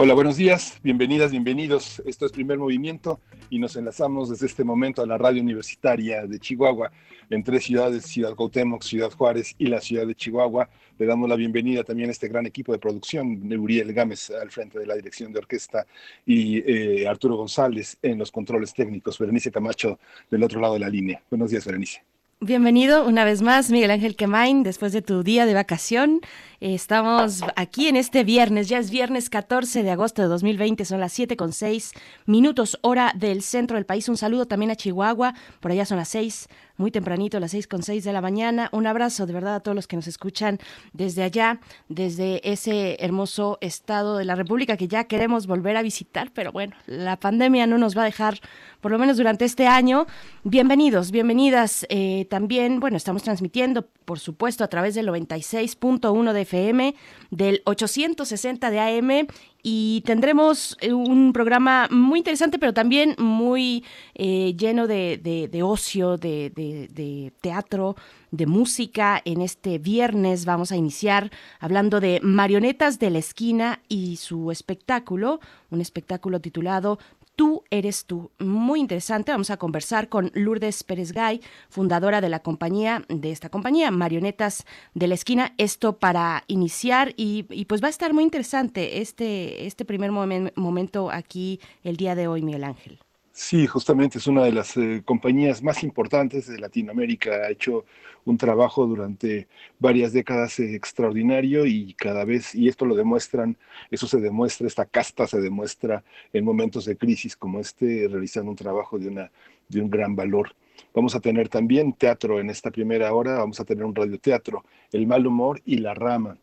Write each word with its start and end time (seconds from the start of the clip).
Hola, 0.00 0.14
buenos 0.14 0.36
días, 0.36 0.78
bienvenidas, 0.84 1.32
bienvenidos. 1.32 2.00
Esto 2.06 2.24
es 2.24 2.30
Primer 2.30 2.56
Movimiento 2.56 3.18
y 3.50 3.58
nos 3.58 3.74
enlazamos 3.74 4.30
desde 4.30 4.46
este 4.46 4.62
momento 4.62 5.02
a 5.02 5.06
la 5.06 5.18
radio 5.18 5.42
universitaria 5.42 6.24
de 6.24 6.38
Chihuahua, 6.38 6.92
en 7.30 7.42
tres 7.42 7.64
ciudades, 7.64 8.04
Ciudad 8.04 8.36
Cuauhtémoc, 8.36 8.84
Ciudad 8.84 9.10
Juárez 9.10 9.56
y 9.58 9.66
la 9.66 9.80
ciudad 9.80 10.06
de 10.06 10.14
Chihuahua. 10.14 10.68
Le 11.00 11.04
damos 11.04 11.28
la 11.28 11.34
bienvenida 11.34 11.82
también 11.82 12.10
a 12.10 12.12
este 12.12 12.28
gran 12.28 12.46
equipo 12.46 12.70
de 12.70 12.78
producción, 12.78 13.52
Uriel 13.52 13.92
Gámez 13.92 14.30
al 14.30 14.52
frente 14.52 14.78
de 14.78 14.86
la 14.86 14.94
dirección 14.94 15.32
de 15.32 15.40
orquesta 15.40 15.84
y 16.24 16.58
eh, 16.58 17.08
Arturo 17.08 17.34
González 17.34 17.98
en 18.00 18.18
los 18.18 18.30
controles 18.30 18.72
técnicos, 18.72 19.18
Berenice 19.18 19.50
Camacho 19.50 19.98
del 20.30 20.44
otro 20.44 20.60
lado 20.60 20.74
de 20.74 20.78
la 20.78 20.88
línea. 20.88 21.20
Buenos 21.28 21.50
días, 21.50 21.66
Berenice. 21.66 22.04
Bienvenido 22.40 23.04
una 23.04 23.24
vez 23.24 23.42
más, 23.42 23.68
Miguel 23.72 23.90
Ángel 23.90 24.14
Quemain, 24.14 24.62
después 24.62 24.92
de 24.92 25.02
tu 25.02 25.24
día 25.24 25.44
de 25.44 25.54
vacación. 25.54 26.20
Estamos 26.60 27.44
aquí 27.54 27.86
en 27.86 27.94
este 27.94 28.24
viernes, 28.24 28.68
ya 28.68 28.78
es 28.78 28.90
viernes 28.90 29.30
14 29.30 29.84
de 29.84 29.92
agosto 29.92 30.22
de 30.22 30.28
2020, 30.28 30.84
son 30.84 30.98
las 30.98 31.12
7 31.12 31.36
con 31.36 31.52
6 31.52 31.92
minutos 32.26 32.80
hora 32.82 33.12
del 33.14 33.42
centro 33.42 33.76
del 33.76 33.86
país. 33.86 34.08
Un 34.08 34.16
saludo 34.16 34.46
también 34.46 34.72
a 34.72 34.74
Chihuahua, 34.74 35.34
por 35.60 35.70
allá 35.70 35.84
son 35.84 35.98
las 35.98 36.08
6, 36.08 36.48
muy 36.76 36.90
tempranito, 36.90 37.38
las 37.38 37.52
6 37.52 37.68
con 37.68 37.84
6 37.84 38.02
de 38.02 38.12
la 38.12 38.20
mañana. 38.20 38.70
Un 38.72 38.88
abrazo 38.88 39.24
de 39.24 39.34
verdad 39.34 39.54
a 39.54 39.60
todos 39.60 39.76
los 39.76 39.86
que 39.86 39.94
nos 39.94 40.08
escuchan 40.08 40.58
desde 40.92 41.22
allá, 41.22 41.60
desde 41.88 42.40
ese 42.50 42.96
hermoso 42.98 43.58
estado 43.60 44.16
de 44.16 44.24
la 44.24 44.34
República 44.34 44.76
que 44.76 44.88
ya 44.88 45.04
queremos 45.04 45.46
volver 45.46 45.76
a 45.76 45.82
visitar, 45.82 46.32
pero 46.34 46.50
bueno, 46.50 46.74
la 46.86 47.20
pandemia 47.20 47.68
no 47.68 47.78
nos 47.78 47.96
va 47.96 48.02
a 48.02 48.06
dejar, 48.06 48.40
por 48.80 48.90
lo 48.90 48.98
menos 48.98 49.16
durante 49.16 49.44
este 49.44 49.68
año. 49.68 50.08
Bienvenidos, 50.42 51.12
bienvenidas. 51.12 51.86
Eh, 51.88 52.26
también, 52.28 52.80
bueno, 52.80 52.96
estamos 52.96 53.22
transmitiendo, 53.22 53.86
por 54.04 54.18
supuesto, 54.18 54.64
a 54.64 54.68
través 54.68 54.96
del 54.96 55.06
96.1 55.06 56.32
de 56.32 56.47
FM, 56.48 56.94
del 57.30 57.60
860 57.64 58.70
de 58.70 58.80
AM 58.80 59.26
y 59.62 60.02
tendremos 60.06 60.76
eh, 60.80 60.92
un 60.92 61.32
programa 61.32 61.88
muy 61.90 62.20
interesante, 62.20 62.58
pero 62.58 62.72
también 62.72 63.14
muy 63.18 63.84
eh, 64.14 64.54
lleno 64.56 64.86
de, 64.86 65.60
ocio, 65.62 66.16
de, 66.16 67.32
teatro, 67.40 67.96
de 68.30 68.46
música. 68.46 69.20
En 69.24 69.42
este 69.42 69.78
viernes 69.78 70.44
vamos 70.44 70.72
a 70.72 70.76
iniciar 70.76 71.30
hablando 71.60 72.00
de 72.00 72.20
Marionetas 72.22 72.98
de 72.98 73.10
la 73.10 73.18
Esquina 73.18 73.80
y 73.88 74.16
su 74.16 74.50
espectáculo, 74.50 75.40
un 75.70 75.80
espectáculo 75.80 76.40
titulado 76.40 76.98
Tú 77.38 77.62
eres 77.70 78.04
tú. 78.04 78.32
Muy 78.40 78.80
interesante. 78.80 79.30
Vamos 79.30 79.50
a 79.50 79.58
conversar 79.58 80.08
con 80.08 80.32
Lourdes 80.34 80.82
Pérez 80.82 81.12
Gay, 81.12 81.40
fundadora 81.68 82.20
de 82.20 82.28
la 82.28 82.40
compañía, 82.40 83.04
de 83.08 83.30
esta 83.30 83.48
compañía, 83.48 83.92
Marionetas 83.92 84.66
de 84.94 85.06
la 85.06 85.14
Esquina. 85.14 85.54
Esto 85.56 86.00
para 86.00 86.42
iniciar 86.48 87.14
y, 87.16 87.44
pues 87.66 87.80
va 87.80 87.86
a 87.86 87.90
estar 87.90 88.12
muy 88.12 88.24
interesante 88.24 89.00
este, 89.00 89.66
este 89.66 89.84
primer 89.84 90.10
momento 90.10 91.12
aquí 91.12 91.60
el 91.84 91.96
día 91.96 92.16
de 92.16 92.26
hoy, 92.26 92.42
Miguel 92.42 92.64
Ángel. 92.64 92.98
Sí, 93.40 93.68
justamente 93.68 94.18
es 94.18 94.26
una 94.26 94.42
de 94.42 94.50
las 94.50 94.76
eh, 94.76 95.02
compañías 95.04 95.62
más 95.62 95.84
importantes 95.84 96.48
de 96.48 96.58
Latinoamérica. 96.58 97.30
Ha 97.46 97.50
hecho 97.50 97.84
un 98.24 98.36
trabajo 98.36 98.84
durante 98.84 99.46
varias 99.78 100.12
décadas 100.12 100.58
eh, 100.58 100.74
extraordinario 100.74 101.64
y 101.64 101.94
cada 101.94 102.24
vez, 102.24 102.52
y 102.52 102.66
esto 102.68 102.84
lo 102.84 102.96
demuestran, 102.96 103.56
eso 103.92 104.08
se 104.08 104.18
demuestra, 104.18 104.66
esta 104.66 104.86
casta 104.86 105.28
se 105.28 105.40
demuestra 105.40 106.02
en 106.32 106.44
momentos 106.44 106.84
de 106.84 106.96
crisis 106.96 107.36
como 107.36 107.60
este, 107.60 108.08
realizando 108.10 108.50
un 108.50 108.56
trabajo 108.56 108.98
de, 108.98 109.06
una, 109.06 109.30
de 109.68 109.82
un 109.82 109.88
gran 109.88 110.16
valor. 110.16 110.56
Vamos 110.92 111.14
a 111.14 111.20
tener 111.20 111.48
también 111.48 111.92
teatro 111.92 112.40
en 112.40 112.50
esta 112.50 112.72
primera 112.72 113.14
hora, 113.14 113.38
vamos 113.38 113.60
a 113.60 113.64
tener 113.64 113.84
un 113.84 113.94
radioteatro, 113.94 114.64
El 114.90 115.06
mal 115.06 115.24
humor 115.24 115.62
y 115.64 115.78
La 115.78 115.94
rama 115.94 116.38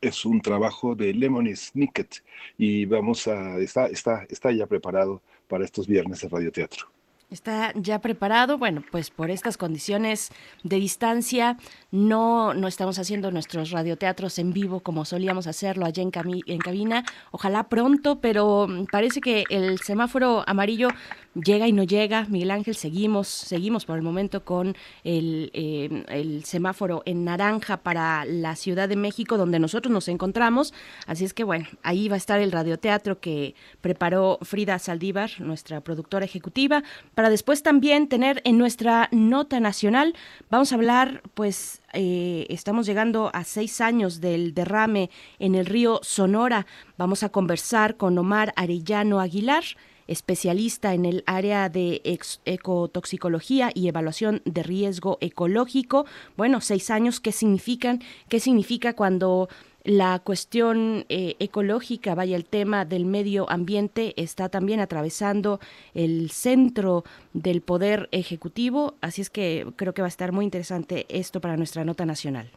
es 0.00 0.24
un 0.24 0.40
trabajo 0.40 0.94
de 0.94 1.12
Lemony 1.12 1.54
Snicket 1.54 2.24
y 2.56 2.86
vamos 2.86 3.28
a, 3.28 3.58
está, 3.58 3.88
está, 3.88 4.24
está 4.30 4.50
ya 4.52 4.66
preparado 4.66 5.20
para 5.50 5.64
estos 5.64 5.86
viernes 5.86 6.20
de 6.20 6.28
radioteatro. 6.28 6.86
Está 7.30 7.72
ya 7.76 8.00
preparado. 8.00 8.58
Bueno, 8.58 8.82
pues 8.90 9.10
por 9.10 9.30
estas 9.30 9.56
condiciones 9.56 10.30
de 10.64 10.76
distancia 10.76 11.56
no, 11.92 12.54
no 12.54 12.66
estamos 12.66 12.98
haciendo 12.98 13.30
nuestros 13.30 13.70
radioteatros 13.70 14.38
en 14.40 14.52
vivo 14.52 14.80
como 14.80 15.04
solíamos 15.04 15.46
hacerlo 15.46 15.86
allá 15.86 16.02
en, 16.02 16.10
en 16.46 16.58
cabina. 16.58 17.04
Ojalá 17.30 17.68
pronto, 17.68 18.20
pero 18.20 18.66
parece 18.90 19.20
que 19.20 19.44
el 19.48 19.78
semáforo 19.78 20.42
amarillo 20.48 20.88
llega 21.34 21.68
y 21.68 21.72
no 21.72 21.84
llega. 21.84 22.26
Miguel 22.28 22.50
Ángel, 22.50 22.74
seguimos, 22.74 23.28
seguimos 23.28 23.84
por 23.84 23.96
el 23.96 24.02
momento 24.02 24.44
con 24.44 24.76
el, 25.04 25.50
eh, 25.54 26.04
el 26.08 26.44
semáforo 26.44 27.02
en 27.06 27.24
naranja 27.24 27.78
para 27.78 28.24
la 28.24 28.56
Ciudad 28.56 28.88
de 28.88 28.96
México, 28.96 29.36
donde 29.36 29.58
nosotros 29.58 29.92
nos 29.92 30.08
encontramos. 30.08 30.74
Así 31.06 31.24
es 31.24 31.34
que 31.34 31.44
bueno, 31.44 31.66
ahí 31.82 32.08
va 32.08 32.14
a 32.14 32.18
estar 32.18 32.40
el 32.40 32.52
radioteatro 32.52 33.20
que 33.20 33.54
preparó 33.80 34.38
Frida 34.42 34.78
Saldívar, 34.78 35.30
nuestra 35.40 35.80
productora 35.80 36.24
ejecutiva 36.24 36.82
para 37.14 37.30
después 37.30 37.62
también 37.62 38.08
tener 38.08 38.40
en 38.44 38.58
nuestra 38.58 39.08
nota 39.12 39.60
nacional, 39.60 40.14
vamos 40.50 40.72
a 40.72 40.74
hablar, 40.76 41.22
pues 41.34 41.82
eh, 41.92 42.46
estamos 42.48 42.86
llegando 42.86 43.30
a 43.34 43.44
seis 43.44 43.80
años 43.80 44.20
del 44.20 44.54
derrame 44.54 45.10
en 45.38 45.54
el 45.54 45.66
río 45.66 46.00
Sonora. 46.02 46.66
Vamos 46.96 47.22
a 47.22 47.30
conversar 47.30 47.96
con 47.96 48.16
Omar 48.18 48.52
Arellano 48.56 49.20
Aguilar 49.20 49.64
especialista 50.10 50.92
en 50.92 51.06
el 51.06 51.22
área 51.26 51.68
de 51.68 52.02
ecotoxicología 52.44 53.70
y 53.72 53.88
evaluación 53.88 54.42
de 54.44 54.62
riesgo 54.62 55.18
ecológico. 55.20 56.04
Bueno, 56.36 56.60
seis 56.60 56.90
años, 56.90 57.20
¿qué 57.20 57.32
significan? 57.32 58.02
¿Qué 58.28 58.40
significa 58.40 58.94
cuando 58.94 59.48
la 59.84 60.18
cuestión 60.18 61.06
eh, 61.08 61.36
ecológica, 61.38 62.14
vaya, 62.14 62.36
el 62.36 62.44
tema 62.44 62.84
del 62.84 63.06
medio 63.06 63.48
ambiente 63.50 64.12
está 64.16 64.48
también 64.48 64.80
atravesando 64.80 65.58
el 65.94 66.30
centro 66.30 67.04
del 67.32 67.62
poder 67.62 68.08
ejecutivo, 68.12 68.94
así 69.00 69.22
es 69.22 69.30
que 69.30 69.66
creo 69.76 69.94
que 69.94 70.02
va 70.02 70.06
a 70.06 70.10
estar 70.10 70.32
muy 70.32 70.44
interesante 70.44 71.06
esto 71.08 71.40
para 71.40 71.56
nuestra 71.56 71.84
nota 71.84 72.04
nacional. 72.04 72.50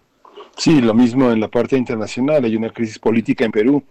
Sí, 0.58 0.82
lo 0.82 0.94
mismo 0.94 1.32
en 1.32 1.40
la 1.40 1.48
parte 1.48 1.78
internacional, 1.78 2.44
hay 2.44 2.56
una 2.56 2.70
crisis 2.70 3.00
política 3.00 3.46
en 3.46 3.52
Perú. 3.52 3.84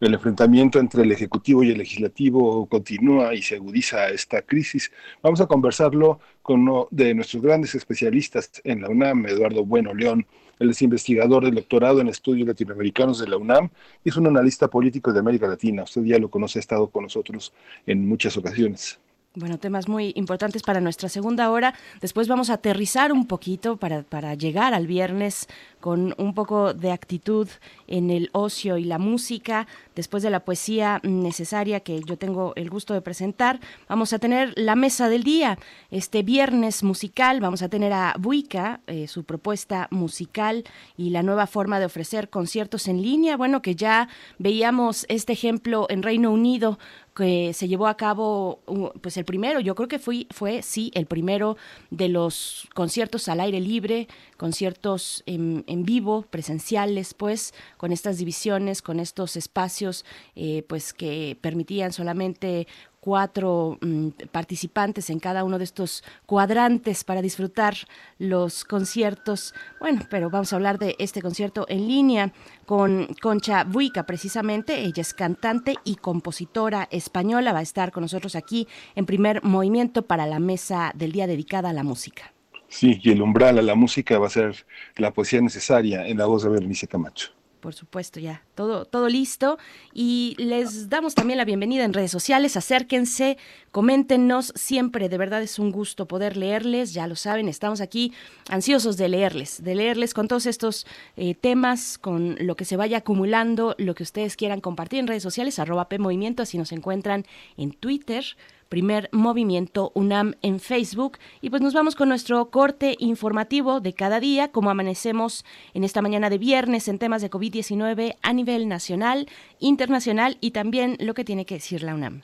El 0.00 0.14
enfrentamiento 0.14 0.78
entre 0.78 1.02
el 1.02 1.10
Ejecutivo 1.10 1.64
y 1.64 1.70
el 1.70 1.78
Legislativo 1.78 2.66
continúa 2.66 3.34
y 3.34 3.42
se 3.42 3.56
agudiza 3.56 4.08
esta 4.10 4.42
crisis. 4.42 4.92
Vamos 5.22 5.40
a 5.40 5.46
conversarlo 5.46 6.20
con 6.40 6.60
uno 6.60 6.86
de 6.92 7.14
nuestros 7.14 7.42
grandes 7.42 7.74
especialistas 7.74 8.50
en 8.62 8.82
la 8.82 8.90
UNAM, 8.90 9.26
Eduardo 9.26 9.64
Bueno 9.64 9.92
León, 9.92 10.24
él 10.58 10.70
es 10.70 10.82
investigador 10.82 11.44
del 11.44 11.54
doctorado 11.54 12.00
en 12.00 12.08
estudios 12.08 12.48
latinoamericanos 12.48 13.20
de 13.20 13.28
la 13.28 13.36
UNAM 13.36 13.70
y 14.04 14.08
es 14.08 14.16
un 14.16 14.26
analista 14.26 14.68
político 14.68 15.12
de 15.12 15.20
América 15.20 15.46
Latina. 15.46 15.84
Usted 15.84 16.02
ya 16.02 16.18
lo 16.18 16.30
conoce, 16.30 16.58
ha 16.58 16.60
estado 16.60 16.88
con 16.88 17.04
nosotros 17.04 17.52
en 17.86 18.08
muchas 18.08 18.36
ocasiones. 18.36 18.98
Bueno, 19.38 19.58
temas 19.58 19.86
muy 19.86 20.12
importantes 20.16 20.62
para 20.62 20.80
nuestra 20.80 21.08
segunda 21.08 21.52
hora. 21.52 21.72
Después 22.00 22.26
vamos 22.26 22.50
a 22.50 22.54
aterrizar 22.54 23.12
un 23.12 23.24
poquito 23.28 23.76
para, 23.76 24.02
para 24.02 24.34
llegar 24.34 24.74
al 24.74 24.88
viernes 24.88 25.46
con 25.78 26.12
un 26.18 26.34
poco 26.34 26.74
de 26.74 26.90
actitud 26.90 27.46
en 27.86 28.10
el 28.10 28.30
ocio 28.32 28.78
y 28.78 28.84
la 28.84 28.98
música. 28.98 29.68
Después 29.94 30.24
de 30.24 30.30
la 30.30 30.40
poesía 30.40 31.00
necesaria 31.04 31.78
que 31.78 32.00
yo 32.00 32.18
tengo 32.18 32.52
el 32.56 32.68
gusto 32.68 32.94
de 32.94 33.00
presentar, 33.00 33.60
vamos 33.88 34.12
a 34.12 34.18
tener 34.18 34.54
la 34.56 34.74
mesa 34.74 35.08
del 35.08 35.22
día. 35.22 35.56
Este 35.92 36.24
viernes 36.24 36.82
musical 36.82 37.38
vamos 37.38 37.62
a 37.62 37.68
tener 37.68 37.92
a 37.92 38.16
Buica, 38.18 38.80
eh, 38.88 39.06
su 39.06 39.22
propuesta 39.22 39.86
musical 39.92 40.64
y 40.96 41.10
la 41.10 41.22
nueva 41.22 41.46
forma 41.46 41.78
de 41.78 41.86
ofrecer 41.86 42.28
conciertos 42.28 42.88
en 42.88 43.02
línea. 43.02 43.36
Bueno, 43.36 43.62
que 43.62 43.76
ya 43.76 44.08
veíamos 44.38 45.06
este 45.08 45.32
ejemplo 45.32 45.86
en 45.90 46.02
Reino 46.02 46.32
Unido 46.32 46.80
que 47.18 47.52
se 47.52 47.66
llevó 47.66 47.88
a 47.88 47.96
cabo, 47.96 48.60
pues 49.02 49.16
el 49.16 49.24
primero, 49.24 49.58
yo 49.58 49.74
creo 49.74 49.88
que 49.88 49.98
fue, 49.98 50.28
fue 50.30 50.62
sí, 50.62 50.92
el 50.94 51.06
primero 51.06 51.56
de 51.90 52.08
los 52.08 52.68
conciertos 52.74 53.28
al 53.28 53.40
aire 53.40 53.60
libre, 53.60 54.06
conciertos 54.36 55.24
en, 55.26 55.64
en 55.66 55.82
vivo, 55.82 56.22
presenciales, 56.30 57.14
pues, 57.14 57.54
con 57.76 57.90
estas 57.90 58.18
divisiones, 58.18 58.82
con 58.82 59.00
estos 59.00 59.34
espacios, 59.34 60.04
eh, 60.36 60.62
pues, 60.68 60.92
que 60.92 61.36
permitían 61.40 61.92
solamente 61.92 62.68
cuatro 63.00 63.78
mm, 63.80 64.08
participantes 64.30 65.10
en 65.10 65.18
cada 65.18 65.44
uno 65.44 65.58
de 65.58 65.64
estos 65.64 66.04
cuadrantes 66.26 67.04
para 67.04 67.22
disfrutar 67.22 67.74
los 68.18 68.64
conciertos. 68.64 69.54
Bueno, 69.80 70.02
pero 70.10 70.30
vamos 70.30 70.52
a 70.52 70.56
hablar 70.56 70.78
de 70.78 70.96
este 70.98 71.22
concierto 71.22 71.66
en 71.68 71.86
línea 71.86 72.32
con 72.66 73.08
Concha 73.20 73.64
Buica, 73.64 74.04
precisamente. 74.04 74.80
Ella 74.80 75.00
es 75.00 75.14
cantante 75.14 75.76
y 75.84 75.96
compositora 75.96 76.88
española. 76.90 77.52
Va 77.52 77.60
a 77.60 77.62
estar 77.62 77.92
con 77.92 78.02
nosotros 78.02 78.36
aquí 78.36 78.68
en 78.94 79.06
primer 79.06 79.42
movimiento 79.42 80.02
para 80.02 80.26
la 80.26 80.38
mesa 80.38 80.92
del 80.94 81.12
día 81.12 81.26
dedicada 81.26 81.70
a 81.70 81.72
la 81.72 81.84
música. 81.84 82.32
Sí, 82.68 83.00
y 83.02 83.12
el 83.12 83.22
umbral 83.22 83.58
a 83.58 83.62
la 83.62 83.74
música 83.74 84.18
va 84.18 84.26
a 84.26 84.30
ser 84.30 84.66
la 84.96 85.12
poesía 85.12 85.40
necesaria 85.40 86.06
en 86.06 86.18
la 86.18 86.26
voz 86.26 86.42
de 86.42 86.50
Bernice 86.50 86.86
Camacho 86.86 87.37
por 87.60 87.74
supuesto, 87.74 88.20
ya 88.20 88.42
todo, 88.54 88.84
todo 88.84 89.08
listo. 89.08 89.58
Y 89.92 90.34
les 90.38 90.88
damos 90.88 91.14
también 91.14 91.36
la 91.36 91.44
bienvenida 91.44 91.84
en 91.84 91.92
redes 91.92 92.10
sociales. 92.10 92.56
Acérquense, 92.56 93.36
coméntenos. 93.70 94.52
Siempre, 94.54 95.08
de 95.08 95.18
verdad, 95.18 95.42
es 95.42 95.58
un 95.58 95.70
gusto 95.70 96.06
poder 96.06 96.36
leerles. 96.36 96.94
Ya 96.94 97.06
lo 97.06 97.16
saben, 97.16 97.48
estamos 97.48 97.80
aquí 97.80 98.12
ansiosos 98.48 98.96
de 98.96 99.08
leerles, 99.08 99.62
de 99.62 99.74
leerles 99.74 100.14
con 100.14 100.28
todos 100.28 100.46
estos 100.46 100.86
eh, 101.16 101.34
temas, 101.34 101.98
con 101.98 102.36
lo 102.40 102.56
que 102.56 102.64
se 102.64 102.76
vaya 102.76 102.98
acumulando, 102.98 103.74
lo 103.78 103.94
que 103.94 104.02
ustedes 104.02 104.36
quieran 104.36 104.60
compartir 104.60 105.00
en 105.00 105.06
redes 105.06 105.22
sociales, 105.22 105.58
arroba 105.58 105.88
P 105.88 105.98
Movimiento, 105.98 106.42
así 106.42 106.58
nos 106.58 106.72
encuentran 106.72 107.24
en 107.56 107.72
Twitter 107.72 108.24
primer 108.68 109.08
movimiento 109.12 109.92
UNAM 109.94 110.34
en 110.42 110.60
Facebook. 110.60 111.18
Y 111.40 111.50
pues 111.50 111.62
nos 111.62 111.74
vamos 111.74 111.94
con 111.94 112.08
nuestro 112.08 112.50
corte 112.50 112.96
informativo 112.98 113.80
de 113.80 113.94
cada 113.94 114.20
día, 114.20 114.48
como 114.48 114.70
amanecemos 114.70 115.44
en 115.74 115.84
esta 115.84 116.02
mañana 116.02 116.30
de 116.30 116.38
viernes 116.38 116.88
en 116.88 116.98
temas 116.98 117.22
de 117.22 117.30
COVID-19 117.30 118.16
a 118.22 118.32
nivel 118.32 118.68
nacional, 118.68 119.28
internacional 119.58 120.38
y 120.40 120.52
también 120.52 120.96
lo 121.00 121.14
que 121.14 121.24
tiene 121.24 121.46
que 121.46 121.54
decir 121.54 121.82
la 121.82 121.94
UNAM. 121.94 122.22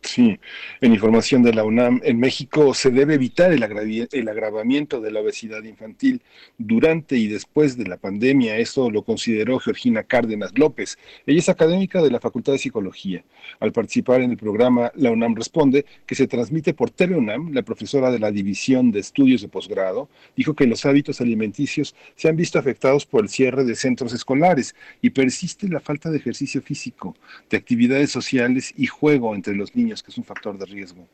Sí, 0.03 0.39
en 0.81 0.93
información 0.93 1.43
de 1.43 1.53
la 1.53 1.63
UNAM, 1.63 2.01
en 2.03 2.19
México 2.19 2.73
se 2.73 2.89
debe 2.89 3.13
evitar 3.13 3.53
el, 3.53 3.63
el, 4.11 4.29
agravamiento 4.29 4.99
de 4.99 5.11
la 5.11 5.21
obesidad 5.21 5.61
infantil 5.63 6.21
durante 6.57 7.17
y 7.17 7.27
después 7.27 7.77
de 7.77 7.85
la 7.85 7.97
pandemia. 7.97 8.57
Esto 8.57 8.89
lo 8.89 9.03
consideró 9.03 9.59
Georgina 9.59 10.03
Cárdenas 10.03 10.57
López. 10.57 10.97
Ella 11.27 11.39
es 11.39 11.49
académica 11.49 12.01
de 12.01 12.09
la 12.09 12.19
Facultad 12.19 12.53
de 12.53 12.59
Psicología. 12.59 13.23
Al 13.59 13.71
participar 13.71 14.21
en 14.21 14.31
el 14.31 14.37
programa 14.37 14.91
La 14.95 15.11
UNAM 15.11 15.35
Responde, 15.35 15.85
que 16.07 16.15
se 16.15 16.27
transmite 16.27 16.73
por 16.73 16.89
TV 16.89 17.15
UNAM, 17.15 17.53
la 17.53 17.61
profesora 17.61 18.11
de 18.11 18.19
la 18.19 18.31
División 18.31 18.91
de 18.91 18.99
Estudios 18.99 19.41
de 19.41 19.49
Posgrado 19.49 20.09
dijo 20.35 20.55
que 20.55 20.65
los 20.65 20.83
hábitos 20.85 21.21
alimenticios 21.21 21.95
se 22.15 22.27
han 22.27 22.35
visto 22.35 22.57
afectados 22.57 23.05
por 23.05 23.21
el 23.23 23.29
cierre 23.29 23.63
de 23.65 23.75
centros 23.75 24.13
escolares 24.13 24.75
y 25.01 25.11
persiste 25.11 25.69
la 25.69 25.79
falta 25.79 26.09
de 26.09 26.17
ejercicio 26.17 26.61
físico, 26.61 27.15
de 27.51 27.57
actividades 27.57 28.09
sociales 28.09 28.73
y 28.75 28.87
juego 28.87 29.35
entre 29.35 29.55
los 29.55 29.75
niños 29.75 29.90
que 29.99 30.11
es 30.11 30.17
un 30.17 30.23
factor 30.23 30.57
de 30.57 30.65
riesgo. 30.65 31.07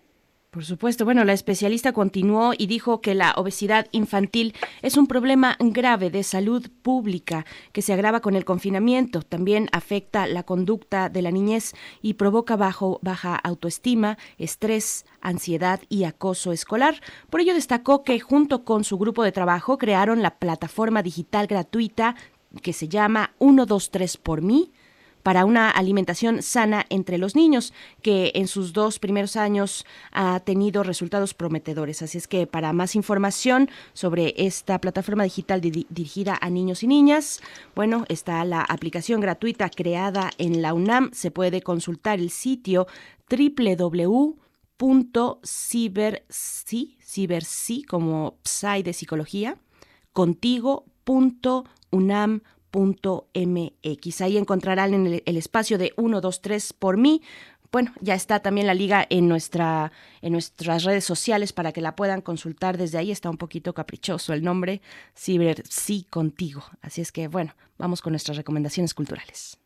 Por 0.51 0.63
supuesto. 0.63 1.03
Bueno, 1.03 1.25
la 1.25 1.33
especialista 1.33 1.91
continuó 1.91 2.53
y 2.57 2.67
dijo 2.67 3.01
que 3.01 3.13
la 3.13 3.33
obesidad 3.33 3.87
infantil 3.91 4.55
es 4.81 4.95
un 4.95 5.05
problema 5.05 5.57
grave 5.59 6.09
de 6.09 6.23
salud 6.23 6.67
pública 6.81 7.45
que 7.73 7.81
se 7.81 7.91
agrava 7.93 8.21
con 8.21 8.33
el 8.35 8.45
confinamiento. 8.45 9.21
También 9.21 9.67
afecta 9.71 10.25
la 10.25 10.43
conducta 10.43 11.09
de 11.09 11.21
la 11.21 11.31
niñez 11.31 11.75
y 12.01 12.13
provoca 12.13 12.55
bajo, 12.55 12.97
baja 13.03 13.35
autoestima, 13.35 14.17
estrés, 14.37 15.05
ansiedad 15.21 15.81
y 15.89 16.05
acoso 16.05 16.53
escolar. 16.53 17.01
Por 17.29 17.41
ello 17.41 17.53
destacó 17.53 18.03
que 18.03 18.19
junto 18.19 18.63
con 18.63 18.83
su 18.83 18.97
grupo 18.97 19.23
de 19.23 19.33
trabajo 19.33 19.77
crearon 19.77 20.21
la 20.21 20.39
plataforma 20.39 21.03
digital 21.03 21.45
gratuita 21.47 22.15
que 22.63 22.73
se 22.73 22.87
llama 22.87 23.35
123 23.39 24.17
por 24.17 24.41
mí 24.41 24.71
para 25.27 25.43
una 25.43 25.69
alimentación 25.69 26.41
sana 26.41 26.85
entre 26.89 27.17
los 27.17 27.35
niños, 27.35 27.73
que 28.01 28.31
en 28.33 28.47
sus 28.47 28.71
dos 28.71 28.97
primeros 28.97 29.35
años 29.35 29.85
ha 30.13 30.39
tenido 30.39 30.83
resultados 30.83 31.33
prometedores. 31.33 32.01
Así 32.01 32.17
es 32.17 32.29
que 32.29 32.47
para 32.47 32.71
más 32.71 32.95
información 32.95 33.69
sobre 33.91 34.33
esta 34.37 34.79
plataforma 34.79 35.25
digital 35.25 35.59
dirigida 35.59 36.37
a 36.39 36.49
niños 36.49 36.81
y 36.81 36.87
niñas, 36.87 37.41
bueno, 37.75 38.05
está 38.07 38.45
la 38.45 38.61
aplicación 38.61 39.19
gratuita 39.19 39.69
creada 39.69 40.31
en 40.37 40.61
la 40.61 40.73
UNAM. 40.73 41.11
Se 41.11 41.29
puede 41.29 41.61
consultar 41.61 42.19
el 42.19 42.29
sitio 42.29 42.87
www.cibersi, 43.29 44.37
como 47.83 48.37
psi 48.45 48.81
de 48.81 48.93
psicología, 48.93 49.57
contigo.unam.com 50.13 52.56
mx 52.77 54.21
Ahí 54.21 54.37
encontrarán 54.37 54.93
en 54.93 55.21
el, 55.25 55.37
espacio 55.37 55.77
de 55.77 55.93
1, 55.97 56.21
2, 56.21 56.41
3 56.41 56.73
por 56.73 56.97
mí. 56.97 57.21
Bueno, 57.71 57.93
ya 57.99 58.15
está 58.15 58.39
también 58.39 58.67
la 58.67 58.73
liga 58.73 59.05
en, 59.09 59.27
nuestra, 59.27 59.91
en 60.21 60.31
nuestras 60.31 60.83
redes 60.83 61.03
sociales 61.03 61.51
para 61.51 61.73
que 61.73 61.81
la 61.81 61.95
puedan 61.95 62.21
consultar 62.21 62.77
desde 62.77 62.97
ahí. 62.97 63.11
Está 63.11 63.29
un 63.29 63.37
poquito 63.37 63.73
caprichoso 63.73 64.33
el 64.33 64.43
nombre, 64.43 64.81
Ciber 65.15 65.63
Sí 65.67 66.05
Contigo. 66.09 66.63
Así 66.81 67.01
es 67.01 67.11
que, 67.11 67.27
bueno, 67.27 67.55
vamos 67.77 68.01
con 68.01 68.13
nuestras 68.13 68.37
recomendaciones 68.37 68.93
culturales. 68.93 69.57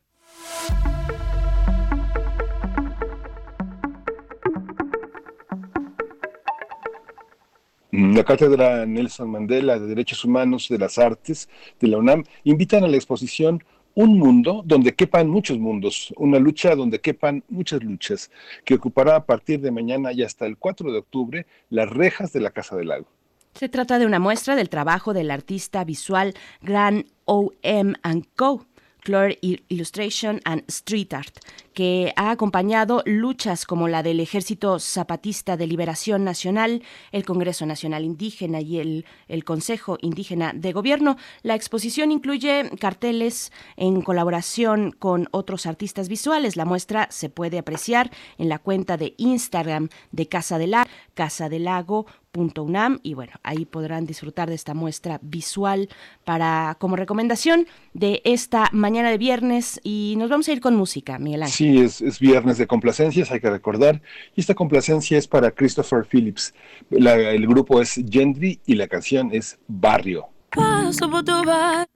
La 7.91 8.23
Cátedra 8.23 8.85
Nelson 8.85 9.29
Mandela 9.29 9.77
de 9.77 9.85
Derechos 9.85 10.23
Humanos 10.23 10.67
de 10.69 10.77
las 10.77 10.97
Artes 10.97 11.49
de 11.81 11.89
la 11.89 11.97
UNAM 11.97 12.23
invitan 12.45 12.85
a 12.85 12.87
la 12.87 12.95
exposición 12.95 13.61
Un 13.95 14.17
mundo 14.17 14.63
donde 14.65 14.95
quepan 14.95 15.29
muchos 15.29 15.59
mundos, 15.59 16.13
una 16.15 16.39
lucha 16.39 16.73
donde 16.77 17.01
quepan 17.01 17.43
muchas 17.49 17.83
luchas, 17.83 18.31
que 18.63 18.75
ocupará 18.75 19.17
a 19.17 19.25
partir 19.25 19.59
de 19.59 19.71
mañana 19.71 20.13
y 20.13 20.23
hasta 20.23 20.45
el 20.45 20.55
4 20.55 20.89
de 20.89 20.99
octubre 20.99 21.45
las 21.69 21.89
rejas 21.89 22.31
de 22.31 22.39
la 22.39 22.51
Casa 22.51 22.77
del 22.77 22.87
Lago. 22.87 23.07
Se 23.55 23.67
trata 23.67 23.99
de 23.99 24.05
una 24.05 24.19
muestra 24.19 24.55
del 24.55 24.69
trabajo 24.69 25.13
del 25.13 25.29
artista 25.29 25.83
visual 25.83 26.33
Gran 26.61 27.05
O.M. 27.25 27.95
Co 28.37 28.65
Clore 29.01 29.37
Illustration 29.41 30.39
and 30.45 30.63
Street 30.67 31.13
Art, 31.13 31.39
que 31.73 32.13
ha 32.15 32.31
acompañado 32.31 33.03
luchas 33.05 33.65
como 33.65 33.87
la 33.87 34.03
del 34.03 34.19
Ejército 34.19 34.79
Zapatista 34.79 35.57
de 35.57 35.67
Liberación 35.67 36.23
Nacional, 36.23 36.83
el 37.11 37.25
Congreso 37.25 37.65
Nacional 37.65 38.03
Indígena 38.03 38.61
y 38.61 38.79
el, 38.79 39.05
Consejo 39.43 39.97
Indígena 40.01 40.53
de 40.53 40.71
Gobierno. 40.71 41.17
La 41.41 41.55
exposición 41.55 42.11
incluye 42.11 42.69
carteles 42.79 43.51
en 43.75 44.01
colaboración 44.01 44.91
con 44.91 45.27
otros 45.31 45.65
artistas 45.65 46.07
visuales. 46.09 46.55
La 46.55 46.65
muestra 46.65 47.07
se 47.09 47.29
puede 47.29 47.57
apreciar 47.57 48.11
en 48.37 48.49
la 48.49 48.59
cuenta 48.59 48.97
de 48.97 49.15
Instagram 49.17 49.89
de 50.11 50.27
Casa 50.27 50.57
del 50.57 50.75
Casa 51.13 51.49
del 51.49 51.65
Lago 51.65 52.05
UNAM 52.33 52.99
y 53.03 53.13
bueno, 53.13 53.33
ahí 53.43 53.65
podrán 53.65 54.05
disfrutar 54.05 54.47
de 54.47 54.55
esta 54.55 54.73
muestra 54.73 55.19
visual 55.21 55.89
para 56.23 56.77
como 56.79 56.95
recomendación 56.95 57.67
de 57.93 58.21
esta 58.23 58.69
mañana 58.71 59.09
de 59.09 59.17
viernes 59.17 59.81
y 59.83 60.15
nos 60.17 60.29
vamos 60.29 60.47
a 60.47 60.53
ir 60.53 60.61
con 60.61 60.75
música, 60.75 61.19
Miguel 61.19 61.43
Ángel. 61.43 61.55
Sí, 61.55 61.77
es, 61.79 62.01
es 62.01 62.19
viernes 62.19 62.57
de 62.57 62.67
complacencias, 62.67 63.31
hay 63.31 63.41
que 63.41 63.49
recordar, 63.49 64.01
y 64.35 64.41
esta 64.41 64.55
complacencia 64.55 65.17
es 65.17 65.27
para 65.27 65.51
Christopher 65.51 66.05
Phillips. 66.05 66.53
el 66.89 67.47
grupo 67.47 67.81
es 67.81 68.01
Gendry 68.09 68.61
y 68.65 68.75
la 68.75 68.87
canción 68.87 69.29
es 69.33 69.59
Barrio. 69.67 70.29
Paso 70.51 71.09
por 71.09 71.23
tu 71.23 71.43
bar, 71.43 71.87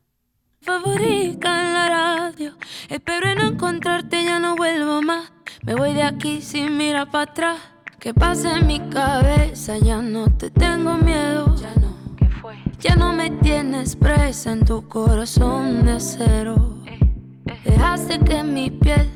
favorita 0.61 1.67
en 1.67 1.73
la 1.73 1.89
radio. 1.89 2.57
Espero 2.89 3.29
en 3.29 3.39
encontrarte, 3.39 4.23
ya 4.23 4.39
no 4.39 4.55
vuelvo 4.55 5.01
más. 5.01 5.31
Me 5.63 5.75
voy 5.75 5.93
de 5.93 6.03
aquí 6.03 6.41
sin 6.41 6.75
mirar 6.75 7.09
para 7.09 7.31
atrás. 7.31 7.74
Que 8.05 8.13
pasa 8.13 8.59
en 8.59 8.67
mi 8.67 8.79
cabeza, 8.91 9.79
ya 9.79 9.99
no 9.99 10.27
te 10.27 10.51
tengo 10.51 10.95
miedo. 10.95 11.55
Ya 11.55 11.73
no, 11.81 12.15
¿qué 12.15 12.29
fue? 12.39 12.53
Ya 12.79 12.95
no 12.95 13.13
me 13.13 13.31
tienes 13.31 13.95
presa 13.95 14.51
en 14.51 14.63
tu 14.63 14.87
corazón 14.87 15.85
de 15.85 15.93
acero. 15.93 16.77
Eh, 16.85 16.99
eh. 17.47 17.61
Dejaste 17.65 18.19
que 18.19 18.43
mi 18.43 18.69
piel 18.69 19.09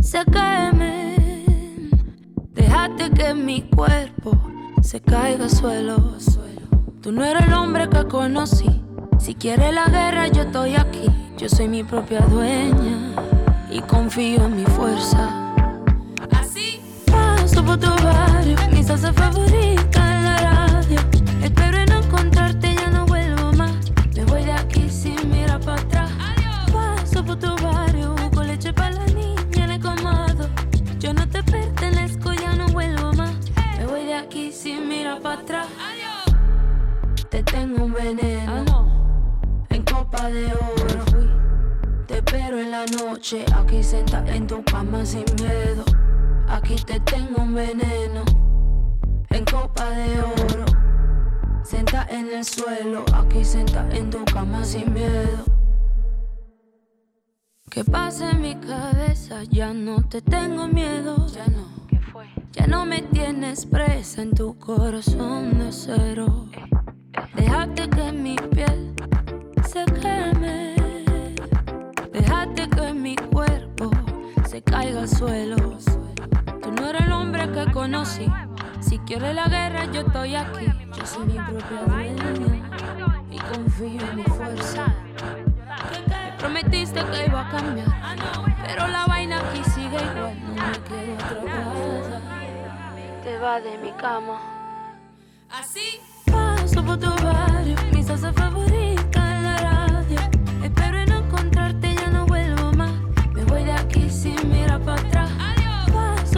se 0.00 0.24
queme. 0.24 1.44
Dejaste 2.54 3.10
que 3.10 3.34
mi 3.34 3.60
cuerpo 3.60 4.32
se 4.80 4.98
caiga 4.98 5.44
al 5.44 5.50
suelo. 5.50 6.14
Tú 7.02 7.12
no 7.12 7.22
eres 7.22 7.42
el 7.42 7.52
hombre 7.52 7.86
que 7.86 8.02
conocí. 8.06 8.82
Si 9.18 9.34
quieres 9.34 9.74
la 9.74 9.88
guerra, 9.88 10.28
yo 10.28 10.44
estoy 10.44 10.74
aquí. 10.76 11.04
Yo 11.36 11.50
soy 11.50 11.68
mi 11.68 11.84
propia 11.84 12.20
dueña 12.22 13.12
y 13.70 13.80
confío 13.80 14.46
en 14.46 14.56
mi 14.56 14.64
fuerza 14.64 15.45
por 17.66 17.78
tu 17.78 17.90
barrio, 18.04 18.56
mi 18.70 18.82
salsa 18.82 19.12
favorita 19.12 20.00
en 20.14 20.24
la 20.24 20.36
radio. 20.36 21.00
Espero 21.42 21.76
en 21.78 21.92
encontrarte, 21.92 22.74
ya 22.74 22.90
no 22.90 23.04
vuelvo 23.06 23.52
más. 23.52 23.74
Me 24.14 24.24
voy 24.24 24.44
de 24.44 24.52
aquí 24.52 24.88
sin 24.88 25.28
mirar 25.30 25.60
para 25.60 25.80
atrás. 25.80 26.10
Paso 26.72 27.24
por 27.24 27.36
tu 27.36 27.54
barrio, 27.56 28.14
con 28.32 28.46
leche 28.46 28.72
para 28.72 28.92
la 28.92 29.06
niña 29.06 29.64
en 29.64 29.70
el 29.72 29.80
comado. 29.80 30.48
Yo 31.00 31.12
no 31.12 31.28
te 31.28 31.42
pertenezco, 31.42 32.32
ya 32.32 32.52
no 32.54 32.68
vuelvo 32.68 33.12
más. 33.14 33.34
Me 33.78 33.86
voy 33.86 34.04
de 34.04 34.14
aquí 34.14 34.52
sin 34.52 34.88
mirar 34.88 35.20
para 35.20 35.40
atrás. 35.40 35.66
Te 37.28 37.42
tengo 37.42 37.84
un 37.84 37.92
veneno 37.92 39.66
en 39.70 39.82
copa 39.82 40.28
de 40.28 40.46
oro. 40.46 41.04
Te 42.06 42.18
espero 42.18 42.60
en 42.60 42.70
la 42.70 42.86
noche, 42.86 43.44
aquí 43.52 43.82
sentada 43.82 44.32
en 44.34 44.46
tu 44.46 44.62
cama 44.62 45.04
sin 45.04 45.24
miedo. 45.40 45.95
Aquí 46.48 46.76
te 46.76 47.00
tengo 47.00 47.42
un 47.42 47.54
veneno 47.54 48.24
en 49.30 49.44
copa 49.44 49.90
de 49.90 50.20
oro. 50.20 50.64
Senta 51.62 52.06
en 52.08 52.32
el 52.32 52.44
suelo, 52.44 53.04
aquí 53.12 53.44
senta 53.44 53.88
en 53.90 54.10
tu 54.10 54.24
cama 54.26 54.64
sin 54.64 54.92
miedo. 54.92 55.44
¿Qué 57.70 57.84
pasa 57.84 58.30
en 58.30 58.40
mi 58.40 58.54
cabeza? 58.54 59.42
Ya 59.50 59.74
no 59.74 60.00
te 60.08 60.22
tengo 60.22 60.68
miedo. 60.68 61.26
Ya 61.26 61.46
no. 61.48 61.66
¿Qué 61.88 61.98
fue? 61.98 62.26
Ya 62.52 62.66
no 62.66 62.86
me 62.86 63.02
tienes 63.02 63.66
presa 63.66 64.22
en 64.22 64.32
tu 64.32 64.56
corazón 64.58 65.58
de 65.58 65.68
acero. 65.68 66.46
Eh, 66.52 66.60
eh. 66.60 67.30
Déjate 67.34 67.90
que 67.90 68.12
mi 68.12 68.36
piel 68.36 68.94
se 69.68 69.84
queme. 69.84 70.74
Déjate 72.12 72.70
que 72.70 72.92
mi 72.94 73.16
cuerpo 73.16 73.90
se 74.48 74.62
caiga 74.62 75.00
al 75.00 75.08
suelo. 75.08 75.56
No 76.86 76.90
eres 76.90 77.02
el 77.02 77.12
hombre 77.12 77.50
que 77.50 77.72
conocí. 77.72 78.32
Si 78.78 79.00
quieres 79.00 79.34
la 79.34 79.48
guerra, 79.48 79.86
yo 79.86 80.02
estoy 80.02 80.36
aquí. 80.36 80.66
Yo 80.96 81.04
soy 81.04 81.26
mi 81.26 81.32
propia 81.32 81.82
dueña 81.84 82.24
y 83.28 83.38
confío 83.40 84.00
en 84.08 84.14
mi 84.14 84.22
fuerza. 84.22 84.94
Me 85.90 86.32
prometiste 86.38 87.04
que 87.06 87.26
iba 87.26 87.40
a 87.40 87.50
cambiar, 87.50 87.88
pero 88.64 88.86
la 88.86 89.04
vaina 89.06 89.40
aquí 89.40 89.64
sigue 89.64 89.96
igual. 89.96 90.40
No 90.54 90.62
me 90.62 90.78
quedo 90.86 91.14
atrapada. 91.24 92.20
Te 93.24 93.38
va 93.38 93.60
de 93.60 93.78
mi 93.78 93.90
cama. 93.90 94.38
Así 95.50 96.00
paso 96.30 96.84
por 96.84 97.00
tu 97.00 97.10
barrio, 97.24 97.76
mi 97.92 98.04
salsa 98.04 98.32
favorita 98.32 99.38
en 99.38 99.42
la 99.42 99.56
radio. 99.56 100.20
Espero 100.62 100.98
en 100.98 101.10
encontrarte, 101.10 101.96
ya 101.96 102.10
no 102.10 102.26
vuelvo 102.26 102.70
más. 102.74 102.92
Me 103.32 103.42
voy 103.42 103.64
de 103.64 103.72
aquí 103.72 104.08
sin 104.08 104.36
mirar 104.48 104.80
para 104.82 105.00
atrás 105.00 105.25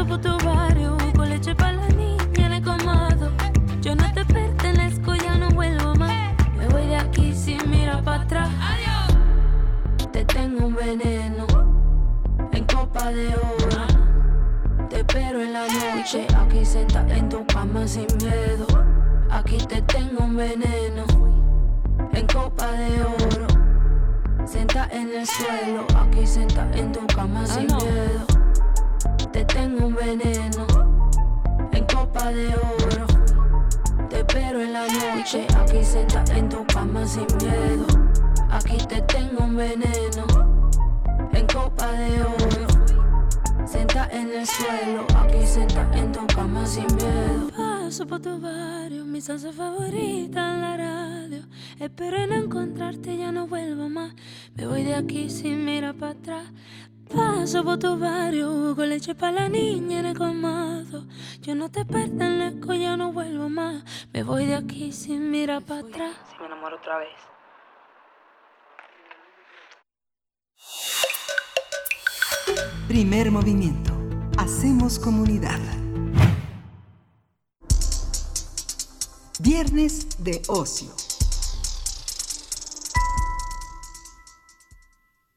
por 0.09 0.21
tu 0.21 0.39
barrio, 0.39 0.97
con 1.15 1.29
leche 1.29 1.55
para 1.55 1.73
la 1.73 1.89
niña 1.89 2.47
en 2.47 2.53
el 2.55 2.63
comado. 2.63 3.31
Yo 3.83 3.95
no 3.95 4.13
te 4.15 4.25
pertenezco, 4.25 5.15
ya 5.15 5.35
no 5.35 5.51
vuelvo 5.51 5.95
más. 5.97 6.35
Me 6.57 6.67
voy 6.69 6.87
de 6.87 6.97
aquí 6.97 7.35
sin 7.35 7.69
mirar 7.71 8.03
para 8.03 8.23
atrás. 8.23 8.49
Te 10.13 10.25
tengo 10.25 10.67
un 10.67 10.75
veneno 10.75 11.47
en 12.53 12.65
copa 12.65 13.11
de 13.11 13.29
oro. 13.29 14.89
Te 14.89 15.01
espero 15.01 15.43
en 15.43 15.53
la 15.53 15.67
noche, 15.67 16.27
aquí 16.35 16.65
sentada 16.65 17.15
en 17.15 17.29
tu 17.29 17.47
cama 17.47 17.87
sin 17.87 18.07
miedo. 18.23 18.67
Aquí 19.31 19.59
te 19.69 19.83
tengo 19.83 20.25
un 20.25 20.37
veneno 20.37 21.05
en 22.13 22.27
copa 22.27 22.73
de 22.73 23.03
oro. 23.03 23.47
Senta 24.47 24.89
en 24.91 25.15
el 25.15 25.27
suelo, 25.27 25.87
aquí 26.01 26.27
senta 26.27 26.67
en 26.73 26.93
tu 26.93 27.07
cama 27.09 27.47
sin 27.47 27.67
miedo 27.67 28.48
te 29.33 29.45
tengo 29.45 29.87
un 29.87 29.95
veneno 29.95 30.67
en 31.73 31.85
copa 31.85 32.31
de 32.31 32.49
oro. 32.49 33.07
Te 34.09 34.21
espero 34.21 34.61
en 34.61 34.73
la 34.73 34.87
noche, 34.87 35.47
aquí 35.57 35.85
sentada 35.85 36.37
en 36.37 36.49
tu 36.49 36.65
cama 36.67 37.07
sin 37.07 37.27
miedo. 37.39 37.87
Aquí 38.51 38.77
te 38.89 39.03
tengo 39.03 39.45
un 39.45 39.57
veneno 39.57 40.25
en 41.33 41.47
copa 41.47 41.93
de 41.93 42.23
oro. 42.23 43.67
Senta 43.67 44.09
en 44.11 44.33
el 44.33 44.47
suelo, 44.47 45.07
aquí 45.17 45.47
sentada 45.47 45.99
en 45.99 46.13
tu 46.13 46.27
cama 46.29 46.67
sin 46.67 46.87
miedo. 46.97 47.51
Paso 47.57 48.07
por 48.07 48.21
tu 48.21 48.41
barrio, 48.41 49.05
mi 49.05 49.21
salsa 49.21 49.53
favorita 49.53 50.55
en 50.55 50.61
la 50.61 50.77
radio. 50.77 51.43
Espero 51.79 52.17
en 52.17 52.33
encontrarte, 52.33 53.17
ya 53.17 53.31
no 53.31 53.47
vuelvo 53.47 53.89
más. 53.89 54.15
Me 54.55 54.67
voy 54.67 54.85
de 54.85 54.95
aquí 54.95 55.29
sin 55.29 55.65
mirar 55.65 55.95
para 55.95 56.13
atrás. 56.13 56.53
Paso 57.15 57.65
por 57.65 57.79
tu 57.79 57.99
barrio 57.99 58.75
con 58.77 58.89
leche 58.89 59.15
para 59.15 59.33
la 59.33 59.49
niña 59.49 60.01
en 60.01 60.07
el 60.07 60.19
colmado. 60.19 61.07
Yo 61.41 61.55
no 61.55 61.71
te 61.71 61.85
pertenezco, 61.85 62.75
ya 62.75 62.97
no 62.97 63.13
vuelvo 63.13 63.49
más. 63.49 63.83
Me 64.13 64.23
voy 64.23 64.47
de 64.47 64.55
aquí 64.55 64.93
sin 64.93 65.31
mirar 65.31 65.63
para 65.63 65.81
atrás. 65.81 66.15
Si 66.31 66.39
me 66.39 66.47
enamoro 66.47 66.77
otra 66.77 66.99
vez. 66.99 67.09
Primer 72.89 73.31
movimiento. 73.31 73.93
Hacemos 74.39 74.99
comunidad. 74.99 75.61
Viernes 79.41 80.23
de 80.23 80.43
ocio. 80.49 81.08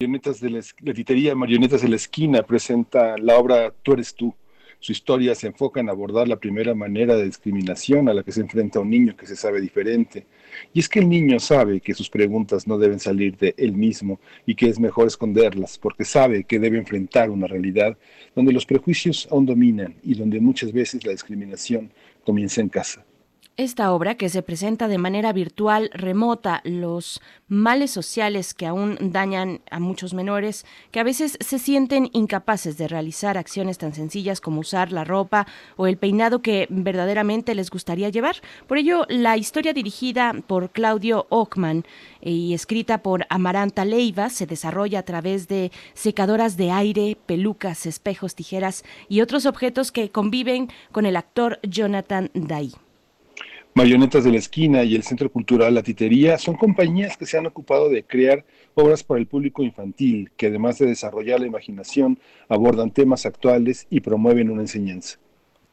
Marionetas 0.02 0.42
de 0.42 0.50
la, 0.50 0.62
la 0.82 1.36
Marionetas 1.36 1.84
de 1.84 1.88
la 1.88 1.96
Esquina 1.96 2.42
presenta 2.42 3.20
la 3.20 3.38
obra 3.38 3.72
Tú 3.84 3.94
eres 3.94 4.16
tú. 4.16 4.34
Su 4.80 4.94
historia 4.94 5.36
se 5.36 5.46
enfoca 5.46 5.80
en 5.80 5.90
abordar 5.90 6.28
la 6.28 6.40
primera 6.40 6.74
manera 6.74 7.16
de 7.16 7.26
discriminación 7.26 8.10
a 8.10 8.16
la 8.16 8.24
que 8.24 8.32
se 8.32 8.42
enfrenta 8.42 8.80
un 8.80 8.90
niño 8.90 9.16
que 9.16 9.28
se 9.28 9.36
sabe 9.36 9.62
diferente. 9.62 10.26
Y 10.74 10.80
es 10.80 10.90
que 10.90 10.98
el 10.98 11.08
niño 11.08 11.40
sabe 11.40 11.82
que 11.82 11.94
sus 11.94 12.10
preguntas 12.10 12.66
no 12.66 12.80
deben 12.80 13.00
salir 13.00 13.38
de 13.38 13.54
él 13.60 13.74
mismo 13.74 14.20
y 14.48 14.56
que 14.56 14.70
es 14.70 14.80
mejor 14.80 15.06
esconderlas 15.06 15.78
porque 15.78 16.04
sabe 16.04 16.46
que 16.46 16.58
debe 16.58 16.80
enfrentar 16.80 17.30
una 17.30 17.46
realidad 17.46 17.96
donde 18.36 18.54
los 18.54 18.66
prejuicios 18.66 19.28
aún 19.30 19.46
dominan 19.46 19.94
y 20.02 20.16
donde 20.16 20.40
muchas 20.40 20.72
veces 20.74 21.06
la 21.06 21.12
discriminación 21.12 21.92
comienza 22.26 22.60
en 22.60 22.70
casa. 22.70 23.06
Esta 23.62 23.94
obra, 23.94 24.16
que 24.16 24.28
se 24.30 24.42
presenta 24.42 24.88
de 24.88 24.98
manera 24.98 25.34
virtual, 25.34 25.92
remota, 25.94 26.62
los 26.64 27.22
males 27.48 27.92
sociales 27.92 28.56
que 28.56 28.66
aún 28.66 28.98
dañan 29.00 29.62
a 29.70 29.80
muchos 29.80 30.16
menores, 30.16 30.66
que 30.90 31.00
a 31.00 31.04
veces 31.04 31.38
se 31.40 31.60
sienten 31.60 32.10
incapaces 32.12 32.80
de 32.80 32.88
realizar 32.88 33.38
acciones 33.38 33.78
tan 33.78 33.94
sencillas 33.94 34.42
como 34.42 34.62
usar 34.62 34.92
la 34.92 35.04
ropa 35.04 35.46
o 35.78 35.86
el 35.86 35.98
peinado 35.98 36.42
que 36.42 36.66
verdaderamente 36.72 37.54
les 37.54 37.70
gustaría 37.70 38.10
llevar. 38.10 38.38
Por 38.66 38.80
ello, 38.80 39.06
la 39.10 39.38
historia 39.38 39.74
dirigida 39.74 40.34
por 40.48 40.72
Claudio 40.72 41.28
Ockman 41.30 41.86
y 42.20 42.56
escrita 42.56 43.04
por 43.04 43.28
Amaranta 43.30 43.86
Leiva 43.86 44.32
se 44.32 44.48
desarrolla 44.48 44.98
a 44.98 45.06
través 45.06 45.48
de 45.48 45.72
secadoras 45.94 46.58
de 46.58 46.72
aire, 46.72 47.16
pelucas, 47.28 47.86
espejos, 47.86 48.34
tijeras 48.34 48.84
y 49.08 49.22
otros 49.22 49.46
objetos 49.46 49.92
que 49.92 50.10
conviven 50.10 50.70
con 50.92 51.06
el 51.06 51.16
actor 51.16 51.60
Jonathan 51.62 52.32
Day. 52.34 52.74
Marionetas 53.74 54.26
de 54.26 54.32
la 54.32 54.38
Esquina 54.38 54.84
y 54.84 54.96
el 54.96 55.04
Centro 55.04 55.32
Cultural 55.32 55.74
La 55.74 55.82
Titería 55.82 56.38
son 56.38 56.56
compañías 56.56 57.16
que 57.16 57.26
se 57.26 57.38
han 57.38 57.46
ocupado 57.46 57.88
de 57.88 58.04
crear 58.04 58.44
obras 58.74 59.02
para 59.02 59.22
el 59.22 59.28
público 59.28 59.64
infantil, 59.64 60.30
que 60.36 60.48
además 60.48 60.78
de 60.78 60.88
desarrollar 60.88 61.40
la 61.40 61.48
imaginación, 61.48 62.20
abordan 62.50 62.92
temas 62.92 63.26
actuales 63.26 63.88
y 63.90 64.02
promueven 64.02 64.50
una 64.50 64.64
enseñanza. 64.64 65.20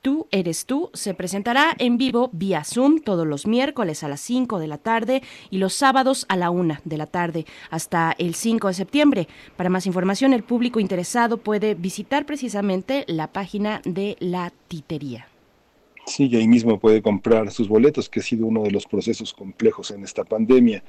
Tú 0.00 0.28
eres 0.31 0.64
tú 0.64 0.90
se 0.95 1.12
presentará 1.12 1.75
en 1.76 1.99
vivo 1.99 2.31
vía 2.33 2.62
Zoom 2.62 3.00
todos 3.00 3.26
los 3.26 3.49
miércoles 3.49 4.05
a 4.05 4.09
las 4.09 4.21
5 4.21 4.61
de 4.61 4.69
la 4.69 4.78
tarde 4.78 5.23
y 5.50 5.59
los 5.59 5.75
sábados 5.75 6.25
a 6.28 6.37
la 6.37 6.50
1 6.50 6.78
de 6.85 6.99
la 6.99 7.07
tarde 7.07 7.47
hasta 7.69 8.14
el 8.17 8.37
5 8.37 8.69
de 8.69 8.75
septiembre. 8.75 9.28
Para 9.57 9.71
más 9.71 9.87
información, 9.87 10.33
el 10.33 10.45
público 10.45 10.78
interesado 10.78 11.38
puede 11.38 11.75
visitar 11.75 12.26
precisamente 12.26 13.05
la 13.09 13.26
página 13.33 13.83
de 13.85 14.17
la 14.21 14.52
titería. 14.69 15.26
Sí, 16.09 16.27
y 16.33 16.37
ahí 16.37 16.49
mismo 16.49 16.81
puede 16.81 17.03
comprar 17.03 17.50
sus 17.50 17.69
boletos, 17.69 18.09
que 18.09 18.21
ha 18.21 18.23
sido 18.23 18.47
uno 18.47 18.62
de 18.62 18.71
los 18.71 18.87
procesos 18.87 19.35
complejos 19.35 19.91
en 19.91 20.03
esta 20.05 20.25
pandemia. 20.25 20.83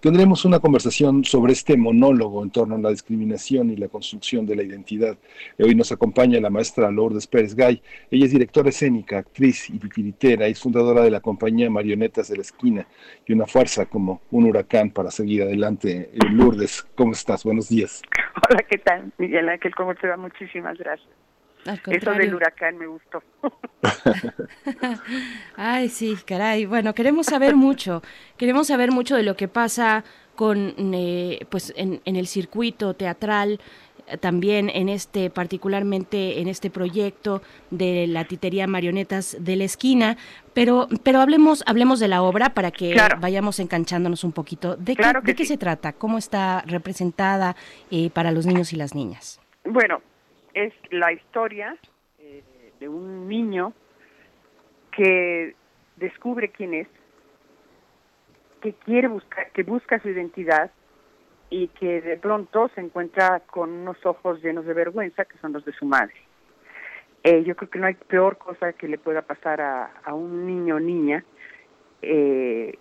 Tendremos 0.00 0.44
una 0.44 0.58
conversación 0.58 1.24
sobre 1.24 1.52
este 1.52 1.76
monólogo 1.76 2.42
en 2.42 2.50
torno 2.50 2.74
a 2.74 2.78
la 2.78 2.90
discriminación 2.90 3.70
y 3.70 3.76
la 3.76 3.86
construcción 3.86 4.46
de 4.46 4.56
la 4.56 4.64
identidad. 4.64 5.16
Hoy 5.60 5.76
nos 5.76 5.92
acompaña 5.92 6.40
la 6.40 6.50
maestra 6.50 6.90
Lourdes 6.90 7.28
Pérez 7.28 7.54
Gay. 7.54 7.80
Ella 8.10 8.24
es 8.24 8.32
directora 8.32 8.70
escénica, 8.70 9.18
actriz 9.18 9.70
y 9.70 9.78
titiritera, 9.78 10.48
y 10.48 10.52
es 10.52 10.60
fundadora 10.60 11.02
de 11.02 11.10
la 11.12 11.20
compañía 11.20 11.70
Marionetas 11.70 12.28
de 12.28 12.36
la 12.36 12.42
Esquina 12.42 12.86
y 13.26 13.32
una 13.32 13.46
fuerza 13.46 13.86
como 13.86 14.22
un 14.32 14.46
huracán 14.46 14.90
para 14.90 15.12
seguir 15.12 15.42
adelante. 15.42 16.10
Eh, 16.12 16.18
Lourdes, 16.32 16.82
¿cómo 16.96 17.12
estás? 17.12 17.44
Buenos 17.44 17.68
días. 17.68 18.02
Hola, 18.50 18.64
¿qué 18.68 18.78
tal? 18.78 19.12
Miguel 19.18 19.48
Ángel, 19.48 19.72
¿cómo 19.76 19.94
te 19.94 20.08
va? 20.08 20.16
Muchísimas 20.16 20.76
gracias. 20.78 21.08
Eso 21.86 22.12
del 22.12 22.34
huracán 22.34 22.78
me 22.78 22.86
gustó. 22.86 23.22
Ay, 25.56 25.88
sí, 25.88 26.16
caray. 26.26 26.66
Bueno, 26.66 26.94
queremos 26.94 27.26
saber 27.26 27.56
mucho. 27.56 28.02
Queremos 28.36 28.66
saber 28.66 28.90
mucho 28.90 29.16
de 29.16 29.22
lo 29.22 29.36
que 29.36 29.48
pasa 29.48 30.04
con, 30.34 30.74
eh, 30.94 31.46
pues, 31.48 31.72
en, 31.76 32.00
el 32.04 32.26
circuito 32.26 32.94
teatral 32.94 33.60
también 34.20 34.68
en 34.68 34.90
este 34.90 35.30
particularmente 35.30 36.40
en 36.42 36.48
este 36.48 36.68
proyecto 36.68 37.40
de 37.70 38.06
la 38.06 38.26
titería 38.26 38.66
marionetas 38.66 39.34
de 39.40 39.56
la 39.56 39.64
esquina. 39.64 40.18
Pero 40.52 40.88
pero 41.02 41.22
hablemos 41.22 41.62
hablemos 41.64 42.00
de 42.00 42.08
la 42.08 42.20
obra 42.20 42.50
para 42.50 42.70
que 42.70 42.94
vayamos 43.18 43.60
enganchándonos 43.60 44.22
un 44.22 44.32
poquito. 44.32 44.76
De 44.76 44.94
qué, 44.94 45.10
de 45.22 45.34
qué 45.34 45.46
se 45.46 45.56
trata 45.56 45.94
cómo 45.94 46.18
está 46.18 46.62
representada 46.66 47.56
eh, 47.90 48.10
para 48.10 48.30
los 48.30 48.44
niños 48.44 48.74
y 48.74 48.76
las 48.76 48.94
niñas 48.94 49.40
bueno 49.64 50.02
es 50.54 50.72
la 50.90 51.12
historia 51.12 51.76
eh, 52.18 52.42
de 52.80 52.88
un 52.88 53.28
niño 53.28 53.72
que 54.92 55.54
descubre 55.96 56.50
quién 56.50 56.74
es, 56.74 56.88
que 58.62 58.72
quiere 58.72 59.08
buscar, 59.08 59.50
que 59.50 59.62
busca 59.62 60.00
su 60.00 60.08
identidad 60.08 60.70
y 61.50 61.68
que 61.68 62.00
de 62.00 62.16
pronto 62.16 62.70
se 62.74 62.80
encuentra 62.80 63.40
con 63.40 63.70
unos 63.70 64.04
ojos 64.06 64.42
llenos 64.42 64.64
de 64.64 64.72
vergüenza 64.72 65.24
que 65.24 65.36
son 65.38 65.52
los 65.52 65.64
de 65.64 65.72
su 65.72 65.84
madre. 65.84 66.14
Eh, 67.22 67.42
yo 67.44 67.56
creo 67.56 67.70
que 67.70 67.78
no 67.78 67.86
hay 67.86 67.94
peor 67.94 68.38
cosa 68.38 68.72
que 68.72 68.88
le 68.88 68.98
pueda 68.98 69.22
pasar 69.22 69.60
a, 69.60 70.14
un 70.14 70.46
niño 70.46 70.76
o 70.76 70.80
niña 70.80 71.24
eh, 72.02 72.78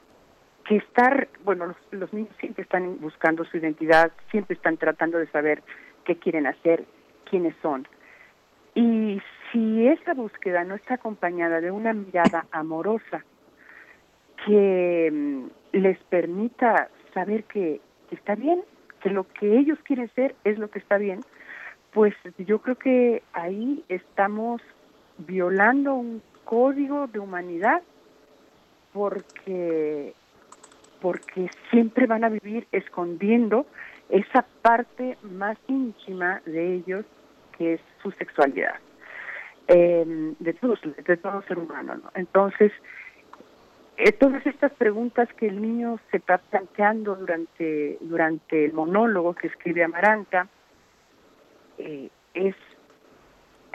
que 0.65 0.77
estar, 0.77 1.29
bueno, 1.43 1.67
los, 1.67 1.77
los 1.91 2.13
niños 2.13 2.35
siempre 2.39 2.63
están 2.63 2.99
buscando 2.99 3.45
su 3.45 3.57
identidad, 3.57 4.11
siempre 4.31 4.55
están 4.55 4.77
tratando 4.77 5.17
de 5.17 5.27
saber 5.27 5.63
qué 6.03 6.17
quieren 6.17 6.47
hacer, 6.47 6.85
quiénes 7.33 7.55
son. 7.63 7.87
Y 8.75 9.19
si 9.51 9.87
esa 9.87 10.13
búsqueda 10.13 10.63
no 10.65 10.75
está 10.75 10.95
acompañada 10.95 11.61
de 11.61 11.71
una 11.71 11.91
mirada 11.91 12.45
amorosa 12.51 13.25
que 14.45 15.09
mm, 15.11 15.77
les 15.77 15.97
permita 16.03 16.89
saber 17.11 17.45
que, 17.45 17.81
está 18.11 18.35
bien, 18.35 18.61
que 19.01 19.09
lo 19.09 19.23
que 19.23 19.57
ellos 19.57 19.79
quieren 19.83 20.11
ser 20.13 20.35
es 20.43 20.59
lo 20.59 20.69
que 20.69 20.77
está 20.77 20.99
bien, 20.99 21.21
pues 21.91 22.13
yo 22.37 22.59
creo 22.59 22.75
que 22.75 23.23
ahí 23.33 23.83
estamos 23.89 24.61
violando 25.17 25.95
un 25.95 26.21
código 26.45 27.07
de 27.07 27.17
humanidad 27.17 27.81
porque 28.93 30.13
porque 31.01 31.49
siempre 31.69 32.05
van 32.05 32.23
a 32.23 32.29
vivir 32.29 32.67
escondiendo 32.71 33.65
esa 34.09 34.45
parte 34.61 35.17
más 35.23 35.57
íntima 35.67 36.41
de 36.45 36.75
ellos 36.75 37.05
que 37.57 37.75
es 37.75 37.81
su 38.01 38.11
sexualidad, 38.11 38.75
eh, 39.67 40.33
de, 40.39 40.53
todos, 40.53 40.79
de 40.81 41.17
todo 41.17 41.41
ser 41.43 41.59
humano. 41.59 41.95
¿no? 41.95 42.11
Entonces, 42.15 42.71
eh, 43.97 44.11
todas 44.11 44.45
estas 44.47 44.71
preguntas 44.73 45.29
que 45.37 45.47
el 45.47 45.61
niño 45.61 45.99
se 46.09 46.17
está 46.17 46.39
planteando 46.39 47.15
durante, 47.15 47.97
durante 48.01 48.65
el 48.65 48.73
monólogo 48.73 49.35
que 49.35 49.47
escribe 49.47 49.83
Amaranta, 49.83 50.47
eh, 51.77 52.09
es, 52.33 52.55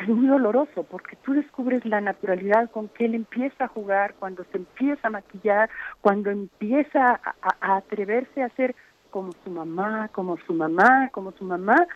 muy 0.07 0.29
doloroso 0.29 0.85
porque 0.85 1.17
tú 1.17 1.35
descubres 1.35 1.85
la 1.85 2.01
naturalidad 2.01 2.71
con 2.71 2.89
que 2.89 3.07
él 3.07 3.17
empieza 3.17 3.65
a 3.65 3.69
jugar, 3.69 4.15
cuando 4.21 4.45
se 4.53 4.59
empieza 4.59 5.09
a 5.09 5.11
maquillar, 5.11 5.69
cuando 6.01 6.31
empieza 6.31 7.21
a 7.61 7.77
atreverse 7.77 8.43
a 8.43 8.47
hacer 8.47 8.77
como 9.11 9.33
su 9.45 9.51
mamá, 9.51 10.09
como 10.13 10.37
su 10.47 10.55
mamá, 10.55 11.09
como 11.13 11.33
su 11.33 11.45
mamá, 11.45 11.87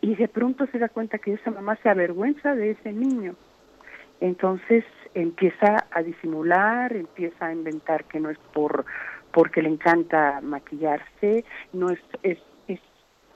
y 0.00 0.14
de 0.14 0.28
pronto 0.28 0.66
se 0.66 0.78
da 0.78 0.88
cuenta 0.88 1.18
que 1.18 1.34
esa 1.34 1.50
mamá 1.50 1.76
se 1.82 1.88
avergüenza 1.88 2.54
de 2.54 2.72
ese 2.72 2.92
niño. 2.92 3.34
Entonces 4.20 4.84
empieza 5.14 5.86
a 5.90 6.02
disimular, 6.02 6.94
empieza 6.94 7.46
a 7.46 7.52
inventar 7.52 8.04
que 8.04 8.20
no 8.20 8.30
es 8.30 8.38
por 8.52 8.84
porque 9.32 9.60
le 9.60 9.68
encanta 9.68 10.40
maquillarse, 10.42 11.44
no 11.72 11.90
es 11.90 12.00
es 12.22 12.38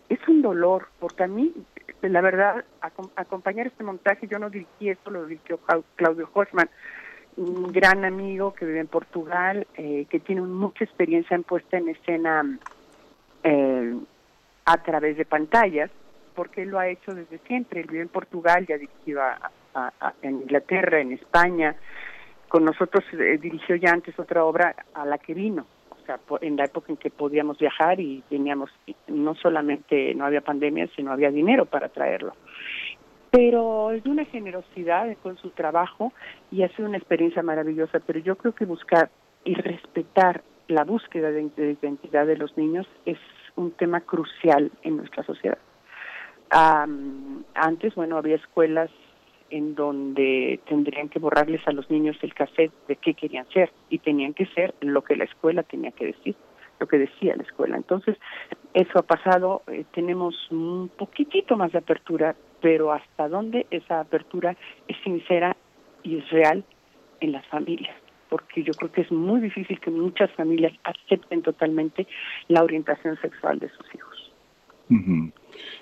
es, 0.08 0.28
un 0.28 0.42
dolor, 0.42 0.88
porque 0.98 1.22
a 1.22 1.28
mí 1.28 1.54
la 2.02 2.20
verdad 2.20 2.64
acompañar 3.14 3.68
este 3.68 3.84
montaje 3.84 4.26
yo 4.26 4.40
no 4.40 4.50
dirigí 4.50 4.88
esto, 4.88 5.10
lo 5.10 5.26
dirigió 5.26 5.60
Claudio 5.94 6.28
Hoffman, 6.32 6.68
un 7.36 7.70
gran 7.70 8.04
amigo 8.04 8.52
que 8.52 8.64
vive 8.64 8.80
en 8.80 8.88
Portugal, 8.88 9.68
eh, 9.76 10.06
que 10.10 10.18
tiene 10.18 10.42
mucha 10.42 10.82
experiencia 10.82 11.36
en 11.36 11.44
puesta 11.44 11.78
en 11.78 11.90
escena 11.90 12.58
eh, 13.44 13.94
a 14.64 14.82
través 14.82 15.16
de 15.16 15.24
pantallas 15.24 15.90
porque 16.34 16.62
él 16.62 16.70
lo 16.70 16.78
ha 16.78 16.88
hecho 16.88 17.14
desde 17.14 17.38
siempre. 17.46 17.80
Él 17.80 17.86
vive 17.88 18.02
en 18.02 18.08
Portugal, 18.08 18.66
ya 18.66 18.78
dirigió 18.78 19.20
en 20.22 20.42
Inglaterra, 20.42 21.00
en 21.00 21.12
España. 21.12 21.76
Con 22.48 22.64
nosotros 22.64 23.04
eh, 23.12 23.38
dirigió 23.40 23.76
ya 23.76 23.92
antes 23.92 24.18
otra 24.18 24.44
obra 24.44 24.74
a 24.94 25.06
la 25.06 25.18
que 25.18 25.34
vino, 25.34 25.66
o 25.90 26.04
sea, 26.04 26.18
en 26.40 26.56
la 26.56 26.64
época 26.64 26.88
en 26.90 26.96
que 26.96 27.10
podíamos 27.10 27.58
viajar 27.58 28.00
y 28.00 28.24
teníamos, 28.28 28.70
no 29.06 29.34
solamente 29.36 30.14
no 30.14 30.24
había 30.24 30.40
pandemia, 30.40 30.88
sino 30.96 31.12
había 31.12 31.30
dinero 31.30 31.66
para 31.66 31.88
traerlo. 31.88 32.34
Pero 33.30 33.92
es 33.92 34.02
de 34.02 34.10
una 34.10 34.24
generosidad 34.24 35.16
con 35.22 35.36
su 35.36 35.50
trabajo 35.50 36.12
y 36.50 36.64
ha 36.64 36.68
sido 36.70 36.88
una 36.88 36.98
experiencia 36.98 37.44
maravillosa. 37.44 38.00
Pero 38.00 38.18
yo 38.18 38.36
creo 38.36 38.52
que 38.52 38.64
buscar 38.64 39.10
y 39.44 39.54
respetar 39.54 40.42
la 40.66 40.82
búsqueda 40.82 41.30
de 41.30 41.48
identidad 41.56 42.26
de 42.26 42.36
los 42.36 42.56
niños 42.56 42.88
es 43.06 43.18
un 43.54 43.70
tema 43.72 44.00
crucial 44.00 44.72
en 44.82 44.96
nuestra 44.96 45.22
sociedad 45.22 45.58
antes, 46.50 47.94
bueno, 47.94 48.16
había 48.16 48.36
escuelas 48.36 48.90
en 49.50 49.74
donde 49.74 50.60
tendrían 50.68 51.08
que 51.08 51.18
borrarles 51.18 51.66
a 51.66 51.72
los 51.72 51.90
niños 51.90 52.16
el 52.22 52.34
cassette 52.34 52.72
de 52.86 52.96
qué 52.96 53.14
querían 53.14 53.48
ser 53.48 53.72
y 53.88 53.98
tenían 53.98 54.34
que 54.34 54.46
ser 54.46 54.74
lo 54.80 55.02
que 55.02 55.16
la 55.16 55.24
escuela 55.24 55.62
tenía 55.62 55.90
que 55.90 56.06
decir, 56.06 56.36
lo 56.78 56.86
que 56.86 56.98
decía 56.98 57.36
la 57.36 57.42
escuela. 57.42 57.76
Entonces, 57.76 58.16
eso 58.74 58.98
ha 58.98 59.02
pasado, 59.02 59.62
eh, 59.66 59.84
tenemos 59.92 60.34
un 60.50 60.90
poquitito 60.96 61.56
más 61.56 61.72
de 61.72 61.78
apertura, 61.78 62.36
pero 62.60 62.92
hasta 62.92 63.28
dónde 63.28 63.66
esa 63.70 64.00
apertura 64.00 64.56
es 64.86 64.96
sincera 65.02 65.56
y 66.02 66.18
es 66.18 66.30
real 66.30 66.64
en 67.20 67.32
las 67.32 67.46
familias 67.46 67.94
porque 68.30 68.62
yo 68.62 68.72
creo 68.74 68.92
que 68.92 69.00
es 69.02 69.10
muy 69.10 69.40
difícil 69.40 69.80
que 69.80 69.90
muchas 69.90 70.30
familias 70.32 70.72
acepten 70.84 71.42
totalmente 71.42 72.06
la 72.46 72.62
orientación 72.62 73.20
sexual 73.20 73.58
de 73.58 73.68
sus 73.70 73.92
hijos. 73.94 74.09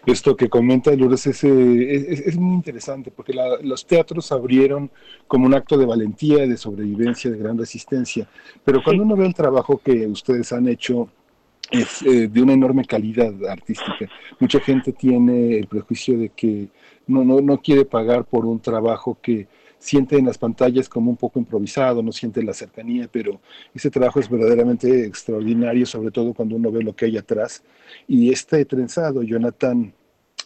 Esto 0.07 0.37
que 0.37 0.49
comenta 0.49 0.95
Lourdes 0.95 1.27
es, 1.27 1.45
es, 1.45 2.39
muy 2.39 2.55
interesante 2.55 3.11
porque 3.11 3.35
los 3.63 3.87
teatros 3.87 4.33
abrieron 4.33 4.91
como 5.27 5.47
un 5.47 5.55
acto 5.55 5.77
de 5.77 5.87
valentía, 5.87 6.47
de 6.47 6.57
sobrevivencia, 6.57 7.31
de 7.31 7.39
gran 7.39 7.59
resistencia. 7.59 8.29
Pero 8.65 8.83
cuando 8.83 9.03
uno 9.03 9.17
ve 9.17 9.27
el 9.27 9.35
trabajo 9.35 9.79
que 9.79 10.07
ustedes 10.07 10.53
han 10.53 10.69
hecho, 10.69 11.09
es 11.71 12.03
eh, 12.03 12.29
de 12.29 12.43
una 12.43 12.55
enorme 12.55 12.85
calidad 12.85 13.35
artística. 13.47 14.09
Mucha 14.41 14.61
gente 14.61 14.93
tiene 14.93 15.59
el 15.59 15.67
prejuicio 15.67 16.19
de 16.19 16.31
que 16.31 16.69
no, 17.07 17.25
no, 17.25 17.41
no 17.41 17.61
quiere 17.61 17.85
pagar 17.85 18.25
por 18.25 18.47
un 18.47 18.61
trabajo 18.61 19.19
que 19.21 19.47
siente 19.79 20.17
en 20.17 20.27
las 20.27 20.39
pantallas 20.39 20.89
como 20.89 21.11
un 21.11 21.17
poco 21.17 21.39
improvisado, 21.39 22.03
no 22.03 22.13
siente 22.13 22.43
la 22.43 22.53
cercanía, 22.53 23.09
pero 23.11 23.41
ese 23.75 23.91
trabajo 23.91 24.21
es 24.21 24.29
verdaderamente 24.29 25.05
extraordinario, 25.05 25.87
sobre 25.87 26.11
todo 26.11 26.35
cuando 26.35 26.57
uno 26.57 26.71
ve 26.71 26.83
lo 26.83 26.95
que 26.95 27.07
hay 27.07 27.17
atrás. 27.17 27.63
Y 28.07 28.33
este 28.33 28.65
trenzado, 28.65 29.23
Jonathan 29.23 29.93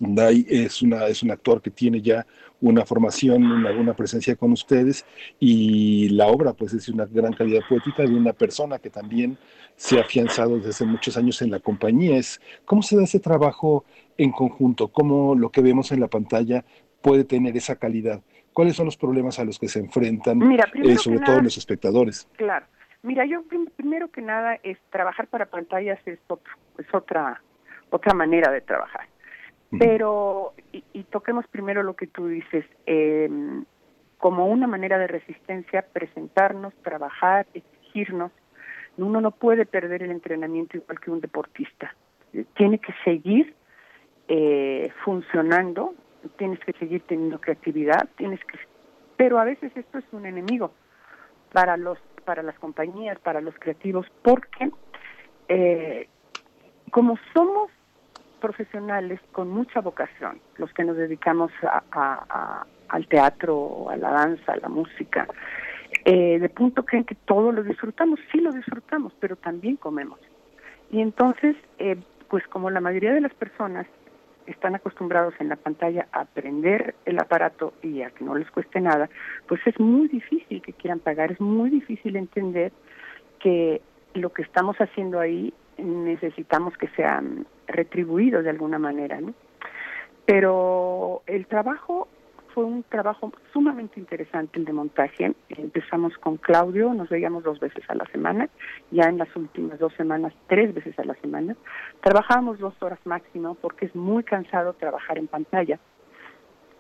Day, 0.01 0.47
es, 0.49 0.83
una, 0.83 1.07
es 1.07 1.23
un 1.23 1.31
actor 1.31 1.63
que 1.63 1.71
tiene 1.71 2.01
ya 2.01 2.27
una 2.61 2.85
formación, 2.85 3.45
una, 3.45 3.73
una, 3.73 3.95
presencia 3.95 4.37
con 4.37 4.53
ustedes 4.53 5.05
y 5.41 6.09
la 6.11 6.29
obra 6.29 6.53
pues 6.53 6.73
es 6.73 6.89
una 6.89 7.07
gran 7.07 7.33
calidad 7.33 7.61
poética 7.69 8.05
de 8.05 8.15
una 8.15 8.33
persona 8.33 8.79
que 8.79 8.89
también 8.89 9.37
se 9.77 9.99
ha 9.99 10.03
afianzado 10.03 10.61
desde 10.61 10.87
muchos 10.87 11.17
años 11.17 11.43
en 11.43 11.51
la 11.51 11.59
compañía. 11.59 12.17
Es, 12.17 12.41
¿Cómo 12.65 12.83
se 12.83 12.97
da 12.97 13.03
ese 13.03 13.19
trabajo 13.19 13.85
en 14.17 14.31
conjunto? 14.31 14.89
¿Cómo 14.89 15.35
lo 15.35 15.51
que 15.51 15.61
vemos 15.61 15.91
en 15.91 16.01
la 16.01 16.09
pantalla 16.09 16.65
puede 17.01 17.25
tener 17.25 17.57
esa 17.57 17.77
calidad? 17.77 18.23
¿Cuáles 18.53 18.77
son 18.77 18.87
los 18.87 18.97
problemas 18.97 19.39
a 19.39 19.45
los 19.45 19.59
que 19.59 19.69
se 19.69 19.79
enfrentan, 19.79 20.41
eh, 20.53 20.97
sobre 20.97 21.21
todo 21.21 21.41
los 21.41 21.57
espectadores? 21.57 22.29
Claro. 22.37 22.67
Mira, 23.03 23.25
yo 23.25 23.43
primero 23.77 24.11
que 24.11 24.23
nada 24.23 24.59
es 24.63 24.79
trabajar 24.91 25.27
para 25.27 25.47
pantallas 25.47 25.99
es, 26.07 26.19
es 26.79 26.95
otra 26.95 27.41
otra 27.93 28.15
manera 28.15 28.51
de 28.51 28.61
trabajar. 28.61 29.07
Pero, 29.79 30.53
y, 30.71 31.05
toquemos 31.05 31.47
primero 31.47 31.83
lo 31.83 31.97
que 31.97 32.07
tú 32.07 32.27
dices, 32.27 32.67
eh, 32.85 33.31
como 34.19 34.47
una 34.47 34.67
manera 34.67 34.99
de 34.99 35.07
resistencia, 35.07 35.87
presentarnos, 35.93 36.75
trabajar, 36.83 37.47
exigirnos. 37.55 38.33
Uno 38.99 39.23
no 39.23 39.31
puede 39.31 39.65
perder 39.65 40.03
el 40.03 40.11
entrenamiento 40.11 40.77
igual 40.77 41.01
que 41.01 41.11
un 41.11 41.23
deportista. 41.23 41.95
Tiene 42.55 42.79
que 42.79 42.93
seguir 43.03 43.55
eh, 44.29 44.91
funcionando, 45.05 45.95
tienes 46.37 46.61
que 46.61 46.73
seguir 46.75 47.03
teniendo 47.07 47.41
creatividad, 47.41 48.09
tienes 48.17 48.41
que, 48.45 48.59
pero 49.17 49.39
a 49.39 49.45
veces 49.45 49.73
esto 49.77 49.99
es 49.99 50.05
un 50.13 50.27
enemigo 50.27 50.73
para 51.53 51.77
los, 51.77 51.99
para 52.25 52.43
las 52.43 52.59
compañías, 52.59 53.19
para 53.19 53.41
los 53.41 53.55
creativos, 53.59 54.07
porque 54.23 54.71
eh, 55.49 56.09
como 56.91 57.19
somos 57.35 57.71
profesionales 58.41 59.21
con 59.33 59.51
mucha 59.51 59.81
vocación, 59.81 60.41
los 60.57 60.73
que 60.73 60.85
nos 60.85 60.97
dedicamos 60.97 61.53
a, 61.63 62.65
al 62.89 63.07
teatro, 63.07 63.89
a 63.91 63.97
la 63.97 64.11
danza, 64.11 64.53
a 64.53 64.57
la 64.57 64.69
música, 64.69 65.29
eh, 66.05 66.39
de 66.39 66.49
punto 66.49 66.85
creen 66.85 67.05
que 67.05 67.15
todo 67.15 67.53
lo 67.53 67.63
disfrutamos, 67.63 68.19
sí 68.33 68.41
lo 68.41 68.51
disfrutamos, 68.51 69.13
pero 69.21 69.37
también 69.37 69.77
comemos. 69.77 70.19
Y 70.91 71.01
entonces, 71.01 71.57
eh, 71.79 71.97
pues 72.29 72.47
como 72.49 72.71
la 72.71 72.81
mayoría 72.81 73.13
de 73.13 73.21
las 73.21 73.35
personas 73.35 73.87
están 74.47 74.75
acostumbrados 74.75 75.35
en 75.41 75.49
la 75.49 75.57
pantalla 75.57 76.07
a 76.13 76.21
aprender 76.21 76.95
el 77.05 77.19
aparato 77.19 77.75
y 77.83 78.03
a 78.03 78.11
que 78.11 78.25
no 78.25 78.35
les 78.35 78.51
cueste 78.51 78.81
nada, 78.81 79.09
pues 79.47 79.61
es 79.67 79.79
muy 79.79 80.09
difícil 80.09 80.63
que 80.63 80.73
quieran 80.73 80.99
pagar, 80.99 81.33
es 81.33 81.41
muy 81.41 81.71
difícil 81.71 82.17
entender 82.17 82.73
que 83.39 83.81
lo 84.15 84.33
que 84.33 84.43
estamos 84.43 84.77
haciendo 84.79 85.21
ahí 85.21 85.53
necesitamos 85.79 86.77
que 86.77 86.89
sean 86.89 87.47
retribuidos 87.67 88.45
de 88.45 88.51
alguna 88.51 88.79
manera, 88.79 89.21
¿no? 89.21 89.35
Pero 90.27 91.23
el 91.27 91.47
trabajo 91.47 92.09
fue 92.55 92.65
un 92.65 92.83
trabajo 92.85 93.33
sumamente 93.53 93.99
interesante 93.99 94.59
el 94.59 94.65
de 94.65 94.73
montaje. 94.73 95.35
Empezamos 95.49 96.17
con 96.19 96.37
Claudio, 96.37 96.93
nos 96.95 97.09
veíamos 97.09 97.45
dos 97.45 97.59
veces 97.61 97.85
a 97.89 97.95
la 97.95 98.05
semana, 98.07 98.49
ya 98.91 99.05
en 99.05 99.19
las 99.19 99.35
últimas 99.37 99.79
dos 99.79 99.93
semanas 99.95 100.33
tres 100.47 100.75
veces 100.75 100.99
a 100.99 101.05
la 101.05 101.15
semana. 101.15 101.57
Trabajábamos 102.01 102.59
dos 102.59 102.75
horas 102.81 102.99
máximo 103.05 103.55
porque 103.55 103.87
es 103.87 103.95
muy 103.95 104.25
cansado 104.25 104.75
trabajar 104.75 105.19
en 105.19 105.27
pantalla 105.27 105.79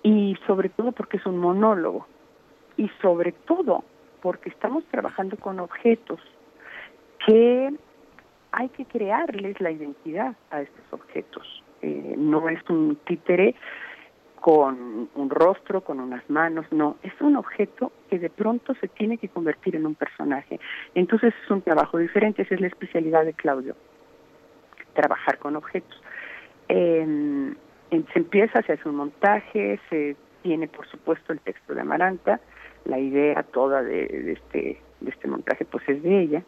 y 0.03 0.37
sobre 0.47 0.69
todo 0.69 0.93
porque 0.93 1.17
es 1.17 1.27
un 1.27 1.39
monólogo 1.39 2.07
y 2.77 2.89
sobre 3.01 3.33
todo 3.33 3.85
porque 4.21 4.51
estamos 4.51 4.85
trabajando 4.87 5.37
con 5.37 5.61
objetos 5.61 6.21
que 7.27 7.73
hay 8.53 8.69
que 8.71 8.85
crearles 8.85 9.61
la 9.61 9.71
identidad 9.71 10.35
a 10.51 10.61
estos 10.63 10.85
objetos. 10.91 11.63
Eh, 11.81 12.15
no 12.17 12.49
es 12.49 12.61
un 12.69 12.97
títere 13.05 13.55
con 14.43 15.09
un 15.15 15.31
rostro, 15.31 15.83
con 15.83 16.01
unas 16.01 16.29
manos, 16.29 16.67
no, 16.73 16.97
es 17.05 17.13
un 17.21 17.37
objeto 17.37 17.93
que 18.11 18.19
de 18.19 18.29
pronto 18.29 18.75
se 18.81 18.89
tiene 18.89 19.17
que 19.17 19.29
convertir 19.29 19.77
en 19.77 19.87
un 19.87 19.95
personaje. 19.95 20.59
Entonces 20.97 21.33
es 21.45 21.51
un 21.51 21.63
trabajo 21.63 21.97
diferente, 21.97 22.43
esa 22.43 22.57
es 22.57 22.61
la 22.61 22.67
especialidad 22.67 23.25
de 23.25 23.35
Claudio, 23.35 23.77
trabajar 24.95 25.39
con 25.39 25.55
objetos. 25.55 25.97
se 26.67 28.19
empieza, 28.19 28.63
se 28.63 28.73
hace 28.73 28.89
un 28.89 28.97
montaje, 28.97 29.79
se 29.89 30.17
tiene 30.43 30.67
por 30.67 30.89
supuesto 30.89 31.33
el 31.33 31.39
texto 31.39 31.73
de 31.73 31.83
Amaranta, 31.83 32.41
la 32.85 32.99
idea 32.99 33.45
toda 33.45 33.81
de, 33.81 34.33
este, 34.33 34.81
de 35.01 35.11
este 35.11 35.29
montaje 35.29 35.65
pues 35.65 35.89
es 35.89 36.03
de 36.03 36.21
ella, 36.21 36.43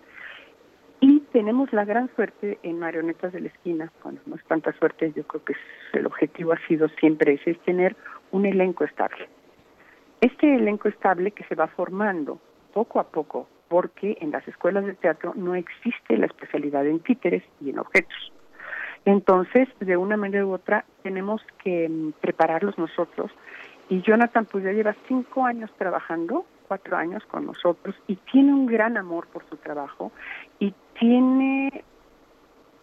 tenemos 1.34 1.72
la 1.72 1.84
gran 1.84 2.08
suerte 2.14 2.60
en 2.62 2.78
Marionetas 2.78 3.32
de 3.32 3.40
la 3.40 3.48
Esquina, 3.48 3.90
bueno, 4.04 4.20
no 4.24 4.36
es 4.36 4.44
tanta 4.44 4.72
suerte, 4.74 5.12
yo 5.16 5.24
creo 5.24 5.44
que 5.44 5.54
el 5.92 6.06
objetivo 6.06 6.52
ha 6.52 6.66
sido 6.68 6.88
siempre 7.00 7.32
ese, 7.32 7.50
es 7.50 7.58
tener 7.64 7.96
un 8.30 8.46
elenco 8.46 8.84
estable. 8.84 9.28
Este 10.20 10.54
elenco 10.54 10.88
estable 10.88 11.32
que 11.32 11.42
se 11.42 11.56
va 11.56 11.66
formando 11.66 12.38
poco 12.72 13.00
a 13.00 13.08
poco, 13.08 13.48
porque 13.66 14.16
en 14.20 14.30
las 14.30 14.46
escuelas 14.46 14.86
de 14.86 14.94
teatro 14.94 15.32
no 15.34 15.56
existe 15.56 16.16
la 16.16 16.26
especialidad 16.26 16.86
en 16.86 17.00
títeres 17.00 17.42
y 17.60 17.70
en 17.70 17.80
objetos. 17.80 18.32
Entonces, 19.04 19.68
de 19.80 19.96
una 19.96 20.16
manera 20.16 20.46
u 20.46 20.52
otra, 20.52 20.84
tenemos 21.02 21.42
que 21.64 21.88
mm, 21.88 22.12
prepararlos 22.20 22.78
nosotros. 22.78 23.32
Y 23.88 24.02
Jonathan, 24.02 24.46
pues 24.46 24.62
ya 24.62 24.70
lleva 24.70 24.94
cinco 25.08 25.44
años 25.44 25.68
trabajando 25.78 26.46
cuatro 26.66 26.96
años 26.96 27.24
con 27.26 27.46
nosotros 27.46 27.94
y 28.06 28.16
tiene 28.16 28.52
un 28.52 28.66
gran 28.66 28.96
amor 28.96 29.26
por 29.28 29.48
su 29.48 29.56
trabajo 29.56 30.12
y 30.58 30.74
tiene 30.98 31.84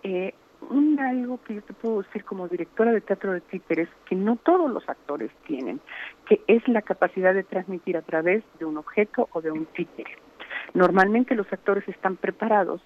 eh, 0.04 0.34
un 0.70 1.00
algo 1.00 1.40
que 1.44 1.56
yo 1.56 1.62
te 1.64 1.74
puedo 1.74 2.02
decir 2.02 2.24
como 2.24 2.48
directora 2.48 2.92
de 2.92 3.02
teatro 3.02 3.34
de 3.34 3.42
títeres 3.42 3.90
que 4.06 4.16
no 4.16 4.36
todos 4.38 4.70
los 4.70 4.88
actores 4.88 5.32
tienen, 5.46 5.82
que 6.28 6.42
es 6.48 6.68
la 6.68 6.82
capacidad 6.82 7.34
de 7.34 7.44
transmitir 7.44 7.98
a 7.98 8.02
través 8.02 8.44
de 8.60 8.66
un 8.66 8.78
objeto 8.78 9.28
o 9.34 9.42
de 9.42 9.52
un 9.52 9.66
títere. 9.66 10.18
Normalmente 10.74 11.36
los 11.36 11.52
actores 11.52 11.88
están 11.88 12.18
preparados 12.18 12.82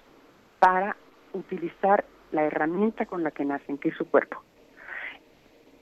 para 0.58 0.96
utilizar 1.32 2.04
la 2.32 2.44
herramienta 2.44 3.06
con 3.06 3.22
la 3.22 3.30
que 3.30 3.44
nacen, 3.44 3.78
que 3.78 3.90
es 3.90 3.96
su 3.96 4.06
cuerpo. 4.06 4.42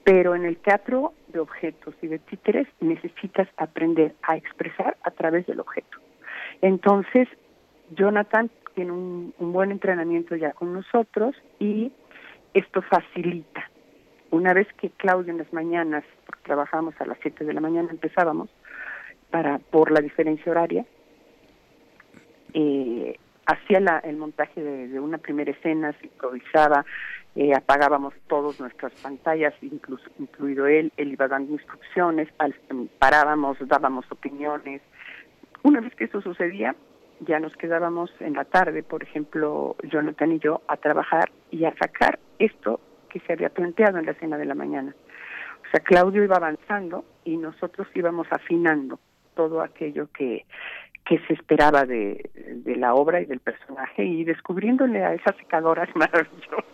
Pero 0.04 0.34
en 0.34 0.44
el 0.44 0.58
teatro 0.58 1.12
de 1.28 1.40
objetos 1.40 1.94
y 2.02 2.08
de 2.08 2.18
títeres 2.18 2.68
necesitas 2.80 3.48
aprender 3.56 4.14
a 4.22 4.36
expresar 4.36 4.96
a 5.02 5.10
través 5.10 5.46
del 5.46 5.60
objeto. 5.60 5.98
Entonces, 6.60 7.28
Jonathan 7.90 8.50
tiene 8.74 8.92
un, 8.92 9.34
buen 9.38 9.70
entrenamiento 9.70 10.36
ya 10.36 10.52
con 10.52 10.72
nosotros 10.72 11.34
y 11.58 11.92
esto 12.52 12.82
facilita. 12.82 13.70
Una 14.30 14.52
vez 14.52 14.66
que 14.74 14.90
Claudio 14.90 15.32
en 15.32 15.38
las 15.38 15.52
mañanas, 15.52 16.04
porque 16.26 16.42
trabajamos 16.44 16.94
a 17.00 17.06
las 17.06 17.18
7 17.22 17.44
de 17.44 17.52
la 17.52 17.60
mañana, 17.60 17.88
empezábamos, 17.90 18.50
para 19.30 19.58
por 19.58 19.90
la 19.90 20.00
diferencia 20.00 20.50
horaria, 20.50 20.84
eh, 22.52 23.16
hacía 23.46 23.78
el 24.04 24.16
montaje 24.16 24.62
de, 24.62 25.00
una 25.00 25.18
primera 25.18 25.50
escena, 25.50 25.92
se 26.00 26.06
improvisaba, 26.06 26.84
eh, 27.36 27.52
apagábamos 27.54 28.14
todas 28.28 28.60
nuestras 28.60 28.92
pantallas, 29.02 29.54
incluso 29.60 30.04
incluido 30.18 30.66
él, 30.66 30.92
él 30.96 31.12
iba 31.12 31.26
dando 31.26 31.52
instrucciones, 31.52 32.28
parábamos, 32.98 33.56
dábamos 33.66 34.04
opiniones. 34.10 34.82
Una 35.62 35.80
vez 35.80 35.94
que 35.96 36.04
eso 36.04 36.20
sucedía, 36.20 36.76
ya 37.20 37.40
nos 37.40 37.56
quedábamos 37.56 38.10
en 38.20 38.34
la 38.34 38.44
tarde, 38.44 38.82
por 38.82 39.02
ejemplo, 39.02 39.76
Jonathan 39.82 40.32
y 40.32 40.38
yo, 40.38 40.62
a 40.68 40.76
trabajar 40.76 41.30
y 41.50 41.64
a 41.64 41.74
sacar 41.76 42.18
esto 42.38 42.80
que 43.08 43.20
se 43.20 43.32
había 43.32 43.48
planteado 43.48 43.98
en 43.98 44.06
la 44.06 44.12
escena 44.12 44.36
de 44.36 44.44
la 44.44 44.54
mañana. 44.54 44.94
O 45.66 45.70
sea, 45.70 45.80
Claudio 45.80 46.22
iba 46.22 46.36
avanzando 46.36 47.04
y 47.24 47.36
nosotros 47.36 47.88
íbamos 47.94 48.26
afinando 48.30 48.98
todo 49.34 49.60
aquello 49.62 50.08
que, 50.12 50.44
que 51.04 51.18
se 51.26 51.34
esperaba 51.34 51.84
de, 51.84 52.30
de 52.34 52.76
la 52.76 52.94
obra 52.94 53.20
y 53.20 53.24
del 53.24 53.40
personaje 53.40 54.04
y 54.04 54.24
descubriéndole 54.24 55.04
a 55.04 55.14
esas 55.14 55.36
secadoras 55.36 55.88
maravillosas, 55.94 56.64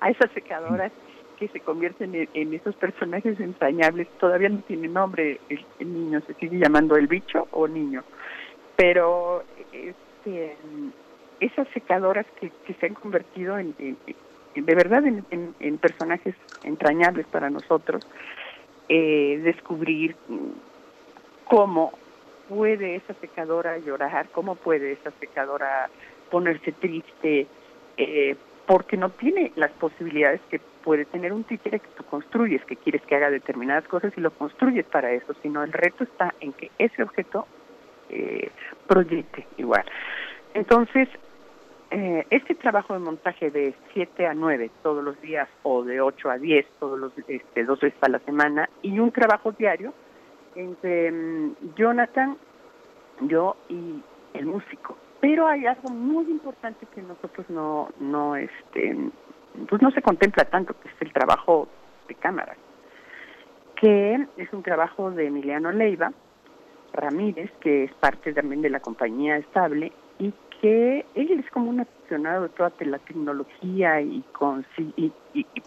a 0.00 0.10
esas 0.10 0.30
secadoras 0.32 0.92
que 1.38 1.48
se 1.48 1.60
convierten 1.60 2.28
en, 2.32 2.54
esos 2.54 2.74
personajes 2.76 3.40
entrañables. 3.40 4.08
Todavía 4.18 4.48
no 4.48 4.60
tiene 4.60 4.88
nombre 4.88 5.40
el, 5.48 5.92
niño, 5.92 6.20
se 6.26 6.34
sigue 6.34 6.58
llamando 6.58 6.96
el 6.96 7.08
bicho 7.08 7.48
o 7.50 7.66
niño, 7.66 8.04
pero 8.76 9.42
este, 9.72 10.56
esas 11.40 11.66
secadoras 11.68 12.26
que, 12.40 12.52
se 12.78 12.86
han 12.86 12.94
convertido 12.94 13.58
en, 13.58 13.74
de 14.54 14.74
verdad 14.74 15.02
en, 15.04 15.78
personajes 15.78 16.36
entrañables 16.62 17.26
para 17.26 17.50
nosotros, 17.50 18.06
eh, 18.88 19.40
descubrir 19.42 20.14
cómo 21.44 21.92
puede 22.48 22.96
esa 22.96 23.14
secadora 23.14 23.78
llorar? 23.78 24.28
¿Cómo 24.32 24.54
puede 24.54 24.92
esa 24.92 25.10
secadora 25.18 25.88
ponerse 26.30 26.72
triste? 26.72 27.46
Eh, 27.96 28.36
porque 28.66 28.96
no 28.96 29.10
tiene 29.10 29.52
las 29.56 29.70
posibilidades 29.72 30.40
que 30.50 30.60
puede 30.84 31.04
tener 31.04 31.32
un 31.32 31.44
títere 31.44 31.80
que 31.80 31.88
tú 31.96 32.04
construyes, 32.04 32.64
que 32.64 32.76
quieres 32.76 33.02
que 33.02 33.16
haga 33.16 33.30
determinadas 33.30 33.86
cosas 33.88 34.12
y 34.16 34.20
lo 34.20 34.30
construyes 34.30 34.86
para 34.86 35.12
eso, 35.12 35.34
sino 35.42 35.62
el 35.62 35.72
reto 35.72 36.04
está 36.04 36.34
en 36.40 36.52
que 36.52 36.70
ese 36.78 37.02
objeto 37.02 37.46
eh, 38.08 38.50
proyecte 38.86 39.46
igual. 39.56 39.84
Entonces, 40.54 41.08
eh, 41.90 42.26
este 42.30 42.54
trabajo 42.54 42.94
de 42.94 43.00
montaje 43.00 43.50
de 43.50 43.74
7 43.92 44.26
a 44.26 44.34
9 44.34 44.70
todos 44.82 45.04
los 45.04 45.20
días 45.20 45.48
o 45.62 45.84
de 45.84 46.00
8 46.00 46.30
a 46.30 46.38
10 46.38 46.66
todos 46.78 46.98
los 46.98 47.12
este, 47.28 47.64
dos 47.64 47.80
veces 47.80 48.02
a 48.02 48.08
la 48.08 48.18
semana 48.20 48.68
y 48.80 48.98
un 48.98 49.12
trabajo 49.12 49.52
diario 49.52 49.92
entre 50.54 51.10
mm, 51.10 51.74
Jonathan, 51.76 52.36
yo 53.20 53.56
y 53.68 54.02
el 54.34 54.46
músico. 54.46 54.96
Pero 55.22 55.46
hay 55.46 55.66
algo 55.66 55.88
muy 55.90 56.24
importante 56.24 56.84
que 56.92 57.00
nosotros 57.00 57.48
no, 57.48 57.90
no, 58.00 58.34
este, 58.34 58.96
pues 59.68 59.80
no 59.80 59.92
se 59.92 60.02
contempla 60.02 60.44
tanto, 60.46 60.74
que 60.80 60.88
es 60.88 60.94
el 60.98 61.12
trabajo 61.12 61.68
de 62.08 62.16
cámara, 62.16 62.56
que 63.76 64.26
es 64.36 64.52
un 64.52 64.64
trabajo 64.64 65.12
de 65.12 65.28
Emiliano 65.28 65.70
Leiva, 65.70 66.12
Ramírez, 66.92 67.52
que 67.60 67.84
es 67.84 67.94
parte 67.94 68.32
también 68.32 68.62
de 68.62 68.70
la 68.70 68.80
compañía 68.80 69.36
estable 69.36 69.92
que 70.62 71.04
él 71.16 71.40
es 71.40 71.50
como 71.50 71.70
un 71.70 71.80
aficionado 71.80 72.44
de 72.44 72.48
toda 72.50 72.72
la 72.78 72.98
tecnología 72.98 74.00
y, 74.00 74.22
con, 74.30 74.64
y, 74.76 75.12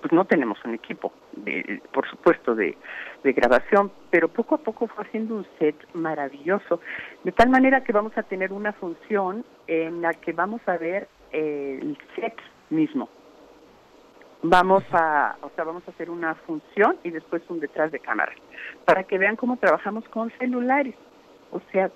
pues 0.01 0.13
no 0.13 0.23
tenemos 0.23 0.57
un 0.63 0.73
equipo, 0.73 1.11
de, 1.33 1.81
por 1.91 2.09
supuesto, 2.09 2.55
de, 2.55 2.77
grabación, 3.21 3.91
pero 4.09 4.29
poco 4.29 4.55
a 4.55 4.59
poco 4.59 4.87
fue 4.87 5.03
haciendo 5.03 5.35
un 5.35 5.45
set 5.59 5.75
maravilloso, 5.93 6.79
de 7.25 7.31
tal 7.33 7.49
manera 7.49 7.83
que 7.83 7.91
vamos 7.91 8.17
a 8.17 8.23
tener 8.23 8.53
una 8.53 8.71
función 8.71 9.43
en 9.67 10.01
la 10.01 10.13
que 10.13 10.31
vamos 10.31 10.61
a 10.65 10.77
ver 10.77 11.09
el 11.31 11.97
set 12.15 12.35
mismo. 12.69 13.09
Vamos 14.43 14.83
a, 14.93 15.35
o 15.41 15.49
sea, 15.55 15.65
vamos 15.65 15.83
a 15.87 15.91
hacer 15.91 16.09
una 16.09 16.35
función 16.35 16.97
y 17.03 17.09
después 17.09 17.41
un 17.49 17.59
detrás 17.59 17.91
de 17.91 17.99
cámara, 17.99 18.31
para 18.85 19.03
que 19.03 19.17
vean 19.17 19.35
cómo 19.35 19.57
trabajamos 19.57 20.07
con 20.07 20.31
celulares 20.37 20.95
o 21.51 21.61
sea, 21.71 21.89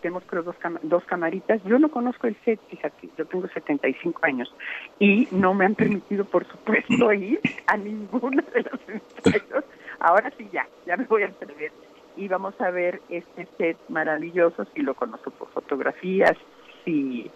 tenemos 0.00 0.22
creo 0.26 0.42
dos, 0.42 0.56
dos 0.82 1.04
camaritas. 1.04 1.62
Yo 1.64 1.78
no 1.78 1.90
conozco 1.90 2.26
el 2.26 2.36
set, 2.44 2.60
fíjate, 2.68 3.08
yo 3.16 3.26
tengo 3.26 3.48
75 3.48 4.20
años 4.24 4.54
y 4.98 5.26
no 5.30 5.54
me 5.54 5.64
han 5.64 5.74
permitido, 5.74 6.24
por 6.24 6.46
supuesto, 6.46 7.12
ir 7.12 7.40
a 7.66 7.76
ninguno 7.76 8.42
de 8.54 8.62
los 8.62 8.80
ensayos. 8.88 9.64
Ahora 9.98 10.30
sí 10.36 10.48
ya, 10.52 10.68
ya 10.86 10.96
me 10.96 11.04
voy 11.04 11.22
a 11.22 11.26
atrever. 11.26 11.72
Y 12.16 12.28
vamos 12.28 12.58
a 12.60 12.70
ver 12.70 13.00
este 13.08 13.46
set 13.58 13.76
maravilloso, 13.88 14.64
si 14.74 14.82
lo 14.82 14.94
conozco 14.94 15.30
por 15.30 15.48
fotografías, 15.50 16.36
si... 16.84 17.30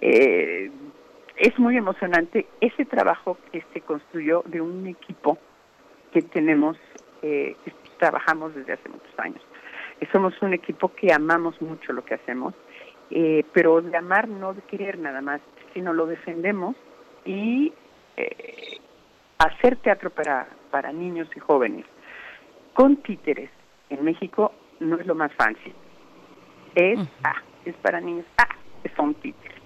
Eh, 0.00 0.70
es 1.36 1.58
muy 1.58 1.76
emocionante 1.76 2.46
ese 2.60 2.84
trabajo 2.84 3.38
que 3.50 3.64
se 3.72 3.80
construyó 3.80 4.42
de 4.44 4.60
un 4.60 4.86
equipo 4.86 5.38
que 6.12 6.20
tenemos, 6.20 6.76
eh, 7.22 7.56
que 7.64 7.72
trabajamos 7.98 8.54
desde 8.54 8.74
hace 8.74 8.88
muchos 8.90 9.18
años 9.18 9.42
somos 10.12 10.34
un 10.42 10.54
equipo 10.54 10.92
que 10.94 11.12
amamos 11.12 11.60
mucho 11.60 11.92
lo 11.92 12.04
que 12.04 12.14
hacemos, 12.14 12.54
eh, 13.10 13.44
pero 13.52 13.80
de 13.80 13.96
amar 13.96 14.28
no 14.28 14.54
de 14.54 14.62
querer 14.62 14.98
nada 14.98 15.20
más, 15.20 15.40
sino 15.74 15.92
lo 15.92 16.06
defendemos 16.06 16.76
y 17.24 17.72
eh, 18.16 18.78
hacer 19.38 19.76
teatro 19.76 20.10
para, 20.10 20.48
para 20.70 20.92
niños 20.92 21.28
y 21.34 21.40
jóvenes 21.40 21.86
con 22.72 22.96
títeres 22.96 23.50
en 23.90 24.04
México 24.04 24.52
no 24.78 24.96
es 24.96 25.06
lo 25.06 25.14
más 25.14 25.32
fácil. 25.34 25.74
Es, 26.74 26.98
ah, 27.24 27.42
es 27.64 27.74
para 27.76 28.00
niños, 28.00 28.24
ah, 28.38 28.48
son 28.96 29.14
títeres. 29.14 29.59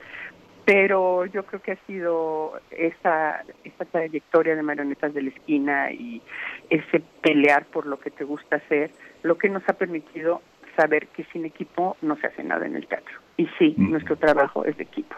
Pero 0.65 1.27
yo 1.27 1.45
creo 1.45 1.61
que 1.61 1.73
ha 1.73 1.87
sido 1.87 2.59
esa, 2.71 3.45
esa 3.65 3.85
trayectoria 3.85 4.57
de 4.57 4.63
marionetas 4.63 5.13
de 5.13 5.23
la 5.23 5.29
esquina 5.29 5.93
y 5.93 6.23
ese 6.71 7.03
pelear 7.21 7.67
por 7.67 7.87
lo 7.87 7.99
que 8.01 8.11
te 8.11 8.25
gusta 8.25 8.57
hacer, 8.57 8.91
lo 9.23 9.37
que 9.37 9.51
nos 9.51 9.63
ha 9.69 9.75
permitido 9.75 10.41
saber 10.77 11.09
que 11.09 11.25
sin 11.33 11.45
equipo 11.45 11.97
no 12.03 12.17
se 12.17 12.29
hace 12.29 12.43
nada 12.43 12.67
en 12.67 12.77
el 12.77 12.87
teatro. 12.87 13.15
Y 13.37 13.47
sí, 13.59 13.75
nuestro 13.77 14.17
trabajo 14.17 14.65
es 14.65 14.77
de 14.77 14.85
equipo. 14.85 15.15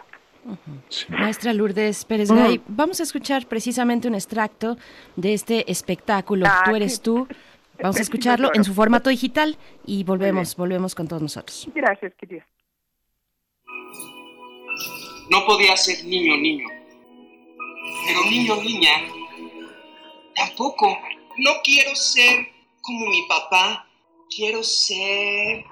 Maestra 1.09 1.53
Lourdes 1.53 2.05
Pérez 2.05 2.31
Gay, 2.31 2.61
vamos 2.67 2.99
a 2.99 3.03
escuchar 3.03 3.47
precisamente 3.47 4.07
un 4.07 4.15
extracto 4.15 4.77
de 5.15 5.33
este 5.33 5.69
espectáculo. 5.69 6.45
Ah, 6.47 6.63
tú 6.65 6.75
eres 6.75 7.01
tú. 7.01 7.27
Vamos 7.81 7.97
a 7.97 8.01
escucharlo 8.01 8.51
en 8.53 8.63
su 8.63 8.73
formato 8.73 9.09
digital 9.09 9.55
y 9.85 10.03
volvemos, 10.03 10.55
volvemos 10.55 10.95
con 10.95 11.07
todos 11.07 11.21
nosotros. 11.21 11.69
Gracias, 11.75 12.13
querida. 12.15 12.45
No 15.29 15.45
podía 15.45 15.75
ser 15.77 16.03
niño, 16.05 16.37
niño. 16.37 16.67
Pero 18.05 18.23
niño, 18.25 18.55
niña, 18.57 18.91
tampoco. 20.35 20.97
No 21.37 21.51
quiero 21.63 21.95
ser 21.95 22.47
como 22.81 23.07
mi 23.07 23.21
papá 23.27 23.87
quiero 24.29 24.63
ser 24.63 25.65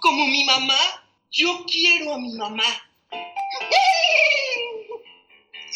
como 0.00 0.26
mi 0.26 0.44
mamá. 0.44 0.78
Yo 1.30 1.64
quiero 1.66 2.14
a 2.14 2.18
mi 2.18 2.32
mamá. 2.34 2.64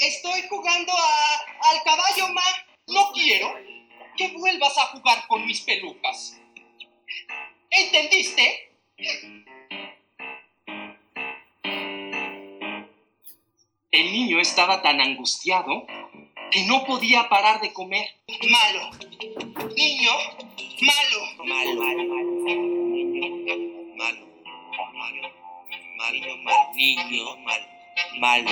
Estoy 0.00 0.42
jugando 0.48 0.92
al 0.92 1.82
caballo, 1.84 2.28
ma. 2.32 2.42
No 2.88 3.12
quiero 3.12 3.54
que 4.16 4.28
vuelvas 4.36 4.76
a 4.76 4.86
jugar 4.86 5.26
con 5.28 5.46
mis 5.46 5.60
pelucas. 5.60 6.40
¿Entendiste? 7.70 8.72
El 13.92 14.10
niño 14.10 14.40
estaba 14.40 14.80
tan 14.80 15.02
angustiado 15.02 15.86
que 16.50 16.64
no 16.64 16.82
podía 16.86 17.28
parar 17.28 17.60
de 17.60 17.74
comer. 17.74 18.08
Malo. 18.50 18.90
Niño, 19.76 20.12
malo. 20.80 21.20
Malo. 21.44 21.74
Malo. 21.74 22.02
Malo. 23.98 24.26
Malo. 24.94 25.22
Malo. 25.98 26.36
Malo. 26.42 26.72
Niño, 26.74 27.36
malo. 27.44 27.66
Malo. 28.18 28.50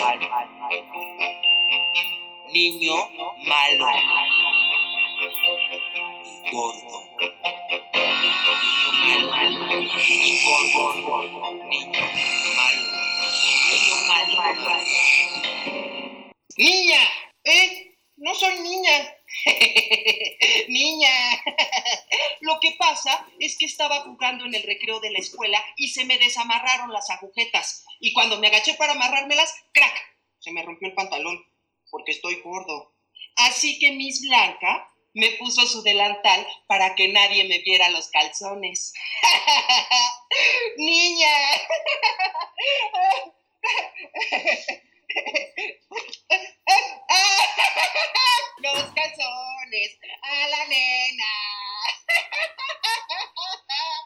Niño, 2.53 2.97
malo. 3.49 3.87
Gordo. 6.53 6.97
Niño 9.01 9.31
malo. 9.31 9.61
Gordo. 10.75 11.63
Niño 11.71 11.90
estaba 23.81 24.03
jugando 24.03 24.45
en 24.45 24.55
el 24.55 24.63
recreo 24.63 25.01
de 25.01 25.11
la 25.11 25.21
escuela 25.21 25.59
y 25.79 25.89
se 25.89 26.05
me 26.05 26.19
desamarraron 26.19 26.93
las 26.93 27.09
agujetas. 27.09 27.87
Y 27.99 28.13
cuando 28.13 28.39
me 28.39 28.49
agaché 28.49 28.75
para 28.75 28.93
amarrármelas, 28.93 29.55
¡crack! 29.73 29.95
Se 30.39 30.53
me 30.53 30.63
rompió 30.63 30.89
el 30.89 30.95
pantalón 30.95 31.43
porque 31.91 32.13
estoy 32.13 32.43
gordo. 32.43 32.95
Así 33.37 33.79
que 33.79 33.93
Miss 33.93 34.21
Blanca 34.21 34.87
me 35.15 35.31
puso 35.39 35.67
su 35.67 35.81
delantal 35.83 36.47
para 36.67 36.95
que 36.95 37.09
nadie 37.09 37.45
me 37.45 37.61
viera 37.61 37.89
los 37.89 38.11
calzones. 38.11 38.93
Niña. 40.77 41.33
Los 48.63 48.85
calzones 48.95 49.99
a 50.23 50.49
la 50.49 50.65
nena. 50.67 51.33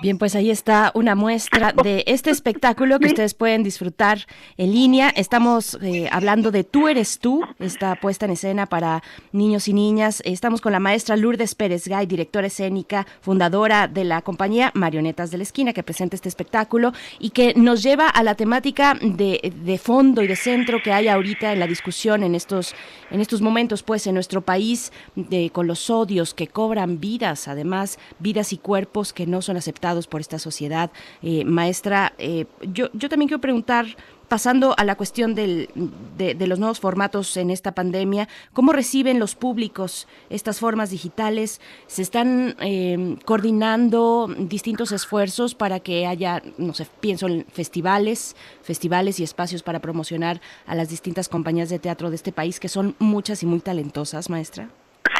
Bien, 0.00 0.16
pues 0.16 0.36
ahí 0.36 0.50
está 0.50 0.92
una 0.94 1.14
muestra 1.14 1.72
de 1.72 2.04
este 2.06 2.30
espectáculo 2.30 3.00
que 3.00 3.08
ustedes 3.08 3.34
pueden 3.34 3.64
disfrutar 3.64 4.26
en 4.56 4.72
línea. 4.72 5.10
Estamos 5.10 5.76
eh, 5.82 6.08
hablando 6.12 6.52
de 6.52 6.62
Tú 6.62 6.88
eres 6.88 7.18
tú, 7.18 7.42
esta 7.58 7.96
puesta 7.96 8.26
en 8.26 8.32
escena 8.32 8.66
para 8.66 9.02
niños 9.32 9.66
y 9.66 9.72
niñas. 9.72 10.22
Estamos 10.24 10.60
con 10.60 10.72
la 10.72 10.78
maestra 10.78 11.16
Lourdes 11.16 11.54
Pérez 11.56 11.88
Gay, 11.88 12.06
directora 12.06 12.46
escénica, 12.46 13.06
fundadora 13.20 13.88
de 13.88 14.04
la 14.04 14.22
compañía 14.22 14.70
Marionetas 14.74 15.32
de 15.32 15.38
la 15.38 15.42
Esquina, 15.42 15.72
que 15.72 15.82
presenta 15.82 16.14
este 16.14 16.28
espectáculo 16.28 16.92
y 17.18 17.30
que 17.30 17.54
nos 17.54 17.82
lleva 17.82 18.08
a 18.08 18.22
la 18.22 18.36
temática 18.36 18.96
de, 19.00 19.52
de 19.64 19.78
fondo 19.78 20.22
y 20.22 20.28
de 20.28 20.36
centro 20.36 20.80
que 20.82 20.92
hay 20.92 21.08
ahorita 21.08 21.52
en 21.52 21.58
la 21.58 21.66
discusión 21.66 22.22
en 22.22 22.36
estos, 22.36 22.74
en 23.10 23.20
estos 23.20 23.40
momentos, 23.42 23.82
pues 23.82 24.06
en 24.06 24.14
nuestro 24.14 24.42
país, 24.42 24.92
de, 25.16 25.50
con 25.50 25.66
los 25.66 25.90
odios 25.90 26.34
que 26.34 26.46
cobran 26.46 27.00
vidas, 27.00 27.48
además, 27.48 27.98
vidas 28.20 28.52
y 28.52 28.58
cuerpos 28.58 28.78
que 29.12 29.26
no 29.26 29.42
son 29.42 29.56
aceptados 29.56 30.06
por 30.06 30.20
esta 30.20 30.38
sociedad. 30.38 30.90
Eh, 31.22 31.44
maestra, 31.44 32.14
eh, 32.18 32.46
yo, 32.72 32.88
yo 32.92 33.08
también 33.08 33.28
quiero 33.28 33.40
preguntar 33.40 33.86
pasando 34.28 34.74
a 34.76 34.84
la 34.84 34.94
cuestión 34.94 35.34
del, 35.34 35.70
de, 36.18 36.46
los 36.46 36.58
nuevos 36.58 36.80
formatos 36.80 37.36
en 37.36 37.50
esta 37.50 37.72
pandemia, 37.72 38.28
¿cómo 38.52 38.72
reciben 38.72 39.18
los 39.18 39.34
públicos 39.34 40.06
estas 40.28 40.60
formas 40.60 40.90
digitales? 40.90 41.60
¿Se 41.86 42.02
están 42.02 42.54
eh, 42.60 43.16
coordinando 43.24 44.28
distintos 44.38 44.92
esfuerzos 44.92 45.54
para 45.54 45.80
que 45.80 46.06
haya, 46.06 46.42
no 46.58 46.74
sé, 46.74 46.86
pienso 47.00 47.26
en 47.26 47.46
festivales, 47.46 48.36
festivales 48.62 49.18
y 49.18 49.24
espacios 49.24 49.62
para 49.62 49.80
promocionar 49.80 50.42
a 50.66 50.74
las 50.74 50.90
distintas 50.90 51.30
compañías 51.30 51.70
de 51.70 51.78
teatro 51.78 52.10
de 52.10 52.16
este 52.16 52.32
país, 52.32 52.60
que 52.60 52.68
son 52.68 52.94
muchas 52.98 53.42
y 53.42 53.46
muy 53.46 53.60
talentosas, 53.60 54.28
maestra? 54.28 54.68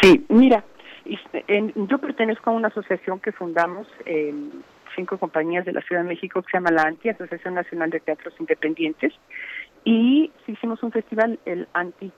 Sí, 0.03 0.25
mira, 0.29 0.65
yo 1.75 1.99
pertenezco 1.99 2.51
a 2.51 2.53
una 2.53 2.69
asociación 2.69 3.21
que 3.21 3.33
fundamos 3.33 3.87
en 4.05 4.63
cinco 4.95 5.19
compañías 5.19 5.65
de 5.65 5.73
la 5.73 5.81
Ciudad 5.83 6.03
de 6.03 6.09
México 6.09 6.43
que 6.43 6.51
se 6.51 6.57
llama 6.57 6.71
la 6.71 6.83
ANTI, 6.83 7.11
Asociación 7.11 7.55
Nacional 7.55 7.91
de 7.91 8.01
Teatros 8.01 8.35
Independientes, 8.39 9.13
y 9.85 10.31
hicimos 10.47 10.83
un 10.83 10.93
festival, 10.93 11.39
el 11.47 11.69
ANTI 11.73 12.13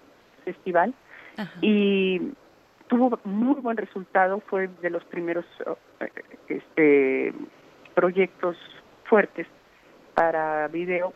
Festival, 0.45 0.95
y 1.63 2.21
tuvo 2.89 3.19
muy 3.25 3.61
buen 3.61 3.77
resultado, 3.77 4.41
fue 4.41 4.69
de 4.83 4.91
los 4.91 5.05
primeros 5.05 5.47
eh, 6.01 6.11
este, 6.49 7.33
proyectos 7.95 8.57
fuertes 9.05 9.47
para 10.15 10.69
video, 10.69 11.13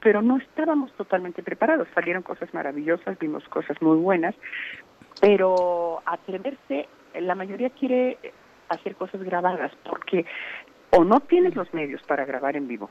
pero 0.00 0.22
no 0.22 0.38
estábamos 0.38 0.92
totalmente 0.92 1.42
preparados, 1.42 1.88
salieron 1.94 2.22
cosas 2.22 2.52
maravillosas, 2.54 3.18
vimos 3.18 3.46
cosas 3.48 3.80
muy 3.82 3.98
buenas, 3.98 4.34
pero 5.20 6.02
atreverse, 6.06 6.88
la 7.20 7.34
mayoría 7.34 7.70
quiere 7.70 8.18
hacer 8.68 8.96
cosas 8.96 9.22
grabadas, 9.22 9.72
porque 9.88 10.24
o 10.90 11.04
no 11.04 11.20
tienes 11.20 11.54
los 11.54 11.72
medios 11.74 12.02
para 12.02 12.24
grabar 12.24 12.56
en 12.56 12.68
vivo, 12.68 12.90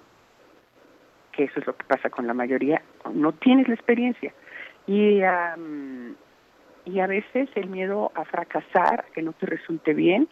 que 1.32 1.46
eso 1.46 1.60
es 1.60 1.68
lo 1.68 1.76
que 1.76 1.86
pasa 1.86 2.10
con 2.10 2.28
la 2.28 2.34
mayoría, 2.34 2.82
no 3.14 3.32
tienes 3.34 3.68
la 3.68 3.76
experiencia. 3.76 4.34
Y, 4.88 5.20
y 6.86 7.00
a 7.00 7.08
veces 7.08 7.50
el 7.56 7.70
miedo 7.70 8.12
a 8.16 8.24
fracasar, 8.26 9.06
que 9.14 9.22
no 9.22 9.34
te 9.34 9.46
resulte 9.46 9.94
bien, 9.94 10.28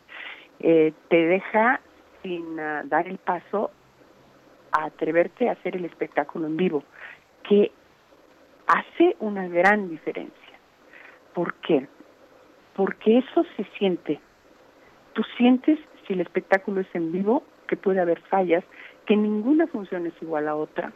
eh, 0.60 0.94
te 1.10 1.26
deja 1.26 1.82
sin 2.24 2.60
ah, 2.60 2.84
dar 2.86 3.08
el 3.08 3.18
paso 3.18 3.72
a 4.72 4.86
atreverte 4.86 5.50
a 5.50 5.54
hacer 5.54 5.76
el 5.76 5.86
espectáculo 5.86 6.48
en 6.48 6.58
vivo, 6.58 6.84
que 7.44 7.72
hace 8.68 9.16
una 9.20 9.48
gran 9.48 9.90
diferencia. 9.90 10.45
¿Por 11.36 11.54
qué? 11.56 11.86
Porque 12.76 13.18
eso 13.18 13.46
se 13.58 13.66
siente. 13.78 14.20
Tú 15.14 15.22
sientes, 15.38 15.78
si 16.08 16.14
el 16.14 16.22
espectáculo 16.22 16.80
es 16.80 16.88
en 16.94 17.12
vivo, 17.12 17.44
que 17.68 17.76
puede 17.76 18.00
haber 18.00 18.22
fallas, 18.22 18.64
que 19.06 19.18
ninguna 19.18 19.68
función 19.68 20.08
es 20.08 20.14
igual 20.22 20.48
a 20.48 20.56
otra, 20.56 20.94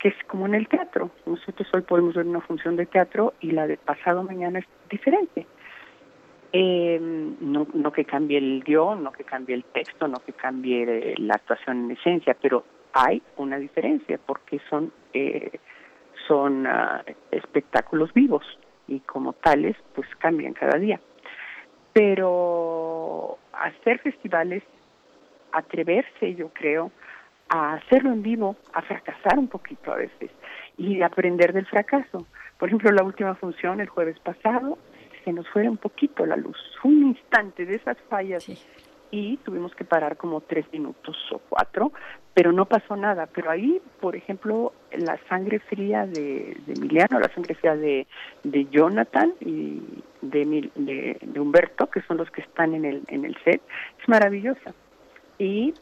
que 0.00 0.08
es 0.08 0.14
como 0.26 0.46
en 0.46 0.56
el 0.56 0.66
teatro. 0.66 1.10
Nosotros 1.24 1.68
hoy 1.72 1.82
podemos 1.82 2.14
ver 2.14 2.26
una 2.26 2.40
función 2.40 2.76
de 2.76 2.86
teatro 2.86 3.34
y 3.40 3.52
la 3.52 3.68
de 3.68 3.76
pasado 3.76 4.24
mañana 4.24 4.58
es 4.58 4.66
diferente. 4.90 5.46
Eh, 6.52 6.98
no, 7.00 7.68
no 7.72 7.92
que 7.92 8.04
cambie 8.04 8.38
el 8.38 8.64
guion, 8.64 9.04
no 9.04 9.12
que 9.12 9.22
cambie 9.22 9.54
el 9.54 9.64
texto, 9.64 10.08
no 10.08 10.18
que 10.18 10.32
cambie 10.32 10.82
eh, 10.82 11.14
la 11.18 11.34
actuación 11.34 11.84
en 11.84 11.90
esencia, 11.92 12.36
pero 12.40 12.64
hay 12.92 13.22
una 13.36 13.58
diferencia 13.58 14.18
porque 14.24 14.60
son 14.68 14.92
eh, 15.12 15.58
son 16.26 16.66
uh, 16.66 17.02
espectáculos 17.30 18.12
vivos 18.14 18.44
y 18.88 19.00
como 19.00 19.32
tales 19.32 19.76
pues 19.94 20.08
cambian 20.18 20.52
cada 20.52 20.78
día. 20.78 21.00
Pero 21.92 23.38
hacer 23.52 24.00
festivales, 24.00 24.62
atreverse 25.52 26.34
yo 26.34 26.48
creo 26.48 26.90
a 27.48 27.74
hacerlo 27.74 28.10
en 28.10 28.22
vivo, 28.22 28.56
a 28.72 28.82
fracasar 28.82 29.38
un 29.38 29.48
poquito 29.48 29.92
a 29.92 29.96
veces 29.96 30.30
y 30.76 31.02
aprender 31.02 31.52
del 31.52 31.66
fracaso. 31.66 32.26
Por 32.58 32.68
ejemplo, 32.68 32.90
la 32.90 33.04
última 33.04 33.34
función 33.34 33.80
el 33.80 33.88
jueves 33.88 34.18
pasado 34.20 34.78
se 35.24 35.32
nos 35.32 35.48
fue 35.48 35.68
un 35.68 35.76
poquito 35.76 36.26
la 36.26 36.36
luz, 36.36 36.58
un 36.82 37.08
instante 37.08 37.64
de 37.64 37.76
esas 37.76 37.96
fallas 38.08 38.46
y 39.14 39.36
tuvimos 39.44 39.72
que 39.76 39.84
parar 39.84 40.16
como 40.16 40.40
tres 40.40 40.66
minutos 40.72 41.16
o 41.30 41.38
cuatro, 41.48 41.92
pero 42.34 42.50
no 42.50 42.64
pasó 42.64 42.96
nada. 42.96 43.28
Pero 43.32 43.48
ahí, 43.48 43.80
por 44.00 44.16
ejemplo, 44.16 44.72
la 44.90 45.20
sangre 45.28 45.60
fría 45.60 46.04
de, 46.04 46.56
Emiliano, 46.66 47.20
la 47.20 47.32
sangre 47.32 47.54
fría 47.54 47.76
de, 47.76 48.08
de 48.42 48.64
Jonathan 48.72 49.32
y 49.38 49.80
de, 50.20 50.68
de, 50.74 51.40
Humberto, 51.40 51.88
que 51.90 52.02
son 52.02 52.16
los 52.16 52.28
que 52.32 52.40
están 52.40 52.74
en 52.74 52.84
el, 52.84 53.02
en 53.06 53.24
el 53.24 53.36
set, 53.44 53.62
es 54.02 54.08
maravillosa. 54.08 54.74
Y 55.38 55.74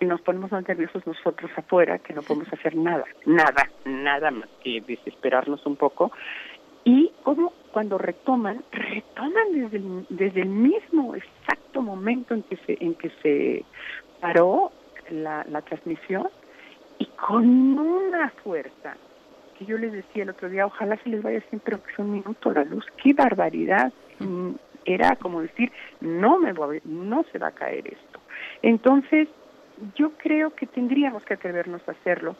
nos 0.00 0.20
ponemos 0.20 0.52
más 0.52 0.68
nerviosos 0.68 1.04
nosotros 1.04 1.50
afuera, 1.56 1.98
que 1.98 2.14
no 2.14 2.22
podemos 2.22 2.46
hacer 2.52 2.76
nada, 2.76 3.04
nada, 3.26 3.68
nada 3.84 4.30
más 4.30 4.48
que 4.62 4.80
desesperarnos 4.86 5.66
un 5.66 5.74
poco. 5.74 6.12
Y 6.84 7.10
como 7.24 7.52
cuando 7.72 7.98
retoman, 7.98 8.62
retoman 8.72 10.06
desde 10.08 10.42
el, 10.42 10.48
mismo 10.48 11.14
exacto 11.14 11.82
momento 11.82 12.34
en 12.34 12.42
que 12.42 12.56
se, 12.56 12.78
en 12.80 12.94
que 12.94 13.10
se 13.22 13.64
paró 14.20 14.72
la, 15.10 15.44
transmisión 15.62 16.28
y 16.98 17.06
con 17.06 17.78
una 17.78 18.30
fuerza 18.42 18.96
que 19.58 19.64
yo 19.64 19.76
les 19.76 19.92
decía 19.92 20.22
el 20.22 20.30
otro 20.30 20.48
día, 20.48 20.66
ojalá 20.66 20.96
se 21.02 21.08
les 21.08 21.22
vaya 21.22 21.40
siempre 21.48 21.74
aunque 21.74 22.02
un 22.02 22.12
minuto 22.12 22.52
la 22.52 22.64
luz, 22.64 22.84
qué 23.02 23.12
barbaridad. 23.12 23.92
Mm, 24.20 24.52
era 24.84 25.16
como 25.16 25.42
decir, 25.42 25.70
no 26.00 26.38
me 26.38 26.52
voy, 26.52 26.80
no 26.84 27.24
se 27.30 27.38
va 27.38 27.48
a 27.48 27.52
caer 27.52 27.86
esto. 27.88 28.20
Entonces, 28.62 29.28
yo 29.94 30.12
creo 30.12 30.54
que 30.54 30.66
tendríamos 30.66 31.24
que 31.24 31.34
atrevernos 31.34 31.86
a 31.88 31.92
hacerlo, 31.92 32.36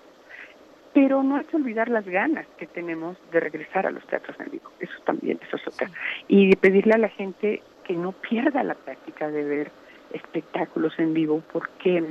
pero 0.93 1.23
no 1.23 1.37
hay 1.37 1.45
que 1.45 1.57
olvidar 1.57 1.89
las 1.89 2.05
ganas 2.07 2.47
que 2.57 2.67
tenemos 2.67 3.17
de 3.31 3.41
regresar 3.41 3.87
a 3.87 3.91
los 3.91 4.07
teatros 4.07 4.39
en 4.41 4.51
vivo. 4.51 4.71
Eso 4.81 4.95
también, 5.05 5.39
eso 5.47 5.57
es 5.57 5.69
otra. 5.69 5.91
Y 6.29 6.55
pedirle 6.57 6.95
a 6.95 6.99
la 6.99 7.09
gente 7.09 7.63
que 7.85 7.95
no 7.95 8.13
pierda 8.13 8.63
la 8.63 8.75
práctica 8.75 9.29
de 9.31 9.45
ver 9.45 9.71
espectáculos 10.13 10.93
en 10.99 11.15
vivo, 11.15 11.43
porque 11.53 12.03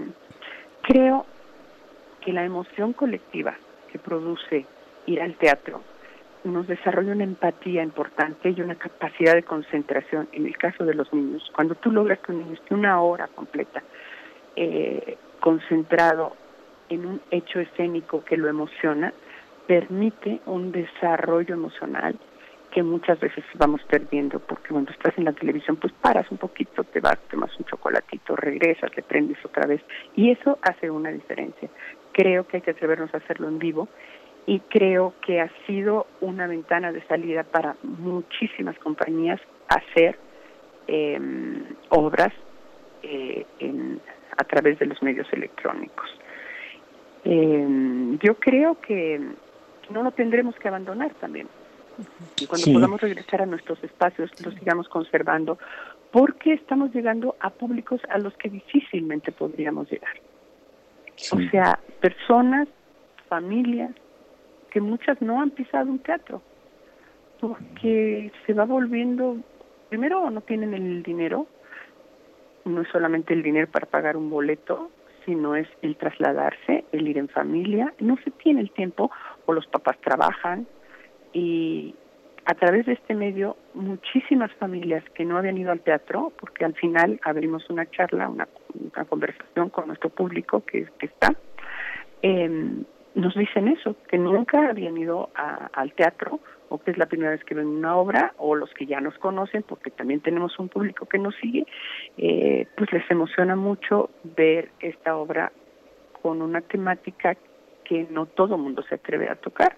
creo 0.84 1.26
que 2.22 2.34
la 2.34 2.44
emoción 2.44 2.94
colectiva 2.94 3.56
que 3.92 4.00
produce 4.00 4.66
ir 5.06 5.22
al 5.22 5.36
teatro 5.36 5.82
nos 6.44 6.68
desarrolla 6.68 7.12
una 7.12 7.24
empatía 7.24 7.84
importante 7.84 8.50
y 8.50 8.62
una 8.62 8.76
capacidad 8.76 9.34
de 9.34 9.44
concentración. 9.44 10.30
En 10.32 10.46
el 10.46 10.58
caso 10.58 10.86
de 10.86 10.94
los 10.94 11.12
niños, 11.14 11.50
cuando 11.56 11.76
tú 11.76 11.92
logras 11.92 12.20
que 12.20 12.32
un 12.32 12.40
niño 12.40 12.54
esté 12.54 12.74
una 12.74 13.02
hora 13.02 13.28
completa 13.28 13.84
eh, 14.56 15.18
concentrado 15.40 16.36
en 16.90 17.06
un 17.06 17.22
hecho 17.32 17.60
escénico 17.60 18.24
que 18.24 18.38
lo 18.38 18.48
emociona, 18.48 19.14
permite 19.68 20.40
un 20.46 20.72
desarrollo 20.72 21.54
emocional 21.54 22.18
que 22.72 22.84
muchas 22.84 23.20
veces 23.20 23.44
vamos 23.56 23.82
perdiendo, 23.90 24.40
porque 24.40 24.70
cuando 24.70 24.92
estás 24.92 25.18
en 25.18 25.26
la 25.26 25.34
televisión, 25.34 25.78
pues 25.78 25.94
paras 25.94 26.30
un 26.30 26.38
poquito, 26.38 26.84
te 26.84 27.00
vas, 27.00 27.18
tomas 27.30 27.58
un 27.58 27.66
chocolatito, 27.66 28.36
regresas, 28.36 28.96
le 28.96 29.04
prendes 29.04 29.38
otra 29.44 29.66
vez, 29.66 29.82
y 30.16 30.32
eso 30.32 30.60
hace 30.62 30.90
una 30.90 31.10
diferencia. 31.10 31.70
Creo 32.12 32.48
que 32.48 32.58
hay 32.58 32.62
que 32.62 32.72
atrevernos 32.72 33.14
a 33.14 33.18
hacerlo 33.18 33.48
en 33.48 33.60
vivo 33.60 33.88
y 34.46 34.60
creo 34.60 35.14
que 35.26 35.42
ha 35.42 35.50
sido 35.66 36.08
una 36.22 36.48
ventana 36.48 36.92
de 36.92 37.06
salida 37.08 37.44
para 37.44 37.76
muchísimas 37.84 38.78
compañías 38.80 39.42
hacer 39.68 40.18
eh, 40.88 41.20
obras 41.90 42.34
eh, 43.04 43.46
a 44.38 44.44
través 44.44 44.80
de 44.80 44.86
los 44.86 45.02
medios 45.02 45.28
electrónicos. 45.34 46.08
Eh, 47.24 48.18
yo 48.22 48.36
creo 48.36 48.80
que 48.80 49.22
no 49.90 50.04
lo 50.04 50.12
tendremos 50.12 50.56
que 50.56 50.68
abandonar 50.68 51.14
también. 51.16 51.48
Y 52.40 52.46
cuando 52.46 52.72
podamos 52.74 53.02
regresar 53.02 53.42
a 53.42 53.46
nuestros 53.46 53.84
espacios, 53.84 54.30
los 54.44 54.54
sigamos 54.56 54.88
conservando, 54.88 55.58
porque 56.12 56.54
estamos 56.54 56.94
llegando 56.94 57.36
a 57.40 57.50
públicos 57.50 58.02
a 58.10 58.18
los 58.20 58.36
que 58.36 58.50
difícilmente 58.50 59.32
podríamos 59.32 59.90
llegar. 59.90 60.16
O 61.32 61.40
sea, 61.50 61.80
personas, 62.00 62.68
familias, 63.28 63.92
que 64.70 64.80
muchas 64.80 65.20
no 65.22 65.42
han 65.42 65.50
pisado 65.50 65.90
un 65.90 66.00
teatro, 66.00 66.42
porque 67.40 68.32
se 68.46 68.54
va 68.54 68.66
volviendo, 68.66 69.38
primero 69.90 70.30
no 70.30 70.42
tienen 70.42 70.74
el 70.76 71.02
dinero, 71.02 71.48
no 72.66 72.82
es 72.82 72.88
solamente 72.90 73.34
el 73.34 73.42
dinero 73.42 73.68
para 73.72 73.88
pagar 73.88 74.18
un 74.18 74.30
boleto, 74.30 74.92
sino 75.28 75.56
es 75.58 75.68
el 75.82 75.98
trasladarse, 75.98 76.86
el 76.94 77.06
ir 77.06 77.18
en 77.18 77.28
familia, 77.28 77.94
no 78.00 78.16
se 78.24 78.32
tiene 78.32 78.62
el 78.62 78.72
tiempo 78.72 79.12
o 79.46 79.54
los 79.54 79.68
papás 79.68 79.98
trabajan 80.02 80.66
y 81.34 81.94
a 82.46 82.54
través 82.54 82.86
de 82.86 82.94
este 82.94 83.14
medio 83.14 83.58
muchísimas 83.74 84.52
familias 84.54 85.04
que 85.14 85.26
no 85.26 85.38
habían 85.38 85.58
ido 85.58 85.74
al 85.74 85.82
teatro, 85.82 86.32
porque 86.40 86.64
al 86.64 86.74
final 86.76 87.20
abrimos 87.24 87.70
una 87.70 87.86
charla, 87.92 88.30
una, 88.30 88.48
conversación 89.10 89.70
con 89.70 89.88
nuestro 89.88 90.10
público 90.10 90.64
que, 90.66 90.88
está, 91.02 91.36
eh, 92.22 92.50
nos 93.16 93.36
dicen 93.36 93.68
eso, 93.68 93.98
que 94.08 94.18
nunca 94.18 94.70
habían 94.70 94.98
ido 94.98 95.30
al 95.36 95.92
teatro 95.92 96.40
o 96.70 96.78
que 96.80 96.92
es 96.92 96.98
la 96.98 97.06
primera 97.06 97.32
vez 97.32 97.44
que 97.44 97.56
ven 97.56 97.68
una 97.68 97.96
obra, 97.96 98.34
o 98.38 98.56
los 98.56 98.74
que 98.74 98.86
ya 98.86 99.00
nos 99.00 99.18
conocen, 99.18 99.64
porque 99.64 99.92
también 99.92 100.22
tenemos 100.22 100.58
un 100.60 100.70
público 100.70 101.06
que 101.06 101.18
nos 101.18 101.36
sigue, 101.36 101.66
eh, 102.18 102.68
pues 102.76 102.92
les 102.92 103.10
emociona 103.10 103.56
mucho 103.56 104.10
ver 104.24 104.70
esta 104.80 105.16
obra 105.16 105.52
con 106.22 106.42
una 106.42 106.62
temática 106.62 107.38
que 107.84 108.08
no 108.10 108.26
todo 108.26 108.58
mundo 108.58 108.84
se 108.84 108.96
atreve 108.96 109.30
a 109.30 109.36
tocar. 109.36 109.78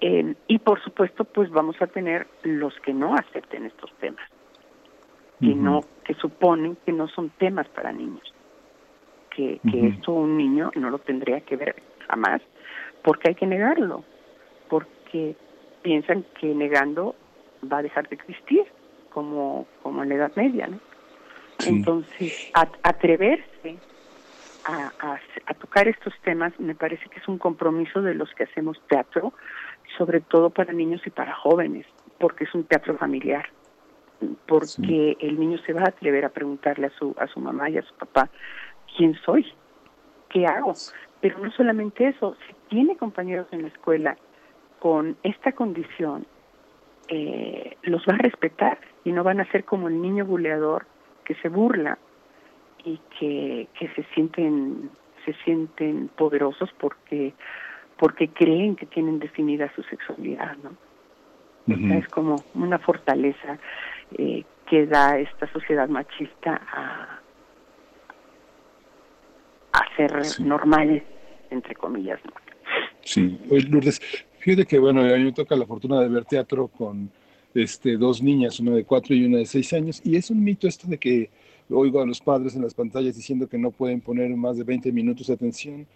Eh, 0.00 0.34
y 0.48 0.58
por 0.58 0.82
supuesto, 0.82 1.24
pues 1.24 1.50
vamos 1.50 1.80
a 1.80 1.86
tener 1.86 2.26
los 2.42 2.74
que 2.80 2.92
no 2.92 3.14
acepten 3.14 3.66
estos 3.66 3.92
temas, 4.00 4.28
que 5.38 5.54
no, 5.54 5.80
que 6.04 6.14
suponen 6.14 6.76
que 6.84 6.92
no 6.92 7.06
son 7.08 7.30
temas 7.30 7.68
para 7.68 7.92
niños, 7.92 8.34
que, 9.30 9.60
que 9.70 9.88
esto 9.88 10.12
un 10.12 10.36
niño 10.36 10.72
no 10.74 10.90
lo 10.90 10.98
tendría 10.98 11.40
que 11.42 11.56
ver 11.56 11.76
jamás, 12.08 12.42
porque 13.02 13.28
hay 13.28 13.34
que 13.36 13.46
negarlo, 13.46 14.04
porque 14.68 15.36
piensan 15.82 16.24
que 16.40 16.54
negando 16.54 17.14
va 17.70 17.78
a 17.78 17.82
dejar 17.82 18.08
de 18.08 18.16
existir, 18.16 18.64
como, 19.10 19.66
como 19.82 20.02
en 20.02 20.08
la 20.08 20.14
Edad 20.16 20.32
Media, 20.36 20.66
¿no? 20.66 20.78
Entonces, 21.66 22.50
atreverse 22.82 23.78
a, 24.64 25.18
a, 25.46 25.54
tocar 25.54 25.86
estos 25.86 26.12
temas 26.24 26.58
me 26.58 26.74
parece 26.74 27.08
que 27.08 27.20
es 27.20 27.28
un 27.28 27.38
compromiso 27.38 28.02
de 28.02 28.14
los 28.14 28.30
que 28.34 28.44
hacemos 28.44 28.80
teatro, 28.88 29.32
sobre 29.96 30.20
todo 30.20 30.50
para 30.50 30.72
niños 30.72 31.02
y 31.06 31.10
para 31.10 31.34
jóvenes, 31.34 31.86
porque 32.18 32.44
es 32.44 32.54
un 32.54 32.64
teatro 32.64 32.96
familiar, 32.96 33.48
porque 34.46 35.16
el 35.20 35.38
niño 35.38 35.58
se 35.66 35.72
va 35.72 35.82
a 35.82 35.88
atrever 35.88 36.24
a 36.24 36.30
preguntarle 36.30 36.86
a 36.88 36.98
su, 36.98 37.14
a 37.18 37.26
su 37.28 37.38
mamá 37.38 37.70
y 37.70 37.78
a 37.78 37.82
su 37.82 37.94
papá, 37.94 38.28
¿quién 38.96 39.14
soy? 39.24 39.46
¿Qué 40.28 40.46
hago? 40.46 40.74
Pero 41.20 41.38
no 41.38 41.52
solamente 41.52 42.08
eso, 42.08 42.36
si 42.46 42.54
tiene 42.68 42.96
compañeros 42.96 43.46
en 43.52 43.62
la 43.62 43.68
escuela 43.68 44.16
con 44.82 45.16
esta 45.22 45.52
condición, 45.52 46.26
eh, 47.06 47.76
los 47.82 48.02
va 48.02 48.14
a 48.14 48.18
respetar 48.18 48.80
y 49.04 49.12
no 49.12 49.22
van 49.22 49.38
a 49.38 49.48
ser 49.52 49.64
como 49.64 49.86
el 49.86 50.02
niño 50.02 50.26
buleador 50.26 50.86
que 51.24 51.36
se 51.36 51.48
burla 51.48 51.98
y 52.84 53.00
que, 53.16 53.68
que 53.78 53.88
se 53.94 54.02
sienten 54.12 54.90
se 55.24 55.34
sienten 55.44 56.08
poderosos 56.08 56.68
porque 56.80 57.32
porque 57.96 58.26
creen 58.30 58.74
que 58.74 58.86
tienen 58.86 59.20
definida 59.20 59.72
su 59.76 59.84
sexualidad, 59.84 60.56
¿no? 60.64 60.76
Es 61.96 62.08
como 62.08 62.34
una 62.54 62.80
fortaleza 62.80 63.60
eh, 64.18 64.42
que 64.68 64.86
da 64.86 65.16
esta 65.16 65.46
sociedad 65.52 65.88
machista 65.88 66.60
a, 66.72 67.20
a 69.74 69.96
ser 69.96 70.10
normales, 70.44 71.04
entre 71.50 71.76
comillas. 71.76 72.18
¿no? 72.24 72.32
Sí, 73.02 73.38
Lourdes, 73.70 74.00
fíjate 74.42 74.66
que 74.66 74.78
bueno, 74.78 75.02
a 75.02 75.16
mí 75.16 75.24
me 75.24 75.32
toca 75.32 75.54
la 75.54 75.66
fortuna 75.66 76.00
de 76.00 76.08
ver 76.08 76.24
teatro 76.24 76.66
con 76.66 77.10
este, 77.54 77.96
dos 77.96 78.22
niñas, 78.22 78.58
una 78.58 78.72
de 78.72 78.84
cuatro 78.84 79.14
y 79.14 79.24
una 79.24 79.38
de 79.38 79.46
seis 79.46 79.72
años, 79.72 80.02
y 80.04 80.16
es 80.16 80.30
un 80.30 80.42
mito 80.42 80.66
esto 80.66 80.88
de 80.88 80.98
que 80.98 81.30
oigo 81.70 82.02
a 82.02 82.06
los 82.06 82.20
padres 82.20 82.56
en 82.56 82.62
las 82.62 82.74
pantallas 82.74 83.14
diciendo 83.14 83.46
que 83.46 83.56
no 83.56 83.70
pueden 83.70 84.00
poner 84.00 84.28
más 84.30 84.58
de 84.58 84.64
20 84.64 84.90
minutos 84.90 85.28
de 85.28 85.34
atención, 85.34 85.86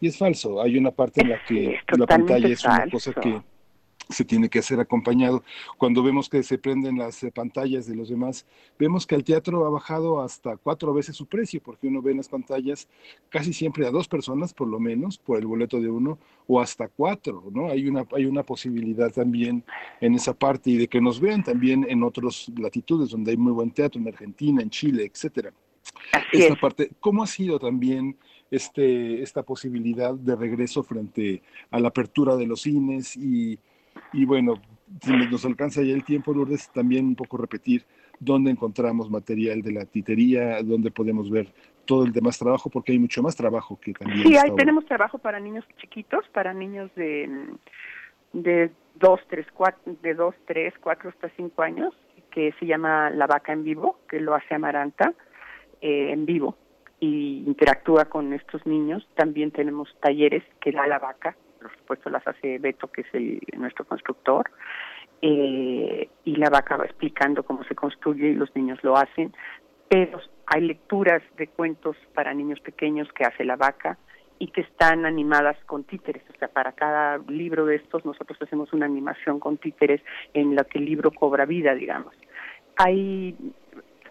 y 0.00 0.08
es 0.08 0.18
falso, 0.18 0.60
hay 0.60 0.76
una 0.76 0.90
parte 0.90 1.22
en 1.22 1.30
la 1.30 1.44
que 1.44 1.76
la 1.96 2.06
pantalla 2.06 2.48
es 2.48 2.64
una 2.64 2.90
cosa 2.90 3.12
que 3.14 3.40
se 4.08 4.24
tiene 4.24 4.48
que 4.48 4.58
hacer 4.58 4.80
acompañado. 4.80 5.42
Cuando 5.78 6.02
vemos 6.02 6.28
que 6.28 6.42
se 6.42 6.58
prenden 6.58 6.98
las 6.98 7.22
eh, 7.22 7.30
pantallas 7.30 7.86
de 7.86 7.94
los 7.94 8.08
demás, 8.08 8.46
vemos 8.78 9.06
que 9.06 9.14
el 9.14 9.24
teatro 9.24 9.64
ha 9.66 9.70
bajado 9.70 10.20
hasta 10.20 10.56
cuatro 10.56 10.92
veces 10.92 11.16
su 11.16 11.26
precio, 11.26 11.60
porque 11.62 11.88
uno 11.88 12.02
ve 12.02 12.12
en 12.12 12.18
las 12.18 12.28
pantallas 12.28 12.88
casi 13.30 13.52
siempre 13.52 13.86
a 13.86 13.90
dos 13.90 14.08
personas, 14.08 14.52
por 14.52 14.68
lo 14.68 14.78
menos, 14.78 15.18
por 15.18 15.38
el 15.38 15.46
boleto 15.46 15.80
de 15.80 15.88
uno, 15.88 16.18
o 16.46 16.60
hasta 16.60 16.88
cuatro, 16.88 17.44
¿no? 17.52 17.68
Hay 17.68 17.86
una, 17.86 18.06
hay 18.14 18.26
una 18.26 18.42
posibilidad 18.42 19.10
también 19.10 19.64
en 20.00 20.14
esa 20.14 20.34
parte 20.34 20.70
y 20.70 20.76
de 20.76 20.88
que 20.88 21.00
nos 21.00 21.20
vean 21.20 21.42
también 21.42 21.86
en 21.88 22.02
otras 22.02 22.50
latitudes 22.56 23.10
donde 23.10 23.30
hay 23.30 23.36
muy 23.36 23.52
buen 23.52 23.70
teatro, 23.70 24.00
en 24.00 24.08
Argentina, 24.08 24.62
en 24.62 24.70
Chile, 24.70 25.10
etcétera. 25.12 25.52
esta 26.32 26.54
parte, 26.56 26.90
¿cómo 27.00 27.22
ha 27.22 27.26
sido 27.26 27.58
también 27.58 28.16
este, 28.50 29.22
esta 29.22 29.42
posibilidad 29.42 30.14
de 30.14 30.36
regreso 30.36 30.82
frente 30.82 31.42
a 31.70 31.80
la 31.80 31.88
apertura 31.88 32.36
de 32.36 32.46
los 32.46 32.62
cines 32.62 33.16
y 33.16 33.58
y 34.12 34.24
bueno, 34.24 34.60
si 35.02 35.12
nos 35.12 35.44
alcanza 35.44 35.82
ya 35.82 35.94
el 35.94 36.04
tiempo, 36.04 36.32
Lourdes, 36.32 36.70
también 36.70 37.06
un 37.06 37.16
poco 37.16 37.36
repetir 37.36 37.84
dónde 38.18 38.50
encontramos 38.50 39.10
material 39.10 39.62
de 39.62 39.72
la 39.72 39.84
titería, 39.84 40.62
dónde 40.62 40.90
podemos 40.90 41.30
ver 41.30 41.52
todo 41.84 42.04
el 42.04 42.12
demás 42.12 42.38
trabajo, 42.38 42.70
porque 42.70 42.92
hay 42.92 42.98
mucho 42.98 43.22
más 43.22 43.36
trabajo 43.36 43.78
que 43.80 43.92
también. 43.92 44.26
Sí, 44.26 44.36
ahí 44.36 44.54
tenemos 44.56 44.86
trabajo 44.86 45.18
para 45.18 45.40
niños 45.40 45.64
chiquitos, 45.78 46.26
para 46.32 46.54
niños 46.54 46.90
de, 46.94 47.28
de 48.32 48.70
dos, 48.94 49.20
tres, 49.28 49.46
cuatro, 49.52 49.94
de 50.02 50.14
dos, 50.14 50.34
tres, 50.46 50.74
cuatro 50.80 51.10
hasta 51.10 51.28
cinco 51.36 51.62
años, 51.62 51.94
que 52.30 52.52
se 52.58 52.66
llama 52.66 53.10
La 53.10 53.26
Vaca 53.26 53.52
en 53.52 53.64
Vivo, 53.64 53.98
que 54.08 54.20
lo 54.20 54.34
hace 54.34 54.54
Amaranta 54.54 55.12
eh, 55.80 56.12
en 56.12 56.24
vivo 56.26 56.56
y 57.00 57.44
interactúa 57.46 58.06
con 58.06 58.32
estos 58.32 58.64
niños. 58.66 59.06
También 59.14 59.50
tenemos 59.50 59.88
talleres 60.00 60.42
que 60.60 60.72
da 60.72 60.86
La 60.86 60.98
Vaca, 60.98 61.36
por 61.64 61.76
supuesto 61.78 62.10
las 62.10 62.26
hace 62.26 62.58
Beto, 62.58 62.88
que 62.88 63.02
es 63.02 63.58
nuestro 63.58 63.86
constructor, 63.86 64.50
eh, 65.22 66.08
y 66.24 66.36
la 66.36 66.50
vaca 66.50 66.76
va 66.76 66.84
explicando 66.84 67.42
cómo 67.42 67.64
se 67.64 67.74
construye 67.74 68.28
y 68.28 68.34
los 68.34 68.54
niños 68.54 68.78
lo 68.82 68.96
hacen, 68.96 69.32
pero 69.88 70.20
hay 70.46 70.60
lecturas 70.60 71.22
de 71.38 71.46
cuentos 71.46 71.96
para 72.14 72.34
niños 72.34 72.60
pequeños 72.60 73.08
que 73.14 73.24
hace 73.24 73.44
la 73.44 73.56
vaca 73.56 73.96
y 74.38 74.48
que 74.48 74.60
están 74.60 75.06
animadas 75.06 75.56
con 75.64 75.84
títeres, 75.84 76.22
o 76.34 76.38
sea, 76.38 76.48
para 76.48 76.72
cada 76.72 77.18
libro 77.28 77.64
de 77.64 77.76
estos 77.76 78.04
nosotros 78.04 78.36
hacemos 78.42 78.72
una 78.74 78.84
animación 78.84 79.40
con 79.40 79.56
títeres 79.56 80.02
en 80.34 80.54
la 80.54 80.64
que 80.64 80.78
el 80.78 80.84
libro 80.84 81.10
cobra 81.10 81.46
vida, 81.46 81.74
digamos. 81.74 82.14
Hay, 82.76 83.34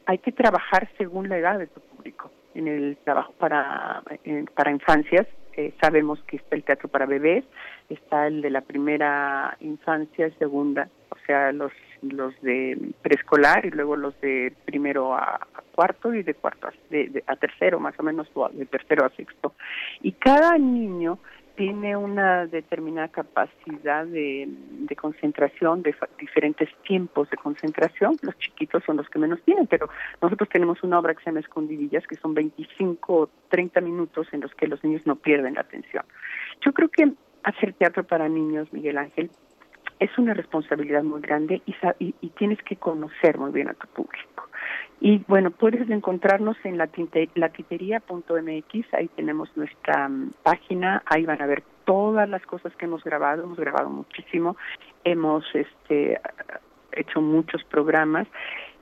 hay 0.07 0.17
que 0.17 0.31
trabajar 0.31 0.89
según 0.97 1.29
la 1.29 1.37
edad 1.37 1.59
de 1.59 1.67
tu 1.67 1.81
público. 1.81 2.31
En 2.55 2.67
el 2.67 2.97
trabajo 3.03 3.33
para, 3.33 4.01
para 4.55 4.71
infancias 4.71 5.27
eh, 5.57 5.73
sabemos 5.81 6.19
que 6.27 6.37
está 6.37 6.55
el 6.55 6.63
teatro 6.63 6.89
para 6.89 7.05
bebés, 7.05 7.45
está 7.89 8.27
el 8.27 8.41
de 8.41 8.49
la 8.49 8.61
primera 8.61 9.57
infancia, 9.59 10.29
segunda, 10.37 10.89
o 11.09 11.17
sea, 11.25 11.51
los 11.51 11.71
los 12.01 12.39
de 12.41 12.77
preescolar 13.01 13.65
y 13.65 13.71
luego 13.71 13.95
los 13.95 14.19
de 14.19 14.53
primero 14.65 15.15
a, 15.15 15.47
cuarto 15.73 16.13
y 16.13 16.21
de 16.21 16.33
cuarto 16.33 16.67
a, 16.67 16.73
de, 16.89 17.23
a 17.27 17.35
tercero, 17.35 17.79
más 17.79 17.97
o 17.97 18.03
menos, 18.03 18.27
de 18.51 18.65
tercero 18.65 19.05
a 19.05 19.09
sexto. 19.11 19.53
Y 20.01 20.11
cada 20.11 20.57
niño 20.57 21.19
tiene 21.55 21.95
una 21.95 22.47
determinada 22.47 23.09
capacidad 23.09 24.05
de, 24.05 24.49
concentración, 24.99 25.83
de 25.83 25.95
diferentes 26.19 26.69
tiempos 26.83 27.29
de 27.29 27.37
concentración. 27.37 28.17
Los 28.21 28.37
chiquitos 28.37 28.83
son 28.85 28.97
los 28.97 29.09
que 29.09 29.19
menos 29.19 29.41
tienen, 29.43 29.67
pero 29.67 29.89
nosotros 30.21 30.49
tenemos 30.49 30.81
una 30.83 30.99
obra 30.99 31.13
que 31.13 31.23
se 31.23 31.29
llama 31.29 31.41
Escondidillas, 31.41 32.07
que 32.07 32.15
son 32.15 32.33
25 32.33 33.13
o 33.13 33.29
30 33.49 33.81
minutos 33.81 34.27
en 34.31 34.41
los 34.41 34.53
que 34.55 34.67
los 34.67 34.83
niños 34.83 35.05
no 35.05 35.15
pierden 35.15 35.55
la 35.55 35.61
atención. 35.61 36.05
Yo 36.65 36.73
creo 36.73 36.89
que 36.89 37.11
hacer 37.43 37.73
teatro 37.73 38.03
para 38.03 38.29
niños, 38.29 38.71
Miguel 38.71 38.97
Ángel, 38.97 39.29
es 40.03 40.17
una 40.17 40.33
responsabilidad 40.33 41.03
muy 41.03 41.21
grande 41.21 41.61
y, 41.65 41.73
y, 41.99 42.13
y 42.19 42.29
tienes 42.31 42.61
que 42.63 42.75
conocer 42.75 43.37
muy 43.37 43.51
bien 43.51 43.69
a 43.69 43.73
tu 43.73 43.87
público. 43.87 44.49
Y 44.99 45.23
bueno, 45.27 45.51
puedes 45.51 45.89
encontrarnos 45.89 46.57
en 46.63 46.77
la 46.77 46.89
latitería.mx, 47.35 48.93
ahí 48.93 49.07
tenemos 49.15 49.49
nuestra 49.55 50.09
mm, 50.09 50.31
página, 50.43 51.03
ahí 51.05 51.25
van 51.25 51.41
a 51.41 51.45
ver 51.45 51.63
todas 51.85 52.29
las 52.29 52.45
cosas 52.45 52.75
que 52.75 52.85
hemos 52.85 53.03
grabado, 53.03 53.43
hemos 53.43 53.57
grabado 53.57 53.89
muchísimo, 53.89 54.57
hemos 55.03 55.45
este 55.53 56.19
hecho 56.91 57.21
muchos 57.21 57.63
programas 57.63 58.27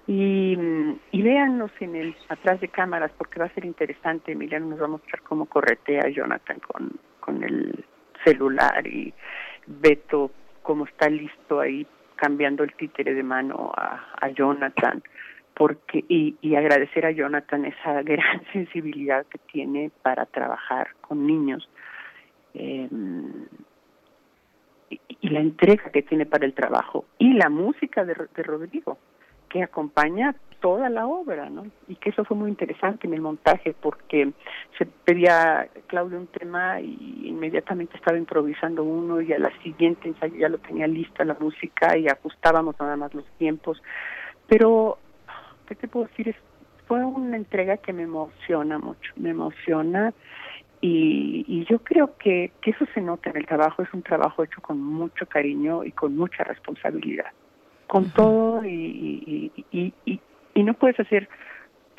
y, 0.07 0.55
mm, 0.57 0.99
y 1.11 1.21
véannos 1.21 1.71
en 1.79 1.95
el 1.95 2.15
atrás 2.29 2.59
de 2.61 2.67
cámaras 2.67 3.11
porque 3.17 3.39
va 3.39 3.45
a 3.45 3.53
ser 3.53 3.65
interesante, 3.65 4.31
Emiliano 4.31 4.67
nos 4.67 4.81
va 4.81 4.85
a 4.85 4.89
mostrar 4.89 5.21
cómo 5.21 5.45
corretea 5.45 6.09
Jonathan 6.09 6.59
con, 6.59 6.91
con 7.19 7.43
el 7.43 7.85
celular 8.23 8.85
y 8.87 9.13
Beto 9.67 10.31
cómo 10.61 10.85
está 10.85 11.09
listo 11.09 11.59
ahí 11.59 11.85
cambiando 12.15 12.63
el 12.63 12.73
títere 12.73 13.13
de 13.13 13.23
mano 13.23 13.71
a, 13.75 14.29
Jonathan 14.35 15.01
porque 15.55 16.05
y, 16.07 16.55
agradecer 16.55 17.05
a 17.05 17.11
Jonathan 17.11 17.65
esa 17.65 18.01
gran 18.03 18.43
sensibilidad 18.53 19.25
que 19.25 19.39
tiene 19.39 19.91
para 20.01 20.25
trabajar 20.25 20.89
con 21.01 21.25
niños 21.25 21.67
eh, 22.53 22.87
y, 24.89 25.29
la 25.29 25.39
entrega 25.39 25.89
que 25.91 26.01
tiene 26.01 26.25
para 26.25 26.45
el 26.45 26.53
trabajo 26.53 27.05
y 27.17 27.33
la 27.33 27.49
música 27.49 28.05
de 28.05 28.13
Rodrigo 28.13 28.97
que 29.49 29.63
acompaña 29.63 30.35
toda 30.61 30.89
la 30.89 31.05
obra, 31.07 31.49
¿no? 31.49 31.65
Y 31.89 31.95
que 31.95 32.11
eso 32.11 32.23
fue 32.23 32.37
muy 32.37 32.49
interesante 32.49 33.07
en 33.07 33.13
el 33.13 33.21
montaje 33.21 33.75
porque 33.81 34.31
se 34.77 34.85
pedía 34.85 35.67
Claudio 35.87 36.17
un 36.17 36.27
tema 36.27 36.79
y 36.79 37.23
inmediatamente 37.25 37.97
estaba 37.97 38.17
improvisando 38.17 38.83
uno 38.83 39.19
y 39.19 39.33
a 39.33 39.39
la 39.39 39.51
siguiente 39.61 40.07
ensayo 40.07 40.35
ya 40.37 40.47
lo 40.47 40.59
tenía 40.59 40.87
lista 40.87 41.25
la 41.25 41.35
música 41.39 41.97
y 41.97 42.07
ajustábamos 42.07 42.79
nada 42.79 42.95
más 42.95 43.13
los 43.13 43.25
tiempos. 43.37 43.81
Pero 44.47 44.97
¿qué 45.67 45.75
te 45.75 45.87
puedo 45.89 46.05
decir? 46.07 46.35
fue 46.91 47.05
una 47.05 47.37
entrega 47.37 47.77
que 47.77 47.93
me 47.93 48.03
emociona 48.03 48.77
mucho, 48.77 49.13
me 49.15 49.29
emociona 49.29 50.13
y, 50.81 51.45
y 51.47 51.63
yo 51.63 51.79
creo 51.79 52.17
que, 52.17 52.51
que 52.59 52.71
eso 52.71 52.85
se 52.93 52.99
nota 52.99 53.29
en 53.29 53.37
el 53.37 53.45
trabajo, 53.45 53.81
es 53.81 53.93
un 53.93 54.03
trabajo 54.03 54.43
hecho 54.43 54.59
con 54.61 54.83
mucho 54.83 55.25
cariño 55.25 55.85
y 55.85 55.93
con 55.93 56.17
mucha 56.17 56.43
responsabilidad, 56.43 57.31
con 57.87 58.09
todo 58.09 58.65
y, 58.65 59.53
y, 59.71 59.93
y, 60.05 60.19
y 60.61 60.63
no 60.63 60.75
puedes 60.75 60.99
hacer 60.99 61.27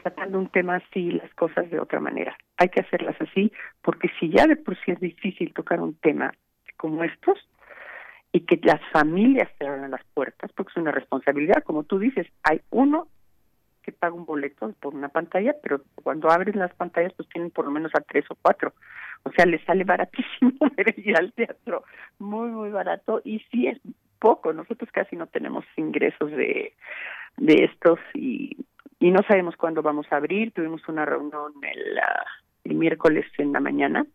tratando 0.03 0.39
un 0.39 0.49
tema 0.49 0.77
así 0.77 1.11
las 1.11 1.33
cosas 1.35 1.69
de 1.69 1.81
otra 1.81 1.99
manera. 1.99 2.37
Hay 2.57 2.69
que 2.69 2.81
hacerlas 2.81 3.17
así 3.21 3.53
porque 3.83 4.09
si 4.21 4.31
ya 4.31 4.47
de 4.47 4.57
por 4.57 4.77
sí 4.77 4.93
es 4.93 5.01
difícil 5.01 5.53
tocar 5.53 5.81
un 5.81 5.95
tema 5.97 6.33
como 6.77 7.03
estos 7.03 7.39
y 8.31 8.41
que 8.41 8.61
las 8.63 8.81
familias 8.93 9.51
te 9.59 9.67
abran 9.67 9.91
las 9.91 10.05
puertas, 10.15 10.51
porque 10.53 10.71
es 10.71 10.77
una 10.77 10.93
responsabilidad, 10.93 11.63
como 11.65 11.83
tú 11.83 11.99
dices, 11.99 12.27
hay 12.45 12.61
uno 12.71 13.09
que 13.83 13.91
paga 13.91 14.15
un 14.15 14.25
boleto 14.25 14.73
por 14.81 14.95
una 14.95 15.09
pantalla, 15.09 15.57
pero 15.61 15.83
cuando 16.03 16.31
abres 16.31 16.55
las 16.55 16.73
pantallas 16.75 17.13
pues 17.15 17.29
tienen 17.29 17.51
por 17.51 17.65
lo 17.65 17.73
menos 17.73 17.91
a 17.97 18.01
tres 18.01 18.25
o 18.31 18.37
cuatro. 18.41 18.75
O 19.25 19.33
sea, 19.33 19.45
les 19.45 19.63
sale 19.65 19.83
baratísimo 19.83 20.53
ir 20.97 21.17
al 21.17 21.33
teatro, 21.33 21.83
muy, 22.21 22.49
muy 22.51 22.71
barato. 22.71 23.21
Y 23.25 23.41
sí 23.51 23.67
es 23.67 23.81
poco, 24.23 24.53
nosotros 24.53 24.89
casi 24.93 25.17
no 25.17 25.27
tenemos 25.27 25.65
ingresos 25.77 26.31
de, 26.31 26.75
de 27.39 27.55
estos 27.65 27.99
y, 28.15 28.57
y 29.01 29.11
no 29.11 29.19
sabemos 29.27 29.57
cuándo 29.57 29.83
vamos 29.83 30.07
a 30.11 30.17
abrir. 30.17 30.53
Tuvimos 30.53 30.89
una 30.89 31.05
reunión 31.05 31.53
el, 31.61 31.99
ah, 31.99 32.25
el 32.63 32.77
miércoles 32.77 33.27
en 33.39 33.53
la 33.53 33.59
mañana 33.59 34.07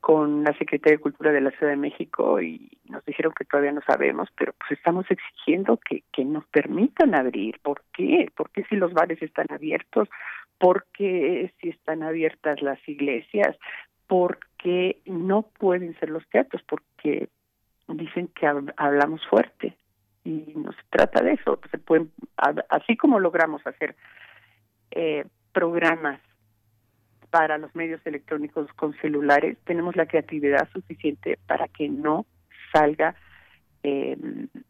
con 0.00 0.44
la 0.44 0.52
Secretaría 0.56 0.98
de 0.98 1.02
Cultura 1.02 1.32
de 1.32 1.40
la 1.40 1.50
Ciudad 1.50 1.72
de 1.72 1.78
México 1.88 2.40
y 2.40 2.70
nos 2.88 3.04
dijeron 3.06 3.32
que 3.36 3.44
todavía 3.44 3.72
no 3.72 3.80
sabemos, 3.84 4.28
pero 4.36 4.52
pues 4.52 4.78
estamos 4.78 5.04
exigiendo 5.10 5.78
que, 5.78 6.04
que 6.12 6.24
nos 6.24 6.46
permitan 6.48 7.16
abrir. 7.16 7.58
¿Por 7.60 7.82
qué? 7.92 8.30
¿Por 8.36 8.50
qué 8.50 8.62
si 8.68 8.76
los 8.76 8.92
bares 8.92 9.20
están 9.20 9.46
abiertos? 9.50 10.08
¿Por 10.58 10.86
qué 10.92 11.52
si 11.58 11.70
están 11.70 12.04
abiertas 12.04 12.62
las 12.62 12.78
iglesias? 12.88 13.56
¿Por 14.06 14.38
qué 14.58 15.00
no 15.06 15.42
pueden 15.58 15.98
ser 15.98 16.10
los 16.10 16.24
teatros? 16.28 16.62
Porque 16.68 17.28
dicen 17.88 18.28
que 18.28 18.46
hablamos 18.46 19.20
fuerte 19.28 19.76
y 20.24 20.52
no 20.56 20.72
se 20.72 20.82
trata 20.90 21.22
de 21.22 21.32
eso. 21.32 21.60
Se 21.70 21.78
pueden, 21.78 22.10
así 22.68 22.96
como 22.96 23.20
logramos 23.20 23.66
hacer 23.66 23.94
eh, 24.90 25.26
programas 25.52 26.20
para 27.30 27.58
los 27.58 27.74
medios 27.74 28.00
electrónicos 28.04 28.72
con 28.74 28.94
celulares, 28.98 29.58
tenemos 29.64 29.96
la 29.96 30.06
creatividad 30.06 30.68
suficiente 30.72 31.38
para 31.46 31.68
que 31.68 31.88
no 31.88 32.26
salga 32.72 33.14
eh, 33.82 34.16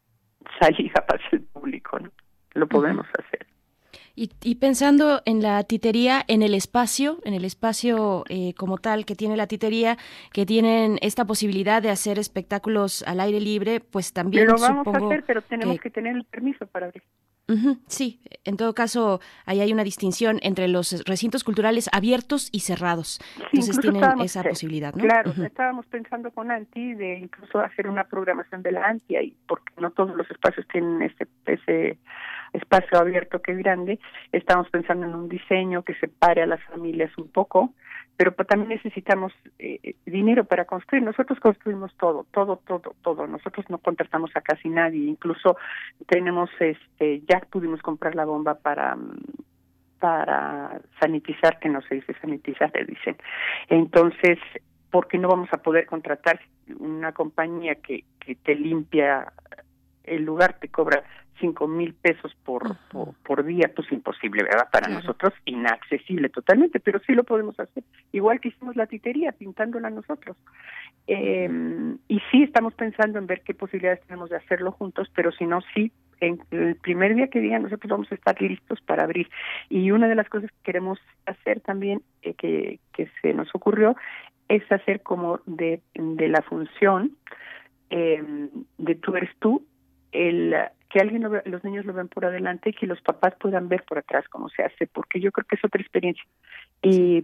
salida 0.59 1.05
para 1.05 1.23
el 1.31 1.41
público, 1.41 1.99
¿no? 1.99 2.11
Lo 2.53 2.67
podemos 2.67 3.05
hacer. 3.19 3.45
Y, 4.17 4.55
pensando 4.55 5.21
en 5.25 5.41
la 5.41 5.61
titería, 5.63 6.23
en 6.29 6.41
el 6.41 6.53
espacio, 6.53 7.19
en 7.25 7.33
el 7.33 7.43
espacio 7.43 8.23
eh, 8.29 8.53
como 8.53 8.77
tal 8.77 9.05
que 9.05 9.13
tiene 9.13 9.35
la 9.35 9.45
titería, 9.45 9.97
que 10.31 10.45
tienen 10.45 10.97
esta 11.01 11.25
posibilidad 11.25 11.81
de 11.81 11.89
hacer 11.89 12.17
espectáculos 12.17 13.03
al 13.07 13.19
aire 13.19 13.41
libre, 13.41 13.81
pues 13.81 14.13
también 14.13 14.47
lo 14.47 14.55
vamos 14.57 14.87
a 14.87 14.97
hacer, 14.97 15.25
pero 15.27 15.41
tenemos 15.41 15.79
que, 15.81 15.89
tener 15.89 16.15
el 16.15 16.23
permiso 16.23 16.65
para 16.65 16.85
abrir. 16.85 17.03
sí, 17.87 18.21
en 18.45 18.55
todo 18.55 18.73
caso, 18.73 19.19
ahí 19.45 19.59
hay 19.59 19.73
una 19.73 19.83
distinción 19.83 20.39
entre 20.43 20.69
los 20.69 21.03
recintos 21.05 21.43
culturales 21.43 21.89
abiertos 21.91 22.47
y 22.53 22.61
cerrados. 22.61 23.19
Entonces 23.51 23.81
tienen 23.81 24.21
esa 24.21 24.43
posibilidad, 24.43 24.93
¿no? 24.95 25.03
Claro, 25.03 25.33
estábamos 25.43 25.85
pensando 25.87 26.31
con 26.31 26.51
Anti 26.51 26.93
de 26.93 27.19
incluso 27.19 27.59
hacer 27.59 27.89
una 27.89 28.05
programación 28.05 28.63
de 28.63 28.71
la 28.71 28.87
Anti, 28.87 29.17
ahí, 29.17 29.35
porque 29.45 29.73
no 29.81 29.91
todos 29.91 30.15
los 30.15 30.31
espacios 30.31 30.65
tienen 30.69 31.01
ese, 31.01 31.27
ese 31.45 31.99
espacio 32.53 32.99
abierto 32.99 33.41
que 33.41 33.55
grande, 33.55 33.99
estamos 34.31 34.69
pensando 34.69 35.05
en 35.05 35.15
un 35.15 35.29
diseño 35.29 35.83
que 35.83 35.95
separe 35.95 36.41
a 36.41 36.47
las 36.47 36.63
familias 36.65 37.15
un 37.17 37.29
poco, 37.29 37.73
pero 38.17 38.31
también 38.33 38.69
necesitamos 38.69 39.33
eh, 39.59 39.95
dinero 40.05 40.45
para 40.45 40.65
construir. 40.65 41.03
Nosotros 41.03 41.39
construimos 41.39 41.93
todo, 41.97 42.25
todo, 42.31 42.57
todo, 42.65 42.95
todo. 43.01 43.27
Nosotros 43.27 43.65
no 43.69 43.77
contratamos 43.79 44.31
a 44.35 44.41
casi 44.41 44.69
nadie. 44.69 45.05
Incluso 45.05 45.57
tenemos, 46.07 46.49
este, 46.59 47.21
ya 47.27 47.41
pudimos 47.49 47.81
comprar 47.81 48.15
la 48.15 48.25
bomba 48.25 48.55
para 48.55 48.97
para 49.99 50.81
sanitizar, 50.99 51.57
que 51.59 51.69
no 51.69 51.81
se 51.81 51.95
dice 51.95 52.13
sanitizar, 52.21 52.71
le 52.75 52.85
dicen. 52.85 53.15
Entonces, 53.69 54.37
¿por 54.91 55.07
qué 55.07 55.17
no 55.17 55.29
vamos 55.29 55.49
a 55.51 55.57
poder 55.57 55.87
contratar 55.87 56.39
una 56.77 57.11
compañía 57.11 57.75
que, 57.75 58.03
que 58.19 58.35
te 58.35 58.53
limpia 58.55 59.31
el 60.03 60.23
lugar, 60.23 60.57
te 60.59 60.67
cobra 60.67 61.03
cinco 61.39 61.67
mil 61.67 61.93
pesos 61.93 62.35
por, 62.43 62.77
por, 63.23 63.43
día, 63.43 63.71
pues 63.75 63.91
imposible, 63.91 64.43
¿verdad? 64.43 64.69
Para 64.71 64.87
nosotros 64.87 65.33
inaccesible 65.45 66.29
totalmente, 66.29 66.79
pero 66.79 66.99
sí 66.99 67.13
lo 67.13 67.23
podemos 67.23 67.59
hacer. 67.59 67.83
Igual 68.11 68.39
que 68.39 68.49
hicimos 68.49 68.75
la 68.75 68.87
titería, 68.87 69.31
pintándola 69.31 69.89
nosotros. 69.89 70.37
Eh, 71.07 71.49
y 72.07 72.19
sí 72.31 72.43
estamos 72.43 72.73
pensando 72.73 73.19
en 73.19 73.27
ver 73.27 73.41
qué 73.41 73.53
posibilidades 73.53 74.01
tenemos 74.07 74.29
de 74.29 74.37
hacerlo 74.37 74.71
juntos, 74.71 75.11
pero 75.15 75.31
si 75.31 75.45
no, 75.45 75.59
sí, 75.73 75.91
en 76.21 76.39
el 76.51 76.75
primer 76.77 77.15
día 77.15 77.27
que 77.27 77.41
digan 77.41 77.63
nosotros 77.63 77.89
vamos 77.89 78.11
a 78.11 78.15
estar 78.15 78.41
listos 78.41 78.81
para 78.81 79.03
abrir. 79.03 79.29
Y 79.69 79.91
una 79.91 80.07
de 80.07 80.15
las 80.15 80.29
cosas 80.29 80.49
que 80.51 80.63
queremos 80.63 80.99
hacer 81.25 81.59
también, 81.61 82.01
eh, 82.21 82.33
que, 82.33 82.79
que 82.93 83.09
se 83.21 83.33
nos 83.33 83.53
ocurrió, 83.53 83.95
es 84.47 84.63
hacer 84.71 85.01
como 85.01 85.39
de, 85.45 85.81
de 85.95 86.27
la 86.27 86.41
función 86.43 87.17
eh, 87.89 88.49
de 88.77 88.95
tú 88.95 89.15
eres 89.15 89.29
tú, 89.39 89.65
el 90.11 90.55
que 90.89 90.99
alguien 90.99 91.23
los 91.23 91.63
niños 91.63 91.85
lo 91.85 91.93
ven 91.93 92.07
por 92.07 92.25
adelante 92.25 92.69
y 92.69 92.73
que 92.73 92.87
los 92.87 93.01
papás 93.01 93.35
puedan 93.39 93.67
ver 93.67 93.83
por 93.83 93.97
atrás 93.97 94.27
cómo 94.29 94.49
se 94.49 94.63
hace, 94.63 94.87
porque 94.87 95.19
yo 95.19 95.31
creo 95.31 95.45
que 95.45 95.55
es 95.55 95.65
otra 95.65 95.81
experiencia 95.81 96.23
y, 96.81 97.23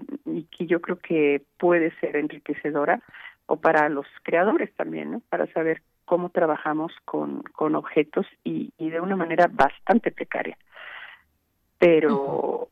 que 0.57 0.65
yo 0.65 0.81
creo 0.81 0.97
que 0.97 1.43
puede 1.57 1.91
ser 1.99 2.15
enriquecedora 2.15 3.01
o 3.45 3.57
para 3.57 3.89
los 3.89 4.07
creadores 4.23 4.73
también, 4.75 5.11
¿no? 5.11 5.21
Para 5.29 5.47
saber 5.53 5.81
cómo 6.05 6.29
trabajamos 6.29 6.91
con, 7.05 7.43
con 7.43 7.75
objetos 7.75 8.25
y, 8.43 8.73
y 8.77 8.89
de 8.89 8.99
una 8.99 9.15
manera 9.15 9.47
bastante 9.51 10.11
precaria. 10.11 10.57
Pero 11.77 12.69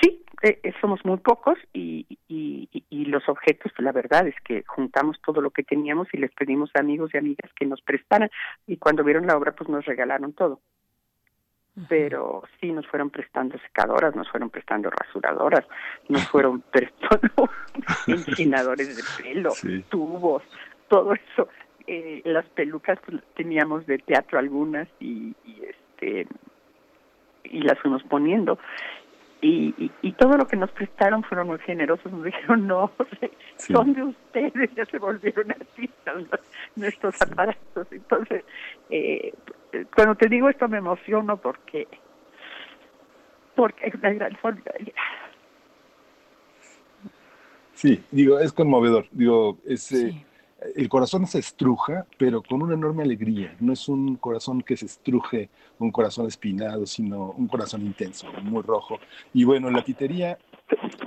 sí, 0.00 0.23
eh, 0.42 0.60
eh, 0.62 0.72
somos 0.80 1.04
muy 1.04 1.18
pocos 1.18 1.58
y, 1.72 2.06
y, 2.28 2.68
y, 2.90 3.04
los 3.06 3.28
objetos, 3.28 3.72
la 3.78 3.92
verdad 3.92 4.26
es 4.26 4.34
que 4.44 4.64
juntamos 4.66 5.20
todo 5.24 5.40
lo 5.40 5.50
que 5.50 5.62
teníamos 5.62 6.08
y 6.12 6.18
les 6.18 6.32
pedimos 6.32 6.70
a 6.74 6.80
amigos 6.80 7.10
y 7.12 7.18
amigas 7.18 7.50
que 7.54 7.66
nos 7.66 7.80
prestaran 7.82 8.30
y 8.66 8.76
cuando 8.76 9.04
vieron 9.04 9.26
la 9.26 9.36
obra 9.36 9.52
pues 9.52 9.68
nos 9.68 9.84
regalaron 9.84 10.32
todo. 10.32 10.60
Pero 11.88 12.44
sí 12.60 12.70
nos 12.72 12.86
fueron 12.86 13.10
prestando 13.10 13.58
secadoras, 13.58 14.14
nos 14.14 14.30
fueron 14.30 14.50
prestando 14.50 14.90
rasuradoras, 14.90 15.66
nos 16.08 16.26
fueron 16.28 16.60
prestando 16.72 17.50
encinadores 18.06 18.96
de 18.96 19.02
pelo, 19.22 19.52
tubos, 19.88 20.42
todo 20.88 21.14
eso. 21.14 21.48
Eh, 21.86 22.22
las 22.24 22.46
pelucas 22.46 22.98
pues, 23.04 23.22
teníamos 23.34 23.86
de 23.86 23.98
teatro 23.98 24.38
algunas 24.38 24.88
y, 25.00 25.34
y 25.44 25.62
este 25.64 26.26
y 27.44 27.60
las 27.60 27.78
fuimos 27.78 28.02
poniendo. 28.04 28.58
Y, 29.46 29.90
y, 30.00 30.12
todo 30.12 30.38
lo 30.38 30.46
que 30.46 30.56
nos 30.56 30.70
prestaron 30.70 31.22
fueron 31.22 31.48
muy 31.48 31.58
generosos, 31.58 32.10
nos 32.10 32.24
dijeron, 32.24 32.66
no, 32.66 32.90
son 33.58 33.92
de 33.92 34.02
ustedes, 34.04 34.74
ya 34.74 34.86
se 34.86 34.96
volvieron 34.96 35.50
artistas 35.50 36.24
nuestros 36.76 37.20
aparatos. 37.20 37.86
Entonces, 37.90 38.42
eh, 38.88 39.34
cuando 39.94 40.14
te 40.14 40.30
digo 40.30 40.48
esto 40.48 40.66
me 40.66 40.78
emociono 40.78 41.36
porque 41.36 41.86
porque 43.54 43.88
es 43.88 43.94
una 43.96 44.14
gran 44.14 44.40
solidaridad. 44.40 44.94
Sí, 47.74 48.02
digo, 48.12 48.40
es 48.40 48.50
conmovedor. 48.50 49.04
Digo, 49.10 49.58
es, 49.66 49.92
eh, 49.92 50.24
el 50.74 50.88
corazón 50.88 51.26
se 51.26 51.38
estruja, 51.38 52.06
pero 52.18 52.42
con 52.42 52.62
una 52.62 52.74
enorme 52.74 53.02
alegría. 53.02 53.56
No 53.60 53.72
es 53.72 53.88
un 53.88 54.16
corazón 54.16 54.62
que 54.62 54.76
se 54.76 54.86
estruje, 54.86 55.50
un 55.78 55.90
corazón 55.90 56.26
espinado, 56.26 56.86
sino 56.86 57.30
un 57.32 57.48
corazón 57.48 57.82
intenso, 57.82 58.26
muy 58.42 58.62
rojo. 58.62 58.98
Y 59.32 59.44
bueno, 59.44 59.70
la 59.70 59.84
titería 59.84 60.38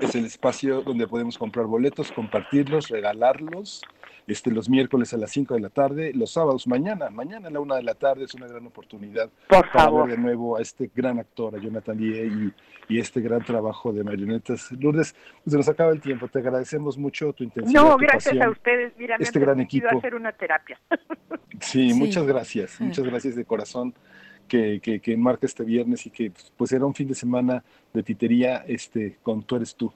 es 0.01 0.16
el 0.16 0.26
espacio 0.26 0.82
donde 0.82 1.08
podemos 1.08 1.38
comprar 1.38 1.66
boletos, 1.66 2.12
compartirlos, 2.12 2.89
regalarlos 2.89 3.82
este, 4.28 4.51
los 4.51 4.70
miércoles 4.70 5.14
a 5.14 5.18
las 5.18 5.32
5 5.32 5.53
de 5.53 5.62
la 5.62 5.70
tarde, 5.70 6.12
los 6.14 6.32
sábados 6.32 6.68
mañana, 6.68 7.10
mañana 7.10 7.47
a 7.47 7.51
la 7.51 7.62
1 7.62 7.76
de 7.76 7.84
la 7.84 7.93
tarde 7.93 8.26
es 8.26 8.34
una 8.34 8.45
gran 8.45 8.66
oportunidad 8.68 9.30
para 9.47 9.89
ver 9.89 10.08
de 10.10 10.18
nuevo 10.18 10.58
a 10.58 10.62
este 10.62 10.91
gran 10.93 11.18
actor, 11.18 11.55
a 11.55 11.60
Jonathan 11.60 11.97
Lie 11.97 12.26
y, 12.26 12.53
y, 12.93 12.99
este 12.99 13.22
gran 13.22 13.41
trabajo 13.43 13.93
de 13.93 14.03
marionetas. 14.03 14.70
Lourdes, 14.74 15.16
se 15.45 15.58
nos 15.58 15.70
acaba 15.70 15.93
el 15.93 16.01
tiempo, 16.01 16.28
te 16.28 16.39
agradecemos 16.39 16.97
mucho 16.97 17.32
tu 17.32 17.45
intensidad. 17.45 17.82
No, 17.82 17.95
gracias 17.95 18.39
a 18.41 18.49
ustedes, 18.49 18.91
mira, 18.97 19.16
este 19.18 19.39
gran 19.39 19.62
equipo. 19.62 19.88
hacer 19.89 20.14
una 20.14 20.34
terapia. 20.34 20.78
Sí, 21.62 21.93
muchas 21.93 22.26
gracias, 22.26 22.82
muchas 22.82 23.05
gracias 23.10 23.36
de 23.36 23.45
corazón. 23.45 23.93
Que, 24.47 24.79
que, 24.81 24.99
que 24.99 25.17
marca 25.17 25.45
este 25.45 25.63
viernes 25.63 26.05
y 26.05 26.09
que 26.09 26.31
pues 26.55 26.71
era 26.71 26.85
un 26.85 26.93
fin 26.93 27.07
de 27.07 27.15
semana 27.15 27.63
de 27.93 28.03
titería 28.03 28.63
este 28.67 29.17
con 29.23 29.43
tú 29.43 29.55
eres 29.55 29.75
tú. 29.75 29.91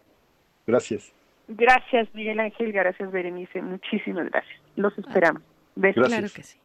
Gracias. 0.67 1.11
Gracias, 1.47 2.07
Miguel 2.13 2.39
Ángel. 2.39 2.71
Gracias, 2.71 3.11
Berenice. 3.11 3.61
Muchísimas 3.61 4.29
gracias. 4.29 4.61
Los 4.75 4.97
esperamos. 4.97 5.41
Besos. 5.75 6.07
Claro 6.07 6.27
que 6.33 6.43
sí. 6.43 6.60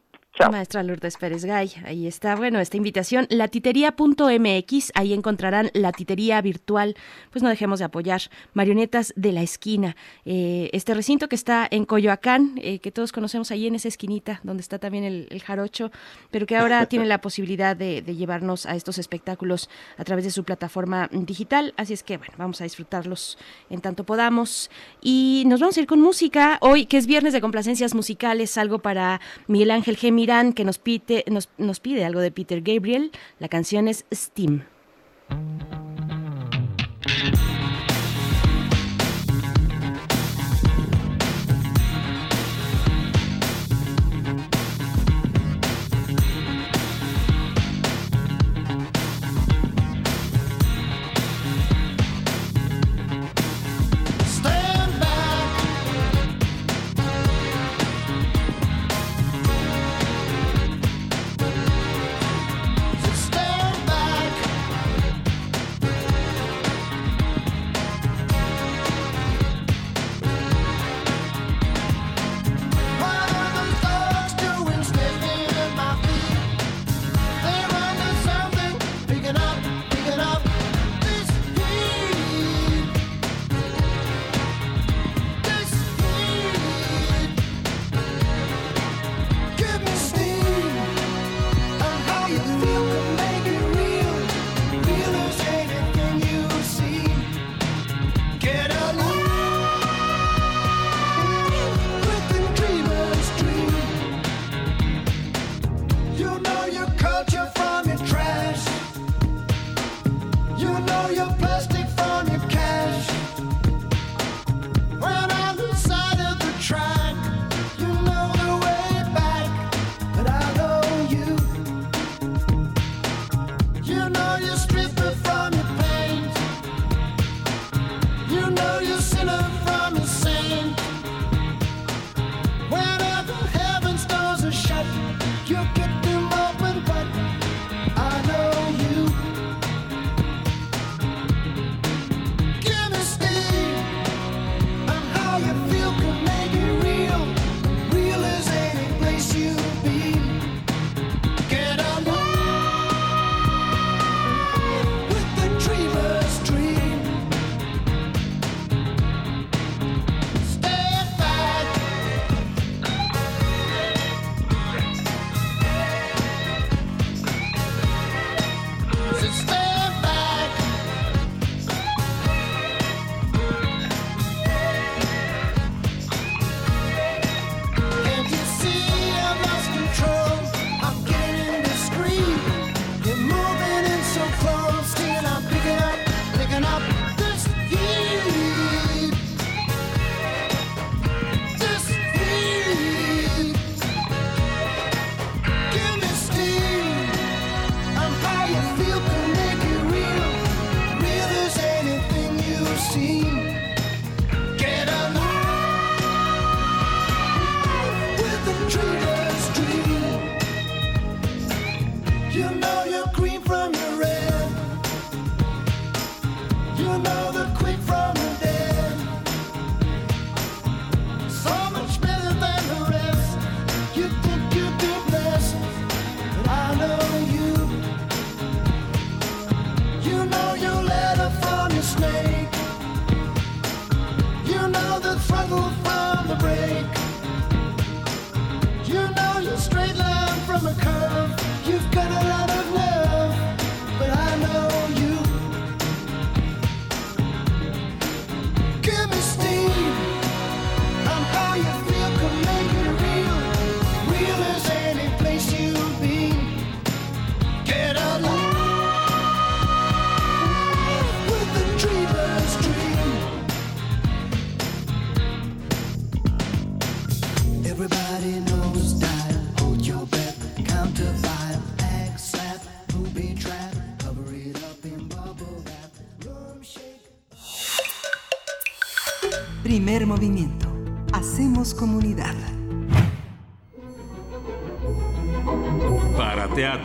Maestra 0.51 0.83
Lourdes 0.83 1.17
Pérez 1.17 1.45
Gay, 1.45 1.73
ahí 1.85 2.07
está, 2.07 2.37
bueno, 2.37 2.61
esta 2.61 2.77
invitación, 2.77 3.27
latitería.mx, 3.31 4.93
ahí 4.95 5.13
encontrarán 5.13 5.71
la 5.73 5.93
titería 5.93 6.41
virtual, 6.43 6.95
pues 7.33 7.43
no 7.43 7.49
dejemos 7.49 7.79
de 7.79 7.87
apoyar 7.87 8.21
Marionetas 8.53 9.13
de 9.17 9.33
la 9.33 9.43
Esquina, 9.43 9.97
eh, 10.25 10.69
este 10.73 10.95
recinto 10.95 11.29
que 11.29 11.37
está 11.37 11.67
en 11.69 11.85
Coyoacán, 11.85 12.53
eh, 12.59 12.79
que 12.81 12.93
todos 12.93 13.13
conocemos 13.13 13.51
ahí 13.51 13.67
en 13.67 13.75
esa 13.75 13.89
esquinita, 13.89 14.41
donde 14.45 14.61
está 14.61 14.79
también 14.79 15.05
el, 15.05 15.43
jarocho, 15.43 15.91
pero 16.31 16.47
que 16.47 16.57
ahora 16.57 16.87
tiene 16.87 17.07
la 17.07 17.21
posibilidad 17.21 17.75
de, 17.75 18.03
llevarnos 18.03 18.67
a 18.67 18.77
estos 18.77 18.99
espectáculos 18.99 19.69
a 19.97 20.05
través 20.05 20.25
de 20.25 20.31
su 20.31 20.45
plataforma 20.45 21.09
digital, 21.13 21.73
así 21.77 21.95
es 21.95 22.03
que, 22.03 22.19
bueno, 22.19 22.35
vamos 22.37 22.61
a 22.61 22.65
disfrutarlos 22.65 23.39
en 23.71 23.81
tanto 23.81 24.05
podamos. 24.05 24.71
Y 25.01 25.45
nos 25.47 25.61
vamos 25.61 25.77
a 25.77 25.81
ir 25.81 25.87
con 25.87 26.01
música, 26.01 26.59
hoy 26.61 26.87
que 26.87 26.99
es 26.99 27.07
viernes 27.07 27.33
de 27.33 27.41
complacencias 27.41 27.95
musicales, 27.95 28.59
algo 28.59 28.79
para 28.79 29.21
Miguel 29.49 29.71
Ángel 29.71 29.97
Gemi 29.97 30.26
que 30.55 30.65
nos 30.65 30.79
pide, 30.79 31.25
nos, 31.29 31.49
nos 31.57 31.81
pide 31.81 32.05
algo 32.05 32.21
de 32.21 32.31
Peter 32.31 32.61
Gabriel. 32.61 33.13
La 33.39 33.49
canción 33.49 33.89
es 33.89 34.05
Steam. 34.13 34.65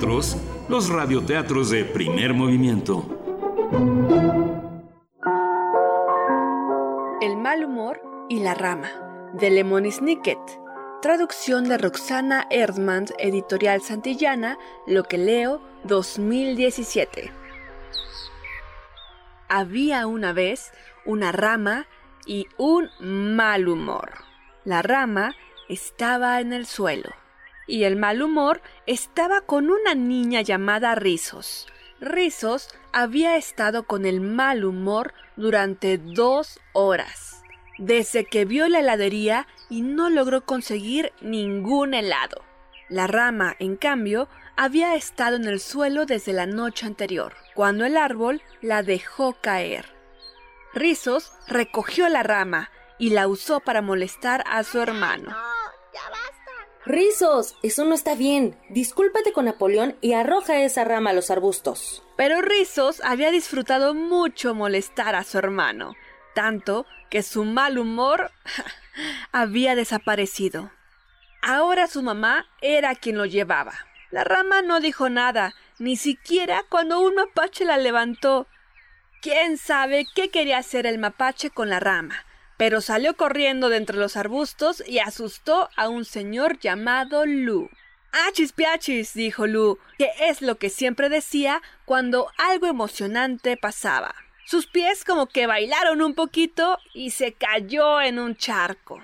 Los 0.04 0.90
radioteatros 0.90 1.70
de 1.70 1.86
primer 1.86 2.34
movimiento. 2.34 3.06
El 7.22 7.38
mal 7.38 7.64
humor 7.64 8.02
y 8.28 8.40
la 8.40 8.56
rama, 8.56 8.90
de 9.34 9.52
Lemony 9.52 9.92
Snicket. 9.92 10.40
Traducción 11.04 11.70
de 11.70 11.78
Roxana 11.78 12.48
Erdmann, 12.50 13.06
editorial 13.20 13.82
Santillana, 13.84 14.58
Lo 14.88 15.04
que 15.04 15.20
leo, 15.20 15.62
2017. 15.84 17.32
Había 19.50 20.08
una 20.08 20.34
vez 20.34 20.72
una 21.06 21.32
rama 21.32 21.86
y 22.26 22.48
un 22.58 22.90
mal 23.36 23.68
humor. 23.68 24.14
La 24.64 24.82
rama 24.82 25.36
estaba 25.70 26.42
en 26.42 26.54
el 26.54 26.66
suelo 26.66 27.21
y 27.68 27.84
el 27.84 27.96
mal 27.96 28.22
humor 28.22 28.62
estaba 28.86 29.42
con 29.42 29.70
una 29.70 29.96
niña 29.96 30.42
llamada 30.42 30.96
Rizos. 30.96 31.68
Rizos 32.00 32.70
había 32.94 33.38
estado 33.38 33.84
con 33.84 34.06
el 34.06 34.22
mal 34.22 34.66
humor 34.66 35.14
durante 35.36 35.98
dos 35.98 36.60
horas, 36.74 37.44
desde 37.78 38.26
que 38.26 38.46
vio 38.46 38.68
la 38.68 38.80
heladería 38.80 39.48
y 39.70 39.82
no 39.82 40.10
logró 40.10 40.46
conseguir 40.46 41.14
ningún 41.22 41.94
helado. 41.94 42.44
La 42.90 43.08
rama, 43.08 43.56
en 43.60 43.78
cambio, 43.78 44.28
había 44.58 44.96
estado 44.96 45.38
en 45.38 45.46
el 45.46 45.60
suelo 45.60 46.06
desde 46.06 46.34
la 46.34 46.46
noche 46.46 46.86
anterior, 46.86 47.34
cuando 47.54 47.86
el 47.86 47.96
árbol 47.96 48.42
la 48.62 48.84
dejó 48.84 49.34
caer. 49.40 49.86
Rizos 50.74 51.32
recogió 51.48 52.10
la 52.10 52.24
rama 52.24 52.70
y 52.98 53.12
la 53.12 53.28
usó 53.28 53.60
para 53.60 53.82
molestar 53.82 54.44
a 54.48 54.64
su 54.64 54.80
hermano. 54.80 55.36
Rizos, 56.86 57.56
eso 57.62 57.86
no 57.86 57.94
está 57.94 58.16
bien. 58.16 58.58
Discúlpate 58.70 59.34
con 59.34 59.46
Napoleón 59.46 59.96
y 60.02 60.14
arroja 60.14 60.62
esa 60.62 60.84
rama 60.84 61.12
a 61.12 61.14
los 61.14 61.30
arbustos. 61.30 62.04
Pero 62.18 62.42
Rizos 62.42 63.02
había 63.04 63.30
disfrutado 63.30 63.94
mucho 63.94 64.56
molestar 64.56 65.14
a 65.16 65.24
su 65.24 65.38
hermano, 65.38 65.96
tanto 66.34 66.88
que 67.12 67.22
su 67.22 67.46
mal 67.46 67.78
humor 67.78 68.32
había 69.32 69.76
desaparecido. 69.76 70.72
Ahora 71.44 71.88
su 71.88 72.02
mamá 72.02 72.48
era 72.62 72.96
quien 72.96 73.18
lo 73.18 73.26
llevaba. 73.26 73.74
La 74.10 74.24
rama 74.24 74.62
no 74.62 74.80
dijo 74.80 75.10
nada, 75.10 75.54
ni 75.78 75.96
siquiera 75.96 76.64
cuando 76.68 77.00
un 77.00 77.16
mapache 77.16 77.64
la 77.64 77.78
levantó 77.78 78.48
Quién 79.22 79.58
sabe 79.58 80.08
qué 80.16 80.30
quería 80.32 80.58
hacer 80.58 80.88
el 80.88 80.98
mapache 80.98 81.52
con 81.52 81.70
la 81.70 81.80
rama, 81.80 82.26
pero 82.62 82.80
salió 82.80 83.16
corriendo 83.16 83.70
de 83.70 83.78
entre 83.78 83.98
los 83.98 84.16
arbustos 84.16 84.84
y 84.86 85.00
asustó 85.00 85.72
a 85.76 85.90
un 85.90 86.06
señor 86.06 86.60
llamado 86.60 87.26
Lu. 87.26 87.72
Achis 88.12 88.54
piachis, 88.54 89.16
dijo 89.16 89.48
Lu, 89.48 89.80
que 89.98 90.12
es 90.20 90.44
lo 90.44 90.60
que 90.60 90.70
siempre 90.70 91.10
decía 91.10 91.64
cuando 91.86 92.28
algo 92.38 92.68
emocionante 92.68 93.58
pasaba. 93.58 94.14
Sus 94.46 94.68
pies 94.68 95.04
como 95.04 95.26
que 95.26 95.48
bailaron 95.48 96.04
un 96.04 96.14
poquito 96.14 96.78
y 96.94 97.10
se 97.10 97.34
cayó 97.34 98.00
en 98.00 98.20
un 98.20 98.36
charco. 98.36 99.02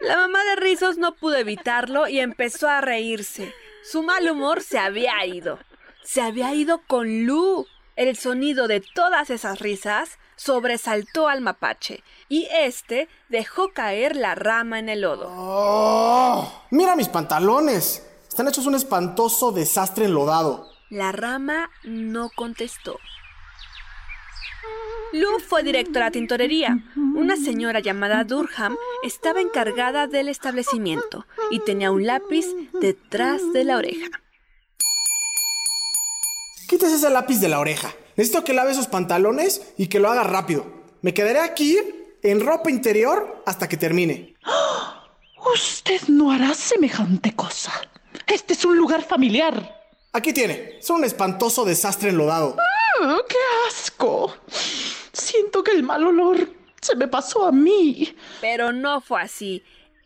La 0.00 0.16
mamá 0.16 0.42
de 0.44 0.56
Rizos 0.56 0.96
no 0.96 1.16
pudo 1.16 1.36
evitarlo 1.36 2.08
y 2.08 2.20
empezó 2.20 2.66
a 2.66 2.80
reírse. 2.80 3.52
Su 3.82 4.02
mal 4.02 4.26
humor 4.30 4.62
se 4.62 4.78
había 4.78 5.26
ido. 5.26 5.58
Se 6.02 6.22
había 6.22 6.54
ido 6.54 6.80
con 6.86 7.26
Lu. 7.26 7.66
El 7.94 8.16
sonido 8.16 8.68
de 8.68 8.80
todas 8.80 9.28
esas 9.28 9.58
risas 9.58 10.18
sobresaltó 10.36 11.28
al 11.28 11.40
mapache 11.40 12.02
y 12.28 12.46
éste 12.52 13.08
dejó 13.28 13.72
caer 13.72 14.16
la 14.16 14.34
rama 14.34 14.78
en 14.78 14.88
el 14.88 15.00
lodo. 15.00 15.26
Oh, 15.28 16.64
¡Mira 16.70 16.94
mis 16.94 17.08
pantalones! 17.08 18.06
Están 18.28 18.48
hechos 18.48 18.66
un 18.66 18.74
espantoso 18.74 19.50
desastre 19.50 20.04
enlodado. 20.04 20.68
La 20.90 21.10
rama 21.10 21.70
no 21.84 22.30
contestó. 22.36 22.98
Lu 25.12 25.38
fue 25.40 25.62
directora 25.62 26.06
a 26.06 26.08
la 26.08 26.12
tintorería. 26.12 26.78
Una 26.96 27.36
señora 27.36 27.80
llamada 27.80 28.24
Durham 28.24 28.76
estaba 29.02 29.40
encargada 29.40 30.06
del 30.06 30.28
establecimiento 30.28 31.26
y 31.50 31.60
tenía 31.60 31.90
un 31.90 32.06
lápiz 32.06 32.44
detrás 32.80 33.40
de 33.52 33.64
la 33.64 33.78
oreja. 33.78 34.06
Quítese 36.68 36.96
ese 36.96 37.10
lápiz 37.10 37.40
de 37.40 37.48
la 37.48 37.60
oreja. 37.60 37.94
Necesito 38.16 38.44
que 38.44 38.54
lave 38.54 38.72
esos 38.72 38.86
pantalones 38.86 39.74
y 39.76 39.88
que 39.88 40.00
lo 40.00 40.10
haga 40.10 40.24
rápido. 40.24 40.66
Me 41.02 41.12
quedaré 41.12 41.40
aquí 41.40 41.78
en 42.22 42.40
ropa 42.40 42.70
interior 42.70 43.42
hasta 43.46 43.68
que 43.68 43.76
termine. 43.76 44.36
Usted 45.54 46.02
no 46.08 46.32
hará 46.32 46.54
semejante 46.54 47.34
cosa. 47.34 47.72
Este 48.26 48.54
es 48.54 48.64
un 48.64 48.76
lugar 48.76 49.02
familiar. 49.02 49.76
Aquí 50.12 50.32
tiene. 50.32 50.78
Es 50.78 50.88
un 50.90 51.04
espantoso 51.04 51.64
desastre 51.64 52.08
enlodado. 52.08 52.56
¡Ah, 53.00 53.18
¡Qué 53.28 53.36
asco! 53.68 54.34
Siento 55.12 55.62
que 55.62 55.72
el 55.72 55.82
mal 55.82 56.04
olor 56.04 56.48
se 56.80 56.96
me 56.96 57.06
pasó 57.06 57.46
a 57.46 57.52
mí. 57.52 58.16
Pero 58.40 58.72
no 58.72 59.00
fue 59.00 59.20
así. 59.20 59.62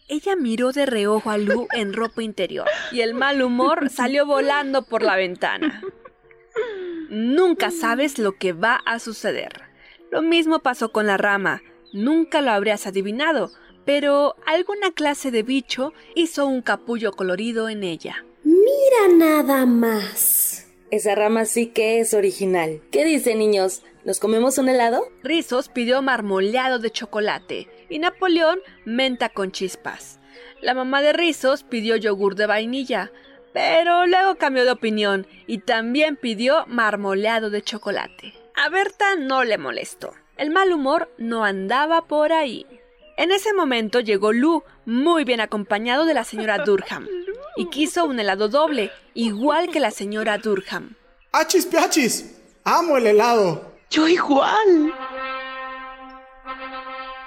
Ella 0.08 0.34
miró 0.34 0.72
de 0.72 0.86
reojo 0.86 1.30
a 1.30 1.38
Lu 1.38 1.68
en 1.72 1.92
ropa 1.92 2.22
interior 2.22 2.66
y 2.90 3.00
el 3.02 3.14
mal 3.14 3.40
humor 3.42 3.88
salió 3.90 4.26
volando 4.26 4.82
por 4.82 5.02
la 5.02 5.14
ventana. 5.14 5.80
Nunca 7.10 7.72
sabes 7.72 8.18
lo 8.18 8.36
que 8.38 8.52
va 8.52 8.76
a 8.86 9.00
suceder. 9.00 9.62
Lo 10.10 10.22
mismo 10.22 10.60
pasó 10.60 10.92
con 10.92 11.06
la 11.06 11.16
rama. 11.16 11.60
Nunca 11.92 12.40
lo 12.40 12.52
habrías 12.52 12.86
adivinado, 12.86 13.50
pero 13.84 14.36
alguna 14.46 14.92
clase 14.92 15.32
de 15.32 15.42
bicho 15.42 15.92
hizo 16.14 16.46
un 16.46 16.62
capullo 16.62 17.10
colorido 17.12 17.68
en 17.68 17.82
ella. 17.82 18.24
Mira 18.44 19.14
nada 19.16 19.66
más. 19.66 20.68
Esa 20.92 21.16
rama 21.16 21.46
sí 21.46 21.66
que 21.66 21.98
es 21.98 22.14
original. 22.14 22.80
¿Qué 22.92 23.04
dicen, 23.04 23.38
niños? 23.38 23.82
¿Nos 24.04 24.20
comemos 24.20 24.58
un 24.58 24.68
helado? 24.68 25.08
Rizos 25.22 25.68
pidió 25.68 26.02
marmoleado 26.02 26.78
de 26.78 26.90
chocolate 26.90 27.68
y 27.88 27.98
Napoleón 27.98 28.60
menta 28.84 29.28
con 29.28 29.50
chispas. 29.50 30.20
La 30.62 30.74
mamá 30.74 31.02
de 31.02 31.12
Rizos 31.12 31.64
pidió 31.64 31.96
yogur 31.96 32.34
de 32.34 32.46
vainilla, 32.46 33.12
pero 33.52 34.06
luego 34.06 34.36
cambió 34.36 34.64
de 34.64 34.70
opinión 34.70 35.26
y 35.46 35.58
también 35.58 36.16
pidió 36.16 36.64
marmoleado 36.66 37.50
de 37.50 37.62
chocolate. 37.62 38.34
A 38.54 38.68
Berta 38.68 39.16
no 39.16 39.44
le 39.44 39.58
molestó. 39.58 40.12
El 40.36 40.50
mal 40.50 40.72
humor 40.72 41.10
no 41.18 41.44
andaba 41.44 42.02
por 42.02 42.32
ahí. 42.32 42.66
En 43.16 43.32
ese 43.32 43.52
momento 43.52 44.00
llegó 44.00 44.32
Lu, 44.32 44.62
muy 44.86 45.24
bien 45.24 45.40
acompañado 45.40 46.06
de 46.06 46.14
la 46.14 46.24
señora 46.24 46.58
Durham, 46.64 47.06
y 47.56 47.66
quiso 47.66 48.06
un 48.06 48.18
helado 48.18 48.48
doble, 48.48 48.90
igual 49.14 49.70
que 49.70 49.80
la 49.80 49.90
señora 49.90 50.38
Durham. 50.38 50.96
¡Achis 51.32 51.66
piachis! 51.66 52.40
¡Amo 52.64 52.96
el 52.96 53.06
helado! 53.06 53.72
Yo 53.90 54.08
igual. 54.08 54.94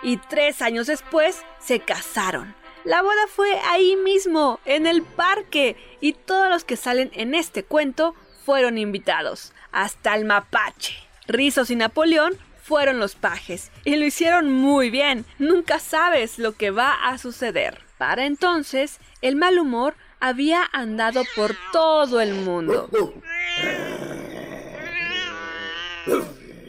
Y 0.01 0.17
tres 0.17 0.61
años 0.61 0.87
después 0.87 1.43
se 1.59 1.79
casaron. 1.79 2.55
La 2.83 3.01
boda 3.01 3.27
fue 3.33 3.57
ahí 3.69 3.95
mismo, 3.95 4.59
en 4.65 4.87
el 4.87 5.03
parque, 5.03 5.77
y 6.01 6.13
todos 6.13 6.49
los 6.49 6.65
que 6.65 6.75
salen 6.75 7.11
en 7.13 7.33
este 7.33 7.63
cuento 7.63 8.13
fueron 8.45 8.77
invitados, 8.77 9.53
hasta 9.71 10.15
el 10.15 10.25
mapache. 10.25 10.95
Rizos 11.27 11.69
y 11.69 11.77
Napoleón 11.77 12.37
fueron 12.61 12.99
los 12.99 13.15
pajes, 13.15 13.71
y 13.85 13.95
lo 13.95 14.05
hicieron 14.05 14.51
muy 14.51 14.89
bien. 14.89 15.25
Nunca 15.39 15.79
sabes 15.79 16.39
lo 16.39 16.53
que 16.53 16.71
va 16.71 16.93
a 16.93 17.17
suceder. 17.17 17.81
Para 17.97 18.25
entonces, 18.25 18.99
el 19.21 19.37
mal 19.37 19.59
humor 19.59 19.95
había 20.19 20.69
andado 20.73 21.23
por 21.35 21.55
todo 21.71 22.19
el 22.19 22.33
mundo. 22.33 22.89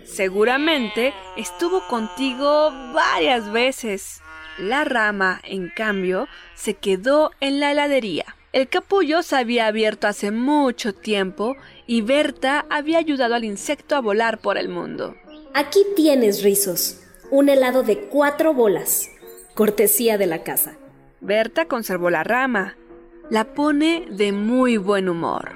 Seguramente 0.04 1.12
estuvo 1.36 1.86
contigo 1.88 2.70
varias 2.92 3.50
veces. 3.50 4.20
La 4.58 4.84
rama, 4.84 5.40
en 5.42 5.68
cambio, 5.68 6.28
se 6.54 6.74
quedó 6.74 7.32
en 7.40 7.58
la 7.58 7.72
heladería. 7.72 8.36
El 8.52 8.68
capullo 8.68 9.22
se 9.22 9.34
había 9.34 9.66
abierto 9.66 10.06
hace 10.06 10.30
mucho 10.30 10.94
tiempo 10.94 11.56
y 11.88 12.02
Berta 12.02 12.64
había 12.70 12.98
ayudado 12.98 13.34
al 13.34 13.44
insecto 13.44 13.96
a 13.96 14.00
volar 14.00 14.38
por 14.38 14.56
el 14.56 14.68
mundo. 14.68 15.16
Aquí 15.54 15.80
tienes, 15.96 16.44
Rizos, 16.44 17.00
un 17.32 17.48
helado 17.48 17.82
de 17.82 17.98
cuatro 17.98 18.54
bolas, 18.54 19.10
cortesía 19.54 20.18
de 20.18 20.26
la 20.26 20.44
casa. 20.44 20.76
Berta 21.20 21.64
conservó 21.66 22.10
la 22.10 22.22
rama, 22.22 22.76
la 23.30 23.54
pone 23.54 24.06
de 24.08 24.30
muy 24.30 24.76
buen 24.76 25.08
humor. 25.08 25.52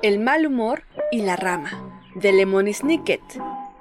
El 0.00 0.20
mal 0.20 0.46
humor 0.46 0.84
y 1.12 1.20
la 1.20 1.36
rama, 1.36 2.02
de 2.14 2.32
Lemony 2.32 2.72
Snicket. 2.72 3.20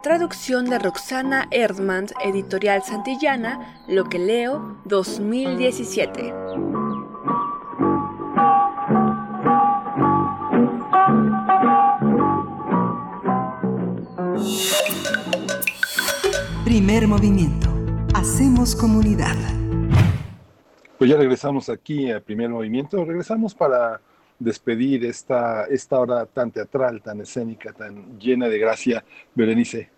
Traducción 0.02 0.70
de 0.70 0.80
Roxana 0.80 1.50
Erdmann, 1.52 2.08
editorial 2.24 2.82
Santillana, 2.84 3.84
Lo 3.86 4.06
que 4.06 4.18
leo, 4.18 4.78
2017. 4.86 6.34
Primer 16.64 17.08
movimiento. 17.10 17.68
Hacemos 18.14 18.78
comunidad. 18.78 19.36
Pues 20.98 21.10
ya 21.10 21.18
regresamos 21.18 21.68
aquí 21.68 22.10
a 22.10 22.22
primer 22.22 22.50
movimiento. 22.50 23.04
Regresamos 23.04 23.54
para 23.54 24.00
despedir 24.40 25.06
esta, 25.06 25.66
esta 25.66 26.00
hora 26.00 26.26
tan 26.26 26.52
teatral, 26.52 27.02
tan 27.02 27.22
escénica, 27.22 27.74
tan 27.74 28.18
llena 28.20 28.48
de 28.48 28.58
gracia, 28.58 29.04
Berenice. 29.36 29.90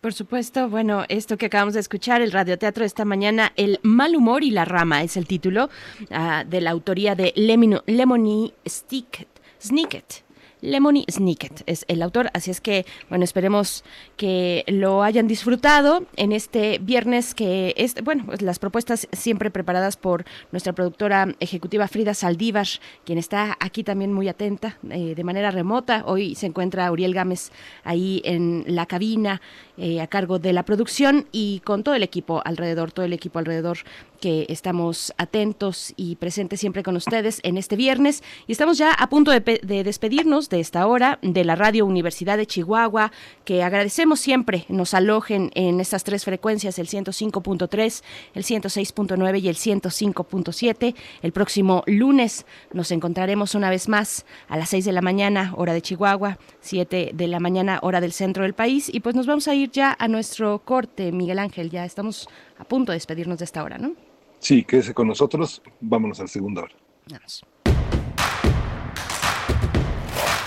Por 0.00 0.12
supuesto, 0.12 0.68
bueno, 0.68 1.04
esto 1.08 1.38
que 1.38 1.46
acabamos 1.46 1.72
de 1.72 1.80
escuchar, 1.80 2.20
el 2.20 2.30
radioteatro 2.30 2.84
esta 2.84 3.06
mañana, 3.06 3.52
El 3.56 3.80
mal 3.82 4.14
humor 4.14 4.44
y 4.44 4.50
la 4.50 4.66
rama, 4.66 5.02
es 5.02 5.16
el 5.16 5.26
título 5.26 5.70
uh, 6.10 6.46
de 6.46 6.60
la 6.60 6.72
autoría 6.72 7.14
de 7.14 7.32
Lemony 7.36 8.52
Snicket. 8.68 10.23
Lemony 10.64 11.04
Snicket 11.10 11.62
es 11.66 11.84
el 11.88 12.02
autor, 12.02 12.30
así 12.32 12.50
es 12.50 12.60
que, 12.60 12.86
bueno, 13.08 13.24
esperemos 13.24 13.84
que 14.16 14.64
lo 14.66 15.02
hayan 15.02 15.28
disfrutado 15.28 16.06
en 16.16 16.32
este 16.32 16.78
viernes 16.78 17.34
que 17.34 17.74
es, 17.76 17.94
bueno, 18.02 18.24
pues 18.26 18.40
las 18.40 18.58
propuestas 18.58 19.06
siempre 19.12 19.50
preparadas 19.50 19.96
por 19.96 20.24
nuestra 20.52 20.72
productora 20.72 21.34
ejecutiva 21.38 21.86
Frida 21.86 22.14
Saldívar, 22.14 22.66
quien 23.04 23.18
está 23.18 23.56
aquí 23.60 23.84
también 23.84 24.12
muy 24.12 24.28
atenta 24.28 24.78
eh, 24.90 25.14
de 25.14 25.24
manera 25.24 25.50
remota. 25.50 26.02
Hoy 26.06 26.34
se 26.34 26.46
encuentra 26.46 26.90
Uriel 26.90 27.12
Gámez 27.12 27.50
ahí 27.84 28.22
en 28.24 28.64
la 28.66 28.86
cabina 28.86 29.42
eh, 29.76 30.00
a 30.00 30.06
cargo 30.06 30.38
de 30.38 30.52
la 30.52 30.62
producción 30.62 31.26
y 31.30 31.60
con 31.60 31.82
todo 31.82 31.94
el 31.94 32.02
equipo 32.02 32.40
alrededor, 32.44 32.92
todo 32.92 33.04
el 33.04 33.12
equipo 33.12 33.38
alrededor 33.38 33.78
que 34.24 34.46
estamos 34.48 35.12
atentos 35.18 35.92
y 35.98 36.16
presentes 36.16 36.58
siempre 36.58 36.82
con 36.82 36.96
ustedes 36.96 37.40
en 37.42 37.58
este 37.58 37.76
viernes. 37.76 38.22
Y 38.46 38.52
estamos 38.52 38.78
ya 38.78 38.90
a 38.90 39.10
punto 39.10 39.30
de, 39.30 39.40
de, 39.40 39.84
despedirnos 39.84 40.48
de 40.48 40.60
esta 40.60 40.86
hora 40.86 41.18
de 41.20 41.44
la 41.44 41.56
Radio 41.56 41.84
Universidad 41.84 42.38
de 42.38 42.46
Chihuahua, 42.46 43.12
que 43.44 43.62
agradecemos 43.62 44.20
siempre 44.20 44.64
nos 44.70 44.94
alojen 44.94 45.50
en 45.54 45.78
estas 45.78 46.04
tres 46.04 46.24
frecuencias, 46.24 46.78
el 46.78 46.88
105.3, 46.88 48.02
el 48.32 48.44
106.9 48.44 49.42
y 49.42 49.48
el 49.48 49.56
105.7. 49.56 50.94
El 51.20 51.32
próximo 51.32 51.82
lunes 51.86 52.46
nos 52.72 52.92
encontraremos 52.92 53.54
una 53.54 53.68
vez 53.68 53.90
más 53.90 54.24
a 54.48 54.56
las 54.56 54.70
6 54.70 54.86
de 54.86 54.92
la 54.92 55.02
mañana, 55.02 55.52
hora 55.54 55.74
de 55.74 55.82
Chihuahua, 55.82 56.38
7 56.60 57.10
de 57.12 57.28
la 57.28 57.40
mañana, 57.40 57.78
hora 57.82 58.00
del 58.00 58.12
centro 58.12 58.44
del 58.44 58.54
país. 58.54 58.88
Y 58.90 59.00
pues 59.00 59.14
nos 59.14 59.26
vamos 59.26 59.48
a 59.48 59.54
ir 59.54 59.70
ya 59.70 59.94
a 59.98 60.08
nuestro 60.08 60.60
corte, 60.60 61.12
Miguel 61.12 61.38
Ángel. 61.38 61.68
Ya 61.68 61.84
estamos 61.84 62.26
a 62.56 62.64
punto 62.64 62.92
de 62.92 62.96
despedirnos 62.96 63.38
de 63.38 63.44
esta 63.44 63.62
hora, 63.62 63.76
¿no? 63.76 64.13
Sí, 64.44 64.62
quédese 64.62 64.92
con 64.92 65.08
nosotros. 65.08 65.62
Vámonos 65.80 66.20
a 66.20 66.24
la 66.24 66.28
segunda 66.28 66.64
hora. 66.64 66.74
Vamos. 67.10 67.42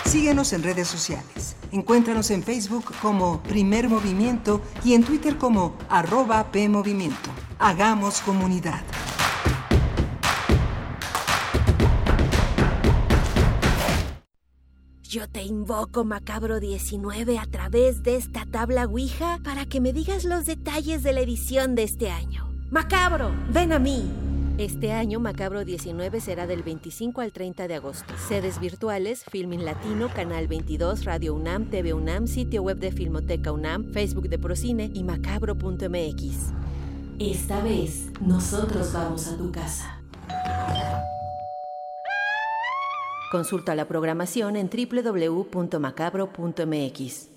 Síguenos 0.06 0.54
en 0.54 0.62
redes 0.62 0.88
sociales. 0.88 1.56
Encuéntranos 1.72 2.30
en 2.30 2.44
Facebook 2.44 2.86
como 3.02 3.42
Primer 3.42 3.90
Movimiento 3.90 4.62
y 4.86 4.94
en 4.94 5.04
Twitter 5.04 5.38
como 5.38 5.76
arroba 5.90 6.52
PMovimiento. 6.52 7.32
Hagamos 7.58 8.22
comunidad. 8.22 8.84
Yo 15.02 15.28
te 15.28 15.42
invoco, 15.42 16.04
Macabro 16.04 16.60
19, 16.60 17.40
a 17.40 17.48
través 17.48 18.04
de 18.04 18.18
esta 18.18 18.46
tabla 18.46 18.86
Ouija 18.86 19.40
para 19.44 19.66
que 19.66 19.82
me 19.82 19.92
digas 19.92 20.24
los 20.24 20.46
detalles 20.46 21.02
de 21.02 21.14
la 21.14 21.22
edición 21.22 21.74
de 21.74 21.82
este 21.82 22.12
año. 22.12 22.57
Macabro, 22.70 23.32
ven 23.54 23.72
a 23.72 23.80
mí. 23.80 24.12
Este 24.58 24.92
año 24.92 25.22
Macabro 25.22 25.64
19 25.64 26.20
será 26.20 26.48
del 26.48 26.64
25 26.64 27.22
al 27.22 27.32
30 27.32 27.66
de 27.70 27.76
agosto. 27.76 28.14
Sedes 28.28 28.60
virtuales, 28.60 29.24
Filmin 29.24 29.64
Latino, 29.64 30.10
Canal 30.14 30.50
22, 30.50 31.06
Radio 31.06 31.34
UNAM, 31.34 31.70
TV 31.70 31.94
UNAM, 31.94 32.28
sitio 32.28 32.64
web 32.64 32.78
de 32.78 32.92
Filmoteca 32.92 33.54
UNAM, 33.54 33.94
Facebook 33.94 34.28
de 34.28 34.38
Procine 34.38 34.92
y 34.94 35.06
macabro.mx. 35.06 36.52
Esta 37.20 37.64
vez, 37.64 38.12
nosotros 38.20 38.92
vamos 38.92 39.28
a 39.28 39.38
tu 39.38 39.50
casa. 39.50 40.02
Consulta 43.32 43.76
la 43.76 43.88
programación 43.88 44.58
en 44.58 44.70
www.macabro.mx. 44.70 47.37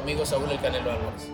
amigo 0.00 0.24
Saúl 0.24 0.50
El 0.50 0.60
Canelo 0.60 0.92
Álvarez. 0.92 1.28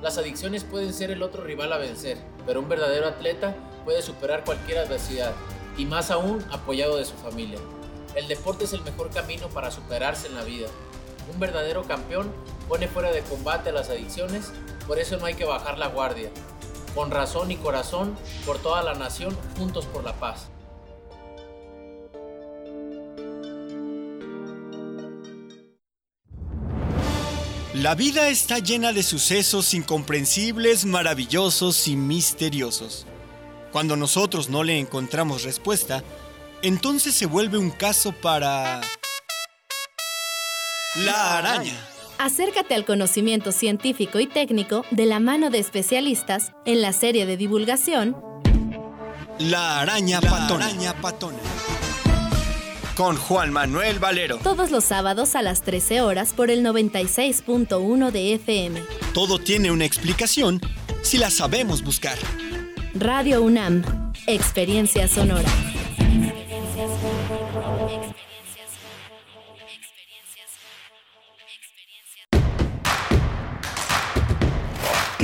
Las 0.00 0.16
adicciones 0.16 0.64
pueden 0.64 0.94
ser 0.94 1.10
el 1.10 1.22
otro 1.22 1.44
rival 1.44 1.72
a 1.74 1.78
vencer, 1.78 2.16
pero 2.46 2.60
un 2.60 2.68
verdadero 2.68 3.06
atleta 3.06 3.54
puede 3.84 4.00
superar 4.00 4.44
cualquier 4.44 4.78
adversidad, 4.78 5.32
y 5.76 5.84
más 5.84 6.10
aún 6.10 6.42
apoyado 6.50 6.96
de 6.96 7.04
su 7.04 7.14
familia. 7.16 7.58
El 8.14 8.26
deporte 8.26 8.64
es 8.64 8.72
el 8.72 8.82
mejor 8.82 9.10
camino 9.10 9.48
para 9.48 9.70
superarse 9.70 10.26
en 10.26 10.36
la 10.36 10.42
vida. 10.42 10.68
Un 11.32 11.38
verdadero 11.38 11.84
campeón 11.84 12.32
pone 12.66 12.88
fuera 12.88 13.12
de 13.12 13.20
combate 13.20 13.70
a 13.70 13.74
las 13.74 13.90
adicciones, 13.90 14.52
por 14.86 14.98
eso 14.98 15.18
no 15.18 15.26
hay 15.26 15.34
que 15.34 15.44
bajar 15.44 15.76
la 15.76 15.88
guardia. 15.88 16.30
Con 16.94 17.10
razón 17.10 17.50
y 17.50 17.56
corazón, 17.56 18.16
por 18.46 18.58
toda 18.58 18.82
la 18.82 18.94
nación, 18.94 19.36
juntos 19.58 19.84
por 19.84 20.02
la 20.02 20.14
paz. 20.14 20.48
La 27.82 27.94
vida 27.94 28.28
está 28.28 28.58
llena 28.58 28.92
de 28.92 29.04
sucesos 29.04 29.72
incomprensibles, 29.72 30.84
maravillosos 30.84 31.86
y 31.86 31.94
misteriosos. 31.94 33.06
Cuando 33.70 33.94
nosotros 33.94 34.48
no 34.48 34.64
le 34.64 34.80
encontramos 34.80 35.44
respuesta, 35.44 36.02
entonces 36.62 37.14
se 37.14 37.26
vuelve 37.26 37.56
un 37.56 37.70
caso 37.70 38.10
para... 38.10 38.80
La 40.96 41.38
araña. 41.38 41.74
Acércate 42.18 42.74
al 42.74 42.84
conocimiento 42.84 43.52
científico 43.52 44.18
y 44.18 44.26
técnico 44.26 44.84
de 44.90 45.06
la 45.06 45.20
mano 45.20 45.50
de 45.50 45.60
especialistas 45.60 46.50
en 46.66 46.82
la 46.82 46.92
serie 46.92 47.26
de 47.26 47.36
divulgación 47.36 48.16
La 49.38 49.78
araña 49.80 50.20
patona. 50.20 50.66
araña 50.66 51.00
patona. 51.00 51.38
Con 52.98 53.14
Juan 53.14 53.52
Manuel 53.52 54.00
Valero. 54.00 54.38
todos 54.38 54.72
los 54.72 54.82
sábados 54.82 55.36
a 55.36 55.42
las 55.42 55.62
13 55.62 56.00
horas 56.00 56.32
por 56.32 56.50
el 56.50 56.64
96.1 56.64 58.10
de 58.10 58.34
FM. 58.34 58.82
Todo 59.14 59.38
tiene 59.38 59.70
una 59.70 59.84
explicación 59.84 60.60
si 61.02 61.16
la 61.16 61.30
sabemos 61.30 61.84
buscar. 61.84 62.18
Radio 62.94 63.40
UNAM, 63.40 63.84
Experiencia 64.26 65.06
Sonora. 65.06 65.48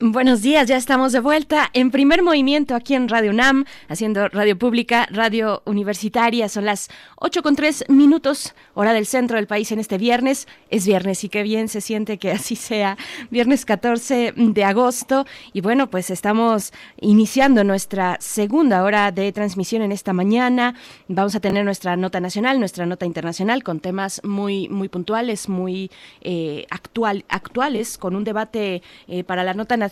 Buenos 0.00 0.42
días, 0.42 0.68
ya 0.68 0.76
estamos 0.76 1.10
de 1.10 1.18
vuelta 1.18 1.70
en 1.72 1.90
primer 1.90 2.22
movimiento 2.22 2.76
aquí 2.76 2.94
en 2.94 3.08
Radio 3.08 3.32
UNAM, 3.32 3.64
haciendo 3.88 4.28
radio 4.28 4.56
pública, 4.56 5.08
radio 5.10 5.60
universitaria. 5.64 6.48
Son 6.48 6.64
las 6.64 6.88
8 7.16 7.42
con 7.42 7.56
3 7.56 7.86
minutos, 7.88 8.54
hora 8.74 8.92
del 8.92 9.06
centro 9.06 9.38
del 9.38 9.48
país 9.48 9.72
en 9.72 9.80
este 9.80 9.98
viernes. 9.98 10.46
Es 10.70 10.86
viernes 10.86 11.24
y 11.24 11.28
qué 11.28 11.42
bien 11.42 11.68
se 11.68 11.80
siente 11.80 12.16
que 12.18 12.30
así 12.30 12.54
sea. 12.54 12.96
Viernes 13.30 13.64
14 13.64 14.34
de 14.36 14.64
agosto. 14.64 15.26
Y 15.52 15.62
bueno, 15.62 15.90
pues 15.90 16.10
estamos 16.10 16.72
iniciando 17.00 17.64
nuestra 17.64 18.18
segunda 18.20 18.84
hora 18.84 19.10
de 19.10 19.32
transmisión 19.32 19.82
en 19.82 19.90
esta 19.90 20.12
mañana. 20.12 20.76
Vamos 21.08 21.34
a 21.34 21.40
tener 21.40 21.64
nuestra 21.64 21.96
nota 21.96 22.20
nacional, 22.20 22.60
nuestra 22.60 22.86
nota 22.86 23.04
internacional 23.04 23.64
con 23.64 23.80
temas 23.80 24.20
muy, 24.22 24.68
muy 24.68 24.88
puntuales, 24.88 25.48
muy 25.48 25.90
eh, 26.20 26.66
actual, 26.70 27.24
actuales, 27.28 27.98
con 27.98 28.14
un 28.14 28.22
debate 28.22 28.80
eh, 29.08 29.24
para 29.24 29.42
la 29.42 29.54
nota 29.54 29.76
nacional 29.76 29.87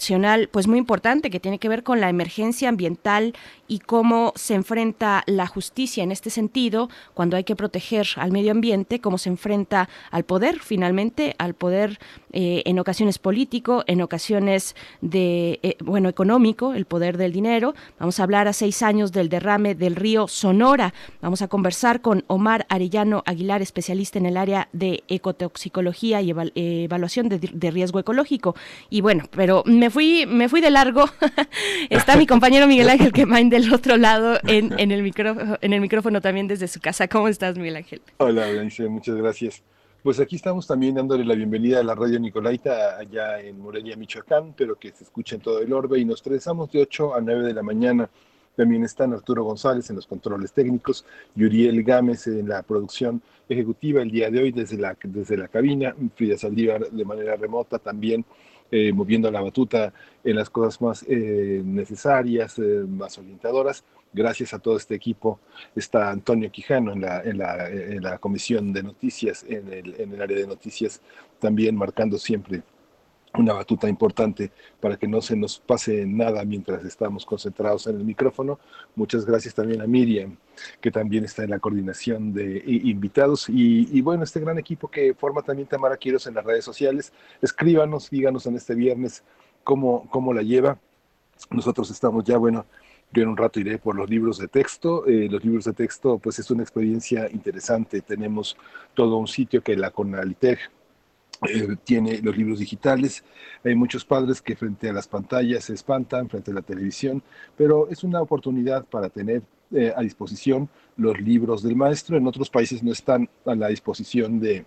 pues 0.51 0.67
muy 0.67 0.79
importante 0.79 1.31
que 1.31 1.41
tiene 1.41 1.59
que 1.59 1.69
ver 1.69 1.83
con 1.83 2.01
la 2.01 2.09
emergencia 2.09 2.69
ambiental 2.69 3.35
y 3.69 3.81
cómo 3.81 4.33
se 4.37 4.55
enfrenta 4.55 5.23
la 5.27 5.47
justicia 5.47 6.05
en 6.05 6.13
este 6.13 6.31
sentido 6.31 6.89
cuando 7.15 7.37
hay 7.37 7.45
que 7.45 7.57
proteger 7.57 8.07
al 8.17 8.33
medio 8.33 8.53
ambiente, 8.53 9.01
cómo 9.01 9.19
se 9.19 9.29
enfrenta 9.29 9.89
al 10.11 10.25
poder 10.25 10.61
finalmente, 10.61 11.35
al 11.39 11.55
poder 11.55 11.99
eh, 12.33 12.63
en 12.67 12.79
ocasiones 12.79 13.19
político, 13.19 13.83
en 13.87 14.03
ocasiones 14.03 14.77
de, 15.01 15.59
eh, 15.63 15.77
bueno, 15.83 16.09
económico, 16.09 16.75
el 16.75 16.85
poder 16.85 17.17
del 17.17 17.33
dinero. 17.33 17.75
Vamos 17.99 18.21
a 18.21 18.23
hablar 18.23 18.49
a 18.49 18.53
seis 18.53 18.83
años 18.83 19.13
del 19.13 19.29
derrame 19.29 19.75
del 19.75 19.97
río 19.97 20.29
Sonora. 20.29 20.95
Vamos 21.21 21.43
a 21.43 21.49
conversar 21.49 22.01
con 22.01 22.25
Omar 22.27 22.67
Arellano 22.69 23.23
Aguilar, 23.27 23.63
especialista 23.63 24.19
en 24.19 24.27
el 24.27 24.37
área 24.37 24.69
de 24.73 25.03
ecotoxicología 25.09 26.21
y 26.21 26.31
evaluación 26.31 27.29
de, 27.29 27.39
de 27.39 27.71
riesgo 27.71 27.99
ecológico. 27.99 28.55
Y 28.91 29.01
bueno, 29.01 29.25
pero 29.31 29.63
me 29.67 29.86
fui, 29.91 30.27
me 30.27 30.49
fui 30.49 30.61
de 30.61 30.71
largo. 30.71 31.05
Está 31.91 32.17
mi 32.17 32.27
compañero 32.27 32.67
Miguel 32.67 32.89
Ángel 32.89 33.13
Quemain 33.13 33.49
del 33.51 33.73
otro 33.73 33.97
lado 33.97 34.39
en, 34.45 34.79
en, 34.79 34.91
el 34.91 35.03
micrófono, 35.03 35.59
en 35.61 35.73
el 35.73 35.81
micrófono 35.81 36.21
también 36.21 36.49
desde 36.49 36.69
su 36.69 36.81
casa. 36.81 37.09
¿Cómo 37.09 37.29
estás, 37.29 37.57
Miguel 37.57 37.77
Ángel? 37.77 38.03
Hola, 38.19 38.47
Benice, 38.47 38.89
muchas 38.89 39.17
gracias. 39.17 39.63
Pues 40.03 40.21
aquí 40.21 40.37
estamos 40.37 40.69
también 40.69 40.95
dándole 40.95 41.25
la 41.25 41.35
bienvenida 41.35 41.81
a 41.81 41.83
la 41.83 41.97
radio 41.97 42.21
Nicolaita 42.21 42.97
allá 42.97 43.41
en 43.41 43.59
Morelia, 43.59 43.97
Michoacán, 43.97 44.55
pero 44.57 44.77
que 44.77 44.93
se 44.93 45.03
escucha 45.03 45.35
en 45.35 45.41
todo 45.41 45.61
el 45.61 45.73
orbe 45.73 45.99
y 45.99 46.05
nos 46.05 46.23
trenzamos 46.23 46.71
de 46.71 46.83
8 46.83 47.17
a 47.17 47.21
9 47.21 47.43
de 47.43 47.53
la 47.53 47.63
mañana. 47.65 48.09
También 48.55 48.85
están 48.85 49.13
Arturo 49.13 49.43
González 49.43 49.91
en 49.91 49.97
los 49.97 50.07
controles 50.07 50.53
técnicos, 50.53 51.05
Yuriel 51.35 51.83
Gámez 51.83 52.29
en 52.29 52.49
la 52.49 52.63
producción 52.63 53.21
ejecutiva 53.49 54.01
el 54.01 54.13
día 54.13 54.31
de 54.31 54.43
hoy 54.45 54.53
desde 54.53 54.79
la, 54.79 54.97
desde 55.03 55.37
la 55.37 55.49
cabina, 55.49 55.95
Frida 56.15 56.39
Saldívar 56.39 56.89
de 56.89 57.05
manera 57.05 57.35
remota 57.35 57.81
también 57.81 58.25
eh, 58.71 58.93
moviendo 58.93 59.31
la 59.31 59.41
batuta 59.41 59.93
en 60.25 60.37
las 60.37 60.51
cosas 60.51 60.81
más 60.81 61.05
eh, 61.09 61.63
necesarias, 61.65 62.59
eh, 62.59 62.85
más 62.89 63.19
orientadoras. 63.19 63.85
Gracias 64.13 64.55
a 64.55 64.59
todo 64.59 64.77
este 64.77 64.95
equipo 64.95 65.41
está 65.75 66.11
Antonio 66.11 66.51
Quijano 66.51 66.93
en 66.93 67.03
la, 67.03 67.23
en 67.23 67.39
la, 67.39 67.69
en 67.69 68.03
la 68.03 68.19
comisión 68.19 68.73
de 68.73 68.83
noticias, 68.83 69.45
en 69.49 69.73
el, 69.73 70.01
en 70.01 70.15
el 70.15 70.23
área 70.23 70.39
de 70.39 70.47
noticias, 70.47 71.03
también 71.39 71.77
marcando 71.77 72.17
siempre 72.17 72.63
una 73.35 73.53
batuta 73.53 73.89
importante 73.89 74.51
para 74.81 74.97
que 74.97 75.07
no 75.07 75.21
se 75.21 75.37
nos 75.37 75.59
pase 75.59 76.07
nada 76.07 76.45
mientras 76.45 76.85
estamos 76.85 77.27
concentrados 77.27 77.87
en 77.87 77.97
el 77.97 78.05
micrófono. 78.05 78.59
Muchas 78.95 79.27
gracias 79.27 79.55
también 79.55 79.83
a 79.83 79.87
Miriam, 79.87 80.37
que 80.81 80.91
también 80.91 81.25
está 81.25 81.45
en 81.45 81.51
la 81.51 81.59
coordinación 81.59 82.33
de 82.33 82.63
invitados. 82.67 83.49
Y, 83.49 84.01
bueno, 84.01 84.25
este 84.25 84.41
gran 84.41 84.59
equipo 84.59 84.89
que 84.89 85.15
forma 85.15 85.43
también 85.43 85.69
Tamara 85.69 85.97
Quiros 85.97 86.27
en 86.27 86.35
las 86.35 86.45
redes 86.45 86.65
sociales. 86.65 87.13
Escríbanos, 87.43 88.11
díganos 88.11 88.47
en 88.47 88.57
este 88.57 88.75
viernes 88.75 89.23
cómo, 89.65 90.09
cómo 90.11 90.33
la 90.33 90.43
lleva. 90.43 90.79
Nosotros 91.51 91.91
estamos 91.91 92.25
ya, 92.25 92.39
bueno, 92.39 92.65
yo 93.13 93.23
en 93.23 93.29
un 93.29 93.37
rato 93.37 93.61
iré 93.61 93.79
por 93.79 93.95
los 93.95 94.09
libros 94.09 94.39
de 94.39 94.49
texto. 94.49 95.07
Eh, 95.07 95.29
los 95.31 95.45
libros 95.45 95.65
de 95.65 95.73
texto, 95.73 96.19
pues 96.19 96.39
es 96.39 96.51
una 96.51 96.63
experiencia 96.63 97.29
interesante. 97.31 98.01
Tenemos 98.01 98.57
todo 98.95 99.17
un 99.17 99.29
sitio 99.29 99.63
que 99.63 99.77
la 99.77 99.91
Conalitech 99.91 100.71
eh, 101.49 101.77
tiene 101.85 102.21
los 102.23 102.37
libros 102.37 102.59
digitales. 102.59 103.25
Hay 103.65 103.75
muchos 103.75 104.05
padres 104.05 104.41
que 104.41 104.57
frente 104.57 104.89
a 104.89 104.93
las 104.93 105.09
pantallas 105.09 105.65
se 105.65 105.75
espantan, 105.75 106.29
frente 106.29 106.51
a 106.51 106.55
la 106.55 106.63
televisión, 106.63 107.23
pero 107.57 107.89
es 107.89 108.05
una 108.05 108.21
oportunidad 108.21 108.85
para 108.85 109.09
tener 109.09 109.43
eh, 109.73 109.93
a 109.97 110.01
disposición 110.01 110.69
los 110.97 111.21
libros 111.21 111.63
del 111.63 111.77
maestro. 111.77 112.17
En 112.17 112.27
otros 112.27 112.49
países 112.49 112.83
no 112.83 112.93
están 112.93 113.29
a 113.45 113.55
la 113.55 113.69
disposición 113.69 114.41
de, 114.41 114.65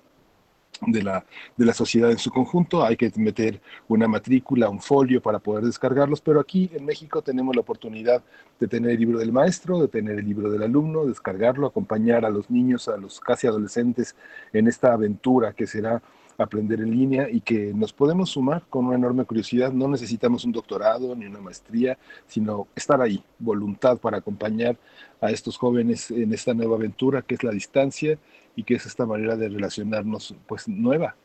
de 0.87 1.03
la, 1.03 1.25
de 1.57 1.65
la 1.65 1.73
sociedad 1.73 2.11
en 2.11 2.17
su 2.17 2.29
conjunto. 2.31 2.83
Hay 2.83 2.97
que 2.97 3.11
meter 3.15 3.61
una 3.87 4.07
matrícula, 4.07 4.69
un 4.69 4.81
folio 4.81 5.21
para 5.21 5.39
poder 5.39 5.63
descargarlos, 5.63 6.21
pero 6.21 6.39
aquí 6.39 6.69
en 6.73 6.85
México 6.85 7.21
tenemos 7.21 7.55
la 7.55 7.61
oportunidad 7.61 8.23
de 8.59 8.67
tener 8.67 8.91
el 8.91 8.99
libro 8.99 9.19
del 9.19 9.31
maestro, 9.31 9.81
de 9.81 9.87
tener 9.87 10.19
el 10.19 10.25
libro 10.25 10.51
del 10.51 10.63
alumno, 10.63 11.05
descargarlo, 11.05 11.67
acompañar 11.67 12.25
a 12.25 12.29
los 12.29 12.49
niños, 12.49 12.87
a 12.87 12.97
los 12.97 13.19
casi 13.19 13.47
adolescentes 13.47 14.15
en 14.53 14.67
esta 14.67 14.93
aventura 14.93 15.53
que 15.53 15.65
será 15.65 16.01
aprender 16.39 16.79
en 16.79 16.91
línea 16.91 17.29
y 17.29 17.41
que 17.41 17.73
nos 17.73 17.91
podemos 17.91 18.29
sumar 18.29 18.63
con 18.69 18.85
una 18.85 18.95
enorme 18.95 19.25
curiosidad. 19.25 19.71
No 19.73 19.87
necesitamos 19.87 20.45
un 20.45 20.53
doctorado 20.53 21.15
ni 21.15 21.25
una 21.25 21.39
maestría, 21.39 21.97
sino 22.27 22.67
estar 22.75 23.01
ahí, 23.01 23.21
voluntad 23.37 23.97
para 23.97 24.17
acompañar 24.17 24.77
a 25.21 25.31
estos 25.31 25.57
jóvenes 25.57 26.09
en 26.11 26.33
esta 26.33 26.53
nueva 26.53 26.77
aventura 26.77 27.21
que 27.21 27.35
es 27.35 27.43
la 27.43 27.51
distancia 27.51 28.17
y 28.55 28.63
que 28.63 28.75
es 28.75 28.85
esta 28.85 29.05
manera 29.05 29.35
de 29.35 29.49
relacionarnos 29.49 30.33
pues 30.47 30.67
nueva, 30.67 31.15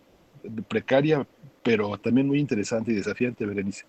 precaria, 0.68 1.26
pero 1.62 1.96
también 1.98 2.26
muy 2.26 2.40
interesante 2.40 2.92
y 2.92 2.94
desafiante, 2.94 3.46
Berenice. 3.46 3.84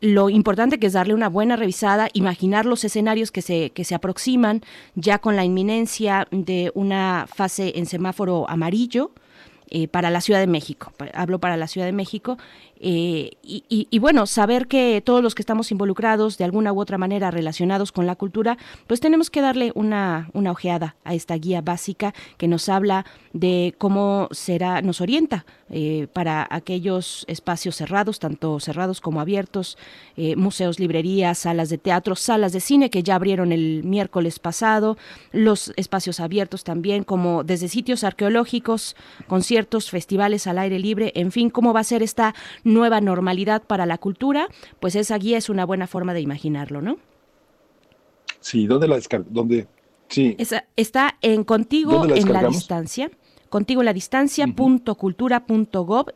Lo 0.00 0.28
importante 0.28 0.80
que 0.80 0.88
es 0.88 0.94
darle 0.94 1.14
una 1.14 1.28
buena 1.28 1.54
revisada, 1.54 2.08
imaginar 2.12 2.66
los 2.66 2.82
escenarios 2.82 3.30
que 3.30 3.40
se, 3.40 3.70
que 3.70 3.84
se 3.84 3.94
aproximan 3.94 4.62
ya 4.96 5.20
con 5.20 5.36
la 5.36 5.44
inminencia 5.44 6.26
de 6.32 6.72
una 6.74 7.26
fase 7.32 7.74
en 7.76 7.86
semáforo 7.86 8.50
amarillo. 8.50 9.12
Eh, 9.74 9.88
para 9.88 10.10
la 10.10 10.20
Ciudad 10.20 10.38
de 10.38 10.46
México, 10.46 10.92
hablo 11.14 11.38
para 11.38 11.56
la 11.56 11.66
Ciudad 11.66 11.86
de 11.86 11.92
México, 11.92 12.36
eh, 12.84 13.30
y, 13.44 13.98
bueno, 14.00 14.26
saber 14.26 14.66
que 14.66 15.00
todos 15.04 15.22
los 15.22 15.36
que 15.36 15.42
estamos 15.42 15.70
involucrados 15.70 16.36
de 16.36 16.44
alguna 16.44 16.72
u 16.72 16.80
otra 16.80 16.98
manera 16.98 17.30
relacionados 17.30 17.92
con 17.92 18.06
la 18.06 18.16
cultura, 18.16 18.58
pues 18.88 18.98
tenemos 18.98 19.30
que 19.30 19.40
darle 19.40 19.70
una, 19.76 20.28
una 20.32 20.50
ojeada 20.50 20.96
a 21.04 21.14
esta 21.14 21.36
guía 21.36 21.60
básica 21.60 22.12
que 22.38 22.48
nos 22.48 22.68
habla 22.68 23.06
de 23.32 23.76
cómo 23.78 24.28
será, 24.32 24.82
nos 24.82 25.00
orienta 25.00 25.46
eh, 25.74 26.06
para 26.12 26.46
aquellos 26.50 27.24
espacios 27.28 27.76
cerrados, 27.76 28.18
tanto 28.18 28.60
cerrados 28.60 29.00
como 29.00 29.20
abiertos, 29.20 29.78
eh, 30.16 30.36
museos, 30.36 30.78
librerías, 30.78 31.38
salas 31.38 31.70
de 31.70 31.78
teatro, 31.78 32.14
salas 32.16 32.52
de 32.52 32.60
cine 32.60 32.90
que 32.90 33.02
ya 33.02 33.14
abrieron 33.14 33.52
el 33.52 33.82
miércoles 33.84 34.38
pasado, 34.38 34.98
los 35.30 35.72
espacios 35.76 36.20
abiertos 36.20 36.62
también, 36.64 37.04
como 37.04 37.42
desde 37.42 37.68
sitios 37.68 38.04
arqueológicos, 38.04 38.96
conciertos, 39.28 39.88
festivales 39.88 40.46
al 40.46 40.58
aire 40.58 40.78
libre, 40.78 41.12
en 41.14 41.32
fin, 41.32 41.48
cómo 41.48 41.72
va 41.72 41.80
a 41.80 41.84
ser 41.84 42.02
esta 42.02 42.34
nueva 42.72 43.00
normalidad 43.00 43.62
para 43.62 43.86
la 43.86 43.98
cultura, 43.98 44.48
pues 44.80 44.96
esa 44.96 45.18
guía 45.18 45.38
es 45.38 45.48
una 45.48 45.64
buena 45.64 45.86
forma 45.86 46.14
de 46.14 46.20
imaginarlo, 46.20 46.82
¿no? 46.82 46.98
Sí, 48.40 48.66
¿dónde 48.66 48.88
la 48.88 48.96
descarga? 48.96 49.26
¿Dónde? 49.30 49.66
Sí. 50.08 50.36
está 50.76 51.16
en 51.22 51.44
Contigo 51.44 52.04
en 52.04 52.32
la 52.32 52.48
distancia 52.48 53.10
contigo 53.52 53.82
en 53.82 53.84
la 53.84 53.92
distancia, 53.92 54.46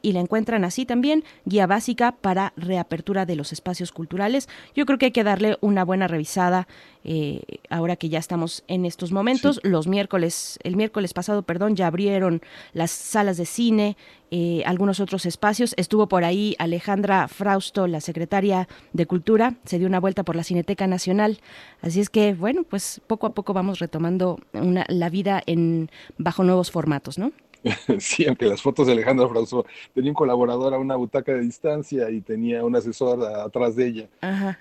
y 0.03 0.13
la 0.13 0.21
encuentran 0.21 0.65
así 0.65 0.87
también, 0.87 1.23
guía 1.45 1.67
básica 1.67 2.13
para 2.13 2.55
reapertura 2.57 3.27
de 3.27 3.37
los 3.37 3.53
espacios 3.53 3.93
culturales. 3.93 4.49
Yo 4.75 4.87
creo 4.87 4.99
que 4.99 5.07
hay 5.07 5.13
que 5.13 5.23
darle 5.23 5.59
una 5.61 5.85
buena 5.85 6.09
revisada 6.09 6.67
eh, 7.05 7.43
ahora 7.69 7.97
que 7.97 8.09
ya 8.09 8.19
estamos 8.19 8.65
en 8.69 8.87
estos 8.87 9.13
momentos. 9.13 9.61
Los 9.63 9.87
miércoles, 9.87 10.59
el 10.63 10.77
miércoles 10.77 11.13
pasado, 11.13 11.43
perdón, 11.43 11.77
ya 11.77 11.89
abrieron 11.89 12.41
las 12.73 12.91
salas 12.91 13.37
de 13.37 13.45
cine, 13.45 13.99
eh, 14.31 14.63
algunos 14.67 15.01
otros 15.01 15.27
espacios. 15.27 15.75
Estuvo 15.77 16.09
por 16.09 16.25
ahí 16.25 16.57
Alejandra 16.59 17.29
Frausto, 17.29 17.87
la 17.87 18.01
secretaria 18.01 18.69
de 18.93 19.07
Cultura, 19.07 19.55
se 19.65 19.79
dio 19.79 19.87
una 19.87 20.01
vuelta 20.01 20.23
por 20.25 20.37
la 20.37 20.45
Cineteca 20.45 20.87
Nacional. 20.87 21.39
Así 21.81 22.01
es 22.01 22.11
que, 22.11 22.35
bueno, 22.35 22.65
pues 22.65 23.01
poco 23.07 23.27
a 23.27 23.35
poco 23.35 23.53
vamos 23.53 23.79
retomando 23.79 24.39
una, 24.53 24.85
la 24.89 25.09
vida 25.11 25.43
en 25.47 25.91
bajo 26.19 26.45
nuevos 26.45 26.71
formatos, 26.71 27.19
¿no? 27.19 27.33
Sí, 27.99 28.27
aunque 28.27 28.47
las 28.47 28.63
fotos 28.63 28.87
de 28.87 28.93
Alejandra 28.93 29.29
Frausto 29.29 29.67
tenía 29.95 30.11
un 30.11 30.15
colaborador 30.15 30.75
a 30.75 30.79
una 30.79 30.97
butaca 30.97 31.33
de 31.33 31.41
distancia 31.41 32.11
y 32.11 32.21
tenía 32.21 32.65
un 32.65 32.77
asesor 32.77 33.25
atrás 33.25 33.77
de 33.77 33.87
ella. 33.87 34.09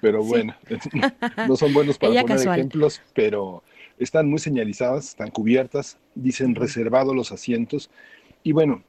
pero 0.01 0.23
bueno, 0.23 0.55
no 1.47 1.55
son 1.55 1.73
buenos 1.73 1.97
para 1.97 2.21
poner 2.21 2.47
ejemplos, 2.47 3.01
pero 3.13 3.63
están 3.97 4.29
muy 4.29 4.39
señalizadas, 4.39 5.09
están 5.09 5.31
cubiertas, 5.31 5.97
dicen 6.15 6.55
reservado 6.55 7.13
los 7.13 7.31
asientos. 7.31 7.89
Y 8.43 8.51
bueno, 8.51 8.83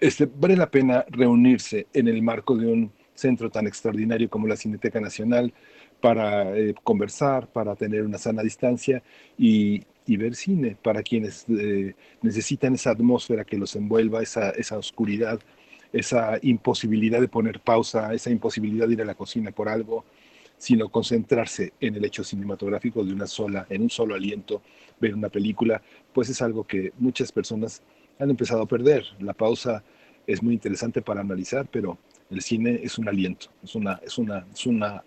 este, 0.00 0.26
vale 0.26 0.56
la 0.56 0.70
pena 0.70 1.04
reunirse 1.08 1.86
en 1.92 2.08
el 2.08 2.22
marco 2.22 2.56
de 2.56 2.66
un 2.66 2.92
centro 3.14 3.50
tan 3.50 3.66
extraordinario 3.66 4.30
como 4.30 4.46
la 4.46 4.56
Cineteca 4.56 5.00
Nacional 5.00 5.52
para 6.00 6.56
eh, 6.56 6.74
conversar, 6.82 7.48
para 7.48 7.74
tener 7.74 8.02
una 8.02 8.18
sana 8.18 8.42
distancia 8.42 9.02
y, 9.36 9.84
ver 10.06 10.34
cine 10.34 10.74
para 10.82 11.02
quienes 11.02 11.44
eh, 11.50 11.94
necesitan 12.22 12.74
esa 12.74 12.92
atmósfera 12.92 13.44
que 13.44 13.58
los 13.58 13.76
envuelva, 13.76 14.22
esa, 14.22 14.50
esa 14.50 14.78
oscuridad, 14.78 15.38
esa 15.92 16.38
imposibilidad 16.40 17.20
de 17.20 17.28
poner 17.28 17.60
pausa, 17.60 18.14
esa 18.14 18.30
imposibilidad 18.30 18.86
de 18.86 18.94
ir 18.94 19.02
a 19.02 19.04
la 19.04 19.14
cocina 19.14 19.50
por 19.52 19.68
algo, 19.68 20.06
sino 20.56 20.88
concentrarse 20.88 21.74
en 21.78 21.96
el 21.96 22.06
hecho 22.06 22.24
cinematográfico 22.24 23.04
de 23.04 23.12
una 23.12 23.26
sola, 23.26 23.66
en 23.68 23.82
un 23.82 23.90
solo 23.90 24.14
aliento, 24.14 24.62
ver 24.98 25.14
una 25.14 25.28
película, 25.28 25.82
pues 26.14 26.30
es 26.30 26.40
algo 26.40 26.64
que 26.64 26.92
muchas 26.98 27.30
personas 27.30 27.82
han 28.18 28.30
empezado 28.30 28.62
a 28.62 28.66
perder. 28.66 29.04
La 29.20 29.34
pausa 29.34 29.82
es 30.26 30.42
muy 30.42 30.54
interesante 30.54 31.02
para 31.02 31.20
analizar, 31.20 31.66
pero 31.70 31.98
el 32.30 32.42
cine 32.42 32.80
es 32.82 32.98
un 32.98 33.08
aliento, 33.08 33.48
es 33.62 33.74
una, 33.74 34.00
es 34.04 34.18
una, 34.18 34.46
es 34.52 34.66
una 34.66 35.02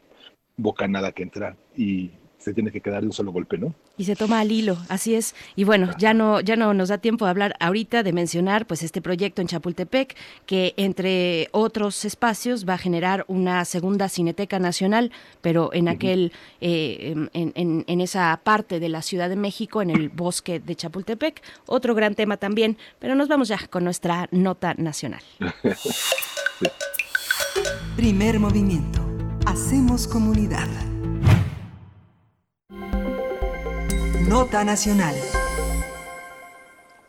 bocanada 0.58 1.12
que 1.12 1.24
entra 1.24 1.56
y 1.76 2.12
se 2.42 2.54
tiene 2.54 2.72
que 2.72 2.82
quedar 2.82 3.02
de 3.02 3.08
un 3.08 3.14
solo 3.14 3.32
golpe, 3.32 3.58
¿no? 3.58 3.74
Y 3.98 4.06
se 4.06 4.16
toma 4.16 4.40
al 4.40 4.52
hilo, 4.52 4.78
así 4.90 5.16
es. 5.16 5.36
Y 5.56 5.64
bueno, 5.64 5.92
ya 5.98 6.14
no, 6.14 6.42
ya 6.42 6.56
no 6.56 6.74
nos 6.74 6.90
da 6.90 6.98
tiempo 6.98 7.26
de 7.26 7.32
hablar 7.32 7.56
ahorita, 7.60 8.04
de 8.04 8.14
mencionar 8.14 8.66
pues 8.66 8.84
este 8.84 9.02
proyecto 9.02 9.42
en 9.42 9.48
Chapultepec, 9.48 10.16
que 10.46 10.74
entre 10.78 11.50
otros 11.52 12.04
espacios 12.06 12.68
va 12.68 12.74
a 12.76 12.78
generar 12.78 13.26
una 13.28 13.64
segunda 13.66 14.10
Cineteca 14.10 14.60
Nacional, 14.60 15.12
pero 15.42 15.72
en 15.74 15.88
aquel, 15.88 16.32
eh, 16.60 17.16
en, 17.34 17.84
en, 17.88 18.02
esa 18.02 18.40
parte 18.44 18.80
de 18.80 18.90
la 18.90 19.02
Ciudad 19.02 19.30
de 19.30 19.36
México, 19.36 19.82
en 19.82 19.92
el 19.92 20.10
bosque 20.10 20.60
de 20.60 20.76
Chapultepec. 20.76 21.42
Otro 21.68 21.94
gran 21.94 22.16
tema 22.16 22.38
también, 22.38 22.78
pero 23.00 23.16
nos 23.16 23.28
vamos 23.28 23.48
ya 23.48 23.60
con 23.70 23.84
nuestra 23.84 24.28
nota 24.32 24.74
nacional. 24.76 25.22
Primer 27.96 28.40
movimiento. 28.40 29.06
Hacemos 29.46 30.08
comunidad. 30.08 30.91
Nota 34.28 34.64
Nacional. 34.64 35.16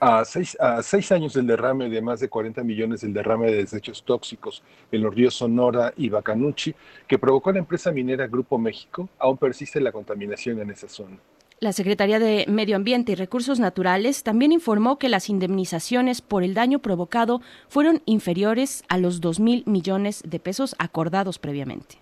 A 0.01 0.25
seis, 0.25 0.57
a 0.59 0.83
seis, 0.83 1.13
años 1.13 1.35
del 1.35 1.47
derrame 1.47 1.89
de 1.89 2.01
más 2.01 2.21
de 2.21 2.29
40 2.29 2.65
millones 2.65 3.03
del 3.03 3.13
derrame 3.13 3.51
de 3.51 3.57
desechos 3.59 4.03
tóxicos 4.05 4.63
en 4.91 5.03
los 5.03 5.15
ríos 5.15 5.35
Sonora 5.35 5.93
y 5.97 6.09
Bacanuchi, 6.09 6.75
que 7.07 7.19
provocó 7.19 7.53
la 7.53 7.59
empresa 7.59 7.93
minera 7.93 8.27
Grupo 8.27 8.59
México, 8.59 9.09
aún 9.19 9.37
persiste 9.37 9.81
la 9.81 9.93
contaminación 9.93 10.61
en 10.61 10.71
esa 10.71 10.89
zona. 10.89 11.17
La 11.61 11.73
Secretaría 11.73 12.19
de 12.19 12.45
Medio 12.49 12.75
Ambiente 12.75 13.13
y 13.13 13.15
Recursos 13.15 13.61
Naturales 13.61 14.25
también 14.25 14.51
informó 14.51 14.99
que 14.99 15.09
las 15.09 15.29
indemnizaciones 15.29 16.21
por 16.21 16.43
el 16.43 16.55
daño 16.55 16.81
provocado 16.81 17.41
fueron 17.69 18.03
inferiores 18.05 18.83
a 18.89 18.99
los 18.99 19.21
2 19.21 19.39
mil 19.39 19.63
millones 19.67 20.23
de 20.27 20.41
pesos 20.41 20.75
acordados 20.79 21.39
previamente. 21.39 22.02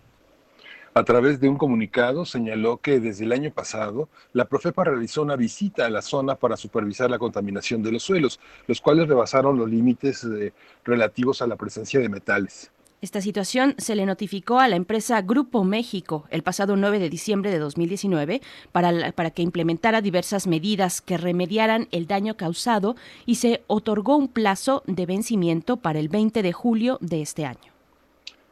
A 0.93 1.05
través 1.05 1.39
de 1.39 1.49
un 1.49 1.57
comunicado 1.57 2.25
señaló 2.25 2.79
que 2.79 2.99
desde 2.99 3.25
el 3.25 3.31
año 3.31 3.53
pasado 3.53 4.09
la 4.33 4.47
Profepa 4.47 4.83
realizó 4.83 5.23
una 5.23 5.37
visita 5.37 5.87
a 5.87 5.91
la 5.91 6.03
zona 6.03 6.35
para 6.35 6.57
supervisar 6.57 7.09
la 7.09 7.21
contaminación 7.21 7.81
de 7.85 7.93
los 7.93 8.03
suelos, 8.03 8.41
los 8.67 8.81
cuales 8.81 9.07
rebasaron 9.07 9.57
los 9.57 9.71
límites 9.71 10.25
eh, 10.25 10.53
relativos 10.85 11.43
a 11.43 11.47
la 11.47 11.55
presencia 11.55 12.01
de 12.01 12.09
metales. 12.09 12.73
Esta 13.03 13.21
situación 13.21 13.77
se 13.79 13.95
le 13.95 14.05
notificó 14.05 14.59
a 14.59 14.67
la 14.67 14.75
empresa 14.75 15.23
Grupo 15.23 15.63
México 15.63 16.25
el 16.29 16.43
pasado 16.43 16.75
9 16.75 16.99
de 16.99 17.09
diciembre 17.09 17.53
de 17.53 17.61
2019 17.61 18.43
para, 18.73 19.13
para, 19.13 19.31
que 19.31 19.43
implementara 19.43 20.03
diversas 20.03 20.49
medidas 20.49 21.01
que 21.01 21.17
remediaran 21.17 21.87
el 21.93 22.09
daño 22.09 22.37
causado 22.37 22.97
y 23.27 23.37
se 23.37 23.63
otorgó 23.69 24.17
un 24.17 24.27
plazo 24.27 24.83
de 24.89 25.07
vencimiento 25.07 25.77
para 25.77 26.01
el 26.01 26.09
20 26.09 26.43
de 26.43 26.53
julio 26.53 26.99
de 27.01 27.23
este 27.23 27.47
año. 27.47 27.80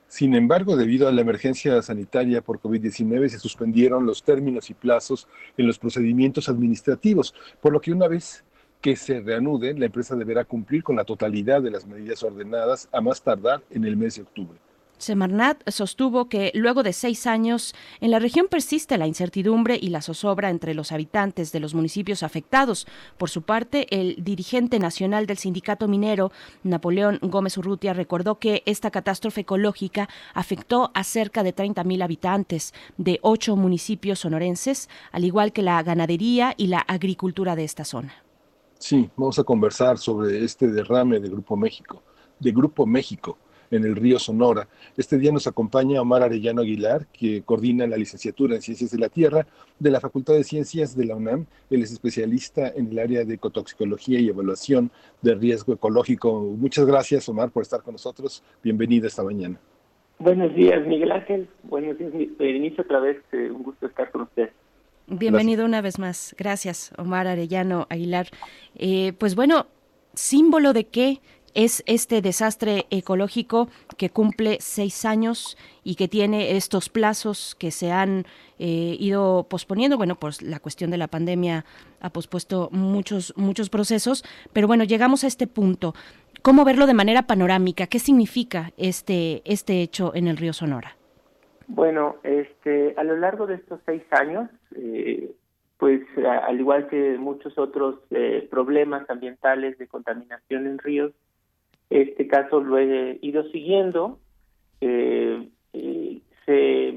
Sin 0.08 0.34
embargo, 0.34 0.74
debido 0.74 1.06
a 1.06 1.12
la 1.12 1.20
emergencia 1.20 1.82
sanitaria 1.82 2.40
por 2.40 2.60
COVID-19, 2.60 3.28
se 3.28 3.38
suspendieron 3.38 4.06
los 4.06 4.22
términos 4.22 4.70
y 4.70 4.74
plazos 4.74 5.28
en 5.58 5.66
los 5.66 5.78
procedimientos 5.78 6.48
administrativos, 6.48 7.34
por 7.60 7.74
lo 7.74 7.80
que 7.80 7.92
una 7.92 8.08
vez 8.08 8.42
que 8.80 8.96
se 8.96 9.20
reanuden, 9.20 9.78
la 9.78 9.86
empresa 9.86 10.16
deberá 10.16 10.46
cumplir 10.46 10.82
con 10.82 10.96
la 10.96 11.04
totalidad 11.04 11.60
de 11.60 11.72
las 11.72 11.86
medidas 11.86 12.22
ordenadas 12.22 12.88
a 12.90 13.02
más 13.02 13.20
tardar 13.20 13.62
en 13.70 13.84
el 13.84 13.98
mes 13.98 14.16
de 14.16 14.22
octubre. 14.22 14.58
Semarnat 14.98 15.68
sostuvo 15.70 16.28
que 16.28 16.50
luego 16.54 16.82
de 16.82 16.92
seis 16.92 17.26
años 17.26 17.74
en 18.00 18.10
la 18.10 18.18
región 18.18 18.48
persiste 18.48 18.98
la 18.98 19.06
incertidumbre 19.06 19.78
y 19.80 19.88
la 19.88 20.02
zozobra 20.02 20.50
entre 20.50 20.74
los 20.74 20.92
habitantes 20.92 21.52
de 21.52 21.60
los 21.60 21.74
municipios 21.74 22.22
afectados. 22.22 22.86
Por 23.16 23.30
su 23.30 23.42
parte, 23.42 23.86
el 23.90 24.16
dirigente 24.22 24.78
nacional 24.78 25.26
del 25.26 25.38
sindicato 25.38 25.88
minero, 25.88 26.32
Napoleón 26.64 27.18
Gómez 27.22 27.56
Urrutia, 27.56 27.92
recordó 27.92 28.38
que 28.38 28.62
esta 28.66 28.90
catástrofe 28.90 29.42
ecológica 29.42 30.08
afectó 30.34 30.90
a 30.94 31.04
cerca 31.04 31.42
de 31.42 31.54
30.000 31.54 32.02
habitantes 32.02 32.74
de 32.96 33.20
ocho 33.22 33.56
municipios 33.56 34.20
sonorenses, 34.20 34.88
al 35.12 35.24
igual 35.24 35.52
que 35.52 35.62
la 35.62 35.82
ganadería 35.82 36.54
y 36.56 36.66
la 36.66 36.80
agricultura 36.80 37.56
de 37.56 37.64
esta 37.64 37.84
zona. 37.84 38.12
Sí, 38.78 39.10
vamos 39.16 39.38
a 39.38 39.44
conversar 39.44 39.98
sobre 39.98 40.44
este 40.44 40.68
derrame 40.68 41.18
de 41.18 41.28
Grupo 41.28 41.56
México, 41.56 42.02
de 42.38 42.52
Grupo 42.52 42.86
México 42.86 43.38
en 43.70 43.84
el 43.84 43.96
río 43.96 44.18
Sonora. 44.18 44.68
Este 44.96 45.18
día 45.18 45.32
nos 45.32 45.46
acompaña 45.46 46.00
Omar 46.00 46.22
Arellano 46.22 46.62
Aguilar, 46.62 47.06
que 47.12 47.42
coordina 47.42 47.86
la 47.86 47.96
licenciatura 47.96 48.56
en 48.56 48.62
Ciencias 48.62 48.90
de 48.90 48.98
la 48.98 49.08
Tierra 49.08 49.46
de 49.78 49.90
la 49.90 50.00
Facultad 50.00 50.34
de 50.34 50.44
Ciencias 50.44 50.96
de 50.96 51.04
la 51.04 51.16
UNAM. 51.16 51.46
Él 51.70 51.82
es 51.82 51.92
especialista 51.92 52.68
en 52.68 52.90
el 52.90 52.98
área 52.98 53.24
de 53.24 53.34
ecotoxicología 53.34 54.18
y 54.20 54.28
evaluación 54.28 54.90
de 55.22 55.34
riesgo 55.34 55.74
ecológico. 55.74 56.40
Muchas 56.40 56.86
gracias, 56.86 57.28
Omar, 57.28 57.50
por 57.50 57.62
estar 57.62 57.82
con 57.82 57.92
nosotros. 57.92 58.42
Bienvenido 58.62 59.06
esta 59.06 59.22
mañana. 59.22 59.58
Buenos 60.18 60.54
días, 60.54 60.84
Miguel 60.86 61.12
Ángel. 61.12 61.48
Buenos 61.62 61.96
días, 61.96 62.12
Berenice, 62.38 62.82
otra 62.82 62.98
vez. 62.98 63.18
Eh, 63.32 63.50
un 63.50 63.62
gusto 63.62 63.86
estar 63.86 64.10
con 64.10 64.22
usted. 64.22 64.50
Bienvenido 65.06 65.64
una 65.64 65.80
vez 65.80 65.98
más. 65.98 66.34
Gracias, 66.36 66.92
Omar 66.98 67.26
Arellano 67.28 67.86
Aguilar. 67.88 68.26
Eh, 68.74 69.14
pues 69.16 69.36
bueno, 69.36 69.66
símbolo 70.12 70.72
de 70.72 70.84
qué 70.84 71.20
es 71.54 71.82
este 71.86 72.22
desastre 72.22 72.86
ecológico 72.90 73.68
que 73.96 74.10
cumple 74.10 74.58
seis 74.60 75.04
años 75.04 75.56
y 75.84 75.94
que 75.96 76.08
tiene 76.08 76.56
estos 76.56 76.88
plazos 76.88 77.54
que 77.58 77.70
se 77.70 77.90
han 77.90 78.24
eh, 78.58 78.96
ido 78.98 79.46
posponiendo. 79.48 79.96
Bueno, 79.96 80.16
pues 80.16 80.42
la 80.42 80.60
cuestión 80.60 80.90
de 80.90 80.98
la 80.98 81.08
pandemia 81.08 81.64
ha 82.00 82.10
pospuesto 82.10 82.68
muchos, 82.72 83.32
muchos 83.36 83.70
procesos, 83.70 84.24
pero 84.52 84.66
bueno, 84.66 84.84
llegamos 84.84 85.24
a 85.24 85.26
este 85.26 85.46
punto. 85.46 85.94
¿Cómo 86.42 86.64
verlo 86.64 86.86
de 86.86 86.94
manera 86.94 87.22
panorámica? 87.22 87.86
¿Qué 87.86 87.98
significa 87.98 88.72
este, 88.76 89.42
este 89.44 89.82
hecho 89.82 90.14
en 90.14 90.28
el 90.28 90.36
río 90.36 90.52
Sonora? 90.52 90.96
Bueno, 91.66 92.16
este, 92.22 92.94
a 92.96 93.04
lo 93.04 93.16
largo 93.16 93.46
de 93.46 93.56
estos 93.56 93.80
seis 93.84 94.02
años, 94.10 94.48
eh, 94.74 95.32
pues 95.76 96.02
al 96.26 96.58
igual 96.58 96.88
que 96.88 97.18
muchos 97.18 97.58
otros 97.58 97.96
eh, 98.10 98.48
problemas 98.50 99.08
ambientales 99.10 99.78
de 99.78 99.86
contaminación 99.86 100.66
en 100.66 100.78
ríos, 100.78 101.12
este 101.90 102.26
caso 102.26 102.60
lo 102.60 102.78
he 102.78 103.18
ido 103.22 103.44
siguiendo. 103.50 104.18
Eh, 104.80 105.48
se 106.46 106.94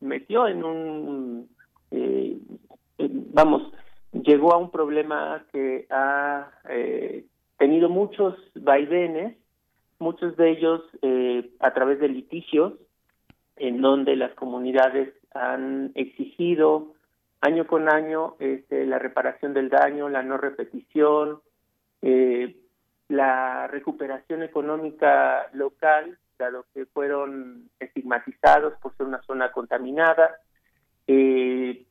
metió 0.00 0.46
en 0.46 0.64
un, 0.64 1.48
vamos, 3.34 3.72
llegó 4.12 4.54
a 4.54 4.58
un 4.58 4.70
problema 4.70 5.44
que 5.52 5.86
ha 5.90 6.50
tenido 7.60 7.90
muchos 7.90 8.34
vaivenes, 8.54 9.36
muchos 9.98 10.34
de 10.38 10.50
ellos 10.50 10.82
eh, 11.02 11.50
a 11.60 11.72
través 11.74 12.00
de 12.00 12.08
litigios, 12.08 12.72
en 13.56 13.82
donde 13.82 14.16
las 14.16 14.32
comunidades 14.32 15.12
han 15.34 15.92
exigido 15.94 16.94
año 17.42 17.66
con 17.66 17.88
año 17.88 18.36
este, 18.38 18.86
la 18.86 18.98
reparación 18.98 19.52
del 19.52 19.68
daño, 19.68 20.08
la 20.08 20.22
no 20.22 20.38
repetición, 20.38 21.40
eh, 22.00 22.56
la 23.10 23.66
recuperación 23.66 24.44
económica 24.44 25.48
local, 25.52 26.16
dado 26.38 26.64
que 26.72 26.86
fueron 26.86 27.68
estigmatizados 27.80 28.74
por 28.80 28.96
ser 28.96 29.06
una 29.06 29.20
zona 29.22 29.50
contaminada. 29.50 30.36
Eh, 31.08 31.86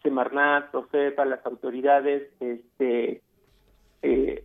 Semarnat, 0.00 0.72
OFEPA, 0.72 1.24
las 1.24 1.44
autoridades 1.44 2.30
este, 2.38 3.20
eh, 4.02 4.44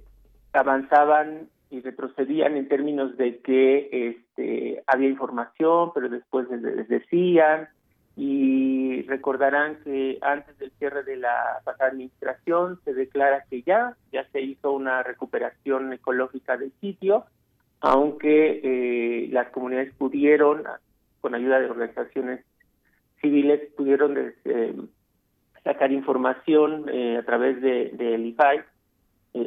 avanzaban 0.51 1.47
y 1.69 1.81
retrocedían 1.81 2.57
en 2.57 2.67
términos 2.67 3.15
de 3.17 3.39
que 3.41 3.89
este, 3.91 4.83
había 4.87 5.09
información, 5.09 5.91
pero 5.93 6.09
después 6.09 6.49
les 6.49 6.89
decían, 6.89 7.69
y 8.15 9.01
recordarán 9.03 9.77
que 9.83 10.17
antes 10.21 10.57
del 10.57 10.71
cierre 10.79 11.03
de 11.03 11.17
la 11.17 11.59
pasada 11.65 11.91
administración 11.91 12.79
se 12.85 12.93
declara 12.93 13.43
que 13.49 13.61
ya, 13.61 13.97
ya 14.11 14.25
se 14.31 14.41
hizo 14.41 14.71
una 14.71 15.03
recuperación 15.03 15.91
ecológica 15.91 16.55
del 16.55 16.71
sitio, 16.79 17.25
aunque 17.81 18.61
eh, 18.63 19.27
las 19.31 19.49
comunidades 19.49 19.93
pudieron, 19.95 20.63
con 21.19 21.35
ayuda 21.35 21.59
de 21.59 21.69
organizaciones 21.69 22.45
civiles, 23.19 23.69
pudieron 23.75 24.33
eh, 24.45 24.75
sacar 25.63 25.91
información 25.91 26.85
eh, 26.87 27.17
a 27.17 27.23
través 27.23 27.61
del 27.61 27.97
de, 27.97 28.17
IFAI, 28.17 28.61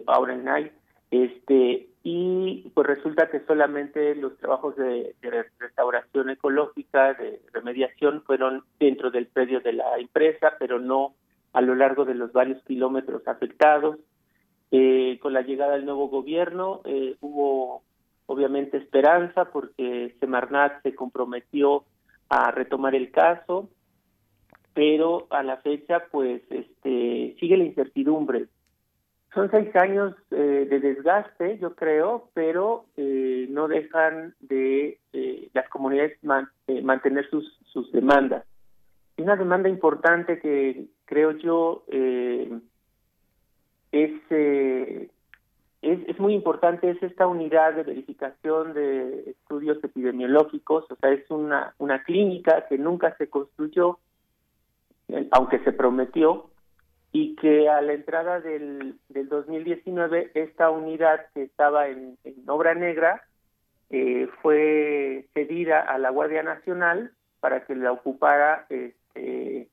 ahora 0.07 0.35
en 0.35 0.45
NICE, 0.45 0.73
este 1.11 1.89
y 2.11 2.71
pues 2.75 2.87
resulta 2.87 3.29
que 3.29 3.41
solamente 3.41 4.15
los 4.15 4.37
trabajos 4.39 4.77
de, 4.77 5.15
restauración 5.59 6.31
ecológica, 6.31 7.13
de 7.15 7.43
remediación, 7.53 8.23
fueron 8.23 8.65
dentro 8.79 9.11
del 9.11 9.27
predio 9.27 9.61
de 9.61 9.75
la 9.75 9.99
empresa, 9.99 10.55
pero 10.59 10.79
no 10.79 11.15
a 11.53 11.61
lo 11.61 11.75
largo 11.75 12.05
de 12.05 12.15
los 12.15 12.33
varios 12.33 12.63
kilómetros 12.65 13.27
afectados. 13.29 13.99
Eh, 14.71 15.19
con 15.21 15.33
la 15.33 15.43
llegada 15.43 15.75
del 15.75 15.87
nuevo 15.87 16.09
gobierno 16.09 16.83
eh, 16.85 17.17
hubo 17.21 17.83
obviamente 18.27 18.77
esperanza 18.77 19.47
porque 19.47 20.15
Semarnat 20.21 20.83
se 20.83 20.95
comprometió 20.95 21.85
a 22.29 22.51
retomar 22.51 22.95
el 22.95 23.11
caso, 23.11 23.69
pero 24.73 25.27
a 25.31 25.43
la 25.43 25.57
fecha 25.59 26.05
pues 26.11 26.43
este 26.51 27.37
sigue 27.41 27.57
la 27.57 27.65
incertidumbre 27.65 28.49
son 29.39 29.51
seis 29.53 29.75
años 29.77 30.17
eh, 30.33 30.67
de 30.69 30.81
desgaste, 30.81 31.59
yo 31.59 31.77
creo, 31.77 32.29
pero 32.35 32.87
eh, 32.97 33.47
no 33.51 33.69
dejan 33.69 34.35
de 34.41 34.99
eh, 35.13 35.49
las 35.55 35.69
comunidades 35.69 36.19
mantener 36.83 37.31
sus, 37.31 37.57
sus 37.73 37.93
demandas. 37.93 38.45
Una 39.17 39.37
demanda 39.37 39.69
importante 39.69 40.41
que 40.41 40.87
creo 41.05 41.31
yo 41.39 41.85
es, 41.89 42.51
es, 43.93 45.09
es 45.83 46.19
muy 46.19 46.35
importante 46.35 46.91
es 46.91 47.01
esta 47.01 47.29
unidad 47.29 47.75
de 47.75 47.85
verificación 47.85 48.75
de 48.75 49.31
estudios 49.31 49.79
epidemiológicos, 49.85 50.91
o 50.91 50.97
sea, 50.97 51.11
es 51.11 51.31
una, 51.31 51.75
una 51.79 52.03
clínica 52.03 52.67
que 52.69 52.77
nunca 52.77 53.17
se 53.19 53.29
construyó, 53.29 54.01
aunque 55.31 55.61
se 55.61 55.73
prometió, 55.73 56.51
y 57.13 57.37
que 57.37 57.69
a 57.69 57.81
la 57.81 57.95
entrada 57.95 58.41
del, 58.41 58.97
del 59.09 59.29
2019 59.29 60.31
esta 60.35 60.71
unidad 60.71 61.27
que 61.33 61.43
estaba 61.43 61.89
en, 61.89 62.19
obra 62.47 62.75
negra 62.75 63.23
eh, 63.91 64.29
fue 64.43 65.27
cedida 65.33 65.81
a 65.81 65.99
la 65.99 66.11
Guardia 66.11 66.43
Nacional 66.43 67.13
para 67.41 67.65
que 67.65 67.75
la 67.75 67.93
ocupara 67.93 68.67
este, 68.69 69.69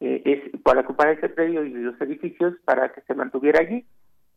eh, 0.00 0.52
para 0.64 0.80
ocupar 0.80 1.08
ese 1.08 1.28
predio 1.28 1.64
y 1.64 1.70
los 1.70 2.00
edificios 2.00 2.54
para 2.64 2.92
que 2.92 3.02
se 3.02 3.14
mantuviera 3.14 3.60
allí. 3.60 3.84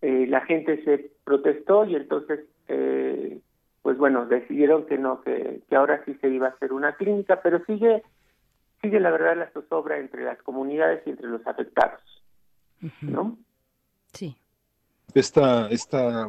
Eh, 0.01 0.27
la 0.27 0.41
gente 0.41 0.84
se 0.84 1.11
protestó 1.23 1.85
y 1.85 1.95
entonces, 1.95 2.41
pues 3.81 3.97
bueno, 3.97 4.25
decidieron 4.25 4.85
que 4.85 4.97
no, 4.97 5.21
que, 5.21 5.61
que 5.67 5.75
ahora 5.75 6.03
sí 6.05 6.13
se 6.21 6.30
iba 6.30 6.47
a 6.47 6.51
hacer 6.51 6.71
una 6.71 6.95
clínica, 6.95 7.41
pero 7.41 7.63
sigue, 7.65 8.03
sigue 8.81 8.99
la 8.99 9.11
verdad 9.11 9.38
la 9.38 9.49
zozobra 9.51 9.97
entre 9.97 10.23
las 10.23 10.41
comunidades 10.43 11.01
y 11.05 11.11
entre 11.11 11.27
los 11.27 11.45
afectados. 11.47 12.22
¿No? 13.01 13.38
Sí. 14.14 14.35
Esta, 15.14 15.69
esta 15.69 16.27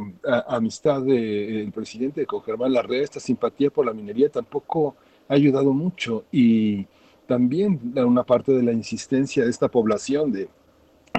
amistad 0.49 1.03
del 1.03 1.73
presidente 1.73 2.27
con 2.27 2.43
Germán 2.43 2.73
Larrea, 2.73 3.03
esta 3.03 3.21
simpatía 3.21 3.71
por 3.71 3.87
la 3.87 3.95
minería 3.95 4.29
tampoco 4.29 4.97
ha 5.29 5.35
ayudado 5.35 5.73
mucho 5.73 6.25
y 6.31 6.87
también 7.27 7.81
una 7.97 8.25
parte 8.25 8.53
de 8.53 8.63
la 8.63 8.73
insistencia 8.73 9.45
de 9.45 9.51
esta 9.51 9.69
población 9.69 10.33
de 10.33 10.49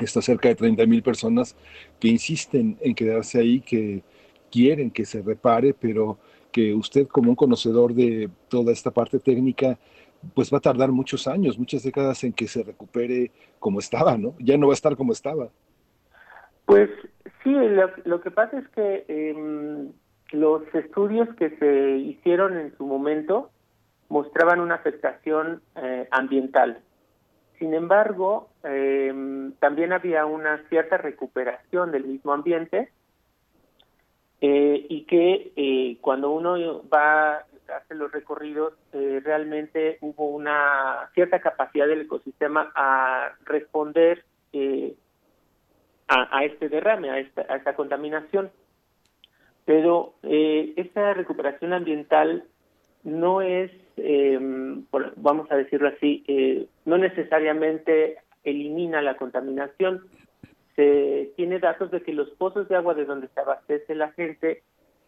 estas 0.02 0.26
cerca 0.26 0.50
de 0.50 0.56
30 0.56 0.86
mil 0.86 1.02
personas 1.02 1.56
que 2.00 2.10
insisten 2.10 2.78
en 2.82 2.94
quedarse 2.94 3.40
ahí, 3.40 3.62
que 3.62 4.04
quieren 4.52 4.92
que 4.92 5.06
se 5.06 5.22
repare, 5.22 5.74
pero 5.74 6.18
que 6.52 6.74
usted 6.74 7.08
como 7.08 7.30
un 7.30 7.36
conocedor 7.36 7.94
de 7.94 8.30
toda 8.50 8.72
esta 8.72 8.92
parte 8.92 9.20
técnica 9.20 9.78
pues 10.34 10.54
va 10.54 10.58
a 10.58 10.62
tardar 10.62 10.92
muchos 10.92 11.28
años, 11.28 11.60
muchas 11.60 11.84
décadas 11.84 12.24
en 12.24 12.34
que 12.34 12.48
se 12.48 12.64
recupere 12.64 13.32
como 13.60 13.80
estaba, 13.80 14.18
¿no? 14.18 14.36
Ya 14.40 14.58
no 14.58 14.68
va 14.68 14.74
a 14.74 14.76
estar 14.76 14.96
como 14.96 15.12
estaba. 15.12 15.50
Pues 16.66 16.90
sí, 17.44 17.54
lo, 18.06 18.22
que 18.22 18.32
pasa 18.32 18.60
es 18.60 18.68
que 18.70 19.06
em, 19.08 19.92
los 20.32 20.64
estudios 20.74 21.30
que 21.36 21.52
se 21.58 21.98
hicieron 21.98 22.58
en 22.58 22.76
su 22.78 22.86
momento 22.86 23.52
mostraban 24.10 24.60
una 24.60 24.76
afectación 24.76 25.62
eh, 25.76 26.08
ambiental. 26.12 26.80
Sin 27.60 27.74
embargo, 27.74 28.50
em, 28.64 29.54
también 29.54 29.94
había 29.94 30.26
una 30.26 30.64
cierta 30.70 30.98
recuperación 30.98 31.92
del 31.92 32.06
mismo 32.06 32.34
ambiente 32.34 32.90
eh, 34.42 34.86
y 34.90 35.06
que 35.06 35.54
eh, 35.56 35.98
cuando 36.02 36.32
uno 36.32 36.84
va 36.94 37.46
hace 37.70 37.96
los 37.96 38.12
recorridos, 38.12 38.74
eh, 38.94 39.22
realmente 39.24 39.98
hubo 40.02 40.30
una 40.30 41.10
cierta 41.14 41.40
capacidad 41.40 41.88
del 41.88 42.02
ecosistema 42.02 42.72
a 42.76 43.34
responder 43.46 44.24
eh, 44.54 44.96
a, 46.08 46.44
este 46.44 46.70
derrame, 46.70 47.10
a 47.10 47.20
esta, 47.20 47.46
a 47.50 47.56
esta 47.58 47.76
contaminación. 47.76 48.52
Pero 49.66 50.14
eh, 50.24 50.74
esta 50.78 51.14
recuperación 51.14 51.74
ambiental 51.74 52.44
no 53.04 53.42
es, 53.42 53.72
em, 53.98 54.86
vamos 55.16 55.52
a 55.52 55.56
decirlo 55.56 55.90
así, 55.90 56.24
eh, 56.28 56.68
no 56.86 56.98
necesariamente 56.98 58.18
elimina 58.44 59.02
la 59.02 59.18
contaminación. 59.18 60.08
Se 60.76 61.32
tiene 61.36 61.60
datos 61.60 61.90
de 61.92 62.02
que 62.02 62.14
los 62.14 62.30
pozos 62.32 62.68
de 62.68 62.76
agua 62.76 62.94
de 62.94 63.06
donde 63.06 63.28
se 63.30 63.40
abastece 63.40 63.96
la 63.96 64.12
gente 64.12 64.64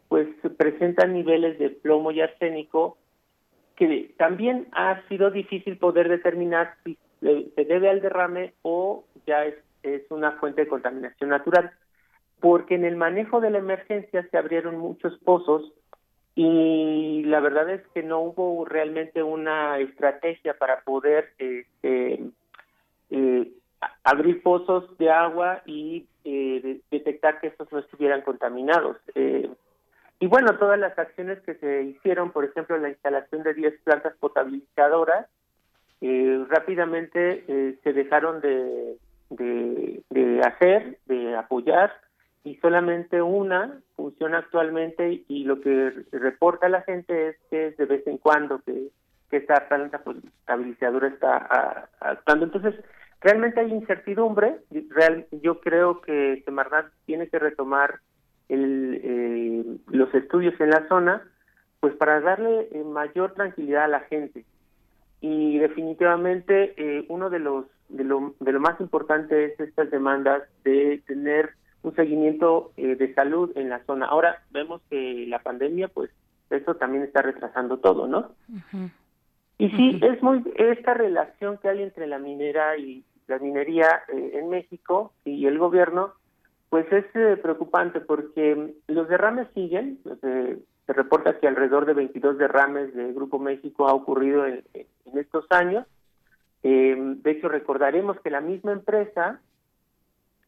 pues 0.07 0.27
presentan 0.57 1.13
niveles 1.13 1.59
de 1.59 1.69
plomo 1.69 2.11
y 2.11 2.21
arsénico 2.21 2.97
que 3.75 4.13
también 4.17 4.67
ha 4.71 5.07
sido 5.07 5.29
difícil 5.29 5.77
poder 5.77 6.09
determinar 6.09 6.73
si 6.83 6.97
se 7.21 7.65
debe 7.65 7.89
al 7.89 8.01
derrame 8.01 8.53
o 8.63 9.03
ya 9.25 9.45
es, 9.45 9.55
es 9.83 10.01
una 10.09 10.33
fuente 10.33 10.63
de 10.63 10.67
contaminación 10.67 11.29
natural, 11.29 11.71
porque 12.39 12.75
en 12.75 12.85
el 12.85 12.95
manejo 12.95 13.39
de 13.39 13.51
la 13.51 13.59
emergencia 13.59 14.27
se 14.29 14.37
abrieron 14.37 14.77
muchos 14.77 15.17
pozos 15.19 15.71
y 16.35 17.23
la 17.25 17.39
verdad 17.39 17.69
es 17.69 17.81
que 17.93 18.03
no 18.03 18.19
hubo 18.19 18.65
realmente 18.65 19.23
una 19.23 19.79
estrategia 19.79 20.55
para 20.55 20.81
poder 20.81 21.33
este, 21.39 22.23
eh, 23.09 23.51
abrir 24.03 24.41
pozos 24.43 24.97
de 24.97 25.09
agua 25.09 25.61
y 25.65 26.07
eh, 26.23 26.79
detectar 26.91 27.39
que 27.39 27.47
estos 27.47 27.71
no 27.71 27.79
estuvieran 27.79 28.21
contaminados. 28.21 28.97
Eh, 30.19 30.25
y 30.25 30.27
bueno, 30.27 30.57
todas 30.57 30.79
las 30.79 30.97
acciones 30.97 31.39
que 31.41 31.55
se 31.55 31.83
hicieron, 31.83 32.31
por 32.31 32.45
ejemplo, 32.45 32.77
la 32.77 32.89
instalación 32.89 33.43
de 33.43 33.53
10 33.53 33.81
plantas 33.83 34.13
potabilizadoras, 34.19 35.27
rápidamente 36.49 37.79
se 37.83 37.93
dejaron 37.93 38.39
de, 38.39 38.97
de 39.29 40.41
hacer, 40.45 40.99
de 41.07 41.35
apoyar, 41.35 41.91
y 42.47 42.55
solamente 42.57 43.21
una 43.21 43.81
funciona 43.95 44.37
actualmente 44.37 45.25
y 45.27 45.43
lo 45.43 45.59
que 45.59 45.91
reporta 46.13 46.69
la 46.69 46.81
gente 46.83 47.29
es 47.29 47.35
que 47.49 47.67
es 47.67 47.77
de 47.77 47.85
vez 47.85 48.07
en 48.07 48.17
cuando 48.17 48.59
que, 48.59 48.87
que 49.29 49.37
esta 49.37 49.67
planta 49.67 50.01
estabilizadora 50.23 51.09
está 51.09 51.89
actuando. 51.99 52.45
Entonces, 52.45 52.75
realmente 53.19 53.59
hay 53.59 53.73
incertidumbre. 53.73 54.59
Real, 54.91 55.27
yo 55.43 55.59
creo 55.59 55.99
que 55.99 56.41
Semarnat 56.45 56.85
tiene 57.05 57.27
que 57.27 57.37
retomar 57.37 57.99
el, 58.49 59.01
eh, 59.03 59.65
los 59.87 60.13
estudios 60.13 60.59
en 60.59 60.69
la 60.69 60.87
zona 60.87 61.23
pues 61.79 61.93
para 61.95 62.19
darle 62.21 62.69
eh, 62.71 62.83
mayor 62.83 63.33
tranquilidad 63.33 63.85
a 63.85 63.87
la 63.87 63.99
gente. 64.01 64.45
Y 65.21 65.57
definitivamente 65.59 66.73
eh, 66.77 67.05
uno 67.09 67.29
de 67.29 67.39
los 67.39 67.65
de 67.89 68.03
lo, 68.03 68.35
de 68.39 68.51
lo 68.51 68.59
más 68.59 68.79
importante 68.81 69.45
es 69.45 69.59
estas 69.59 69.89
demandas 69.89 70.43
de 70.63 71.01
tener 71.07 71.51
un 71.83 71.95
seguimiento 71.95 72.71
eh, 72.77 72.95
de 72.95 73.13
salud 73.13 73.51
en 73.55 73.69
la 73.69 73.83
zona. 73.85 74.07
Ahora 74.07 74.43
vemos 74.51 74.81
que 74.89 75.25
la 75.27 75.39
pandemia, 75.39 75.87
pues 75.87 76.11
eso 76.49 76.75
también 76.75 77.03
está 77.03 77.21
retrasando 77.21 77.77
todo, 77.77 78.07
¿no? 78.07 78.31
Y 79.57 79.69
sí, 79.69 79.99
es 80.01 80.21
muy 80.21 80.43
esta 80.55 80.93
relación 80.93 81.57
que 81.57 81.69
hay 81.69 81.81
entre 81.81 82.07
la 82.07 82.19
minera 82.19 82.77
y 82.77 83.03
la 83.27 83.39
minería 83.39 84.01
eh, 84.13 84.31
en 84.35 84.49
México 84.49 85.13
y 85.25 85.45
el 85.47 85.57
gobierno, 85.57 86.13
pues 86.69 86.91
es 86.91 87.05
eh, 87.15 87.37
preocupante 87.37 87.99
porque 88.01 88.75
los 88.87 89.07
derrames 89.07 89.47
siguen. 89.53 89.99
se 90.21 90.93
reporta 90.93 91.39
que 91.39 91.47
alrededor 91.47 91.85
de 91.85 91.93
22 91.93 92.37
derrames 92.37 92.93
de 92.93 93.13
Grupo 93.13 93.39
México 93.39 93.87
ha 93.87 93.93
ocurrido 93.93 94.45
en, 94.45 94.63
estos 95.15 95.45
años. 95.49 95.85
de 96.63 97.31
hecho, 97.31 97.49
recordaremos 97.49 98.19
que 98.21 98.29
la 98.29 98.41
misma 98.41 98.73
empresa 98.73 99.39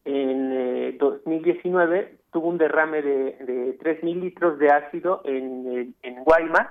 en 0.04 0.98
2019 0.98 1.98
eh, 1.98 2.18
tuvo 2.32 2.48
un 2.48 2.58
derrame 2.58 3.02
de, 3.02 3.36
de 3.44 3.78
3.000 3.78 4.20
litros 4.20 4.58
de 4.58 4.70
ácido 4.70 5.22
en, 5.24 5.94
en 6.02 6.24
Guaymas. 6.24 6.68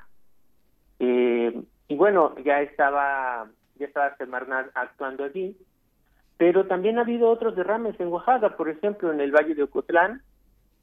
Eh, 0.99 1.61
y 1.87 1.95
bueno, 1.95 2.35
ya 2.43 2.61
estaba, 2.61 3.49
ya 3.75 3.85
estaba 3.85 4.15
Semarnat 4.17 4.69
actuando 4.75 5.23
allí. 5.23 5.57
Pero 6.39 6.67
también 6.67 6.97
ha 6.97 7.01
habido 7.01 7.29
otros 7.29 7.55
derrames 7.55 7.99
en 7.99 8.07
Oaxaca, 8.07 8.55
por 8.55 8.69
ejemplo, 8.69 9.11
en 9.11 9.19
el 9.19 9.31
Valle 9.31 9.55
de 9.55 9.63
Ocotlán, 9.63 10.23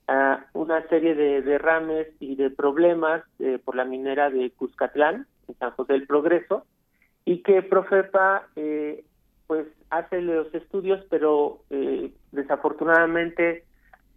uh, 0.06 0.36
una 0.52 0.86
serie 0.88 1.14
de 1.14 1.40
derrames 1.40 2.08
y 2.20 2.36
de 2.36 2.50
problemas 2.50 3.24
eh, 3.38 3.58
por 3.64 3.74
la 3.74 3.86
minera 3.86 4.28
de 4.28 4.50
Cuscatlán, 4.50 5.26
en 5.48 5.58
San 5.58 5.70
José 5.70 5.94
del 5.94 6.06
Progreso, 6.06 6.66
y 7.24 7.42
que 7.42 7.62
Profepa 7.62 8.48
eh, 8.54 9.02
pues 9.46 9.66
hace 9.88 10.20
los 10.20 10.54
estudios, 10.54 11.02
pero 11.08 11.60
eh, 11.70 12.12
desafortunadamente 12.32 13.64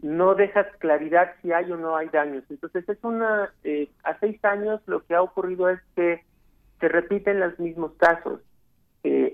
no 0.02 0.36
deja 0.36 0.70
claridad 0.80 1.36
si 1.42 1.54
hay 1.54 1.72
o 1.72 1.78
no 1.78 1.96
hay 1.96 2.10
daños. 2.10 2.44
Entonces 2.50 2.88
es 2.90 2.98
una, 3.02 3.54
eh, 3.64 3.90
a 4.04 4.20
seis 4.20 4.44
años 4.44 4.82
lo 4.88 5.06
que 5.06 5.16
ha 5.16 5.22
ocurrido 5.22 5.70
es 5.70 5.80
que 5.96 6.22
se 6.82 6.90
repiten 6.90 7.40
los 7.40 7.58
mismos 7.60 7.94
casos. 7.98 8.42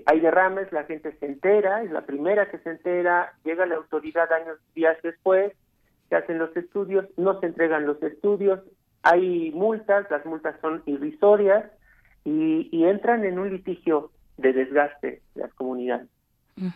Hay 0.06 0.20
derrames, 0.20 0.72
la 0.72 0.84
gente 0.84 1.16
se 1.18 1.26
entera, 1.26 1.82
es 1.82 1.90
la 1.90 2.06
primera 2.06 2.48
que 2.48 2.58
se 2.58 2.70
entera, 2.70 3.34
llega 3.44 3.66
la 3.66 3.74
autoridad 3.74 4.32
años, 4.32 4.58
días 4.74 4.96
después, 5.02 5.52
se 6.08 6.16
hacen 6.16 6.38
los 6.38 6.56
estudios, 6.56 7.06
no 7.16 7.40
se 7.40 7.46
entregan 7.46 7.86
los 7.86 8.00
estudios, 8.02 8.60
hay 9.02 9.50
multas, 9.50 10.08
las 10.10 10.24
multas 10.24 10.54
son 10.60 10.82
irrisorias 10.86 11.64
y, 12.24 12.68
y 12.70 12.84
entran 12.84 13.24
en 13.24 13.38
un 13.38 13.50
litigio 13.50 14.10
de 14.36 14.52
desgaste 14.52 15.22
de 15.34 15.40
las 15.40 15.52
comunidades. 15.54 16.08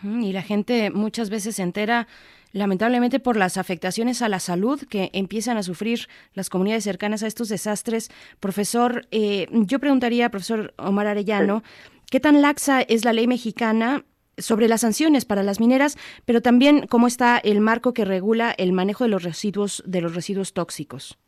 Y 0.04 0.32
la 0.34 0.42
gente 0.42 0.90
muchas 0.90 1.30
veces 1.30 1.56
se 1.56 1.62
entera 1.62 2.06
lamentablemente 2.52 3.18
por 3.18 3.36
las 3.36 3.56
afectaciones 3.56 4.20
a 4.20 4.28
la 4.28 4.38
salud 4.38 4.82
que 4.90 5.10
empiezan 5.14 5.56
a 5.56 5.62
sufrir 5.62 6.08
las 6.34 6.50
comunidades 6.50 6.84
cercanas 6.84 7.22
a 7.22 7.26
estos 7.26 7.48
desastres. 7.48 8.10
Profesor, 8.40 9.06
eh, 9.10 9.46
yo 9.50 9.78
preguntaría, 9.78 10.28
profesor 10.28 10.74
Omar 10.76 11.06
Arellano, 11.06 11.62
¿qué 12.10 12.20
tan 12.20 12.42
laxa 12.42 12.82
es 12.82 13.04
la 13.04 13.12
ley 13.12 13.26
mexicana 13.26 14.04
sobre 14.36 14.68
las 14.68 14.82
sanciones 14.82 15.24
para 15.24 15.42
las 15.42 15.60
mineras, 15.60 15.96
pero 16.24 16.40
también 16.40 16.86
cómo 16.86 17.06
está 17.06 17.38
el 17.38 17.60
marco 17.60 17.92
que 17.92 18.04
regula 18.04 18.52
el 18.56 18.72
manejo 18.72 19.04
de 19.04 19.10
los 19.10 19.22
residuos 19.22 19.82
de 19.86 20.00
los 20.00 20.14
residuos 20.14 20.52
tóxicos? 20.54 21.18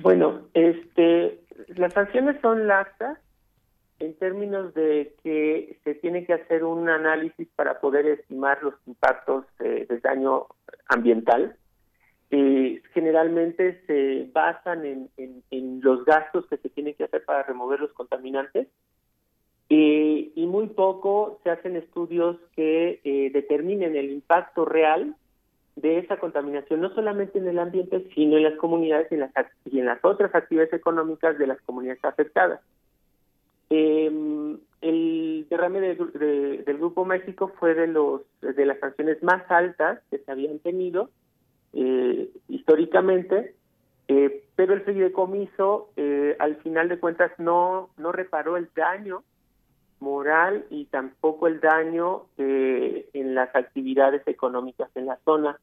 Bueno, 0.00 0.48
este, 0.54 1.40
las 1.76 1.92
sanciones 1.92 2.40
son 2.40 2.66
laxas 2.66 3.18
en 3.98 4.14
términos 4.14 4.74
de 4.74 5.14
que 5.22 5.78
se 5.84 5.94
tiene 5.94 6.26
que 6.26 6.32
hacer 6.32 6.64
un 6.64 6.88
análisis 6.88 7.48
para 7.54 7.80
poder 7.80 8.06
estimar 8.06 8.62
los 8.62 8.74
impactos 8.86 9.44
eh, 9.60 9.86
del 9.88 10.00
daño 10.00 10.46
ambiental. 10.88 11.56
Eh, 12.30 12.82
generalmente 12.94 13.82
se 13.86 14.28
basan 14.32 14.84
en, 14.86 15.10
en, 15.50 15.80
los 15.82 16.04
gastos 16.04 16.46
que 16.46 16.56
se 16.56 16.70
tienen 16.70 16.94
que 16.94 17.04
hacer 17.04 17.24
para 17.24 17.42
remover 17.42 17.78
los 17.78 17.92
contaminantes 17.92 18.68
eh, 19.74 20.32
y 20.34 20.46
muy 20.46 20.66
poco 20.68 21.40
se 21.42 21.50
hacen 21.50 21.76
estudios 21.76 22.36
que 22.54 23.00
determinen 23.32 23.96
el 23.96 24.10
impacto 24.10 24.64
real 24.64 25.16
de 25.76 25.98
esa 25.98 26.18
contaminación, 26.18 26.80
no 26.80 26.94
solamente 26.94 27.38
en 27.38 27.48
el 27.48 27.58
ambiente, 27.58 28.06
sino 28.14 28.36
en 28.36 28.42
las 28.42 28.56
comunidades 28.56 29.10
y 29.10 29.78
en 29.78 29.86
las, 29.86 30.04
otras 30.04 30.34
actividades 30.34 30.72
económicas 30.74 31.38
de 31.38 31.46
las 31.46 31.60
comunidades 31.62 32.04
afectadas. 32.04 32.60
Eh, 33.70 34.58
el 34.82 35.46
derrame 35.48 35.80
del 35.80 36.78
Grupo 36.78 37.04
México 37.04 37.52
fue 37.58 37.74
de 37.74 37.86
los 37.86 38.22
de 38.40 38.66
las 38.66 38.78
sanciones 38.80 39.22
más 39.22 39.48
altas 39.48 40.00
que 40.10 40.18
se 40.18 40.30
habían 40.30 40.58
tenido 40.58 41.08
eh, 41.72 42.28
históricamente, 42.48 43.54
eh, 44.08 44.44
pero 44.56 44.74
el 44.74 44.82
fideicomiso 44.82 45.90
eh, 45.96 46.36
al 46.40 46.56
final 46.56 46.88
de 46.88 46.98
cuentas 46.98 47.30
no 47.38 47.90
no 47.96 48.10
reparó 48.10 48.56
el 48.56 48.68
daño 48.74 49.22
moral 50.02 50.66
y 50.68 50.86
tampoco 50.86 51.46
el 51.46 51.60
daño 51.60 52.26
eh, 52.36 53.08
en 53.14 53.34
las 53.34 53.54
actividades 53.54 54.26
económicas 54.26 54.90
en 54.96 55.06
la 55.06 55.18
zona 55.24 55.58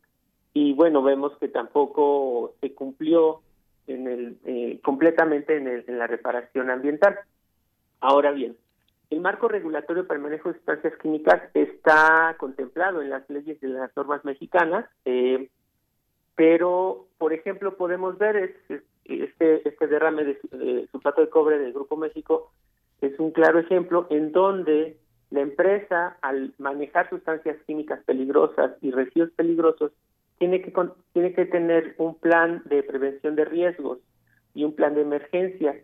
y 0.53 0.73
bueno 0.73 1.03
vemos 1.03 1.37
que 1.39 1.49
tampoco 1.49 2.55
se 2.61 2.73
cumplió 2.73 3.41
en 3.87 4.07
el 4.07 4.37
eh, 4.45 4.79
completamente 4.83 5.57
en, 5.57 5.67
el, 5.67 5.83
en 5.87 5.99
la 5.99 6.07
reparación 6.07 6.69
ambiental. 6.69 7.19
Ahora 7.99 8.31
bien, 8.31 8.55
el 9.09 9.19
marco 9.19 9.47
regulatorio 9.47 10.07
para 10.07 10.17
el 10.17 10.23
manejo 10.23 10.49
de 10.49 10.55
sustancias 10.55 10.93
químicas 11.01 11.41
está 11.53 12.35
contemplado 12.39 13.01
en 13.01 13.09
las 13.09 13.29
leyes 13.29 13.59
de 13.59 13.67
las 13.67 13.95
normas 13.95 14.23
mexicanas, 14.23 14.85
eh, 15.05 15.49
pero, 16.35 17.07
por 17.17 17.33
ejemplo, 17.33 17.75
podemos 17.75 18.17
ver 18.17 18.55
este, 19.09 19.67
este 19.67 19.87
derrame 19.87 20.23
de, 20.23 20.87
sulfato 20.91 21.21
de 21.21 21.29
cobre 21.29 21.57
del 21.57 21.73
Grupo 21.73 21.97
México 21.97 22.51
es 23.01 23.19
un 23.19 23.31
claro 23.31 23.59
ejemplo 23.59 24.07
en 24.09 24.31
donde 24.31 24.97
la 25.31 25.41
empresa, 25.41 26.17
al 26.21 26.53
manejar 26.57 27.09
sustancias 27.09 27.57
químicas 27.67 27.99
peligrosas 28.05 28.71
y 28.81 28.91
residuos 28.91 29.31
peligrosos, 29.31 29.91
tiene 30.37 30.61
que, 30.61 30.73
tiene 31.13 31.33
que 31.33 31.45
tener 31.45 31.95
un 31.97 32.15
plan 32.15 32.63
de 32.65 32.81
prevención 32.83 33.35
de 33.35 33.45
riesgos 33.45 33.99
y 34.53 34.63
un 34.63 34.73
plan 34.73 34.95
de 34.95 35.01
emergencia. 35.01 35.75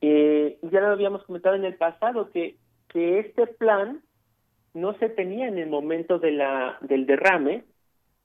Eh, 0.00 0.58
ya 0.62 0.80
lo 0.80 0.88
habíamos 0.88 1.22
comentado 1.24 1.56
en 1.56 1.64
el 1.64 1.74
pasado 1.74 2.30
que, 2.30 2.56
que 2.88 3.18
este 3.18 3.46
plan 3.46 4.00
no 4.72 4.94
se 4.94 5.08
tenía 5.08 5.48
en 5.48 5.58
el 5.58 5.68
momento 5.68 6.18
de 6.18 6.32
la, 6.32 6.78
del 6.80 7.06
derrame 7.06 7.64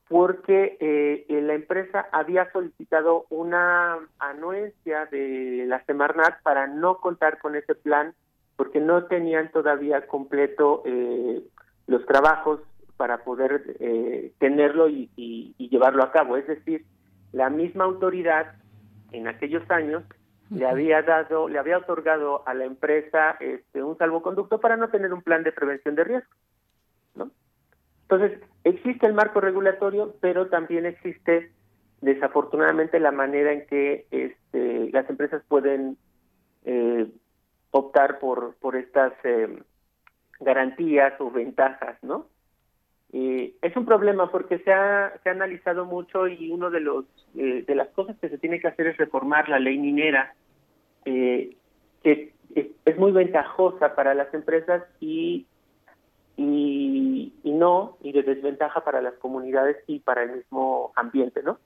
porque 0.07 0.77
eh, 0.80 1.26
la 1.41 1.53
empresa 1.53 2.07
había 2.11 2.52
solicitado 2.52 3.26
una 3.30 3.98
anuencia 4.19 5.06
de 5.07 5.65
la 5.68 5.84
Semarnat 5.86 6.41
para 6.44 6.68
no 6.68 6.99
contar 6.99 7.40
con 7.40 7.56
ese 7.56 7.73
plan 7.76 8.14
porque 8.56 8.80
no 8.80 9.06
tenían 9.06 9.52
todavía 9.52 10.07
completo 10.07 10.84
eh, 10.86 11.41
los 11.88 12.06
trabajos 12.06 12.61
para 12.98 13.23
poder 13.23 13.76
eh, 13.80 14.32
tenerlo 14.40 14.88
y, 14.88 15.10
y, 15.15 15.53
y, 15.57 15.69
llevarlo 15.69 16.03
a 16.03 16.11
cabo. 16.11 16.38
Es 16.38 16.48
decir, 16.48 16.86
la 17.34 17.49
misma 17.49 17.84
autoridad 17.84 18.53
en 19.11 19.27
aquellos 19.27 19.69
años 19.69 20.03
le 20.49 20.68
había 20.68 21.02
dado, 21.02 21.49
le 21.49 21.60
había 21.60 21.80
otorgado 21.80 22.48
a 22.48 22.53
la 22.53 22.65
empresa 22.65 23.32
este, 23.40 23.84
un 23.84 23.98
salvoconducto 23.98 24.60
para 24.60 24.77
no 24.77 24.90
tener 24.90 25.14
un 25.14 25.22
plan 25.22 25.44
de 25.44 25.52
prevención 25.52 25.95
de 25.95 26.03
riesgo. 26.03 26.32
¿no? 27.15 27.32
Entonces, 28.10 28.40
existe 28.64 29.07
el 29.07 29.14
marco 29.14 29.41
regulatorio, 29.41 30.15
pero 30.22 30.48
también 30.48 30.86
existe 30.86 31.52
desafortunadamente 32.02 32.99
la 32.99 33.11
manera 33.11 33.52
en 33.52 33.65
que 33.65 34.06
este, 34.11 34.91
las 34.91 35.10
empresas 35.10 35.44
pueden 35.48 35.98
eh, 36.65 37.07
optar 37.72 38.19
por, 38.19 38.56
por 38.56 38.76
estas 38.76 39.14
eh, 39.23 39.64
garantías 40.40 41.14
o 41.19 41.32
ventajas, 41.32 41.98
¿no? 42.03 42.27
es 43.18 43.76
un 43.77 43.86
problema 43.86 44.30
porque 44.30 44.60
se 44.60 44.73
ha, 44.73 45.14
se 45.23 45.30
ha 45.30 45.32
analizado 45.32 45.86
mucho 45.86 46.27
y 46.27 46.52
uno 46.52 46.69
de 46.69 46.82
los 46.82 47.06
eh, 47.38 47.64
de 47.68 47.76
las 47.76 47.90
cosas 47.90 48.18
que 48.19 48.30
se 48.30 48.38
tiene 48.38 48.60
que 48.60 48.68
hacer 48.68 48.88
es 48.88 48.98
reformar 48.98 49.49
la 49.49 49.60
ley 49.60 49.77
minera, 49.77 50.34
eh, 51.03 51.56
que 52.03 52.34
es, 52.56 52.98
muy 52.98 53.11
ventajosa 53.11 53.94
para 53.94 54.14
las 54.14 54.34
empresas 54.34 54.84
y, 55.02 55.45
y, 56.38 57.34
y 57.44 57.52
no, 57.52 57.98
y 58.02 58.12
de 58.12 58.24
desventaja 58.24 58.84
para 58.84 59.02
las 59.02 59.14
comunidades 59.16 59.78
y 59.88 59.99
para 59.99 60.24
el 60.24 60.38
mismo 60.38 60.91
ambiente, 60.95 61.41
¿no? 61.44 61.57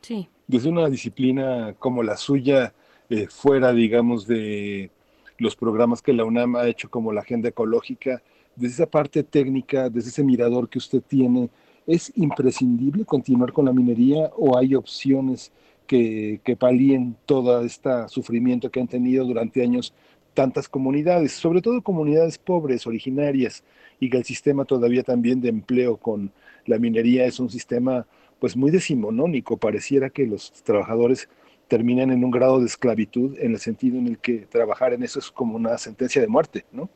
Sí. 0.00 0.28
Desde 0.46 0.68
una 0.68 0.88
disciplina 0.88 1.74
como 1.78 2.02
la 2.02 2.16
suya, 2.16 2.74
eh, 3.08 3.26
fuera, 3.28 3.72
digamos, 3.72 4.26
de 4.26 4.90
los 5.38 5.56
programas 5.56 6.02
que 6.02 6.12
la 6.12 6.24
UNAM 6.24 6.56
ha 6.56 6.66
hecho 6.66 6.90
como 6.90 7.12
la 7.12 7.20
agenda 7.20 7.48
ecológica, 7.48 8.22
desde 8.56 8.74
esa 8.74 8.90
parte 8.90 9.22
técnica, 9.22 9.88
desde 9.88 10.10
ese 10.10 10.24
mirador 10.24 10.68
que 10.68 10.78
usted 10.78 11.02
tiene, 11.06 11.48
¿es 11.86 12.12
imprescindible 12.16 13.04
continuar 13.04 13.52
con 13.52 13.64
la 13.64 13.72
minería 13.72 14.30
o 14.36 14.58
hay 14.58 14.74
opciones 14.74 15.52
que, 15.86 16.40
que 16.44 16.56
palíen 16.56 17.16
todo 17.26 17.62
este 17.62 17.90
sufrimiento 18.08 18.70
que 18.70 18.80
han 18.80 18.88
tenido 18.88 19.24
durante 19.24 19.62
años 19.62 19.94
tantas 20.40 20.70
comunidades, 20.70 21.32
sobre 21.32 21.60
todo 21.60 21.82
comunidades 21.82 22.38
pobres, 22.38 22.86
originarias, 22.86 23.62
y 23.98 24.08
que 24.08 24.16
el 24.16 24.24
sistema 24.24 24.64
todavía 24.64 25.02
también 25.02 25.42
de 25.42 25.50
empleo 25.50 25.98
con 25.98 26.32
la 26.64 26.78
minería 26.78 27.26
es 27.26 27.38
un 27.40 27.50
sistema 27.50 28.06
pues 28.38 28.56
muy 28.56 28.70
decimonónico, 28.70 29.58
pareciera 29.58 30.08
que 30.08 30.26
los 30.26 30.50
trabajadores 30.62 31.28
terminan 31.68 32.10
en 32.10 32.24
un 32.24 32.30
grado 32.30 32.58
de 32.58 32.64
esclavitud 32.64 33.36
en 33.38 33.52
el 33.52 33.58
sentido 33.58 33.98
en 33.98 34.06
el 34.06 34.18
que 34.18 34.46
trabajar 34.46 34.94
en 34.94 35.02
eso 35.02 35.18
es 35.18 35.30
como 35.30 35.56
una 35.56 35.76
sentencia 35.76 36.22
de 36.22 36.28
muerte, 36.28 36.64
¿no? 36.72 36.88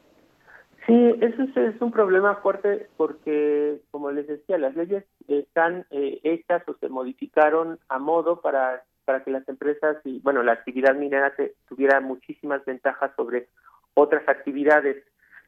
Sí, 0.86 1.14
eso 1.20 1.42
es, 1.42 1.80
un 1.82 1.90
problema 1.90 2.36
fuerte 2.36 2.88
porque, 2.96 3.78
como 3.90 4.10
les 4.10 4.26
decía, 4.26 4.56
las 4.56 4.74
leyes 4.74 5.04
están 5.28 5.84
eh, 5.90 6.18
hechas 6.22 6.62
o 6.66 6.74
se 6.80 6.88
modificaron 6.88 7.78
a 7.90 7.98
modo 7.98 8.40
para, 8.40 8.84
para 9.04 9.22
que 9.22 9.30
las 9.30 9.48
empresas 9.48 9.98
y, 10.04 10.20
bueno, 10.20 10.42
la 10.42 10.52
actividad 10.52 10.94
minera 10.94 11.34
tuviera 11.68 12.00
muchísimas 12.00 12.64
ventajas 12.64 13.12
sobre 13.16 13.48
otras 13.94 14.28
actividades 14.28 15.04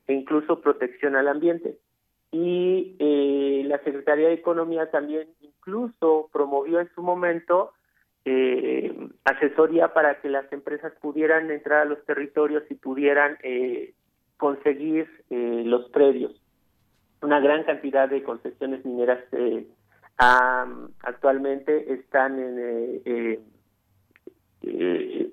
e 0.07 0.13
incluso 0.13 0.61
protección 0.61 1.17
al 1.17 1.29
ambiente. 1.29 1.79
Y 2.33 2.97
eh, 2.99 3.65
la 3.67 3.79
Secretaría 3.79 4.29
de 4.29 4.35
Economía 4.35 4.91
también 4.91 5.29
incluso 5.41 6.29
promovió 6.33 6.81
en 6.81 6.89
su 6.95 7.03
momento 7.03 7.73
eh, 8.29 8.93
asesoría 9.25 9.95
para 9.95 10.21
que 10.21 10.29
las 10.29 10.53
empresas 10.53 10.93
pudieran 11.01 11.49
entrar 11.53 11.83
a 11.83 11.85
los 11.85 12.05
territorios 12.05 12.65
y 12.69 12.75
pudieran 12.75 13.39
eh, 13.45 13.95
conseguir 14.37 15.09
eh, 15.31 15.63
los 15.65 15.89
predios. 15.91 16.33
Una 17.23 17.39
gran 17.39 17.63
cantidad 17.63 18.09
de 18.09 18.25
concesiones 18.25 18.85
mineras 18.85 19.21
eh, 20.19 20.89
actualmente 21.03 21.93
están 21.93 22.39
en, 22.39 23.01
eh, 23.05 23.41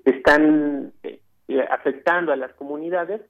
están 0.04 0.92
afectando 1.70 2.32
a 2.32 2.36
las 2.36 2.52
comunidades, 2.54 3.20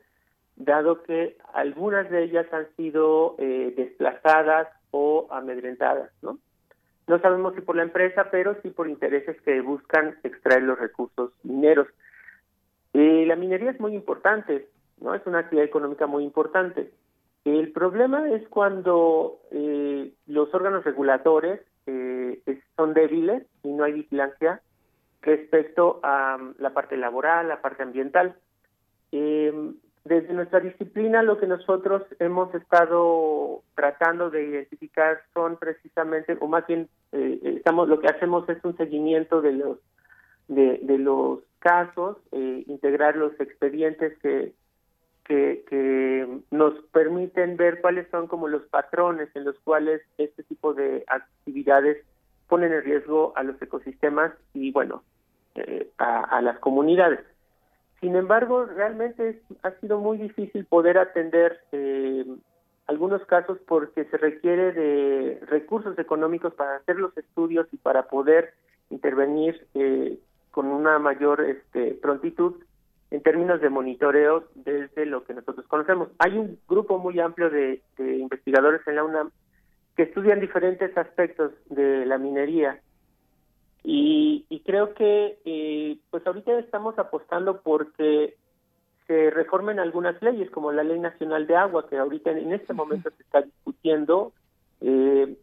dado 0.56 1.02
que 1.02 1.36
algunas 1.52 2.10
de 2.10 2.24
ellas 2.24 2.46
han 2.52 2.66
sido 2.76 3.36
desplazadas 3.38 4.68
o 4.90 5.26
amedrentadas, 5.30 6.10
¿no? 6.22 6.38
No 7.06 7.18
sabemos 7.20 7.54
si 7.54 7.60
por 7.60 7.76
la 7.76 7.82
empresa, 7.82 8.28
pero 8.30 8.56
sí 8.62 8.70
por 8.70 8.88
intereses 8.88 9.40
que 9.42 9.60
buscan 9.60 10.16
extraer 10.22 10.62
los 10.62 10.78
recursos 10.78 11.32
mineros. 11.42 11.88
la 12.92 13.36
minería 13.36 13.72
es 13.72 13.80
muy 13.80 13.94
importante, 13.94 14.68
¿no? 15.00 15.14
Es 15.14 15.26
una 15.26 15.40
actividad 15.40 15.66
económica 15.66 16.06
muy 16.06 16.24
importante. 16.24 16.90
El 17.44 17.72
problema 17.72 18.30
es 18.30 18.48
cuando 18.48 19.40
eh, 19.50 20.12
los 20.26 20.52
órganos 20.54 20.82
reguladores 20.84 21.60
eh, 21.86 22.40
son 22.74 22.94
débiles 22.94 23.44
y 23.62 23.68
no 23.68 23.84
hay 23.84 23.92
vigilancia 23.92 24.62
respecto 25.20 26.00
a 26.02 26.36
um, 26.40 26.54
la 26.58 26.70
parte 26.72 26.96
laboral, 26.96 27.48
la 27.48 27.60
parte 27.60 27.82
ambiental. 27.82 28.34
Em, 29.12 29.74
desde 30.04 30.32
nuestra 30.34 30.60
disciplina 30.60 31.22
lo 31.22 31.38
que 31.38 31.46
nosotros 31.46 32.02
hemos 32.18 32.54
estado 32.54 33.62
tratando 33.74 34.30
de 34.30 34.44
identificar 34.44 35.22
son 35.32 35.56
precisamente, 35.56 36.36
o 36.40 36.46
más 36.46 36.66
bien 36.66 36.88
eh, 37.12 37.40
estamos, 37.56 37.88
lo 37.88 38.00
que 38.00 38.08
hacemos 38.08 38.48
es 38.48 38.62
un 38.64 38.76
seguimiento 38.76 39.40
de 39.40 39.52
los 39.52 39.78
de, 40.48 40.78
de 40.82 40.98
los 40.98 41.40
casos, 41.58 42.18
integrar 42.32 43.16
los 43.16 43.32
expedientes 43.40 44.18
que, 44.18 44.52
que, 45.24 46.40
nos 46.50 46.74
permiten 46.92 47.56
ver 47.56 47.80
cuáles 47.80 48.08
son 48.10 48.26
como 48.26 48.48
los 48.48 48.62
patrones 48.64 49.28
en 49.34 49.44
los 49.44 49.58
cuales 49.60 50.02
este 50.18 50.42
tipo 50.44 50.74
de 50.74 51.04
actividades 51.08 51.98
ponen 52.48 52.72
en 52.72 52.82
riesgo 52.82 53.32
a 53.36 53.42
los 53.42 53.60
ecosistemas 53.60 54.32
y 54.52 54.70
bueno 54.72 55.02
eh, 55.54 55.90
a, 55.98 56.40
las 56.42 56.58
comunidades. 56.58 57.20
Sin 58.00 58.16
embargo, 58.16 58.66
realmente 58.66 59.40
ha 59.62 59.70
sido 59.80 59.98
muy 59.98 60.18
difícil 60.18 60.66
poder 60.66 60.98
atender 60.98 61.60
eh, 61.72 62.24
algunos 62.86 63.24
casos 63.24 63.58
porque 63.66 64.04
se 64.04 64.16
requiere 64.18 64.72
de 64.72 65.40
recursos 65.46 65.98
económicos 65.98 66.52
para 66.54 66.76
hacer 66.76 66.96
los 66.96 67.16
estudios 67.16 67.66
y 67.72 67.78
para 67.78 68.08
poder 68.08 68.52
intervenir 68.90 69.66
eh, 69.74 70.18
con 70.50 70.66
una 70.66 70.98
mayor 70.98 71.40
este, 71.40 71.94
prontitud 71.94 72.54
en 73.10 73.22
términos 73.22 73.60
de 73.60 73.70
monitoreo 73.70 74.44
desde 74.54 75.06
lo 75.06 75.24
que 75.24 75.34
nosotros 75.34 75.66
conocemos. 75.68 76.08
Hay 76.18 76.36
un 76.36 76.58
grupo 76.68 76.98
muy 76.98 77.20
amplio 77.20 77.50
de, 77.50 77.80
investigadores 77.98 78.80
en 78.86 78.96
la 78.96 79.04
UNAM 79.04 79.30
que 79.96 80.04
estudian 80.04 80.40
diferentes 80.40 80.96
aspectos 80.96 81.52
de 81.70 82.04
la 82.06 82.18
minería 82.18 82.80
y, 83.86 84.62
creo 84.64 84.94
que 84.94 85.38
eh, 85.44 85.98
pues 86.10 86.26
ahorita 86.26 86.58
estamos 86.58 86.98
apostando 86.98 87.60
porque 87.60 88.34
se 89.06 89.30
reformen 89.30 89.78
algunas 89.78 90.20
leyes 90.22 90.50
como 90.50 90.72
la 90.72 90.82
ley 90.82 90.98
nacional 90.98 91.46
de 91.46 91.54
agua 91.54 91.86
que 91.88 91.98
ahorita 91.98 92.30
en 92.30 92.54
este 92.54 92.72
momento 92.72 93.10
se 93.10 93.22
está 93.22 93.42
discutiendo 93.42 94.32
eh, 94.80 95.36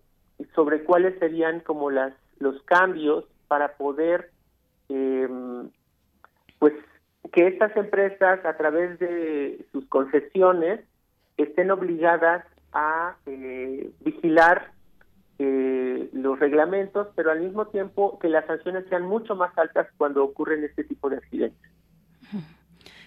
sobre 0.56 0.84
cuáles 0.84 1.20
serían 1.20 1.60
como 1.60 1.92
las 1.92 2.14
los 2.40 2.60
cambios 2.64 3.26
para 3.48 3.78
poder 3.78 4.32
eh, 4.90 5.30
pues 6.58 6.74
que 7.32 7.48
estas 7.48 7.76
empresas 7.78 8.44
a 8.46 8.58
través 8.58 9.00
de 9.00 9.66
sus 9.72 9.86
concesiones 9.88 10.82
estén 11.38 11.72
obligadas 11.72 12.46
a 12.74 13.16
eh, 13.26 13.90
vigilar 14.02 14.72
eh, 15.40 16.10
los 16.14 16.40
reglamentos, 16.40 17.08
pero 17.16 17.32
al 17.32 17.42
mismo 17.42 17.68
tiempo 17.68 18.20
que 18.20 18.30
las 18.30 18.46
sanciones 18.46 18.86
sean 18.90 19.04
mucho 19.04 19.36
más 19.36 19.58
altas 19.58 19.88
cuando 19.98 20.24
ocurren 20.24 20.64
este 20.64 20.84
tipo 20.84 21.10
de 21.10 21.18
accidentes. 21.18 21.71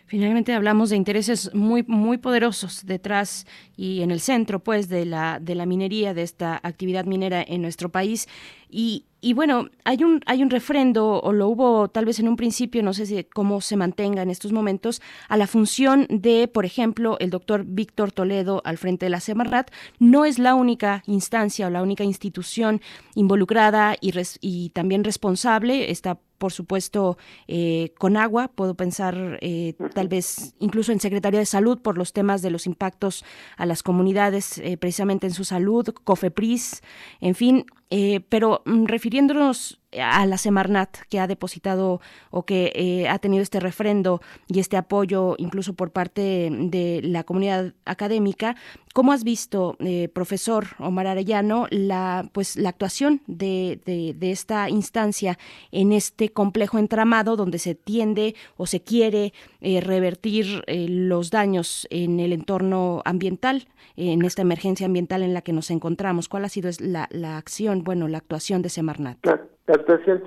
Finalmente 0.07 0.53
hablamos 0.53 0.91
de 0.91 0.97
intereses 0.97 1.55
muy 1.55 1.83
muy 1.85 2.19
poderosos 2.19 2.85
detrás 2.85 3.47
y 3.77 4.03
en 4.03 4.11
el 4.11 4.21
centro 4.21 4.61
pues 4.61 4.89
de 4.89 5.07
la 5.07 5.39
de 5.41 5.55
la 5.55 5.67
minería 5.67 6.13
de 6.15 6.23
esta 6.23 6.61
actividad 6.63 7.05
minera 7.07 7.43
en 7.43 7.63
nuestro 7.63 7.89
país 7.89 8.29
y 8.69 9.07
y 9.25 9.33
bueno, 9.33 9.71
hay 9.85 10.05
un, 10.05 10.21
hay 10.27 10.43
un 10.43 10.51
refrendo, 10.51 11.19
o 11.19 11.33
lo 11.33 11.49
hubo 11.49 11.89
tal 11.89 12.05
vez 12.05 12.19
en 12.19 12.29
un 12.29 12.37
principio, 12.37 12.83
no 12.83 12.93
sé 12.93 13.07
si 13.07 13.25
cómo 13.25 13.63
se 13.63 13.75
mantenga 13.75 14.21
en 14.21 14.29
estos 14.29 14.53
momentos, 14.53 15.01
a 15.31 15.39
la 15.39 15.47
función 15.47 16.07
de, 16.11 16.47
por 16.47 16.67
ejemplo, 16.67 17.17
el 17.21 17.31
doctor 17.31 17.65
Víctor 17.67 18.13
Toledo 18.13 18.61
al 18.67 18.77
frente 18.77 19.07
de 19.07 19.11
la 19.11 19.21
Semarrat, 19.21 19.71
no 19.99 20.27
es 20.27 20.39
la 20.39 20.55
única 20.55 21.03
instancia 21.07 21.69
o 21.69 21.71
la 21.71 21.81
única 21.81 22.05
institución 22.05 22.83
involucrada 23.15 23.97
y, 23.99 24.13
y 24.43 24.69
también 24.69 25.05
responsable. 25.05 25.91
Está 25.91 26.19
por 26.45 26.53
supuesto, 26.53 27.17
eh, 27.49 27.95
con 27.97 28.19
agua, 28.19 28.49
puedo 28.49 28.75
pensar 28.75 29.39
eh, 29.41 29.73
tal 29.95 30.09
vez 30.09 30.55
incluso 30.59 30.93
en 30.93 31.01
Secretaría 31.01 31.41
de 31.41 31.47
Salud 31.47 31.81
por 31.81 31.97
los 31.97 32.13
temas 32.13 32.43
de 32.43 32.51
los 32.51 32.67
impactos 32.67 33.25
a 33.57 33.65
las 33.65 33.83
comunidades, 33.83 34.59
eh, 34.59 34.77
precisamente 34.77 35.27
en 35.27 35.33
su 35.33 35.45
salud, 35.45 35.89
COFEPRIS, 36.05 36.83
en 37.23 37.35
fin, 37.35 37.65
Eh, 37.91 38.21
pero 38.29 38.63
mm, 38.65 38.87
refiriéndonos 38.87 39.81
a 40.01 40.27
la 40.27 40.39
Semarnat, 40.39 40.99
que 41.09 41.21
ha 41.21 41.27
depositado 41.27 42.01
o 42.31 42.45
que 42.45 42.73
eh, 42.75 43.09
ha 43.09 43.19
tenido 43.19 43.43
este 43.43 43.61
refrendo 43.61 44.21
y 44.49 44.61
este 44.61 44.77
apoyo 44.77 45.35
incluso 45.39 45.75
por 45.75 45.91
parte 45.91 46.49
de 46.51 47.01
la 47.03 47.25
comunidad 47.25 47.75
académica, 47.85 48.57
¿cómo 48.93 49.13
has 49.13 49.25
visto, 49.25 49.77
eh, 49.81 50.09
profesor 50.09 50.67
Omar 50.79 51.07
Arellano, 51.07 51.67
la, 51.71 52.29
pues, 52.33 52.57
la 52.57 52.71
actuación 52.71 53.23
de, 53.27 53.81
de, 53.85 54.31
esta 54.31 54.69
instancia 54.69 55.39
en 55.71 55.93
este 55.93 56.31
complejo 56.31 56.79
entramado 56.79 57.37
donde 57.37 57.59
se 57.59 57.75
tiende 57.75 58.35
o 58.57 58.67
se 58.67 58.83
quiere 58.83 59.33
revertir 59.81 60.63
los 60.69 61.31
daños 61.31 61.87
en 61.91 62.21
el 62.21 62.33
entorno 62.33 63.03
ambiental, 63.05 63.65
en 63.97 64.23
esta 64.25 64.43
emergencia 64.43 64.87
ambiental 64.87 65.23
en 65.23 65.35
la 65.35 65.43
que 65.43 65.53
nos 65.53 65.71
encontramos? 65.71 66.29
¿Cuál 66.29 66.45
ha 66.45 66.49
sido 66.49 66.71
la, 66.81 67.09
la 67.11 67.37
acción? 67.37 67.85
bueno, 67.85 68.09
la 68.09 68.19
actuación 68.19 68.63
de 68.63 68.69
Semarnat? 68.69 69.19
La, 69.25 69.41
actuación, 69.69 70.25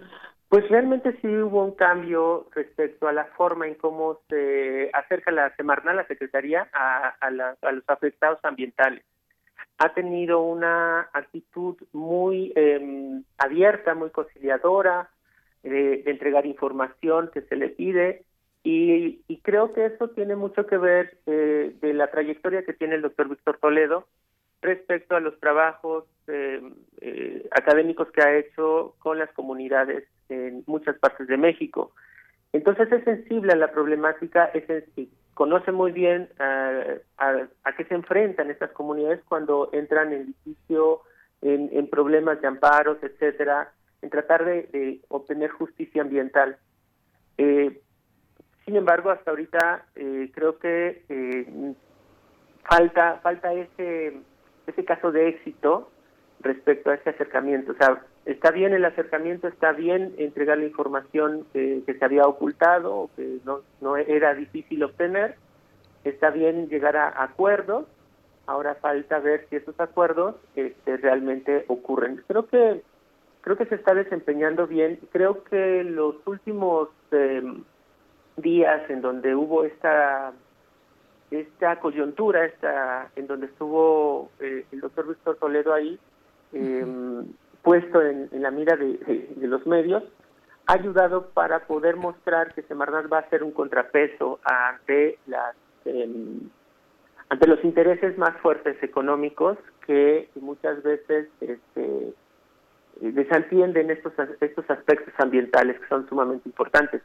pues 0.50 0.68
realmente 0.70 1.18
sí 1.22 1.28
hubo 1.28 1.64
un 1.64 1.76
cambio 1.76 2.48
respecto 2.56 3.08
a 3.08 3.14
la 3.14 3.26
forma 3.26 3.68
en 3.68 3.76
cómo 3.76 4.20
se 4.30 4.90
acerca 4.94 5.32
la 5.32 5.56
Semarnat, 5.56 5.96
la 5.96 6.08
Secretaría, 6.08 6.68
a, 6.74 7.16
a, 7.20 7.32
los 7.32 7.84
afectados 7.88 8.40
ambientales. 8.44 9.04
Ha 9.80 9.94
tenido 9.94 10.42
una 10.42 11.10
actitud 11.14 11.76
muy 11.94 12.52
em, 12.56 13.24
abierta, 13.38 13.94
muy 13.94 14.10
conciliadora, 14.10 15.10
de, 15.62 16.04
entregar 16.08 16.46
información 16.46 17.30
que 17.34 17.42
se 17.42 17.56
le 17.56 17.70
pide 17.70 18.24
y, 18.70 19.40
creo 19.44 19.72
que 19.72 19.86
eso 19.86 20.10
tiene 20.10 20.36
mucho 20.36 20.66
que 20.66 20.78
ver 20.78 21.18
eh, 21.26 21.74
de 21.80 21.94
la 21.94 22.12
trayectoria 22.12 22.66
que 22.66 22.74
tiene 22.74 22.96
el 22.96 23.02
doctor 23.02 23.30
Víctor 23.30 23.58
Toledo 23.60 24.08
respecto 24.62 25.16
a 25.16 25.22
los 25.22 25.40
trabajos 25.40 26.04
eh, 26.28 26.62
eh, 27.00 27.48
académicos 27.52 28.12
que 28.12 28.22
ha 28.22 28.36
hecho 28.36 28.96
con 29.00 29.20
las 29.20 29.32
comunidades 29.32 30.04
en 30.28 30.64
muchas 30.68 30.98
partes 30.98 31.28
de 31.28 31.38
México. 31.38 31.92
Entonces 32.52 32.92
es 32.92 33.06
sensible 33.06 33.54
a 33.54 33.56
la 33.56 33.72
problemática, 33.72 34.46
es 34.54 34.66
conoce 35.34 35.72
muy 35.72 35.94
bien 35.94 36.28
eh, 36.38 37.02
a, 37.20 37.72
qué 37.78 37.86
se 37.86 37.94
enfrentan 37.94 38.52
estas 38.52 38.72
comunidades 38.72 39.22
cuando 39.30 39.70
entran 39.72 40.12
en 40.12 40.36
litigio, 40.46 41.04
en, 41.42 41.88
problemas 41.90 42.42
de 42.42 42.48
amparos, 42.48 42.98
etcétera, 43.02 43.72
en 44.02 44.10
tratar 44.10 44.44
de, 44.44 45.00
obtener 45.08 45.52
justicia 45.52 46.02
ambiental. 46.02 46.58
Sin 48.68 48.76
embargo, 48.76 49.10
hasta 49.10 49.32
ahorita 49.32 49.86
creo 50.34 50.60
que 50.60 51.02
falta 52.70 53.20
falta 53.24 53.54
ese 53.54 54.22
ese 54.68 54.84
caso 54.84 55.12
de 55.12 55.30
éxito 55.30 55.90
respecto 56.42 56.92
a 56.92 56.96
ese 56.96 57.12
acercamiento. 57.12 57.72
O 57.72 57.76
sea, 57.76 58.04
está 58.26 58.52
bien 58.52 58.74
el 58.74 58.86
acercamiento, 58.86 59.48
está 59.48 59.72
bien 59.72 60.14
entregar 60.18 60.58
la 60.58 60.66
información 60.66 61.48
que, 61.54 61.82
se 61.88 62.06
había 62.06 62.24
ocultado 62.24 63.10
que 63.16 63.40
no, 63.46 63.62
no 63.82 63.96
era 63.98 64.34
difícil 64.36 64.84
obtener, 64.84 65.36
está 66.04 66.30
bien 66.30 66.68
llegar 66.68 66.98
a 66.98 67.24
acuerdos, 67.24 67.86
ahora 68.46 68.76
falta 68.76 69.20
ver 69.20 69.48
si 69.50 69.56
esos 69.56 69.80
acuerdos 69.80 70.36
este, 70.56 70.98
realmente 70.98 71.64
ocurren. 71.68 72.22
Creo 72.28 72.48
que 72.48 72.82
creo 73.42 73.56
que 73.56 73.66
se 73.66 73.76
está 73.76 73.94
desempeñando 73.94 74.68
bien. 74.68 75.00
Creo 75.14 75.46
que 75.46 75.86
los 75.86 76.16
últimos 76.26 76.90
em, 77.12 77.64
días 78.38 78.90
en 78.90 79.02
donde 79.02 79.36
hubo 79.36 79.64
esta 79.64 80.32
esta 81.32 81.80
coyuntura 81.80 82.46
esta 82.46 83.10
en 83.16 83.28
donde 83.28 83.48
estuvo 83.48 84.32
eh, 84.40 84.66
el 84.72 84.80
doctor 84.80 85.08
Víctor 85.08 85.36
Toledo 85.38 85.74
ahí 85.74 86.00
em, 86.54 87.26
puesto 87.64 88.02
en, 88.02 88.30
la 88.32 88.52
mira 88.52 88.78
de, 88.78 89.28
los 89.42 89.66
medios 89.68 90.04
ha 90.68 90.74
ayudado 90.74 91.28
para 91.30 91.66
poder 91.68 91.96
mostrar 91.96 92.54
que 92.54 92.62
Semarnat 92.64 93.12
va 93.12 93.20
a 93.20 93.30
ser 93.30 93.44
un 93.44 93.52
contrapeso 93.52 94.40
ante 94.44 95.18
las 95.26 95.56
em, 95.86 96.50
ante 97.30 97.48
los 97.48 97.62
intereses 97.66 98.18
más 98.18 98.38
fuertes 98.38 98.82
económicos 98.82 99.58
que 99.86 100.30
muchas 100.36 100.82
veces 100.82 101.28
este, 101.42 102.14
desatienden 103.02 103.92
estos 103.92 104.14
estos 104.40 104.70
aspectos 104.70 105.14
ambientales 105.18 105.78
que 105.80 105.88
son 105.88 106.08
sumamente 106.08 106.48
importantes. 106.48 107.02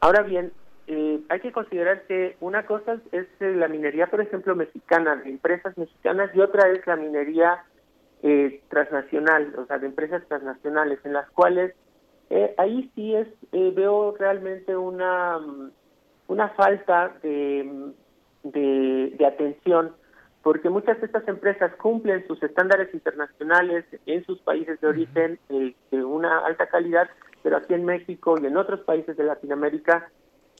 Ahora 0.00 0.22
bien, 0.22 0.52
eh, 0.86 1.20
hay 1.28 1.40
que 1.40 1.52
considerar 1.52 2.02
que 2.06 2.36
una 2.40 2.64
cosa 2.66 2.98
es 3.12 3.26
eh, 3.40 3.54
la 3.54 3.68
minería, 3.68 4.08
por 4.08 4.20
ejemplo, 4.20 4.56
mexicana, 4.56 5.16
de 5.16 5.30
empresas 5.30 5.76
mexicanas, 5.76 6.30
y 6.34 6.40
otra 6.40 6.68
es 6.68 6.84
la 6.86 6.96
minería 6.96 7.64
eh, 8.22 8.62
transnacional, 8.68 9.54
o 9.56 9.66
sea, 9.66 9.78
de 9.78 9.86
empresas 9.86 10.26
transnacionales, 10.26 10.98
en 11.04 11.12
las 11.12 11.30
cuales 11.30 11.74
ahí 12.58 12.88
sí 12.94 13.12
es 13.12 13.26
veo 13.50 14.14
realmente 14.16 14.76
una 14.76 15.40
una 16.28 16.48
falta 16.50 17.12
de, 17.24 17.92
de, 18.44 19.26
atención 19.26 19.96
porque 20.44 20.70
muchas 20.70 21.00
de 21.00 21.06
estas 21.06 21.26
empresas 21.26 21.74
cumplen 21.74 22.24
sus 22.28 22.40
estándares 22.40 22.94
internacionales 22.94 23.84
en 24.06 24.24
sus 24.26 24.38
países 24.42 24.80
de 24.80 24.86
origen 24.86 25.40
de 25.48 26.04
una 26.04 26.46
alta 26.46 26.68
calidad, 26.68 27.10
pero 27.42 27.56
aquí 27.56 27.74
en 27.74 27.84
México 27.84 28.36
y 28.40 28.46
en 28.46 28.56
otros 28.56 28.80
países 28.80 29.16
de 29.16 29.24
Latinoamérica 29.24 30.10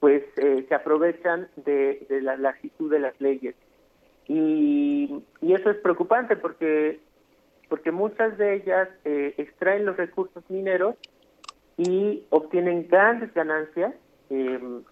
pues 0.00 0.24
eh, 0.36 0.64
se 0.66 0.74
aprovechan 0.74 1.48
de, 1.56 2.06
la 2.22 2.36
laxitud 2.36 2.90
de 2.90 2.98
las 2.98 3.20
leyes. 3.20 3.54
Y, 4.26 5.22
eso 5.42 5.70
es 5.70 5.76
preocupante 5.78 6.36
porque, 6.36 7.00
porque 7.68 7.92
muchas 7.92 8.38
de 8.38 8.54
ellas 8.54 8.88
eh, 9.04 9.34
extraen 9.36 9.84
los 9.84 9.96
recursos 9.96 10.42
mineros 10.48 10.96
y 11.76 12.24
obtienen 12.30 12.88
grandes 12.88 13.32
ganancias, 13.34 13.94
em, 14.30 14.82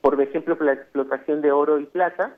por 0.00 0.20
ejemplo, 0.20 0.56
la 0.60 0.72
explotación 0.72 1.42
de 1.42 1.52
oro 1.52 1.78
y 1.78 1.86
plata, 1.86 2.36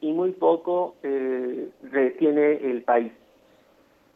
y 0.00 0.12
muy 0.12 0.32
poco 0.32 0.96
eh, 1.02 1.68
retiene 1.90 2.70
el 2.70 2.82
país. 2.82 3.12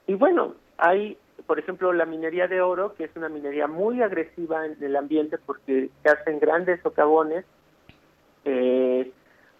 Y 0.06 0.14
bueno, 0.14 0.54
hay 0.76 1.16
por 1.46 1.58
ejemplo, 1.58 1.92
la 1.92 2.06
minería 2.06 2.48
de 2.48 2.60
oro, 2.60 2.94
que 2.94 3.04
es 3.04 3.10
una 3.16 3.28
minería 3.28 3.66
muy 3.66 4.02
agresiva 4.02 4.66
en 4.66 4.76
el 4.82 4.96
ambiente 4.96 5.38
porque 5.38 5.90
se 6.02 6.08
hacen 6.08 6.38
grandes 6.40 6.80
socavones, 6.82 7.44
eh, 8.44 9.10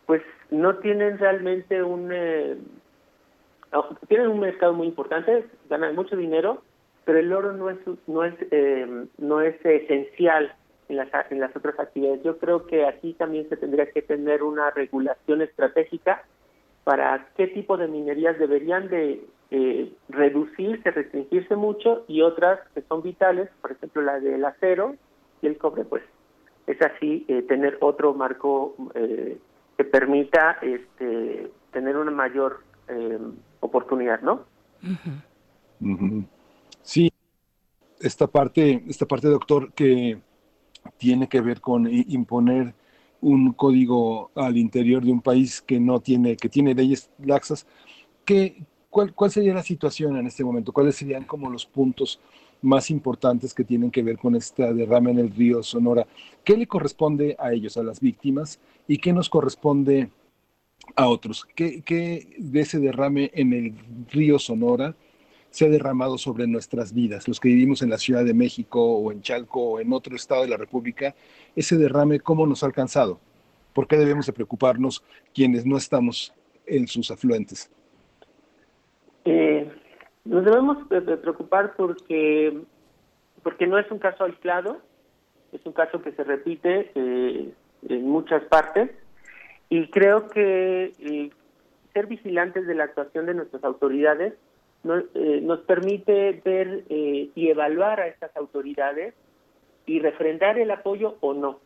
pues 0.06 0.22
no 0.50 0.76
tienen 0.78 1.18
realmente 1.18 1.82
un... 1.82 2.10
Eh, 2.12 2.56
tienen 4.08 4.28
un 4.28 4.40
mercado 4.40 4.72
muy 4.72 4.86
importante, 4.86 5.46
ganan 5.68 5.94
mucho 5.94 6.16
dinero, 6.16 6.62
pero 7.04 7.18
el 7.18 7.32
oro 7.32 7.52
no 7.52 7.68
es 7.68 7.78
no 8.06 8.24
es 8.24 8.34
eh, 8.50 9.06
no 9.18 9.42
es 9.42 9.54
esencial 9.64 10.54
en 10.88 10.96
las 10.96 11.08
en 11.30 11.40
las 11.40 11.54
otras 11.54 11.78
actividades. 11.78 12.22
Yo 12.22 12.38
creo 12.38 12.66
que 12.66 12.86
aquí 12.86 13.12
también 13.12 13.46
se 13.50 13.58
tendría 13.58 13.90
que 13.90 14.00
tener 14.00 14.42
una 14.42 14.70
regulación 14.70 15.42
estratégica 15.42 16.24
para 16.84 17.28
qué 17.36 17.46
tipo 17.48 17.76
de 17.76 17.88
minerías 17.88 18.38
deberían 18.38 18.88
de 18.88 19.22
eh, 19.50 19.92
reducirse, 20.08 20.90
restringirse 20.90 21.56
mucho 21.56 22.04
y 22.06 22.22
otras 22.22 22.60
que 22.74 22.82
son 22.82 23.02
vitales, 23.02 23.48
por 23.60 23.72
ejemplo 23.72 24.02
la 24.02 24.20
del 24.20 24.44
acero 24.44 24.94
y 25.40 25.46
el 25.46 25.56
cobre, 25.56 25.84
pues 25.84 26.02
es 26.66 26.80
así 26.82 27.24
eh, 27.28 27.42
tener 27.42 27.78
otro 27.80 28.12
marco 28.12 28.76
eh, 28.94 29.38
que 29.76 29.84
permita 29.84 30.58
este, 30.60 31.50
tener 31.72 31.96
una 31.96 32.10
mayor 32.10 32.62
eh, 32.88 33.18
oportunidad, 33.60 34.20
¿no? 34.20 34.44
Sí, 36.82 37.10
esta 38.00 38.26
parte, 38.26 38.84
esta 38.86 39.06
parte, 39.06 39.28
doctor, 39.28 39.72
que 39.72 40.18
tiene 40.98 41.28
que 41.28 41.40
ver 41.40 41.60
con 41.60 41.88
imponer 41.90 42.74
un 43.20 43.52
código 43.52 44.30
al 44.34 44.56
interior 44.56 45.02
de 45.02 45.12
un 45.12 45.22
país 45.22 45.62
que 45.62 45.80
no 45.80 46.00
tiene, 46.00 46.36
que 46.36 46.48
tiene 46.48 46.74
leyes 46.74 47.10
laxas, 47.18 47.66
¿qué, 48.24 48.62
¿Cuál, 48.90 49.14
¿Cuál 49.14 49.30
sería 49.30 49.54
la 49.54 49.62
situación 49.62 50.16
en 50.16 50.26
este 50.26 50.44
momento? 50.44 50.72
¿Cuáles 50.72 50.96
serían 50.96 51.24
como 51.24 51.50
los 51.50 51.66
puntos 51.66 52.20
más 52.62 52.90
importantes 52.90 53.54
que 53.54 53.64
tienen 53.64 53.90
que 53.90 54.02
ver 54.02 54.18
con 54.18 54.34
esta 54.34 54.72
derrama 54.72 55.10
en 55.10 55.18
el 55.18 55.30
río 55.30 55.62
Sonora? 55.62 56.06
¿Qué 56.42 56.56
le 56.56 56.66
corresponde 56.66 57.36
a 57.38 57.52
ellos, 57.52 57.76
a 57.76 57.82
las 57.82 58.00
víctimas? 58.00 58.58
¿Y 58.86 58.98
qué 58.98 59.12
nos 59.12 59.28
corresponde 59.28 60.10
a 60.96 61.06
otros? 61.06 61.46
¿Qué, 61.54 61.82
qué 61.82 62.34
de 62.38 62.60
ese 62.60 62.78
derrame 62.78 63.30
en 63.34 63.52
el 63.52 63.74
río 64.10 64.38
Sonora 64.38 64.96
se 65.50 65.66
ha 65.66 65.68
derramado 65.68 66.16
sobre 66.16 66.46
nuestras 66.46 66.94
vidas? 66.94 67.28
Los 67.28 67.40
que 67.40 67.48
vivimos 67.48 67.82
en 67.82 67.90
la 67.90 67.98
Ciudad 67.98 68.24
de 68.24 68.34
México 68.34 68.82
o 68.82 69.12
en 69.12 69.20
Chalco 69.20 69.60
o 69.60 69.80
en 69.80 69.92
otro 69.92 70.16
estado 70.16 70.42
de 70.42 70.48
la 70.48 70.56
República, 70.56 71.14
ese 71.54 71.76
derrame, 71.76 72.20
¿cómo 72.20 72.46
nos 72.46 72.62
ha 72.62 72.66
alcanzado? 72.66 73.20
¿Por 73.74 73.86
qué 73.86 73.98
debemos 73.98 74.24
de 74.24 74.32
preocuparnos 74.32 75.04
quienes 75.34 75.66
no 75.66 75.76
estamos 75.76 76.32
en 76.66 76.88
sus 76.88 77.10
afluentes? 77.10 77.70
Eh, 79.24 79.70
nos 80.24 80.44
debemos 80.44 80.78
preocupar 80.88 81.74
porque, 81.76 82.60
porque 83.42 83.66
no 83.66 83.78
es 83.78 83.90
un 83.90 83.98
caso 83.98 84.24
aislado, 84.24 84.78
es 85.52 85.64
un 85.64 85.72
caso 85.72 86.02
que 86.02 86.12
se 86.12 86.24
repite 86.24 86.90
eh, 86.94 87.52
en 87.88 88.08
muchas 88.08 88.44
partes 88.44 88.90
y 89.70 89.88
creo 89.88 90.28
que 90.28 90.92
eh, 90.98 91.30
ser 91.92 92.06
vigilantes 92.06 92.66
de 92.66 92.74
la 92.74 92.84
actuación 92.84 93.26
de 93.26 93.34
nuestras 93.34 93.64
autoridades 93.64 94.34
eh, 94.84 95.40
nos 95.42 95.60
permite 95.60 96.40
ver 96.44 96.84
eh, 96.88 97.30
y 97.34 97.48
evaluar 97.48 98.00
a 98.00 98.06
estas 98.06 98.34
autoridades 98.36 99.14
y 99.86 100.00
refrendar 100.00 100.58
el 100.58 100.70
apoyo 100.70 101.16
o 101.20 101.34
no. 101.34 101.60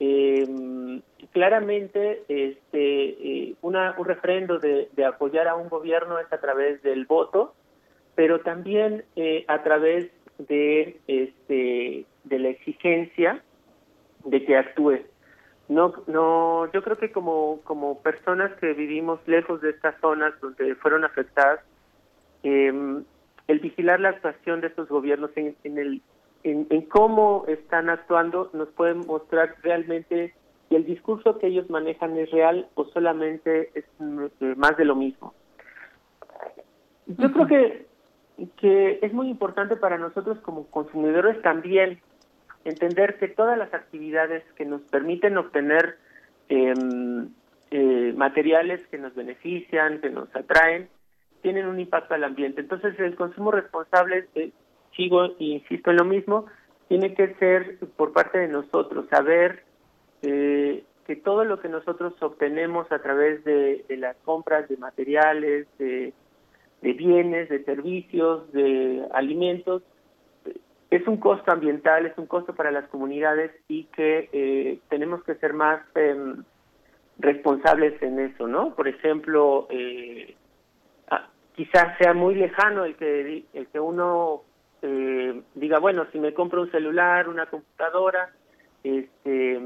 Eh, 0.00 1.00
claramente, 1.32 2.22
este, 2.28 3.54
una, 3.62 3.94
un 3.98 4.04
refrendo 4.04 4.58
de, 4.58 4.88
apoyar 5.04 5.48
a 5.48 5.54
un 5.54 5.68
gobierno 5.68 6.18
es 6.18 6.32
a 6.32 6.40
través 6.40 6.82
del 6.82 7.06
voto, 7.06 7.54
pero 8.14 8.40
también 8.40 9.04
a 9.46 9.62
través 9.62 10.10
de, 10.38 11.00
este, 11.06 12.04
de 12.24 12.38
la 12.38 12.48
exigencia 12.48 13.42
de 14.24 14.44
que 14.44 14.56
actúe. 14.56 15.00
No, 15.68 15.94
no, 16.06 16.70
yo 16.72 16.82
creo 16.82 16.98
que 16.98 17.12
como, 17.12 17.60
como 17.64 18.02
personas 18.02 18.52
que 18.58 18.72
vivimos 18.74 19.20
lejos 19.26 19.60
de 19.62 19.70
estas 19.70 19.98
zonas 20.00 20.34
donde 20.40 20.74
fueron 20.74 21.04
afectadas, 21.04 21.60
eh, 22.42 22.72
el 23.48 23.58
vigilar 23.60 24.00
la 24.00 24.10
actuación 24.10 24.60
de 24.60 24.66
estos 24.68 24.88
gobiernos 24.88 25.30
en, 25.36 25.56
en 25.64 25.78
el 25.78 26.02
en, 26.44 26.82
cómo 26.82 27.44
están 27.48 27.88
actuando 27.88 28.50
nos 28.52 28.68
puede 28.70 28.94
mostrar 28.94 29.54
realmente 29.62 30.34
si 30.68 30.76
el 30.76 30.84
discurso 30.84 31.38
que 31.38 31.48
ellos 31.48 31.68
manejan 31.70 32.16
es 32.18 32.30
real 32.30 32.68
o 32.74 32.84
solamente 32.86 33.70
es 33.74 33.84
eh, 34.40 34.54
más 34.56 34.76
de 34.76 34.84
lo 34.84 34.96
mismo. 34.96 35.34
Yo 37.06 37.32
creo 37.32 37.46
que 37.46 37.92
que 38.56 38.98
es 39.02 39.12
muy 39.12 39.28
importante 39.28 39.76
para 39.76 39.98
nosotros 39.98 40.38
como 40.40 40.66
consumidores 40.66 41.40
también 41.42 42.00
entender 42.64 43.18
que 43.18 43.28
todas 43.28 43.58
las 43.58 43.72
actividades 43.74 44.42
que 44.56 44.64
nos 44.64 44.82
permiten 44.82 45.36
obtener 45.36 45.98
em, 46.48 47.28
eh, 47.70 48.12
materiales 48.16 48.86
que 48.88 48.98
nos 48.98 49.14
benefician, 49.14 50.00
que 50.00 50.10
nos 50.10 50.34
atraen, 50.34 50.88
tienen 51.40 51.66
un 51.66 51.80
impacto 51.80 52.14
al 52.14 52.24
ambiente. 52.24 52.60
Entonces, 52.60 52.98
el 53.00 53.16
consumo 53.16 53.50
responsable, 53.50 54.28
eh, 54.34 54.52
sigo 54.96 55.24
e 55.24 55.34
insisto 55.38 55.90
en 55.90 55.96
lo 55.96 56.04
mismo, 56.04 56.46
tiene 56.88 57.14
que 57.14 57.34
ser 57.34 57.78
por 57.96 58.12
parte 58.12 58.38
de 58.38 58.48
nosotros, 58.48 59.06
saber 59.08 59.64
eh, 60.22 60.84
que 61.06 61.16
todo 61.16 61.44
lo 61.44 61.60
que 61.60 61.68
nosotros 61.68 62.14
obtenemos 62.20 62.90
a 62.92 63.00
través 63.00 63.42
de, 63.44 63.84
las 63.98 64.16
compras 64.18 64.68
de 64.68 64.76
materiales, 64.76 65.66
de, 65.78 66.12
bienes, 66.80 67.48
de 67.48 67.64
servicios, 67.64 68.50
de 68.52 69.06
alimentos, 69.12 69.82
es 70.90 71.06
un 71.08 71.16
costo 71.16 71.50
ambiental, 71.50 72.04
es 72.04 72.16
un 72.18 72.26
costo 72.26 72.54
para 72.54 72.70
las 72.70 72.86
comunidades 72.88 73.50
y 73.68 73.84
que 73.84 74.28
eh, 74.32 74.78
tenemos 74.90 75.24
que 75.24 75.34
ser 75.36 75.54
más 75.54 75.80
em, 75.94 76.44
responsables 77.18 78.00
en 78.02 78.20
eso, 78.20 78.46
¿no? 78.46 78.74
Por 78.74 78.88
ejemplo, 78.88 79.66
eh, 79.70 80.34
quizás 81.56 81.96
sea 81.98 82.12
muy 82.12 82.34
lejano 82.34 82.84
el 82.84 82.96
que 82.96 83.44
el 83.52 83.66
que 83.68 83.80
uno 83.80 84.42
eh, 84.82 85.42
diga 85.54 85.78
bueno 85.78 86.06
si 86.12 86.18
me 86.18 86.34
compro 86.34 86.62
un 86.62 86.70
celular 86.70 87.28
una 87.28 87.46
computadora 87.46 88.30
este 88.82 89.60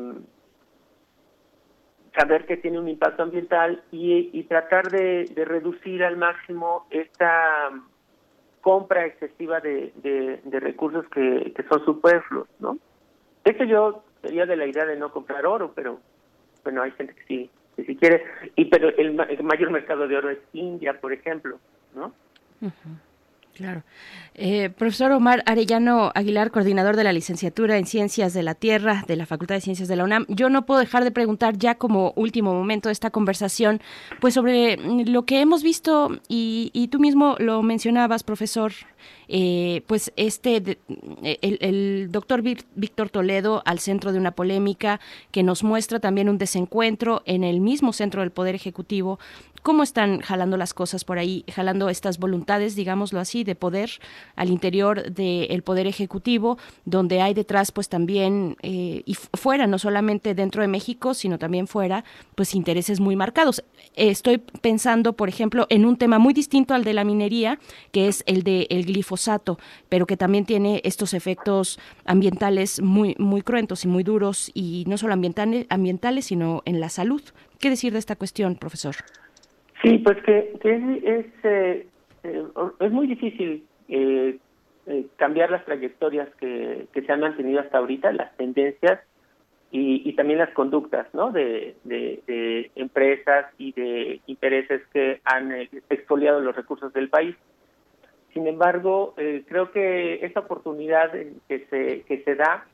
saber 2.18 2.47
que 2.47 2.56
tiene 2.56 2.78
un 2.78 2.88
impacto 2.88 3.22
ambiental 3.22 3.82
y, 3.93 4.43
tratar 4.44 4.90
de, 4.90 5.30
reducir 5.36 6.02
al 6.02 6.16
máximo 6.16 6.86
esta 6.90 7.70
compra 8.62 9.05
excesiva 9.05 9.60
de, 9.60 9.93
de, 9.97 10.60
recursos 10.60 11.06
que, 11.10 11.52
que, 11.55 11.62
son 11.64 11.84
superfluos, 11.84 12.48
¿no? 12.59 12.78
De 13.44 13.68
yo 13.68 14.02
sería 14.22 14.47
de 14.47 14.56
la 14.56 14.66
idea 14.66 14.86
de 14.86 14.97
no 14.97 15.12
comprar 15.12 15.47
oro, 15.47 15.72
pero 15.74 16.01
bueno, 16.64 16.82
hay 16.82 16.90
gente 16.93 17.14
que 17.14 17.22
sí, 17.24 17.51
que 17.76 17.84
sí 17.84 17.97
quiere. 17.97 18.24
Y 18.56 18.64
pero 18.64 18.88
el 18.88 19.14
mayor 19.44 19.70
mercado 19.70 20.09
de 20.09 20.16
oro 20.16 20.30
es 20.30 20.38
India, 20.52 20.98
por 21.01 21.12
ejemplo. 21.12 21.59
¿no? 21.97 22.12
Claro. 23.56 23.84
Eh, 24.34 24.68
profesor 24.68 25.12
Omar 25.12 25.42
Arellano 25.46 26.12
Aguilar, 26.14 26.50
coordinador 26.50 26.94
de 26.94 27.04
la 27.04 27.14
licenciatura 27.14 27.78
en 27.78 27.86
Ciencias 27.86 28.34
de 28.34 28.42
la 28.42 28.54
Tierra 28.54 29.02
de 29.08 29.16
la 29.16 29.24
Facultad 29.24 29.54
de 29.54 29.62
Ciencias 29.62 29.88
de 29.88 29.96
la 29.96 30.04
UNAM, 30.04 30.26
yo 30.28 30.50
no 30.50 30.66
puedo 30.66 30.78
dejar 30.78 31.04
de 31.04 31.10
preguntar 31.10 31.56
ya 31.56 31.76
como 31.76 32.12
último 32.16 32.52
momento 32.52 32.90
de 32.90 32.92
esta 32.92 33.10
conversación, 33.10 33.80
pues 34.20 34.34
sobre 34.34 34.76
lo 34.76 35.24
que 35.24 35.40
hemos 35.40 35.62
visto 35.62 36.20
y, 36.28 36.70
y 36.74 36.88
tú 36.88 36.98
mismo 36.98 37.36
lo 37.38 37.62
mencionabas, 37.62 38.24
profesor, 38.24 38.72
eh, 39.28 39.82
pues 39.86 40.12
este, 40.16 40.78
el, 41.22 41.58
el 41.60 42.08
doctor 42.10 42.42
Víctor 42.42 43.10
Toledo 43.10 43.62
al 43.64 43.78
centro 43.78 44.12
de 44.12 44.18
una 44.18 44.32
polémica 44.32 45.00
que 45.30 45.42
nos 45.42 45.62
muestra 45.64 46.00
también 46.00 46.28
un 46.28 46.38
desencuentro 46.38 47.22
en 47.26 47.44
el 47.44 47.60
mismo 47.60 47.92
centro 47.92 48.20
del 48.20 48.30
Poder 48.30 48.54
Ejecutivo. 48.54 49.18
¿Cómo 49.62 49.82
están 49.82 50.20
jalando 50.20 50.56
las 50.56 50.72
cosas 50.74 51.04
por 51.04 51.18
ahí, 51.18 51.44
jalando 51.52 51.88
estas 51.88 52.20
voluntades, 52.20 52.76
digámoslo 52.76 53.18
así, 53.18 53.42
de 53.42 53.56
poder 53.56 53.90
al 54.36 54.50
interior 54.50 55.10
del 55.10 55.62
Poder 55.64 55.88
Ejecutivo, 55.88 56.56
donde 56.84 57.20
hay 57.20 57.34
detrás, 57.34 57.72
pues 57.72 57.88
también, 57.88 58.56
eh, 58.62 59.02
y 59.04 59.14
fuera, 59.14 59.66
no 59.66 59.80
solamente 59.80 60.36
dentro 60.36 60.62
de 60.62 60.68
México, 60.68 61.14
sino 61.14 61.40
también 61.40 61.66
fuera, 61.66 62.04
pues 62.36 62.54
intereses 62.54 63.00
muy 63.00 63.16
marcados? 63.16 63.64
estoy 63.96 64.38
pensando, 64.38 65.14
por 65.14 65.28
ejemplo, 65.28 65.66
en 65.70 65.84
un 65.84 65.96
tema 65.96 66.18
muy 66.18 66.34
distinto 66.34 66.74
al 66.74 66.84
de 66.84 66.92
la 66.92 67.02
minería, 67.02 67.58
que 67.92 68.08
es 68.08 68.22
el 68.26 68.42
de 68.42 68.66
el 68.70 68.84
glifosato, 69.16 69.59
pero 69.88 70.06
que 70.06 70.16
también 70.16 70.44
tiene 70.44 70.80
estos 70.84 71.14
efectos 71.14 71.78
ambientales 72.05 72.80
muy, 72.82 73.14
muy 73.18 73.43
cruentos 73.43 73.84
y 73.84 73.88
muy 73.88 74.02
duros, 74.02 74.51
y 74.55 74.84
no 74.86 74.97
solo 74.98 75.14
ambientales, 75.14 75.66
ambientales 75.70 76.26
sino 76.26 76.62
en 76.64 76.80
la 76.80 76.88
salud. 76.88 77.22
¿Qué 77.60 77.70
decir 77.70 77.93
de 77.93 77.98
esta 77.98 78.16
cuestión, 78.16 78.56
profesor? 78.56 78.94
Sí, 79.82 79.98
pues 79.98 80.18
que, 80.22 80.52
es, 80.62 81.26
eh, 81.44 81.86
eh, 82.24 82.88
muy 82.90 83.06
difícil 83.06 83.64
eh, 83.88 84.38
cambiar 85.16 85.51
las 85.51 85.64
trayectorias 85.64 86.28
que, 86.36 86.86
se 86.94 87.12
han 87.12 87.20
mantenido 87.20 87.60
hasta 87.60 87.78
ahorita, 87.78 88.12
las 88.12 88.36
tendencias 88.36 89.01
y, 89.70 90.12
también 90.14 90.38
las 90.38 90.51
conductas 90.55 91.06
¿no? 91.12 91.32
de, 91.32 91.74
de, 91.84 92.70
empresas 92.74 93.47
y 93.59 93.72
de 93.72 94.20
intereses 94.26 94.80
que 94.93 95.20
han 95.24 95.52
expoliado 95.90 96.40
los 96.40 96.56
recursos 96.56 96.93
del 96.94 97.10
país. 97.10 97.36
Sin 98.36 98.46
embargo, 98.46 99.14
eh, 99.16 99.44
creo 99.48 99.72
que 99.72 100.16
esa 100.16 100.40
oportunidad 100.40 101.10
que 101.48 101.66
se, 101.70 102.02
que 102.02 102.22
se 102.22 102.34
da 102.34 102.66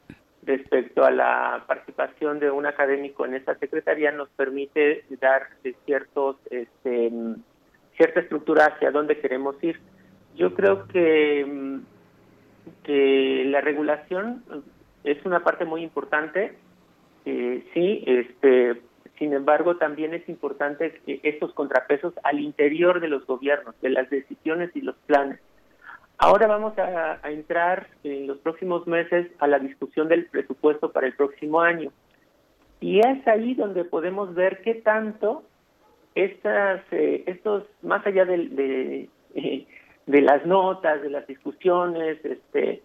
respecto 0.43 1.05
a 1.05 1.12
la 1.12 1.62
participación 1.68 2.40
de 2.40 2.51
un 2.51 2.66
académico 2.66 3.24
en 3.24 3.34
esta 3.34 3.55
secretaría 3.55 4.10
nos 4.10 4.28
permite 4.30 5.05
dar 5.20 5.47
ciertos 5.84 6.34
este, 6.51 7.12
cierta 7.97 8.18
estructura 8.18 8.72
hacia 8.74 8.90
dónde 8.90 9.20
queremos 9.20 9.55
ir. 9.62 9.78
Yo 10.34 10.52
creo 10.52 10.89
que, 10.89 11.78
que 12.82 13.44
la 13.47 13.60
regulación 13.60 14.43
es 15.05 15.24
una 15.24 15.44
parte 15.44 15.64
muy 15.64 15.84
importante, 15.84 16.59
eh, 17.24 17.64
sí, 17.72 18.02
este, 18.05 18.82
sin 19.16 19.32
embargo 19.32 19.76
también 19.76 20.12
es 20.12 20.28
importante 20.28 21.01
estos 21.06 21.55
contrapesos 21.55 22.14
al 22.24 22.40
interior 22.40 22.98
de 22.98 23.06
los 23.06 23.24
gobiernos, 23.26 23.80
de 23.80 23.90
las 23.90 24.10
decisiones 24.10 24.74
y 24.74 24.80
los 24.80 24.97
planes. 25.06 25.39
Ahora 26.24 26.47
vamos 26.47 26.78
a, 26.78 27.19
entrar 27.28 27.89
en 28.05 28.28
los 28.28 28.39
próximos 28.39 28.86
meses 28.86 29.27
a 29.40 29.49
la 29.49 29.59
discusión 29.59 30.07
del 30.07 30.27
presupuesto 30.27 30.93
para 30.93 31.09
el 31.09 31.15
próximo 31.15 31.61
año. 31.61 31.90
Y 32.81 33.01
es 33.01 33.27
ahí 33.27 33.55
donde 33.55 33.85
podemos 33.85 34.32
ver 34.32 34.62
qué 34.62 34.77
tanto 34.77 35.43
estas, 36.15 36.81
eh, 36.93 37.24
estos, 37.27 37.65
más 37.82 38.07
allá 38.07 38.24
de, 38.24 39.09
de, 40.07 40.20
las 40.20 40.47
notas, 40.47 41.03
de 41.03 41.11
las 41.11 41.27
discusiones, 41.27 42.24
este, 42.24 42.82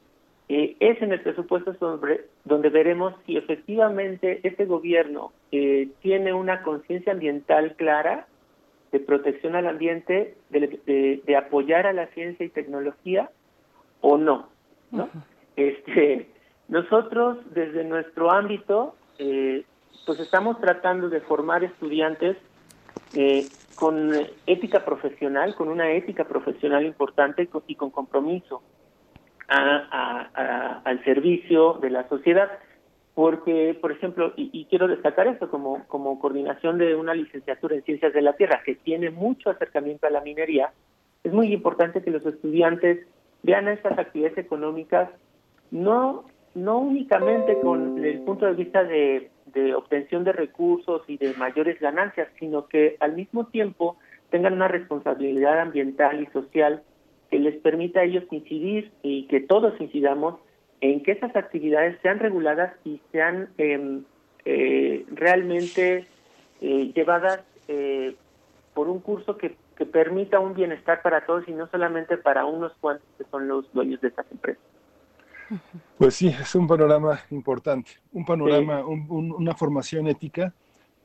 eh, 0.49 0.75
es 0.79 0.99
en 1.03 1.11
el 1.11 1.21
presupuesto 1.21 1.75
sobre, 1.75 2.21
donde 2.43 2.69
veremos 2.69 3.13
si 3.27 3.37
efectivamente 3.37 4.39
este 4.41 4.65
gobierno 4.65 5.31
eh, 5.51 5.89
tiene 6.01 6.33
una 6.33 6.63
conciencia 6.63 7.13
ambiental 7.13 7.75
clara 7.75 8.25
de 8.91 8.99
protección 8.99 9.55
al 9.55 9.67
ambiente, 9.67 10.35
de, 10.49 11.35
apoyar 11.37 11.87
a 11.87 11.93
la 11.93 12.07
ciencia 12.07 12.45
y 12.45 12.49
tecnología 12.49 13.29
o 14.01 14.17
no. 14.17 14.49
¿no? 14.91 15.09
este, 15.55 16.29
nosotros 16.67 17.37
desde 17.53 17.83
nuestro 17.83 18.31
ámbito, 18.31 18.95
eh, 19.19 19.65
pues 20.05 20.19
estamos 20.19 20.59
tratando 20.61 21.09
de 21.09 21.21
formar 21.21 21.63
estudiantes 21.63 22.37
eh, 23.15 23.47
con 23.75 24.11
ética 24.45 24.85
profesional, 24.85 25.55
con 25.55 25.67
una 25.69 25.91
ética 25.91 26.23
profesional 26.23 26.85
importante 26.85 27.47
y 27.67 27.75
con 27.75 27.91
compromiso 27.91 28.61
al 29.49 31.03
servicio 31.05 31.73
de 31.81 31.89
la 31.89 32.07
sociedad 32.09 32.49
porque, 33.17 33.75
por 33.81 33.91
ejemplo, 33.91 34.31
y, 34.35 34.65
quiero 34.65 34.87
destacar 34.87 35.25
esto 35.25 35.49
como, 35.49 36.19
coordinación 36.19 36.77
de 36.77 36.93
una 36.93 37.15
licenciatura 37.15 37.73
en 37.73 37.81
Ciencias 37.81 38.13
de 38.13 38.21
la 38.21 38.33
Tierra, 38.33 38.61
que 38.63 38.75
tiene 38.75 39.09
mucho 39.09 39.49
acercamiento 39.49 40.05
a 40.05 40.11
la 40.11 40.21
minería, 40.21 40.71
es 41.23 41.33
muy 41.33 41.51
importante 41.51 42.03
que 42.03 42.11
los 42.11 42.23
estudiantes 42.23 43.07
vean 43.41 43.69
estas 43.69 43.97
actividades 43.97 44.37
económicas 44.37 45.09
no, 45.71 46.25
no 46.53 46.77
únicamente 46.77 47.59
con 47.59 48.05
el 48.05 48.19
punto 48.19 48.45
de 48.45 48.53
vista 48.53 48.83
de 48.83 49.31
obtención 49.75 50.23
de 50.23 50.33
recursos 50.33 51.01
y 51.07 51.17
de 51.17 51.33
mayores 51.39 51.79
ganancias, 51.79 52.27
sino 52.37 52.67
que 52.67 52.97
al 52.99 53.15
mismo 53.15 53.47
tiempo 53.47 53.97
tengan 54.29 54.53
una 54.53 54.67
responsabilidad 54.67 55.59
ambiental 55.59 56.21
y 56.21 56.27
social 56.27 56.83
que 57.31 57.39
les 57.39 57.55
permita 57.61 58.01
a 58.01 58.03
ellos 58.03 58.25
incidir 58.29 58.91
y 59.01 59.25
que 59.25 59.39
todos 59.39 59.73
incidamos 59.81 60.35
en 60.81 61.01
que 61.03 61.13
esas 61.13 61.35
actividades 61.35 61.97
sean 62.01 62.19
reguladas 62.19 62.73
y 62.85 63.01
sean 63.11 63.49
em, 63.57 64.03
eh, 64.45 65.05
realmente 65.11 66.05
eh, 66.61 66.91
llevadas 66.95 67.41
eh, 67.67 68.15
por 68.73 68.87
un 68.87 68.99
curso 68.99 69.37
que, 69.37 69.55
que 69.75 69.85
permita 69.85 70.39
un 70.39 70.53
bienestar 70.53 71.01
para 71.01 71.25
todos 71.25 71.47
y 71.47 71.51
no 71.51 71.67
solamente 71.67 72.17
para 72.17 72.45
unos 72.45 72.73
cuantos 72.79 73.07
que 73.17 73.23
son 73.31 73.47
los 73.47 73.71
dueños 73.73 73.99
de 74.01 74.09
estas 74.09 74.25
empresas. 74.31 74.63
Pues 75.97 76.15
sí, 76.15 76.27
es 76.27 76.53
un 76.55 76.67
panorama 76.67 77.19
importante, 77.31 77.91
un 78.11 78.25
panorama, 78.25 78.85
un- 78.85 79.05
un- 79.09 79.31
una 79.31 79.55
formación 79.55 80.07
ética 80.07 80.53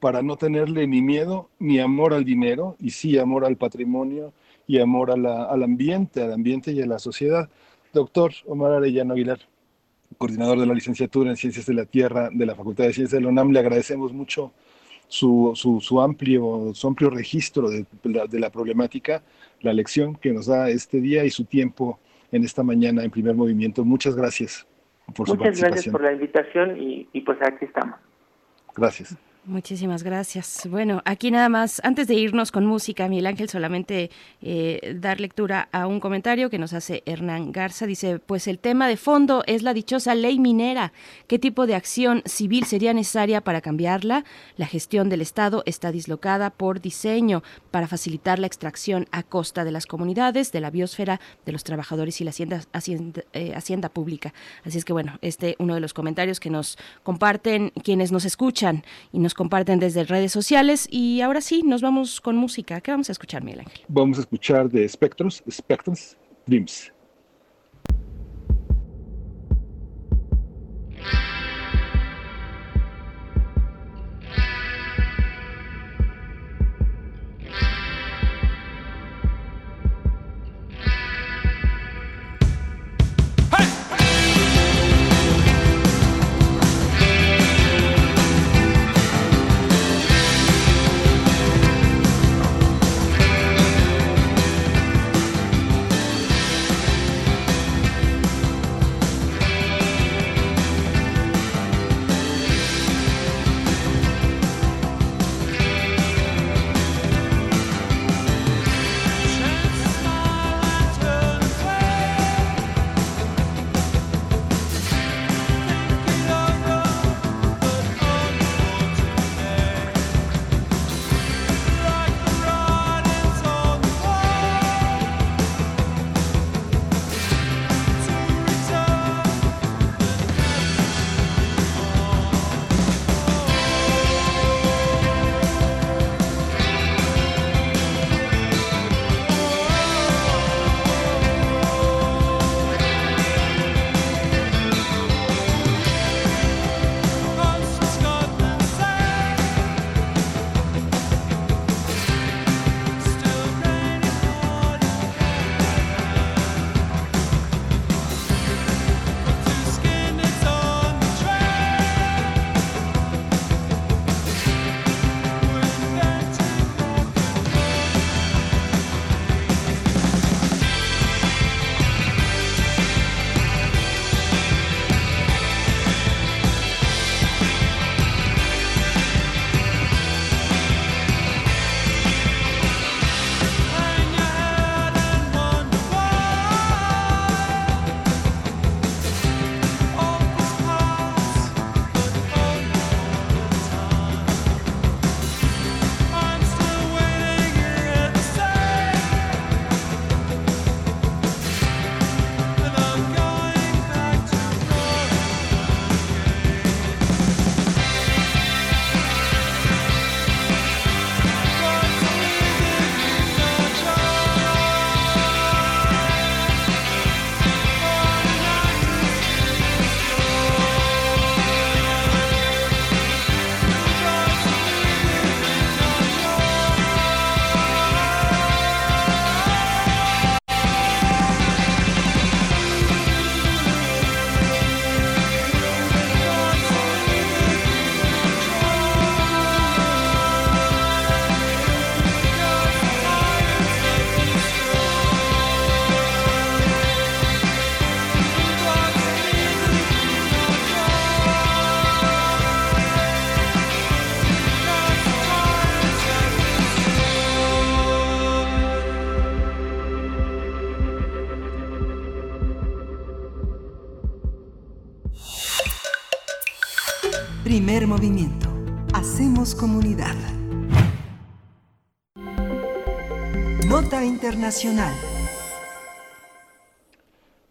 para 0.01 0.20
no 0.20 0.36
tenerle 0.36 0.86
ni 0.86 1.01
miedo 1.01 1.49
ni 1.61 1.78
amor 1.78 2.12
al 2.12 2.24
dinero, 2.24 2.77
y 2.81 2.90
sí 2.90 3.19
amor 3.19 3.44
al 3.44 3.57
patrimonio 3.57 4.32
y 4.66 4.81
amor 4.81 5.12
a 5.12 5.16
la- 5.16 5.44
al 5.44 5.62
ambiente, 5.62 6.23
al 6.23 6.32
ambiente 6.32 6.73
y 6.73 6.82
a 6.82 6.86
la 6.86 6.99
sociedad. 6.99 7.49
Doctor 7.93 8.32
Omar 8.47 8.73
Arellano 8.73 9.15
Aguilar, 9.15 9.39
coordinador 10.18 10.59
de 10.59 10.66
la 10.66 10.74
licenciatura 10.74 11.30
en 11.30 11.36
Ciencias 11.36 11.66
de 11.66 11.74
la 11.74 11.84
Tierra 11.84 12.30
de 12.32 12.47
la 12.47 12.55
Facultad 12.55 12.84
de 12.84 12.93
Ciencias 12.93 13.18
de 13.18 13.20
la 13.20 13.28
UNAM, 13.28 13.51
le 13.51 13.59
agradecemos 13.59 14.12
mucho 14.12 14.52
su, 15.09 15.52
su, 15.55 15.80
su 15.80 16.01
amplio, 16.01 16.72
su 16.74 16.86
amplio 16.86 17.10
registro 17.10 17.68
de 17.68 17.86
la, 18.05 18.26
de 18.26 18.40
la 18.40 18.51
problemática, 18.51 19.22
la 19.60 19.72
lección 19.72 20.16
que 20.16 20.32
nos 20.32 20.47
da 20.47 20.70
este 20.70 21.01
día 21.01 21.24
y 21.24 21.30
su 21.30 21.44
tiempo 21.44 21.98
en 22.32 22.44
esta 22.44 22.62
mañana 22.62 23.05
en 23.05 23.10
primer 23.10 23.34
movimiento. 23.34 23.84
Muchas 23.84 24.16
gracias 24.16 24.66
por 25.14 25.28
su 25.28 25.36
Muchas 25.36 25.60
gracias 25.60 25.89
por 25.89 26.02
la 26.02 26.12
invitación 26.12 26.80
y, 26.80 27.09
y 27.12 27.20
pues 27.20 27.39
aquí 27.43 27.66
estamos. 27.66 27.97
Gracias. 28.74 29.16
Muchísimas 29.44 30.05
gracias. 30.05 30.69
Bueno, 30.70 31.02
aquí 31.05 31.32
nada 31.32 31.48
más, 31.48 31.81
antes 31.82 32.06
de 32.06 32.14
irnos 32.14 32.52
con 32.52 32.64
música, 32.64 33.09
Miguel 33.09 33.27
Ángel, 33.27 33.48
solamente 33.48 34.09
eh, 34.40 34.97
dar 35.01 35.19
lectura 35.19 35.69
a 35.73 35.89
un 35.89 35.98
comentario 35.98 36.48
que 36.48 36.60
nos 36.60 36.73
hace 36.73 37.02
Hernán 37.06 37.51
Garza. 37.51 37.86
Dice, 37.86 38.20
pues 38.20 38.47
el 38.47 38.60
tema 38.60 38.86
de 38.86 38.97
fondo 38.97 39.43
es 39.48 39.64
la 39.64 39.74
dichosa 39.74 40.14
ley 40.14 40.39
minera. 40.39 40.93
¿Qué 41.27 41.40
tipo 41.40 41.66
de 41.66 41.74
acción 41.74 42.23
civil 42.24 42.66
sería 42.66 42.94
necesaria 42.94 43.40
para 43.40 43.60
cambiarla? 43.60 44.24
La 44.56 44.66
gestión 44.66 45.09
del 45.09 45.20
Estado 45.20 45.64
está 45.66 45.90
dislocada 45.90 46.51
por 46.51 46.81
diseño 46.81 47.43
para 47.73 47.89
facilitar 47.89 48.39
la 48.39 48.47
extracción 48.47 49.09
a 49.10 49.24
costa 49.24 49.64
de 49.64 49.73
las 49.73 49.86
comunidades, 49.86 50.52
de 50.52 50.60
la 50.60 50.70
biosfera, 50.70 51.20
de 51.44 51.51
los 51.51 51.64
trabajadores 51.64 52.20
y 52.20 52.24
la 52.24 52.31
hacienda, 52.31 52.60
hacienda, 52.73 53.23
eh, 53.32 53.55
hacienda 53.56 53.89
pública. 53.89 54.32
Así 54.64 54.78
es 54.78 54.85
que 54.85 54.93
bueno, 54.93 55.19
este 55.20 55.56
uno 55.59 55.74
de 55.74 55.81
los 55.81 55.94
comentarios 55.94 56.39
que 56.39 56.48
nos 56.48 56.78
comparten 57.02 57.70
quienes 57.82 58.12
nos 58.12 58.24
escuchan 58.24 58.85
y 59.10 59.19
nos 59.19 59.32
comparten 59.35 59.79
desde 59.79 60.05
redes 60.05 60.33
sociales. 60.33 60.87
Y 60.91 61.21
ahora 61.21 61.41
sí, 61.41 61.63
nos 61.63 61.83
vamos 61.83 62.21
con 62.21 62.37
música. 62.37 62.81
¿Qué 62.81 62.91
vamos 62.91 63.09
a 63.09 63.13
escuchar, 63.13 63.43
Miguel 63.43 63.61
Ángel? 63.61 63.81
Vamos 63.89 64.19
a 64.19 64.23
escuchar 64.23 64.69
de 64.69 64.89
Spectros, 64.89 65.43
Spectrums, 65.51 66.17
Dreams. 66.47 66.93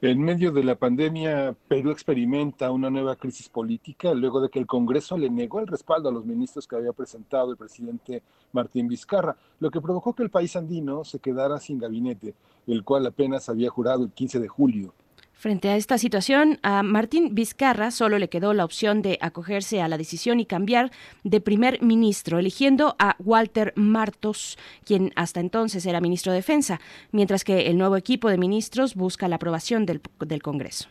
En 0.02 0.22
medio 0.22 0.52
de 0.52 0.62
la 0.62 0.76
pandemia, 0.76 1.56
Perú 1.70 1.90
experimenta 1.90 2.70
una 2.70 2.90
nueva 2.90 3.16
crisis 3.16 3.48
política 3.48 4.14
luego 4.14 4.42
de 4.42 4.50
que 4.50 4.60
el 4.60 4.68
Congreso 4.68 5.18
le 5.18 5.30
negó 5.30 5.62
el 5.62 5.68
respaldo 5.68 6.10
a 6.10 6.12
los 6.12 6.26
ministros 6.26 6.68
que 6.68 6.76
había 6.76 6.92
presentado 6.92 7.50
el 7.52 7.56
presidente 7.56 8.24
Martín 8.52 8.90
Vizcarra, 8.90 9.38
lo 9.62 9.72
que 9.72 9.80
provocó 9.80 10.14
que 10.14 10.24
el 10.24 10.30
país 10.30 10.58
andino 10.58 11.06
se 11.06 11.20
quedara 11.20 11.62
sin 11.62 11.80
gabinete, 11.80 12.34
el 12.68 12.84
cual 12.84 13.06
apenas 13.06 13.48
había 13.48 13.70
jurado 13.70 14.04
el 14.04 14.12
15 14.12 14.42
de 14.42 14.48
julio. 14.50 14.94
Frente 15.42 15.70
a 15.70 15.76
esta 15.76 15.98
situación, 15.98 16.60
a 16.62 16.84
Martín 16.84 17.34
Vizcarra 17.34 17.90
solo 17.90 18.20
le 18.20 18.30
quedó 18.30 18.54
la 18.54 18.64
opción 18.64 19.02
de 19.02 19.18
acogerse 19.22 19.82
a 19.82 19.88
la 19.88 19.98
decisión 19.98 20.40
y 20.40 20.46
cambiar 20.46 20.92
de 21.24 21.42
primer 21.42 21.82
ministro, 21.82 22.38
eligiendo 22.38 22.96
a 23.00 23.16
Walter 23.18 23.74
Martos, 23.76 24.60
quien 24.86 25.12
hasta 25.16 25.40
entonces 25.40 25.84
era 25.88 26.00
ministro 26.00 26.32
de 26.32 26.38
Defensa, 26.38 26.80
mientras 27.12 27.44
que 27.44 27.62
el 27.72 27.80
nuevo 27.80 27.98
equipo 27.98 28.30
de 28.30 28.38
ministros 28.38 28.94
busca 28.94 29.28
la 29.28 29.38
aprobación 29.38 29.88
del, 29.88 30.02
del 30.20 30.44
Congreso. 30.44 30.90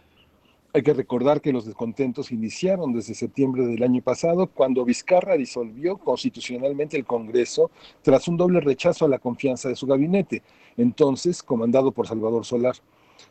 Hay 0.75 0.83
que 0.83 0.95
recordar 0.95 1.41
que 1.41 1.53
los 1.53 1.65
descontentos 1.65 2.33
iniciaron 2.33 2.93
desde 2.93 3.15
septiembre 3.15 3.65
del 3.65 3.85
año 3.85 4.03
pasado, 4.03 4.49
cuando 4.49 4.85
Vizcarra 4.85 5.37
disolvió 5.37 5.97
constitucionalmente 5.97 6.97
el 6.97 7.05
Congreso 7.05 7.71
tras 8.03 8.27
un 8.27 8.37
doble 8.37 8.59
rechazo 8.59 9.05
a 9.05 9.09
la 9.09 9.21
confianza 9.21 9.69
de 9.69 9.77
su 9.77 9.87
gabinete, 9.87 10.43
entonces 10.77 11.41
comandado 11.41 11.93
por 11.93 12.09
Salvador 12.09 12.45
Solar 12.45 12.75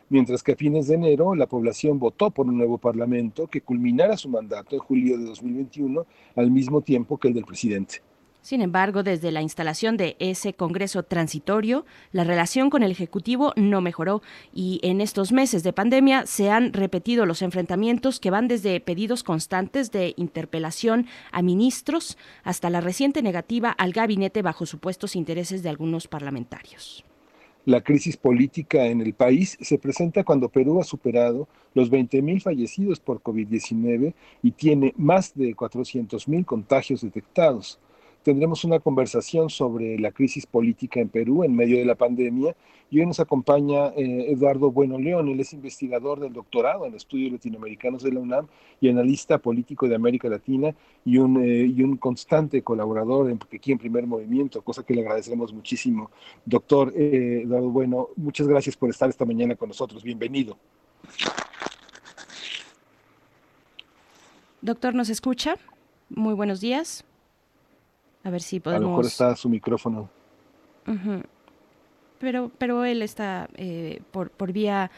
mientras 0.08 0.42
que 0.42 0.52
a 0.52 0.56
fines 0.56 0.86
de 0.88 0.94
enero 0.94 1.34
la 1.34 1.46
población 1.46 1.98
votó 1.98 2.30
por 2.30 2.46
un 2.46 2.58
nuevo 2.58 2.78
parlamento 2.78 3.46
que 3.46 3.62
culminara 3.62 4.16
su 4.16 4.28
mandato 4.28 4.76
en 4.76 4.80
julio 4.80 5.18
de 5.18 5.24
2021 5.24 6.06
al 6.36 6.50
mismo 6.50 6.80
tiempo 6.80 7.18
que 7.18 7.28
el 7.28 7.34
del 7.34 7.44
presidente. 7.44 8.02
Sin 8.42 8.62
embargo, 8.62 9.02
desde 9.02 9.32
la 9.32 9.42
instalación 9.42 9.96
de 9.96 10.16
ese 10.18 10.54
Congreso 10.54 11.02
transitorio, 11.02 11.84
la 12.10 12.24
relación 12.24 12.70
con 12.70 12.82
el 12.82 12.90
Ejecutivo 12.90 13.52
no 13.56 13.82
mejoró 13.82 14.22
y 14.54 14.80
en 14.82 15.02
estos 15.02 15.30
meses 15.30 15.62
de 15.62 15.74
pandemia 15.74 16.24
se 16.26 16.50
han 16.50 16.72
repetido 16.72 17.26
los 17.26 17.42
enfrentamientos 17.42 18.18
que 18.18 18.30
van 18.30 18.48
desde 18.48 18.80
pedidos 18.80 19.22
constantes 19.24 19.90
de 19.90 20.14
interpelación 20.16 21.06
a 21.32 21.42
ministros 21.42 22.16
hasta 22.42 22.70
la 22.70 22.80
reciente 22.80 23.22
negativa 23.22 23.70
al 23.70 23.92
gabinete 23.92 24.40
bajo 24.40 24.64
supuestos 24.64 25.16
intereses 25.16 25.62
de 25.62 25.68
algunos 25.68 26.08
parlamentarios. 26.08 27.04
La 27.66 27.82
crisis 27.82 28.16
política 28.16 28.86
en 28.86 29.00
el 29.02 29.12
país 29.12 29.58
se 29.60 29.78
presenta 29.78 30.24
cuando 30.24 30.48
Perú 30.48 30.80
ha 30.80 30.84
superado 30.84 31.46
los 31.74 31.90
20.000 31.90 32.40
fallecidos 32.40 33.00
por 33.00 33.22
COVID-19 33.22 34.14
y 34.42 34.50
tiene 34.52 34.94
más 34.96 35.34
de 35.34 35.54
400.000 35.54 36.44
contagios 36.46 37.02
detectados 37.02 37.78
tendremos 38.22 38.64
una 38.64 38.80
conversación 38.80 39.50
sobre 39.50 39.98
la 39.98 40.10
crisis 40.10 40.46
política 40.46 41.00
en 41.00 41.08
Perú 41.08 41.44
en 41.44 41.54
medio 41.54 41.78
de 41.78 41.84
la 41.84 41.94
pandemia 41.94 42.54
y 42.90 42.98
hoy 42.98 43.06
nos 43.06 43.20
acompaña 43.20 43.88
eh, 43.96 44.32
Eduardo 44.32 44.70
Bueno 44.70 44.98
León, 44.98 45.28
él 45.28 45.38
es 45.40 45.52
investigador 45.52 46.18
del 46.20 46.32
doctorado 46.32 46.86
en 46.86 46.94
estudios 46.94 47.32
latinoamericanos 47.32 48.02
de 48.02 48.12
la 48.12 48.20
UNAM 48.20 48.48
y 48.80 48.88
analista 48.88 49.38
político 49.38 49.88
de 49.88 49.94
América 49.94 50.28
Latina 50.28 50.74
y 51.04 51.18
un, 51.18 51.42
eh, 51.42 51.66
y 51.66 51.82
un 51.82 51.96
constante 51.96 52.62
colaborador 52.62 53.36
aquí 53.54 53.72
en 53.72 53.78
Primer 53.78 54.06
Movimiento, 54.06 54.60
cosa 54.62 54.82
que 54.82 54.94
le 54.94 55.02
agradecemos 55.02 55.52
muchísimo. 55.52 56.10
Doctor 56.44 56.92
eh, 56.96 57.42
Eduardo 57.44 57.70
Bueno, 57.70 58.08
muchas 58.16 58.48
gracias 58.48 58.76
por 58.76 58.90
estar 58.90 59.08
esta 59.08 59.24
mañana 59.24 59.54
con 59.54 59.68
nosotros, 59.68 60.02
bienvenido. 60.02 60.58
Doctor, 64.62 64.94
¿nos 64.94 65.08
escucha? 65.08 65.56
Muy 66.10 66.34
buenos 66.34 66.60
días. 66.60 67.04
A 68.24 68.30
ver 68.30 68.42
si 68.42 68.60
podemos. 68.60 68.82
A 68.82 68.84
lo 68.84 68.90
mejor 68.90 69.06
está 69.06 69.36
su 69.36 69.48
micrófono. 69.48 70.08
Pero, 72.18 72.50
pero 72.58 72.84
él 72.84 73.02
está 73.02 73.48
eh, 73.56 74.02
por, 74.10 74.30
por 74.30 74.52
vía 74.52 74.90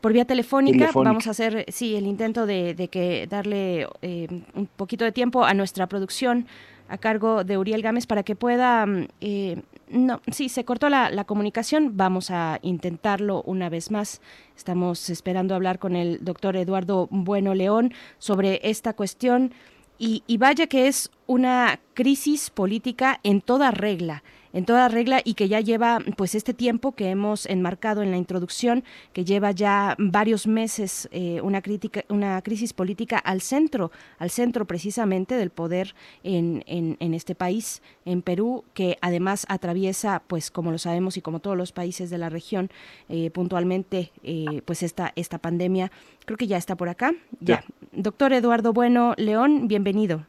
por 0.00 0.12
vía 0.12 0.24
telefónica. 0.24 0.90
Vamos 0.94 1.26
a 1.26 1.30
hacer, 1.30 1.66
sí, 1.68 1.94
el 1.94 2.06
intento 2.06 2.46
de, 2.46 2.88
que 2.90 3.26
darle 3.28 3.86
eh, 4.02 4.28
un 4.54 4.66
poquito 4.66 5.04
de 5.04 5.12
tiempo 5.12 5.44
a 5.44 5.54
nuestra 5.54 5.88
producción 5.88 6.46
a 6.88 6.98
cargo 6.98 7.44
de 7.44 7.56
Uriel 7.56 7.82
Gámez 7.82 8.06
para 8.06 8.22
que 8.22 8.34
pueda... 8.34 8.84
Mm, 8.86 9.08
eh, 9.20 9.62
no, 9.90 10.20
sí, 10.30 10.48
se 10.48 10.64
cortó 10.64 10.88
la, 10.88 11.10
la, 11.10 11.24
comunicación. 11.24 11.96
Vamos 11.96 12.30
a 12.30 12.58
intentarlo 12.62 13.42
una 13.42 13.68
vez 13.68 13.90
más. 13.90 14.20
Estamos 14.56 15.10
esperando 15.10 15.54
hablar 15.54 15.78
con 15.78 15.96
el 15.96 16.24
doctor 16.24 16.56
Eduardo 16.56 17.08
Bueno 17.10 17.54
León 17.54 17.92
sobre 18.18 18.60
esta 18.62 18.92
cuestión. 18.94 19.52
Y, 20.00 20.24
y 20.26 20.38
vaya 20.38 20.66
que 20.66 20.88
es 20.88 21.10
una 21.26 21.78
crisis 21.94 22.50
política 22.50 23.20
en 23.22 23.40
toda 23.40 23.70
regla 23.70 24.24
en 24.52 24.64
toda 24.64 24.88
regla 24.88 25.20
y 25.24 25.34
que 25.34 25.48
ya 25.48 25.60
lleva 25.60 25.98
pues 26.16 26.34
este 26.34 26.54
tiempo 26.54 26.92
que 26.92 27.10
hemos 27.10 27.46
enmarcado 27.46 28.02
en 28.02 28.10
la 28.10 28.16
introducción, 28.16 28.84
que 29.12 29.24
lleva 29.24 29.50
ya 29.52 29.94
varios 29.98 30.46
meses 30.46 31.08
eh, 31.12 31.40
una 31.42 31.62
crítica, 31.62 32.04
una 32.08 32.40
crisis 32.42 32.72
política 32.72 33.18
al 33.18 33.40
centro, 33.40 33.90
al 34.18 34.30
centro 34.30 34.64
precisamente 34.64 35.34
del 35.36 35.50
poder 35.50 35.94
en, 36.22 36.64
en, 36.66 37.14
este 37.14 37.34
país, 37.34 37.82
en 38.04 38.22
Perú, 38.22 38.64
que 38.74 38.98
además 39.00 39.46
atraviesa, 39.48 40.22
pues 40.26 40.50
como 40.50 40.70
lo 40.70 40.78
sabemos 40.78 41.16
y 41.16 41.22
como 41.22 41.40
todos 41.40 41.56
los 41.56 41.72
países 41.72 42.10
de 42.10 42.18
la 42.18 42.28
región, 42.28 42.70
eh, 43.08 43.30
puntualmente, 43.30 44.12
eh, 44.22 44.62
pues 44.64 44.82
esta, 44.82 45.12
esta 45.16 45.38
pandemia, 45.38 45.90
creo 46.24 46.36
que 46.36 46.46
ya 46.46 46.56
está 46.56 46.76
por 46.76 46.88
acá. 46.88 47.12
Ya. 47.40 47.64
Doctor 47.92 48.32
Eduardo 48.32 48.72
Bueno 48.72 49.14
León, 49.16 49.68
bienvenido. 49.68 50.24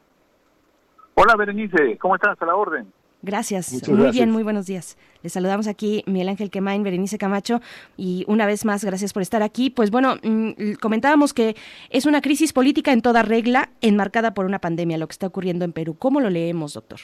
Hola 1.14 1.36
Berenice, 1.36 1.98
¿cómo 1.98 2.14
estás? 2.14 2.40
A 2.40 2.46
la 2.46 2.56
orden. 2.56 2.92
Gracias, 3.24 3.88
muy 3.88 4.10
bien, 4.10 4.32
muy 4.32 4.42
buenos 4.42 4.66
días. 4.66 4.98
Les 5.22 5.32
saludamos 5.32 5.68
aquí 5.68 6.02
Miguel 6.06 6.28
Ángel 6.28 6.50
Quemain, 6.50 6.82
Berenice 6.82 7.18
Camacho, 7.18 7.60
y 7.96 8.24
una 8.26 8.46
vez 8.46 8.64
más, 8.64 8.84
gracias 8.84 9.12
por 9.12 9.22
estar 9.22 9.44
aquí. 9.44 9.70
Pues 9.70 9.92
bueno, 9.92 10.16
mm, 10.24 10.72
comentábamos 10.80 11.32
que 11.32 11.54
es 11.90 12.04
una 12.06 12.20
crisis 12.20 12.52
política 12.52 12.92
en 12.92 13.00
toda 13.00 13.22
regla, 13.22 13.68
enmarcada 13.80 14.34
por 14.34 14.44
una 14.44 14.58
pandemia, 14.58 14.98
lo 14.98 15.06
que 15.06 15.12
está 15.12 15.28
ocurriendo 15.28 15.64
en 15.64 15.72
Perú. 15.72 15.94
¿Cómo 15.96 16.20
lo 16.20 16.30
leemos, 16.30 16.74
doctor? 16.74 16.98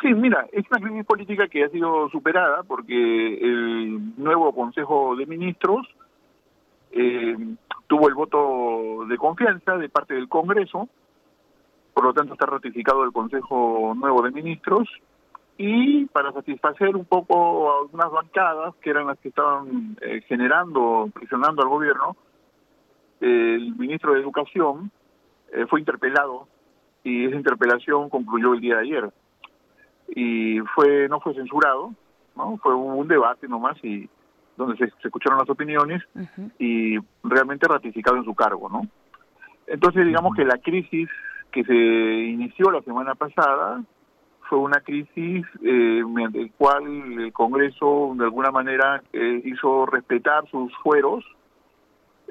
Sí, 0.00 0.14
mira, 0.14 0.46
es 0.50 0.64
una 0.70 0.80
crisis 0.80 1.04
política 1.04 1.46
que 1.48 1.64
ha 1.64 1.68
sido 1.68 2.08
superada 2.08 2.62
porque 2.62 2.94
el 2.94 4.16
nuevo 4.16 4.54
Consejo 4.54 5.14
de 5.16 5.26
Ministros 5.26 5.86
eh, 6.92 7.36
tuvo 7.86 8.08
el 8.08 8.14
voto 8.14 9.04
de 9.06 9.18
confianza 9.18 9.76
de 9.76 9.90
parte 9.90 10.14
del 10.14 10.28
Congreso, 10.28 10.88
por 11.94 12.04
lo 12.04 12.12
tanto 12.12 12.34
está 12.34 12.46
ratificado 12.46 13.04
el 13.04 13.12
Consejo 13.12 13.94
Nuevo 13.96 14.22
de 14.22 14.32
Ministros. 14.32 14.88
Y 15.56 16.06
para 16.06 16.32
satisfacer 16.32 16.96
un 16.96 17.04
poco 17.04 17.80
algunas 17.80 18.10
bancadas 18.10 18.74
que 18.82 18.90
eran 18.90 19.06
las 19.06 19.18
que 19.20 19.28
estaban 19.28 19.96
eh, 20.00 20.20
generando, 20.26 21.08
presionando 21.14 21.62
al 21.62 21.68
gobierno, 21.68 22.16
el 23.20 23.76
ministro 23.76 24.12
de 24.12 24.20
Educación 24.20 24.90
eh, 25.52 25.64
fue 25.68 25.78
interpelado. 25.78 26.48
Y 27.04 27.26
esa 27.26 27.36
interpelación 27.36 28.10
concluyó 28.10 28.54
el 28.54 28.60
día 28.60 28.76
de 28.76 28.82
ayer. 28.82 29.10
Y 30.08 30.58
fue 30.74 31.08
no 31.08 31.20
fue 31.20 31.34
censurado, 31.34 31.94
no 32.36 32.58
fue 32.58 32.74
un 32.74 33.06
debate 33.06 33.46
nomás 33.46 33.76
y 33.84 34.08
donde 34.56 34.76
se, 34.76 34.92
escucharon 35.04 35.38
las 35.38 35.50
opiniones 35.50 36.02
y 36.58 36.98
realmente 37.22 37.66
ratificado 37.68 38.16
en 38.16 38.24
su 38.24 38.34
cargo, 38.34 38.68
¿no? 38.68 38.86
Entonces 39.66 40.06
digamos 40.06 40.34
que 40.36 40.44
la 40.44 40.58
crisis 40.58 41.08
que 41.54 41.62
se 41.62 41.72
inició 41.72 42.72
la 42.72 42.82
semana 42.82 43.14
pasada 43.14 43.80
fue 44.48 44.58
una 44.58 44.80
crisis 44.80 45.46
eh, 45.62 46.02
mediante 46.04 46.40
el 46.40 46.50
cual 46.50 46.84
el 47.20 47.32
Congreso 47.32 48.12
de 48.16 48.24
alguna 48.24 48.50
manera 48.50 49.00
eh, 49.12 49.40
hizo 49.44 49.86
respetar 49.86 50.50
sus 50.50 50.76
fueros, 50.82 51.24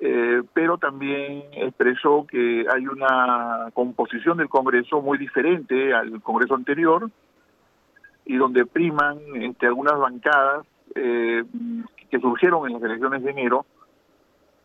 eh, 0.01 0.41
pero 0.53 0.77
también 0.77 1.43
expresó 1.53 2.27
que 2.27 2.65
hay 2.69 2.85
una 2.85 3.69
composición 3.73 4.39
del 4.39 4.49
Congreso 4.49 5.01
muy 5.01 5.17
diferente 5.17 5.93
al 5.93 6.21
Congreso 6.21 6.55
anterior 6.55 7.09
y 8.25 8.35
donde 8.35 8.65
priman 8.65 9.19
entre 9.35 9.69
algunas 9.69 9.97
bancadas 9.97 10.65
que 10.93 12.19
surgieron 12.19 12.67
en 12.67 12.73
las 12.73 12.83
elecciones 12.83 13.23
de 13.23 13.31
enero 13.31 13.65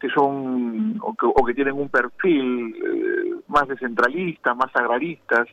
que 0.01 0.09
son 0.11 1.01
o 1.01 1.45
que, 1.45 1.55
tienen 1.55 1.75
un 1.75 1.89
perfil 1.89 2.75
eh, 2.77 3.35
más 3.49 3.67
descentralista, 3.67 4.55
más 4.55 4.75
agraristas 4.75 5.49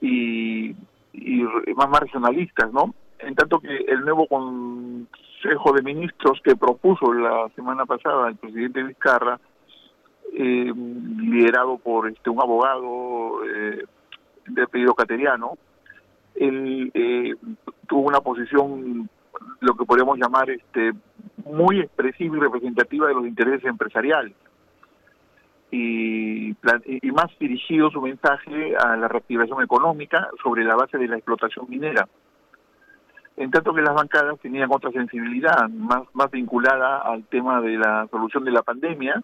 y, 0.00 0.74
y 1.12 1.42
más 1.76 1.88
marginalistas, 1.88 2.72
¿no? 2.72 2.94
En 3.18 3.34
tanto 3.34 3.58
que 3.58 3.74
el 3.74 4.00
nuevo 4.02 4.26
Consejo 4.26 5.72
de 5.72 5.82
Ministros 5.82 6.40
que 6.42 6.56
propuso 6.56 7.12
la 7.12 7.48
semana 7.54 7.86
pasada 7.86 8.28
el 8.28 8.36
presidente 8.36 8.82
Vizcarra, 8.82 9.40
eh, 10.32 10.72
liderado 10.74 11.78
por 11.78 12.08
este 12.08 12.30
un 12.30 12.40
abogado 12.40 13.44
eh, 13.44 13.84
de 14.46 14.62
apellido 14.62 14.94
cateriano, 14.94 15.56
él 16.34 16.90
eh, 16.94 17.34
tuvo 17.86 18.02
una 18.02 18.20
posición 18.20 19.08
lo 19.60 19.74
que 19.74 19.84
podríamos 19.84 20.18
llamar 20.18 20.50
este 20.50 20.92
muy 21.44 21.80
expresiva 21.80 22.36
y 22.36 22.40
representativa 22.40 23.08
de 23.08 23.14
los 23.14 23.26
intereses 23.26 23.64
empresariales 23.64 24.34
y, 25.70 26.50
y 26.50 27.12
más 27.12 27.26
dirigido 27.38 27.90
su 27.90 28.00
mensaje 28.00 28.74
a 28.76 28.96
la 28.96 29.08
reactivación 29.08 29.62
económica 29.62 30.28
sobre 30.42 30.64
la 30.64 30.76
base 30.76 30.98
de 30.98 31.08
la 31.08 31.16
explotación 31.16 31.66
minera. 31.68 32.08
en 33.36 33.50
tanto 33.50 33.72
que 33.72 33.82
las 33.82 33.94
bancadas 33.94 34.38
tenían 34.40 34.68
otra 34.72 34.90
sensibilidad, 34.90 35.68
más, 35.68 36.02
más 36.12 36.30
vinculada 36.30 36.98
al 36.98 37.24
tema 37.24 37.60
de 37.60 37.76
la 37.76 38.06
solución 38.10 38.44
de 38.44 38.50
la 38.50 38.62
pandemia, 38.62 39.22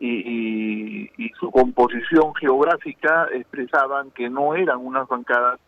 y, 0.00 1.10
y, 1.16 1.28
su 1.40 1.50
composición 1.50 2.34
geográfica 2.34 3.28
expresaban 3.32 4.10
que 4.10 4.28
no 4.28 4.54
eran 4.54 4.78
unas 4.84 5.08
bancadas 5.08 5.60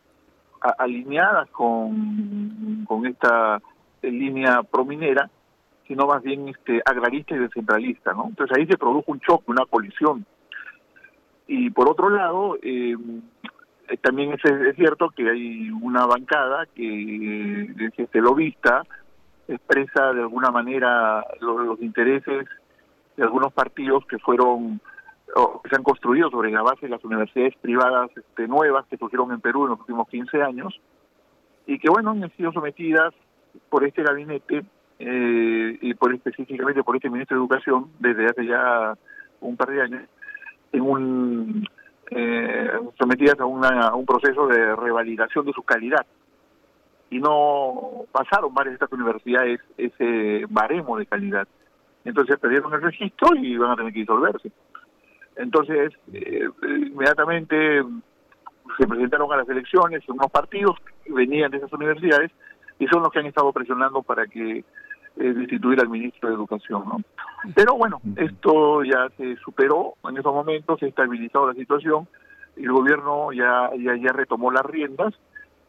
alineadas 0.77 1.49
con, 1.49 2.85
con 2.85 3.05
esta 3.05 3.61
línea 4.01 4.63
prominera, 4.63 5.29
sino 5.87 6.05
más 6.05 6.21
bien 6.23 6.49
este, 6.49 6.81
agrarista 6.85 7.35
y 7.35 7.39
descentralista. 7.39 8.13
¿no? 8.13 8.27
Entonces 8.27 8.57
ahí 8.57 8.65
se 8.67 8.77
produjo 8.77 9.11
un 9.11 9.19
choque, 9.19 9.51
una 9.51 9.65
colisión. 9.65 10.25
Y 11.47 11.69
por 11.69 11.89
otro 11.89 12.09
lado, 12.09 12.57
eh, 12.61 12.95
también 14.01 14.33
es, 14.33 14.43
es, 14.43 14.75
cierto 14.75 15.09
que 15.09 15.29
hay 15.29 15.69
una 15.71 16.05
bancada 16.05 16.65
que 16.75 17.61
es 17.63 17.93
este 17.97 18.19
lobista, 18.19 18.83
expresa 19.47 20.13
de 20.13 20.21
alguna 20.21 20.51
manera 20.51 21.25
los 21.39 21.81
intereses 21.81 22.47
de 23.15 23.23
algunos 23.23 23.53
partidos 23.53 24.05
que 24.05 24.19
fueron 24.19 24.81
o 25.35 25.61
que 25.61 25.69
se 25.69 25.75
han 25.75 25.83
construido 25.83 26.29
sobre 26.29 26.51
la 26.51 26.61
base 26.61 26.85
de 26.85 26.89
las 26.89 27.03
universidades 27.03 27.55
privadas 27.61 28.09
este, 28.15 28.47
nuevas 28.47 28.85
que 28.87 28.97
surgieron 28.97 29.31
en 29.31 29.41
Perú 29.41 29.63
en 29.63 29.71
los 29.71 29.79
últimos 29.79 30.07
15 30.09 30.41
años 30.41 30.79
y 31.65 31.79
que 31.79 31.89
bueno 31.89 32.11
han 32.11 32.31
sido 32.37 32.51
sometidas 32.51 33.13
por 33.69 33.83
este 33.83 34.03
gabinete 34.03 34.63
eh, 34.99 35.77
y 35.81 35.93
por 35.93 36.13
específicamente 36.13 36.83
por 36.83 36.95
este 36.95 37.09
ministro 37.09 37.35
de 37.35 37.41
Educación 37.41 37.91
desde 37.99 38.25
hace 38.25 38.45
ya 38.45 38.93
un 39.41 39.57
par 39.57 39.69
de 39.69 39.81
años 39.81 40.01
en 40.71 40.81
un 40.81 41.67
eh, 42.09 42.71
sometidas 42.97 43.39
a, 43.39 43.45
una, 43.45 43.89
a 43.89 43.95
un 43.95 44.05
proceso 44.05 44.47
de 44.47 44.75
revalidación 44.75 45.45
de 45.45 45.53
su 45.53 45.63
calidad 45.63 46.05
y 47.09 47.19
no 47.19 48.05
pasaron 48.11 48.53
varias 48.53 48.79
de 48.79 48.85
estas 48.85 48.91
universidades 48.93 49.59
ese 49.77 50.45
baremo 50.49 50.97
de 50.97 51.05
calidad 51.05 51.47
entonces 52.07 52.39
perdieron 52.39 52.73
el 52.73 52.81
registro 52.81 53.35
y 53.35 53.57
van 53.57 53.71
a 53.71 53.75
tener 53.75 53.91
que 53.91 53.99
disolverse. 53.99 54.49
Entonces, 55.37 55.93
eh, 56.13 56.47
inmediatamente 56.63 57.83
se 58.77 58.87
presentaron 58.87 59.31
a 59.31 59.37
las 59.37 59.49
elecciones 59.49 60.07
unos 60.09 60.31
partidos 60.31 60.75
que 61.03 61.13
venían 61.13 61.51
de 61.51 61.57
esas 61.57 61.71
universidades 61.73 62.31
y 62.79 62.87
son 62.87 63.01
los 63.01 63.11
que 63.11 63.19
han 63.19 63.25
estado 63.25 63.51
presionando 63.53 64.03
para 64.03 64.27
que 64.27 64.59
eh, 64.59 64.63
destituir 65.15 65.79
al 65.79 65.89
ministro 65.89 66.29
de 66.29 66.35
Educación. 66.35 66.83
¿no? 66.87 66.97
Pero 67.55 67.75
bueno, 67.75 68.01
esto 68.15 68.83
ya 68.83 69.07
se 69.17 69.35
superó, 69.37 69.93
en 70.07 70.17
esos 70.17 70.33
momentos 70.33 70.79
se 70.79 70.85
ha 70.85 70.89
estabilizado 70.89 71.47
la 71.47 71.53
situación 71.53 72.07
el 72.57 72.71
gobierno 72.71 73.31
ya, 73.31 73.69
ya, 73.77 73.95
ya 73.95 74.13
retomó 74.13 74.51
las 74.51 74.65
riendas. 74.65 75.13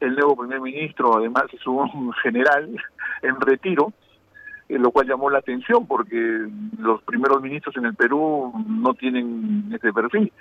El 0.01 0.15
nuevo 0.15 0.37
primer 0.37 0.61
ministro, 0.61 1.17
además, 1.17 1.45
es 1.53 1.67
un 1.67 2.13
general 2.23 2.71
en 3.23 3.41
retiro, 3.41 3.93
eh, 4.69 4.79
lo 4.79 4.91
cual 4.91 5.07
llamó 5.07 5.31
la 5.31 5.39
atención 5.39 5.87
porque 5.87 6.47
los 6.79 7.03
primeros 7.03 7.41
ministros 7.41 7.77
en 7.77 7.87
el 7.87 7.95
Perú 7.95 8.53
no 8.67 8.95
tienen 8.95 9.71
ese 9.73 9.93
perfil, 9.93 10.33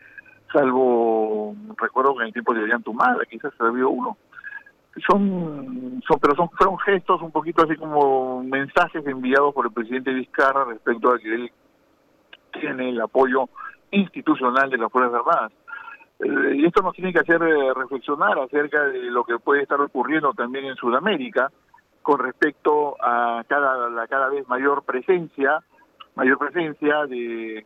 salvo, 0.51 1.55
recuerdo 1.77 2.15
que 2.15 2.21
en 2.21 2.27
el 2.27 2.33
tiempo 2.33 2.53
de 2.53 2.63
Ollantumala 2.63 3.25
quizás 3.25 3.53
se 3.57 3.69
vio 3.71 3.89
uno. 3.89 4.17
Son, 5.07 6.01
son, 6.07 6.19
pero 6.19 6.35
son, 6.35 6.49
fueron 6.51 6.77
gestos 6.79 7.21
un 7.21 7.31
poquito 7.31 7.63
así 7.63 7.75
como 7.75 8.43
mensajes 8.43 9.05
enviados 9.05 9.53
por 9.53 9.67
el 9.67 9.71
presidente 9.71 10.11
Vizcarra 10.11 10.65
respecto 10.65 11.13
a 11.13 11.19
que 11.19 11.35
él 11.35 11.51
tiene 12.59 12.89
el 12.89 12.99
apoyo 12.99 13.47
institucional 13.91 14.69
de 14.69 14.77
las 14.77 14.91
Fuerzas 14.91 15.13
Armadas. 15.13 15.51
Eh, 16.19 16.55
y 16.55 16.65
esto 16.65 16.81
nos 16.81 16.95
tiene 16.95 17.13
que 17.13 17.19
hacer 17.19 17.41
eh, 17.43 17.73
reflexionar 17.75 18.39
acerca 18.39 18.85
de 18.85 19.03
lo 19.11 19.23
que 19.23 19.37
puede 19.37 19.61
estar 19.61 19.79
ocurriendo 19.79 20.33
también 20.33 20.65
en 20.65 20.75
Sudamérica, 20.75 21.51
con 22.07 22.19
respecto 22.19 22.95
a 23.03 23.43
cada 23.49 23.89
la 23.89 24.07
cada 24.07 24.29
vez 24.29 24.47
mayor 24.47 24.83
presencia 24.83 25.61
mayor 26.15 26.37
presencia 26.37 27.05
de 27.05 27.65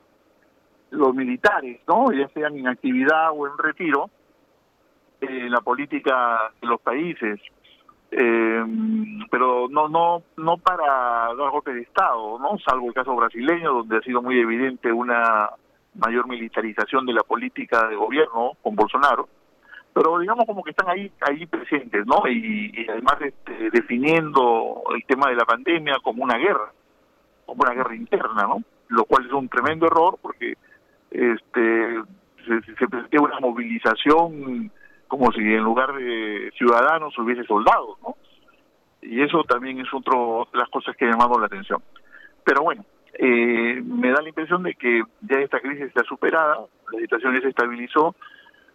los 0.90 1.14
militares 1.14 1.80
no 1.88 2.12
ya 2.12 2.28
sean 2.30 2.58
en 2.58 2.68
actividad 2.68 3.30
o 3.36 3.46
en 3.46 3.56
retiro 3.60 4.10
en 5.20 5.52
la 5.52 5.62
política 5.62 6.52
de 6.60 6.68
los 6.68 6.82
países. 6.82 7.40
Eh, 8.10 8.64
pero 9.30 9.68
no 9.70 9.88
no 9.88 10.24
no 10.38 10.58
para 10.58 11.36
dar 11.36 11.52
golpe 11.52 11.72
de 11.72 11.82
estado 11.82 12.40
no 12.40 12.58
salvo 12.58 12.88
el 12.88 12.96
caso 12.96 13.16
brasileño 13.16 13.72
donde 13.72 13.98
ha 13.98 14.02
sido 14.02 14.24
muy 14.24 14.40
evidente 14.40 14.92
una 14.92 15.52
mayor 15.94 16.28
militarización 16.28 17.06
de 17.06 17.14
la 17.14 17.22
política 17.22 17.88
de 17.88 17.96
gobierno 17.96 18.54
con 18.64 18.76
Bolsonaro 18.76 19.30
pero 19.94 20.20
digamos 20.20 20.46
como 20.46 20.64
que 20.64 20.72
están 20.72 20.90
ahí 20.90 21.12
ahí 21.22 21.46
presentes, 21.46 22.06
¿no? 22.06 22.28
Y, 22.28 22.88
además 22.90 23.16
este, 23.22 23.70
definiendo 23.72 24.84
el 24.96 25.04
tema 25.06 25.30
de 25.30 25.36
la 25.36 25.46
pandemia 25.46 25.96
como 26.02 26.24
una 26.24 26.38
guerra, 26.38 26.72
como 27.46 27.64
una 27.64 27.74
guerra 27.74 27.96
interna, 27.96 28.44
¿no? 28.44 28.64
Lo 28.90 29.06
cual 29.06 29.26
es 29.26 29.32
un 29.34 29.50
tremendo 29.50 29.88
error 29.88 30.18
porque 30.22 30.56
este 31.10 32.02
se, 32.46 32.62
se 32.62 33.20
una 33.20 33.40
movilización 33.40 34.72
como 35.08 35.32
si 35.34 35.42
en 35.42 35.64
lugar 35.64 35.94
de 35.94 36.52
ciudadanos 36.58 37.18
hubiese 37.20 37.44
soldados, 37.44 37.98
¿no? 38.02 38.16
Y 39.02 39.22
eso 39.22 39.44
también 39.44 39.80
es 39.80 39.94
otro 39.94 40.48
de 40.54 40.60
las 40.60 40.70
cosas 40.70 40.96
que 40.96 41.06
ha 41.06 41.12
llamado 41.12 41.40
la 41.40 41.48
atención. 41.48 41.82
Pero 42.46 42.64
bueno, 42.64 42.86
eh, 43.16 43.82
me 43.84 44.10
da 44.10 44.22
la 44.22 44.30
impresión 44.30 44.64
de 44.64 44.74
que 44.76 45.04
ya 45.22 45.40
esta 45.40 45.60
crisis 45.60 45.88
está 45.88 46.04
superada, 46.04 46.60
la 46.94 47.00
situación 47.00 47.34
ya 47.34 47.42
se 47.42 47.50
estabilizó, 47.50 48.16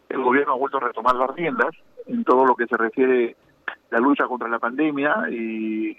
el 0.08 0.22
gobierno 0.22 0.52
ha 0.52 0.56
vuelto 0.56 0.78
a 0.78 0.80
retomar 0.80 1.16
las 1.16 1.30
riendas 1.34 1.70
en 2.06 2.24
todo 2.24 2.44
lo 2.44 2.54
que 2.54 2.66
se 2.66 2.76
refiere 2.76 3.36
a 3.66 3.94
la 3.94 3.98
lucha 3.98 4.26
contra 4.26 4.48
la 4.48 4.58
pandemia 4.58 5.28
y, 5.30 5.96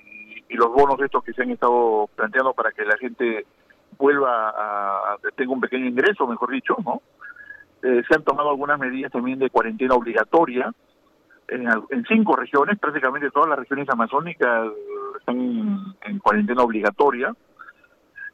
los 0.49 0.71
bonos 0.71 0.99
estos 1.01 1.23
que 1.23 1.33
se 1.33 1.43
han 1.43 1.51
estado 1.51 2.09
planteando 2.15 2.53
para 2.53 2.71
que 2.71 2.83
la 2.83 2.97
gente 2.97 3.45
vuelva 3.97 4.49
a, 4.49 5.17
tenga 5.35 5.51
un 5.51 5.59
pequeño 5.59 5.85
ingreso, 5.85 6.25
mejor 6.25 6.49
dicho, 6.49 6.75
¿no? 6.83 7.01
Eh, 7.83 8.01
se 8.07 8.15
han 8.15 8.23
tomado 8.23 8.49
algunas 8.49 8.79
medidas 8.79 9.11
también 9.11 9.37
de 9.37 9.51
cuarentena 9.51 9.93
obligatoria 9.93 10.73
en, 11.49 11.67
en, 11.67 12.05
cinco 12.05 12.35
regiones, 12.35 12.79
prácticamente 12.79 13.29
todas 13.29 13.49
las 13.49 13.59
regiones 13.59 13.87
amazónicas 13.89 14.67
están 15.19 15.95
en 16.01 16.19
cuarentena 16.19 16.63
obligatoria 16.63 17.35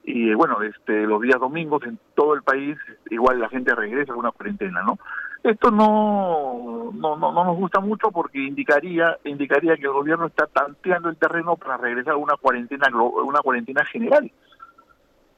y 0.04 0.34
bueno, 0.34 0.62
este 0.62 1.06
los 1.06 1.22
días 1.22 1.40
domingos 1.40 1.84
en 1.84 1.98
todo 2.16 2.34
el 2.34 2.44
país 2.44 2.78
igual 3.10 3.40
la 3.40 3.50
gente 3.50 3.74
regresa 3.74 4.14
a 4.14 4.18
una 4.18 4.32
cuarentena, 4.32 4.84
¿no? 4.84 5.00
Esto 5.44 5.72
no, 5.72 6.92
no, 6.94 7.18
no, 7.18 7.32
nos 7.34 7.58
gusta 7.58 7.82
mucho 7.82 8.12
porque 8.12 8.40
indicaría 8.40 9.18
indicaría 9.26 9.76
que 9.76 9.84
el 9.84 9.92
gobierno 9.92 10.28
está 10.28 10.48
tanteando 10.48 11.10
el 11.10 11.18
terreno 11.18 11.58
para 11.58 11.76
regresar 11.76 12.14
a 12.14 12.18
una 12.18 12.38
cuarentena 12.38 12.88
una 12.96 13.42
cuarentena 13.42 13.84
general, 13.84 14.32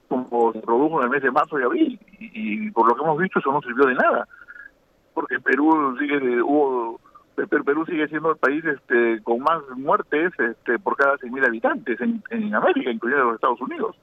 como 0.08 0.52
se 0.52 0.60
produjo 0.60 1.00
en 1.00 1.04
el 1.06 1.10
mes 1.10 1.22
de 1.22 1.30
marzo 1.32 1.58
y 1.58 1.64
abril. 1.64 2.00
Y, 2.20 2.70
por 2.70 2.88
lo 2.88 2.94
que 2.94 3.02
hemos 3.02 3.18
visto 3.18 3.40
eso 3.40 3.50
no 3.50 3.60
sirvió 3.62 3.86
de 3.86 3.94
nada, 3.94 4.28
porque 5.12 5.40
Perú 5.40 5.96
sigue 5.98 6.40
hubo 6.40 7.00
Perú 7.34 7.84
sigue 7.84 8.06
siendo 8.06 8.30
el 8.30 8.36
país 8.36 8.64
este 8.64 9.20
con 9.24 9.40
más 9.40 9.60
muertes 9.76 10.32
este 10.38 10.78
por 10.78 10.96
cada 10.96 11.16
100.000 11.16 11.48
habitantes 11.48 12.00
en, 12.00 12.22
en 12.30 12.54
América, 12.54 12.92
incluyendo 12.92 13.24
los 13.24 13.34
Estados 13.34 13.60
Unidos. 13.60 13.96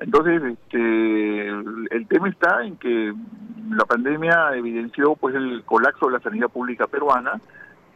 Entonces, 0.00 0.42
este, 0.42 1.48
el 1.48 2.06
tema 2.08 2.28
está 2.28 2.64
en 2.64 2.76
que 2.76 3.12
la 3.70 3.84
pandemia 3.84 4.54
evidenció 4.54 5.16
pues 5.16 5.34
el 5.34 5.64
colapso 5.64 6.06
de 6.06 6.12
la 6.12 6.20
sanidad 6.20 6.48
pública 6.48 6.86
peruana, 6.86 7.40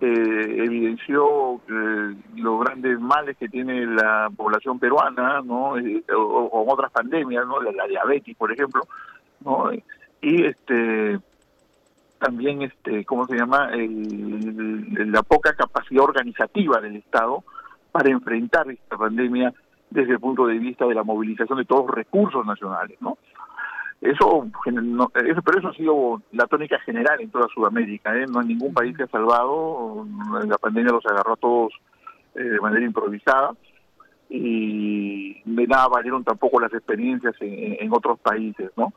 eh, 0.00 0.64
evidenció 0.64 1.60
eh, 1.68 2.16
los 2.34 2.60
grandes 2.60 2.98
males 2.98 3.36
que 3.36 3.48
tiene 3.48 3.86
la 3.86 4.28
población 4.36 4.80
peruana, 4.80 5.40
¿no? 5.42 5.78
Eh, 5.78 6.02
o, 6.12 6.64
otras 6.68 6.90
pandemias, 6.90 7.46
¿no? 7.46 7.62
La, 7.62 7.86
diabetes, 7.86 8.36
por 8.36 8.50
ejemplo, 8.52 8.82
¿no? 9.44 9.70
Y 10.20 10.44
este 10.44 11.20
también 12.18 12.62
este 12.62 13.04
cómo 13.04 13.26
se 13.26 13.36
llama 13.36 13.70
la 13.72 15.22
poca 15.22 15.54
capacidad 15.54 16.04
organizativa 16.04 16.80
del 16.80 16.96
Estado 16.96 17.44
para 17.92 18.10
enfrentar 18.10 18.68
esta 18.70 18.96
pandemia 18.96 19.52
desde 19.92 20.12
el 20.12 20.20
punto 20.20 20.46
de 20.46 20.58
vista 20.58 20.86
de 20.86 20.94
la 20.94 21.04
movilización 21.04 21.58
de 21.58 21.64
todos 21.64 21.86
los 21.86 21.94
recursos 21.94 22.44
nacionales, 22.46 23.00
¿no? 23.00 23.18
Eso, 24.00 24.46
eso, 24.66 25.42
pero 25.42 25.58
eso 25.58 25.68
ha 25.68 25.74
sido 25.74 26.22
la 26.32 26.46
tónica 26.46 26.78
general 26.80 27.20
en 27.20 27.30
toda 27.30 27.46
Sudamérica, 27.54 28.16
¿eh? 28.16 28.26
No 28.26 28.40
hay 28.40 28.48
ningún 28.48 28.74
país 28.74 28.96
que 28.96 29.04
ha 29.04 29.08
salvado, 29.08 30.04
la 30.44 30.58
pandemia 30.58 30.92
los 30.92 31.06
agarró 31.06 31.34
a 31.34 31.36
todos 31.36 31.72
eh, 32.34 32.42
de 32.42 32.60
manera 32.60 32.84
improvisada 32.84 33.52
y 34.28 35.40
de 35.44 35.66
nada 35.66 35.86
valieron 35.88 36.24
tampoco 36.24 36.58
las 36.58 36.72
experiencias 36.72 37.34
en, 37.40 37.92
otros 37.92 38.18
países, 38.18 38.72
¿no? 38.76 38.92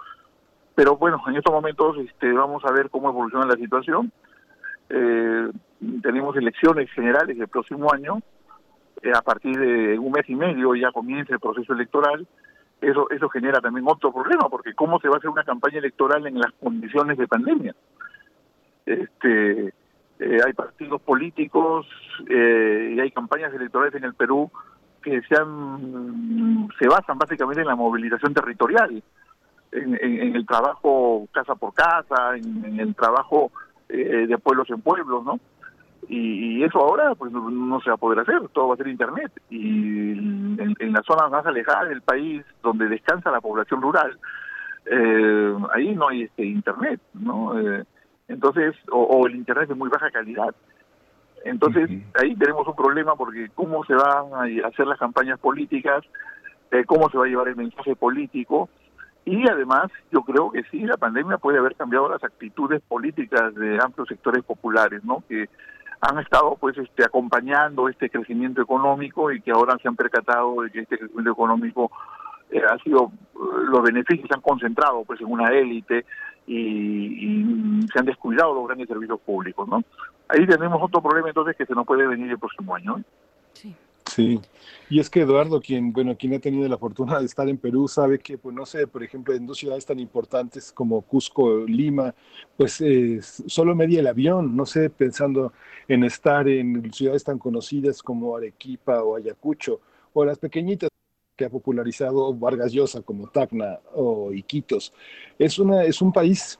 Pero 0.73 0.97
bueno, 0.97 1.21
en 1.27 1.35
estos 1.35 1.53
momentos 1.53 1.97
este, 1.99 2.31
vamos 2.31 2.63
a 2.65 2.71
ver 2.71 2.89
cómo 2.89 3.09
evoluciona 3.09 3.45
la 3.45 3.57
situación. 3.57 4.11
Eh, 4.89 5.49
tenemos 6.01 6.35
elecciones 6.35 6.89
generales 6.91 7.37
el 7.39 7.47
próximo 7.47 7.93
año 7.93 8.21
a 9.13 9.21
partir 9.21 9.57
de 9.57 9.99
un 9.99 10.11
mes 10.11 10.27
y 10.29 10.35
medio 10.35 10.75
ya 10.75 10.91
comienza 10.91 11.33
el 11.33 11.39
proceso 11.39 11.73
electoral, 11.73 12.27
eso 12.81 13.09
eso 13.09 13.29
genera 13.29 13.61
también 13.61 13.85
otro 13.87 14.11
problema, 14.11 14.49
porque 14.49 14.73
cómo 14.73 14.99
se 14.99 15.07
va 15.07 15.15
a 15.15 15.17
hacer 15.17 15.29
una 15.29 15.43
campaña 15.43 15.79
electoral 15.79 16.25
en 16.27 16.39
las 16.39 16.51
condiciones 16.53 17.17
de 17.17 17.27
pandemia. 17.27 17.75
Este 18.85 19.73
eh, 20.19 20.37
hay 20.45 20.53
partidos 20.53 21.01
políticos 21.01 21.85
eh, 22.29 22.93
y 22.95 22.99
hay 22.99 23.11
campañas 23.11 23.53
electorales 23.53 23.95
en 23.95 24.05
el 24.05 24.13
Perú 24.13 24.49
que 25.03 25.21
se, 25.23 25.35
han, 25.35 26.69
se 26.79 26.87
basan 26.87 27.17
básicamente 27.17 27.61
en 27.61 27.67
la 27.67 27.75
movilización 27.75 28.33
territorial, 28.33 29.03
en, 29.71 30.35
el 30.35 30.45
trabajo 30.45 31.27
casa 31.31 31.55
por 31.55 31.73
casa, 31.73 32.35
en, 32.37 32.79
el 32.79 32.95
trabajo 32.95 33.51
eh, 33.89 34.25
de 34.27 34.37
pueblos 34.37 34.69
en 34.69 34.81
pueblos, 34.81 35.25
¿no? 35.25 35.39
Y, 36.07 36.63
eso 36.63 36.79
ahora 36.79 37.13
pues 37.15 37.31
no, 37.31 37.79
se 37.81 37.89
va 37.89 37.95
a 37.95 37.97
poder 37.97 38.19
hacer, 38.19 38.47
todo 38.49 38.69
va 38.69 38.73
a 38.73 38.77
ser 38.77 38.87
internet. 38.87 39.31
Y 39.49 40.11
en, 40.11 40.75
en 40.79 40.93
las 40.93 41.05
zonas 41.05 41.29
más 41.29 41.45
alejadas 41.45 41.89
del 41.89 42.01
país, 42.01 42.43
donde 42.63 42.87
descansa 42.87 43.31
la 43.31 43.41
población 43.41 43.81
rural, 43.81 44.17
eh, 44.85 45.55
ahí 45.73 45.95
no 45.95 46.09
hay 46.09 46.23
este 46.23 46.45
internet, 46.45 47.01
¿no? 47.13 47.59
Eh, 47.59 47.83
entonces, 48.27 48.75
o, 48.91 49.25
el 49.27 49.35
internet 49.35 49.69
de 49.69 49.75
muy 49.75 49.89
baja 49.89 50.09
calidad. 50.11 50.55
Entonces, 51.43 51.89
ahí 52.19 52.35
tenemos 52.35 52.67
un 52.67 52.75
problema 52.75 53.15
porque 53.15 53.49
cómo 53.53 53.83
se 53.85 53.93
van 53.93 54.33
a 54.33 54.67
hacer 54.67 54.87
las 54.87 54.97
campañas 54.97 55.39
políticas, 55.39 56.03
eh, 56.71 56.83
cómo 56.85 57.09
se 57.09 57.17
va 57.17 57.25
a 57.25 57.27
llevar 57.27 57.47
el 57.47 57.55
mensaje 57.55 57.95
político, 57.95 58.67
y 59.25 59.49
además, 59.49 59.91
yo 60.11 60.21
creo 60.21 60.51
que 60.51 60.63
sí, 60.69 60.81
la 60.81 60.97
pandemia 60.97 61.37
puede 61.37 61.57
haber 61.57 61.75
cambiado 61.75 62.09
las 62.09 62.23
actitudes 62.23 62.81
políticas 62.87 63.55
de 63.55 63.79
amplios 63.83 64.07
sectores 64.07 64.43
populares, 64.43 65.03
¿no? 65.03 65.23
Que 65.27 65.49
han 66.01 66.19
estado 66.19 66.55
pues 66.59 66.77
este 66.77 67.03
acompañando 67.03 67.89
este 67.89 68.09
crecimiento 68.09 68.61
económico 68.61 69.31
y 69.31 69.41
que 69.41 69.51
ahora 69.51 69.77
se 69.81 69.87
han 69.87 69.95
percatado 69.95 70.61
de 70.61 70.71
que 70.71 70.81
este 70.81 70.97
crecimiento 70.97 71.31
económico 71.31 71.91
eh, 72.51 72.61
ha 72.69 72.77
sido 72.79 73.11
eh, 73.35 73.37
los 73.69 73.81
beneficios 73.81 74.27
se 74.27 74.35
han 74.35 74.41
concentrado 74.41 75.03
pues 75.05 75.19
en 75.21 75.27
una 75.27 75.49
élite 75.49 76.05
y, 76.47 77.85
se 77.91 77.99
han 77.99 78.05
descuidado 78.05 78.53
los 78.53 78.67
grandes 78.67 78.87
servicios 78.87 79.19
públicos, 79.21 79.67
¿no? 79.67 79.83
Ahí 80.27 80.45
tenemos 80.45 80.81
otro 80.81 81.01
problema 81.01 81.29
entonces 81.29 81.55
que 81.55 81.65
se 81.65 81.73
nos 81.73 81.85
puede 81.85 82.05
venir 82.05 82.29
el 82.29 82.39
próximo 82.39 82.75
año. 82.75 82.97
¿Eh? 84.17 84.39
Sí. 84.39 84.41
Y 84.89 84.99
es 84.99 85.09
que 85.09 85.21
Eduardo, 85.21 85.61
quien, 85.61 85.91
bueno, 85.91 86.15
quien 86.15 86.33
ha 86.35 86.39
tenido 86.39 86.67
la 86.69 86.77
fortuna 86.77 87.19
de 87.19 87.25
estar 87.25 87.49
en 87.49 87.57
Perú, 87.57 87.87
sabe 87.87 88.19
que, 88.19 88.37
pues 88.37 88.53
no 88.55 88.65
sé, 88.65 88.87
por 88.87 89.03
ejemplo, 89.03 89.33
en 89.33 89.47
dos 89.47 89.57
ciudades 89.57 89.85
tan 89.85 89.99
importantes 89.99 90.71
como 90.71 91.01
Cusco, 91.01 91.65
Lima, 91.65 92.13
pues 92.55 92.83
solo 93.47 93.75
media 93.75 93.99
el 93.99 94.07
avión, 94.07 94.55
no 94.55 94.65
sé, 94.65 94.89
pensando 94.89 95.53
en 95.87 96.03
estar 96.03 96.47
en 96.47 96.91
ciudades 96.93 97.23
tan 97.23 97.39
conocidas 97.39 98.03
como 98.03 98.37
Arequipa 98.37 99.03
o 99.03 99.15
Ayacucho, 99.15 99.81
o 100.13 100.23
las 100.23 100.37
pequeñitas 100.37 100.89
que 101.35 101.45
ha 101.45 101.49
popularizado 101.49 102.33
Vargas 102.33 102.71
Llosa 102.71 103.01
como 103.01 103.27
Tacna 103.27 103.79
o 103.93 104.31
Iquitos. 104.31 104.93
Es, 105.37 105.59
una, 105.59 105.83
es 105.83 106.01
un 106.01 106.13
país 106.13 106.59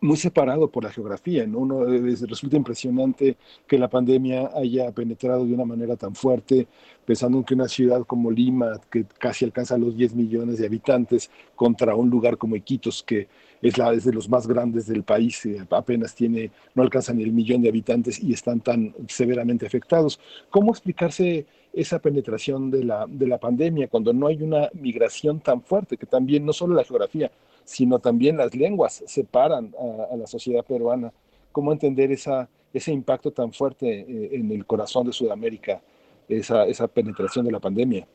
muy 0.00 0.16
separado 0.16 0.70
por 0.70 0.84
la 0.84 0.90
geografía, 0.90 1.46
¿no? 1.46 1.58
Uno, 1.58 1.84
resulta 1.84 2.56
impresionante 2.56 3.36
que 3.66 3.78
la 3.78 3.88
pandemia 3.88 4.50
haya 4.54 4.90
penetrado 4.92 5.44
de 5.44 5.54
una 5.54 5.64
manera 5.64 5.96
tan 5.96 6.14
fuerte, 6.14 6.66
pensando 7.04 7.38
en 7.38 7.44
que 7.44 7.54
una 7.54 7.68
ciudad 7.68 8.02
como 8.06 8.30
Lima, 8.30 8.80
que 8.90 9.04
casi 9.18 9.44
alcanza 9.44 9.78
los 9.78 9.96
10 9.96 10.14
millones 10.14 10.58
de 10.58 10.66
habitantes, 10.66 11.30
contra 11.54 11.94
un 11.94 12.10
lugar 12.10 12.36
como 12.36 12.56
Iquitos, 12.56 13.02
que 13.02 13.28
es, 13.62 13.78
la, 13.78 13.92
es 13.92 14.04
de 14.04 14.12
los 14.12 14.28
más 14.28 14.46
grandes 14.46 14.86
del 14.86 15.02
país, 15.02 15.44
eh, 15.46 15.64
apenas 15.70 16.14
tiene, 16.14 16.50
no 16.74 16.82
alcanza 16.82 17.14
ni 17.14 17.22
el 17.22 17.32
millón 17.32 17.62
de 17.62 17.70
habitantes 17.70 18.22
y 18.22 18.32
están 18.32 18.60
tan 18.60 18.94
severamente 19.08 19.66
afectados. 19.66 20.20
¿Cómo 20.50 20.72
explicarse 20.72 21.46
esa 21.72 21.98
penetración 21.98 22.70
de 22.70 22.84
la, 22.84 23.06
de 23.06 23.26
la 23.26 23.38
pandemia 23.38 23.88
cuando 23.88 24.12
no 24.12 24.26
hay 24.26 24.42
una 24.42 24.70
migración 24.72 25.40
tan 25.40 25.62
fuerte, 25.62 25.96
que 25.96 26.06
también 26.06 26.44
no 26.44 26.52
solo 26.52 26.74
la 26.74 26.84
geografía, 26.84 27.30
sino 27.66 27.98
también 27.98 28.36
las 28.36 28.54
lenguas 28.54 29.02
separan 29.06 29.74
a, 30.10 30.16
la 30.16 30.26
sociedad 30.26 30.64
peruana. 30.64 31.12
¿Cómo 31.50 31.72
entender 31.72 32.12
esa, 32.12 32.48
ese 32.72 32.92
impacto 32.92 33.32
tan 33.32 33.52
fuerte 33.52 34.00
eh, 34.00 34.28
en 34.32 34.52
el 34.52 34.64
corazón 34.64 35.06
de 35.06 35.12
Sudamérica, 35.12 35.80
esa, 36.28 36.64
esa 36.64 36.86
penetración 36.86 37.44
de 37.44 37.50
la 37.50 37.58
pandemia? 37.58 38.06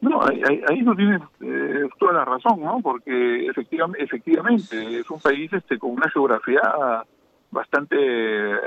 No, 0.00 0.20
ahí, 0.22 0.42
ahí 0.68 0.82
no 0.82 0.96
tienes 0.96 1.22
eh, 1.40 1.88
toda 1.98 2.14
la 2.14 2.24
razón, 2.24 2.60
¿no? 2.60 2.80
Porque 2.82 3.46
efectivamente, 3.46 4.02
efectivamente 4.02 4.98
es 4.98 5.08
un 5.08 5.20
país 5.20 5.50
este 5.52 5.78
con 5.78 5.92
una 5.92 6.10
geografía 6.10 6.60
bastante 7.52 7.96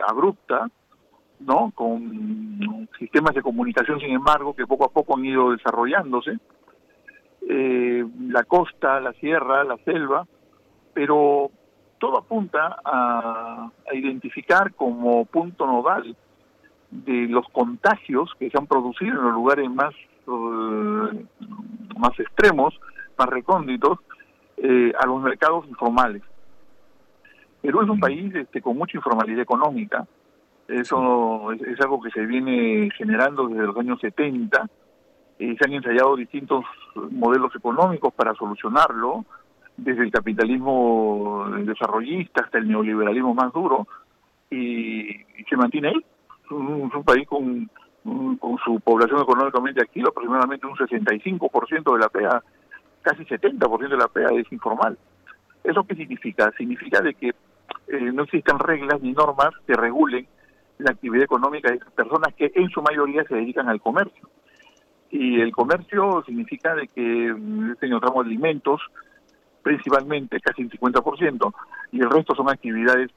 abrupta, 0.07 0.69
¿no? 1.41 1.71
Con 1.75 2.87
sistemas 2.97 3.35
de 3.35 3.41
comunicación, 3.41 3.99
sin 3.99 4.11
embargo, 4.11 4.55
que 4.55 4.65
poco 4.65 4.85
a 4.85 4.89
poco 4.89 5.17
han 5.17 5.25
ido 5.25 5.51
desarrollándose 5.51 6.39
eh, 7.47 8.05
la 8.27 8.43
costa, 8.43 8.99
la 8.99 9.13
sierra, 9.13 9.63
la 9.63 9.77
selva, 9.77 10.27
pero 10.93 11.51
todo 11.97 12.17
apunta 12.17 12.77
a, 12.83 13.71
identificar 13.93 14.73
como 14.73 15.25
punto 15.25 15.65
nodal 15.65 16.15
de 16.91 17.27
los 17.27 17.47
contagios 17.49 18.31
que 18.39 18.49
se 18.49 18.57
han 18.57 18.67
producido 18.67 19.13
en 19.13 19.23
los 19.23 19.33
lugares 19.33 19.69
más, 19.69 19.93
eh, 19.95 21.25
más 21.97 22.19
extremos, 22.19 22.79
más 23.17 23.29
recónditos, 23.29 23.99
eh, 24.57 24.93
a 24.99 25.05
los 25.05 25.21
mercados 25.21 25.67
informales. 25.67 26.23
Perú 27.61 27.81
es 27.81 27.89
un 27.89 27.99
país 27.99 28.33
este, 28.35 28.61
con 28.61 28.77
mucha 28.77 28.97
informalidad 28.97 29.41
económica, 29.41 30.07
eso 30.67 31.51
es, 31.51 31.61
es, 31.63 31.81
algo 31.81 31.99
que 31.99 32.11
se 32.11 32.25
viene 32.25 32.89
generando 32.95 33.47
desde 33.47 33.65
los 33.65 33.77
años 33.77 33.99
70, 34.01 34.69
y 35.39 35.55
se 35.55 35.65
han 35.65 35.73
ensayado 35.73 36.17
distintos 36.17 36.65
modelos 37.11 37.55
económicos 37.55 38.13
para 38.13 38.35
solucionarlo, 38.35 39.25
desde 39.77 40.03
el 40.03 40.11
capitalismo 40.11 41.45
desarrollista 41.59 42.43
hasta 42.43 42.57
el 42.57 42.67
neoliberalismo 42.67 43.33
más 43.33 43.53
duro, 43.53 43.87
y, 44.51 45.07
se 45.49 45.55
mantiene 45.55 45.87
ahí. 45.87 46.05
Es 46.45 46.51
un, 46.51 47.03
país 47.05 47.25
con, 47.27 47.69
su 48.65 48.79
población 48.81 49.21
económicamente 49.21 49.81
activa, 49.81 50.09
aproximadamente 50.09 50.67
un 50.67 50.75
65% 50.75 51.93
de 51.93 51.99
la 51.99 52.09
PEA, 52.09 52.43
casi 53.01 53.23
70% 53.23 53.87
de 53.87 53.97
la 53.97 54.07
PEA 54.09 54.29
es 54.33 54.51
informal. 54.51 54.97
¿Eso 55.63 55.83
qué 55.85 55.95
significa? 55.95 56.51
Significa 56.57 56.99
de 57.01 57.13
que 57.13 57.29
eh, 57.29 58.11
no 58.13 58.23
existen 58.23 58.59
reglas 58.59 59.01
ni 59.01 59.13
normas 59.13 59.51
que 59.65 59.73
regulen 59.73 60.27
la 60.79 60.91
actividad 60.91 61.23
económica 61.23 61.71
de 61.71 61.79
personas 61.95 62.33
que 62.35 62.51
en 62.55 62.69
su 62.69 62.81
mayoría 62.81 63.23
se 63.23 63.35
dedican 63.35 63.69
al 63.69 63.79
comercio 63.79 64.29
y 65.11 65.41
el 65.41 65.51
comercio 65.51 66.23
significa 66.25 66.75
de 66.75 66.87
que 66.87 67.35
este 67.71 67.87
encontramos 67.87 68.25
alimentos 68.25 68.81
principalmente, 69.61 70.39
casi 70.39 70.63
el 70.63 70.71
50%, 70.71 71.53
y 71.91 72.01
el 72.01 72.09
resto 72.09 72.35
son 72.35 72.49
actividades 72.49 73.11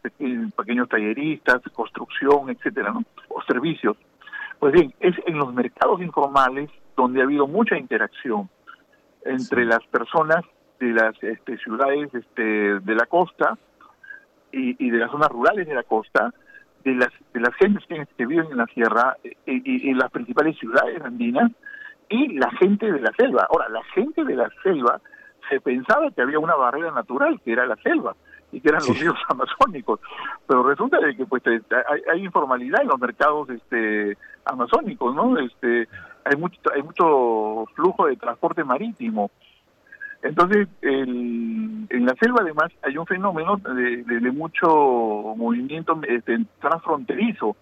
pequeños 0.56 0.88
talleristas, 0.88 1.62
construcción, 1.72 2.50
etcétera, 2.50 2.92
¿no? 2.92 3.04
o 3.28 3.42
servicios. 3.42 3.96
Pues 4.58 4.72
bien, 4.72 4.92
es 5.00 5.14
en 5.26 5.38
los 5.38 5.52
mercados 5.52 6.00
informales 6.00 6.70
donde 6.96 7.20
ha 7.20 7.24
habido 7.24 7.46
mucha 7.46 7.76
interacción 7.76 8.48
entre 9.24 9.64
las 9.64 9.84
personas 9.86 10.44
de 10.78 10.92
las 10.92 11.20
este, 11.22 11.58
ciudades 11.58 12.12
este, 12.14 12.42
de 12.80 12.94
la 12.94 13.06
costa 13.06 13.56
y, 14.50 14.90
de 14.90 14.98
las 14.98 15.10
zonas 15.10 15.30
rurales 15.30 15.66
de 15.66 15.74
la 15.74 15.82
costa, 15.82 16.32
de 16.84 16.94
las 16.94 17.08
de 17.32 17.40
las 17.40 17.54
gentes 17.54 17.84
que, 17.86 18.26
viven 18.26 18.50
en 18.50 18.58
la 18.58 18.66
sierra 18.66 19.16
eh, 19.24 19.34
y 19.46 19.88
en 19.88 19.96
las 19.96 20.10
principales 20.10 20.58
ciudades 20.58 21.00
andinas, 21.02 21.50
y 22.12 22.28
la 22.34 22.50
gente 22.52 22.92
de 22.92 23.00
la 23.00 23.10
selva. 23.16 23.48
Ahora, 23.50 23.68
la 23.70 23.82
gente 23.94 24.22
de 24.24 24.36
la 24.36 24.48
selva 24.62 25.00
se 25.48 25.60
pensaba 25.60 26.10
que 26.10 26.22
había 26.22 26.38
una 26.38 26.54
barrera 26.54 26.90
natural, 26.92 27.40
que 27.42 27.52
era 27.52 27.66
la 27.66 27.76
selva, 27.76 28.14
y 28.52 28.60
que 28.60 28.68
eran 28.68 28.82
los 28.86 29.00
ríos 29.00 29.16
amazónicos, 29.28 29.98
pero 30.46 30.62
resulta 30.62 30.98
de 30.98 31.16
que 31.16 31.24
pues 31.24 31.42
hay, 32.12 32.22
informalidad 32.22 32.82
en 32.82 32.88
los 32.88 33.00
mercados 33.00 33.48
este 33.48 34.16
amazónicos, 34.44 35.14
¿no? 35.14 35.38
Este 35.38 35.88
hay 36.24 36.36
mucho 36.36 36.60
hay 36.74 36.82
mucho 36.82 37.64
flujo 37.74 38.06
de 38.06 38.16
transporte 38.16 38.62
marítimo. 38.62 39.30
Entonces, 40.22 40.68
en 40.82 41.88
la 41.90 42.14
selva 42.20 42.42
además 42.42 42.70
hay 42.82 42.96
un 42.96 43.06
fenómeno 43.06 43.56
de, 43.56 44.04
de 44.04 44.30
mucho 44.30 44.68
movimiento 45.36 45.98
este, 46.06 46.38
transfronterizo. 46.60 47.56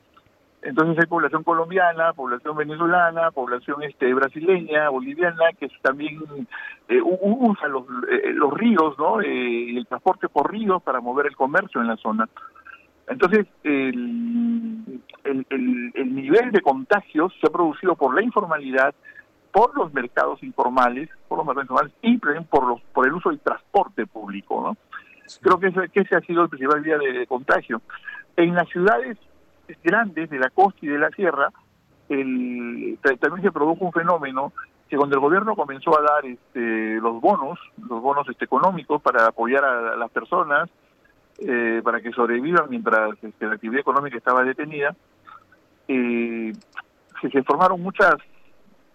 Entonces 0.63 0.99
hay 0.99 1.07
población 1.07 1.43
colombiana, 1.43 2.13
población 2.13 2.55
venezolana, 2.57 3.31
población 3.31 3.83
este 3.83 4.13
brasileña, 4.13 4.91
boliviana, 4.91 5.53
que 5.59 5.71
también 5.81 6.19
eh, 6.89 7.01
usa 7.03 7.67
los, 7.69 7.85
eh, 8.11 8.33
los 8.35 8.53
ríos, 8.53 8.99
¿no? 8.99 9.23
Eh, 9.23 9.77
el 9.77 9.87
transporte 9.87 10.29
por 10.29 10.53
ríos 10.53 10.83
para 10.83 11.01
mover 11.01 11.27
el 11.27 11.37
comercio 11.37 11.81
en 11.81 11.89
la 11.89 11.97
zona. 11.97 12.29
Entonces, 13.09 13.47
el, 13.65 15.01
el, 15.25 15.47
el, 15.95 16.15
nivel 16.15 16.53
de 16.53 16.61
contagios 16.61 17.33
se 17.41 17.47
ha 17.47 17.51
producido 17.51 17.97
por 17.97 18.15
la 18.15 18.23
informalidad, 18.23 18.95
por 19.53 19.75
los 19.75 19.93
mercados 19.95 20.43
informales, 20.43 21.09
por 21.27 21.39
los 21.39 21.47
mercados 21.47 21.65
informales 21.65 21.95
y 22.03 22.19
por, 22.45 22.69
los, 22.69 22.81
por 22.93 23.07
el 23.07 23.15
uso 23.15 23.31
del 23.31 23.41
transporte 23.41 24.07
público, 24.07 24.63
¿no? 24.63 24.77
Creo 25.41 25.59
que 25.59 25.69
ese, 25.69 25.89
que 25.89 26.01
ese 26.01 26.17
ha 26.17 26.21
sido 26.21 26.43
el 26.43 26.49
principal 26.51 26.83
vía 26.83 26.99
de 26.99 27.27
contagio. 27.27 27.81
En 28.37 28.55
las 28.55 28.69
ciudades 28.69 29.17
grandes 29.83 30.31
de 30.31 30.39
la 30.39 30.51
costa 30.51 30.79
y 30.83 30.89
de 30.89 30.99
la 30.99 31.11
sierra, 31.11 31.51
el, 32.09 32.99
también 33.21 33.43
se 33.43 33.53
produjo 33.53 33.85
un 33.85 33.93
fenómeno 33.93 34.53
que 34.89 34.97
cuando 34.97 35.15
el 35.15 35.21
gobierno 35.21 35.55
comenzó 35.55 35.97
a 35.97 36.03
dar 36.03 36.27
este, 36.27 36.97
los 37.01 37.21
bonos, 37.21 37.59
los 37.89 38.03
bonos 38.03 38.29
este, 38.29 38.45
económicos 38.45 39.01
para 39.01 39.27
apoyar 39.27 39.65
a, 39.65 39.97
las 39.97 40.11
personas, 40.11 40.69
eh, 41.39 41.81
para 41.85 42.01
que 42.01 42.11
sobrevivan 42.11 42.69
mientras 42.69 43.13
este, 43.23 43.47
la 43.47 43.55
actividad 43.55 43.81
económica 43.81 44.17
estaba 44.17 44.43
detenida, 44.43 44.95
eh, 45.87 46.53
se, 47.21 47.31
se 47.31 47.43
formaron 47.45 47.81
muchas 47.81 48.17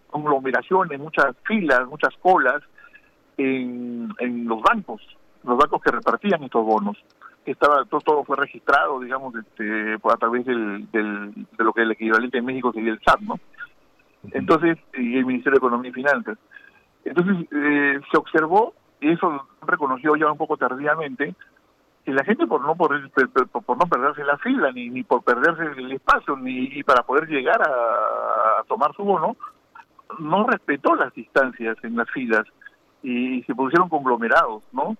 conglomeraciones, 0.07 0.99
muchas 0.99 1.35
filas, 1.43 1.87
muchas 1.87 2.13
colas 2.21 2.61
en, 3.37 4.09
en 4.19 4.47
los 4.47 4.61
bancos, 4.61 5.01
los 5.43 5.57
bancos 5.57 5.81
que 5.81 5.91
repartían 5.91 6.43
estos 6.43 6.65
bonos. 6.65 6.97
Estaba 7.45 7.85
todo, 7.85 8.01
todo 8.01 8.23
fue 8.23 8.37
registrado, 8.37 8.99
digamos, 8.99 9.35
este, 9.35 9.93
a 9.93 10.17
través 10.17 10.45
del, 10.45 10.89
del, 10.91 11.33
de 11.33 11.63
lo 11.63 11.73
que 11.73 11.81
el 11.81 11.91
equivalente 11.91 12.39
en 12.39 12.45
México 12.45 12.73
sería 12.73 12.91
el 12.91 12.99
SAT, 12.99 13.21
¿no? 13.21 13.39
Entonces, 14.31 14.77
y 14.95 15.17
el 15.17 15.25
Ministerio 15.25 15.59
de 15.59 15.65
Economía 15.65 15.91
y 15.91 15.93
Finanzas. 15.93 16.37
Entonces, 17.03 17.47
eh, 17.51 17.99
se 18.11 18.17
observó, 18.17 18.73
y 18.99 19.11
eso 19.11 19.47
reconoció 19.61 20.15
ya 20.15 20.31
un 20.31 20.37
poco 20.37 20.57
tardíamente, 20.57 21.35
que 22.03 22.11
la 22.13 22.23
gente 22.23 22.47
por 22.47 22.61
no 22.61 22.75
por, 22.75 22.91
por, 23.51 23.77
no 23.77 23.85
perderse 23.87 24.23
la 24.23 24.37
fila, 24.37 24.71
ni, 24.71 24.89
ni 24.89 25.03
por 25.03 25.23
perderse 25.23 25.79
el 25.79 25.91
espacio, 25.91 26.35
ni 26.37 26.65
y 26.65 26.83
para 26.83 27.03
poder 27.03 27.27
llegar 27.27 27.61
a, 27.61 28.59
a 28.59 28.63
tomar 28.67 28.93
su 28.95 29.03
bono, 29.03 29.35
no 30.19 30.47
respetó 30.47 30.95
las 30.95 31.13
distancias 31.13 31.77
en 31.83 31.95
las 31.95 32.09
filas 32.11 32.45
y 33.03 33.43
se 33.43 33.53
pusieron 33.53 33.89
conglomerados, 33.89 34.63
¿no? 34.71 34.95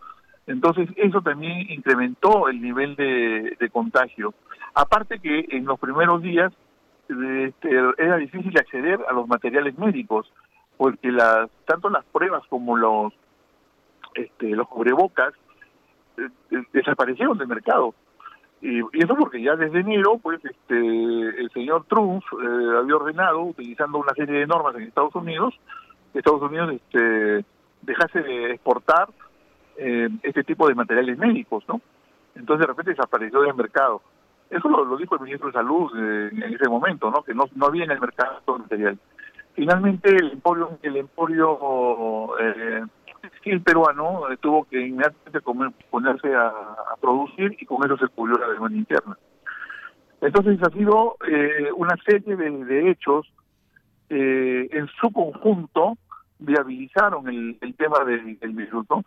Entonces 0.48 0.90
eso 0.96 1.22
también 1.22 1.72
incrementó 1.72 2.50
el 2.50 2.62
nivel 2.62 2.96
de, 2.96 3.58
de 3.60 3.70
contagio. 3.70 4.34
Aparte 4.74 5.20
que 5.20 5.46
en 5.50 5.66
los 5.66 5.80
primeros 5.80 6.22
días 6.22 6.54
este, 7.10 7.70
era 7.98 8.18
difícil 8.18 8.58
acceder 8.58 9.00
a 9.08 9.14
los 9.14 9.28
materiales 9.28 9.78
médicos, 9.78 10.32
porque 10.78 11.12
las 11.12 11.50
tanto 11.66 11.90
las 11.90 12.04
pruebas 12.06 12.44
como 12.50 12.76
los 12.76 13.14
este, 14.16 14.50
los 14.50 14.68
cubrebocas 14.68 15.34
eh, 16.18 16.30
eh, 16.52 16.64
desaparecieron 16.74 17.38
del 17.38 17.48
mercado. 17.48 17.94
Y, 18.62 18.80
eso 18.94 19.16
porque 19.16 19.42
ya 19.42 19.56
desde 19.56 19.82
enero, 19.82 20.18
pues, 20.22 20.44
este, 20.44 20.76
el 20.76 21.50
señor 21.54 21.86
Trump 21.88 22.24
eh, 22.32 22.78
había 22.80 22.96
ordenado, 22.96 23.42
utilizando 23.44 24.00
una 24.00 24.14
serie 24.14 24.40
de 24.40 24.48
normas 24.48 24.76
en 24.76 24.84
Estados 24.84 25.14
Unidos, 25.16 25.54
que 26.12 26.20
Estados 26.20 26.42
Unidos 26.42 26.74
este, 26.74 27.46
dejase 27.82 28.22
de 28.22 28.52
exportar 28.52 29.10
eh, 29.78 30.10
este 30.24 30.44
tipo 30.44 30.68
de 30.68 30.76
materiales 30.76 31.18
médicos, 31.18 31.64
¿no? 31.68 31.82
Entonces 32.36 32.62
de 32.62 32.68
repente 32.68 32.92
desapareció 32.92 33.42
del 33.42 33.56
mercado. 33.56 34.02
Eso 34.50 34.70
lo, 34.70 34.98
dijo 34.98 35.16
el 35.16 35.22
ministro 35.22 35.48
de 35.48 35.54
Salud 35.54 35.92
eh, 35.96 36.30
en 36.32 36.54
ese 36.54 36.70
momento, 36.70 37.10
¿no? 37.10 37.24
Que 37.24 37.34
no, 37.34 37.46
no 37.56 37.66
había 37.68 37.86
en 37.86 37.92
el 37.92 38.00
mercado 38.00 38.42
todo 38.46 38.58
el 38.58 38.62
material. 38.64 39.00
Finalmente 39.54 40.10
el 40.10 40.34
emporio, 40.34 40.78
el 40.84 40.98
emporio 40.98 42.38
eh, 42.40 42.84
peruano 43.64 44.32
eh, 44.32 44.38
tuvo 44.38 44.66
que 44.66 44.80
inmediatamente 44.80 45.40
ponerse 45.90 46.34
a, 46.36 46.52
producir 47.00 47.56
y 47.60 47.66
con 47.66 47.84
eso 47.86 47.98
se 47.98 48.08
cubrió 48.08 48.38
la 48.38 48.50
demanda 48.50 48.78
interna. 48.78 49.18
Entonces 50.22 50.60
ha 50.64 50.70
sido 50.72 51.18
eh, 51.28 51.70
una 51.76 51.96
serie 52.06 52.36
de, 52.36 52.90
hechos 52.90 53.32
eh, 54.10 54.68
en 54.72 54.88
su 55.00 55.12
conjunto 55.12 55.98
viabilizaron 56.40 57.28
el, 57.28 57.58
el 57.62 57.76
tema 57.76 58.04
del, 58.06 58.40
del 58.40 58.52
virus, 58.52 58.86
¿no? 58.90 59.04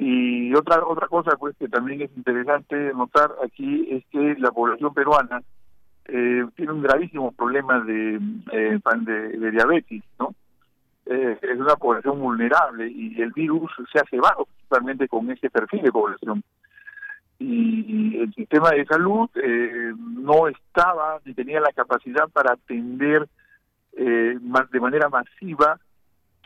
Y 0.00 0.54
otra 0.54 0.86
otra 0.86 1.08
cosa 1.08 1.36
pues 1.36 1.56
que 1.56 1.66
también 1.68 2.02
es 2.02 2.10
interesante 2.16 2.92
notar 2.94 3.34
aquí 3.44 3.88
es 3.90 4.04
que 4.12 4.36
la 4.38 4.52
población 4.52 4.94
peruana 4.94 5.42
eh, 6.04 6.46
tiene 6.54 6.72
un 6.72 6.82
gravísimo 6.82 7.32
problema 7.32 7.80
de, 7.80 8.20
eh, 8.52 8.78
de, 9.00 9.50
diabetes, 9.50 10.04
¿no? 10.20 10.34
Eh, 11.04 11.36
es 11.42 11.58
una 11.58 11.74
población 11.74 12.20
vulnerable 12.20 12.88
y 12.88 13.20
el 13.20 13.32
virus 13.32 13.72
se 13.92 13.98
ha 13.98 14.04
cebado 14.08 14.44
principalmente 14.44 15.08
con 15.08 15.28
ese 15.32 15.50
perfil 15.50 15.82
de 15.82 15.90
población. 15.90 16.44
Y 17.40 18.18
el 18.20 18.32
sistema 18.34 18.70
de 18.70 18.84
salud 18.86 19.28
eh, 19.34 19.92
no 19.98 20.46
estaba 20.46 21.18
ni 21.24 21.34
tenía 21.34 21.60
la 21.60 21.72
capacidad 21.72 22.28
para 22.28 22.52
atender 22.52 23.28
eh, 23.96 24.38
de 24.70 24.80
manera 24.80 25.08
masiva 25.08 25.80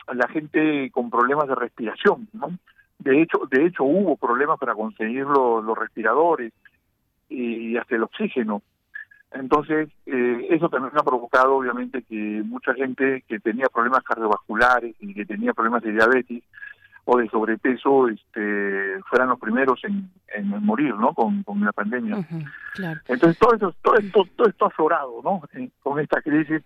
a 0.07 0.13
la 0.15 0.27
gente 0.27 0.89
con 0.91 1.11
problemas 1.11 1.47
de 1.47 1.55
respiración, 1.55 2.27
¿no? 2.33 2.57
De 3.03 3.21
hecho, 3.21 3.39
de 3.51 3.65
hecho 3.65 3.83
hubo 3.83 4.15
problemas 4.17 4.57
para 4.59 4.73
conseguir 4.73 5.25
los, 5.25 5.63
los 5.63 5.77
respiradores 5.77 6.53
y 7.29 7.75
hasta 7.77 7.95
el 7.95 8.03
oxígeno. 8.03 8.61
Entonces, 9.31 9.89
eh, 10.05 10.47
eso 10.51 10.69
también 10.69 10.93
ha 10.95 11.03
provocado, 11.03 11.55
obviamente, 11.55 12.03
que 12.03 12.43
mucha 12.45 12.73
gente 12.75 13.23
que 13.27 13.39
tenía 13.39 13.65
problemas 13.73 14.03
cardiovasculares 14.03 14.95
y 14.99 15.13
que 15.13 15.25
tenía 15.25 15.53
problemas 15.53 15.81
de 15.81 15.91
diabetes 15.91 16.43
o 17.05 17.17
de 17.17 17.27
sobrepeso 17.29 18.07
este, 18.07 19.01
fueran 19.09 19.29
los 19.29 19.39
primeros 19.39 19.83
en, 19.83 20.09
en 20.35 20.47
morir, 20.63 20.93
¿no? 20.95 21.13
Con, 21.13 21.43
con 21.43 21.59
la 21.61 21.71
pandemia. 21.73 22.17
Uh 22.17 22.21
-huh, 22.21 22.51
claro. 22.75 23.01
Entonces, 23.07 23.37
todo, 23.39 23.55
eso, 23.55 23.73
todo, 23.81 23.95
esto, 23.95 24.23
todo 24.35 24.47
esto 24.47 24.65
ha 24.65 24.67
aflorado, 24.67 25.21
¿no? 25.23 25.41
Eh, 25.53 25.69
con 25.81 25.99
esta 25.99 26.21
crisis. 26.21 26.61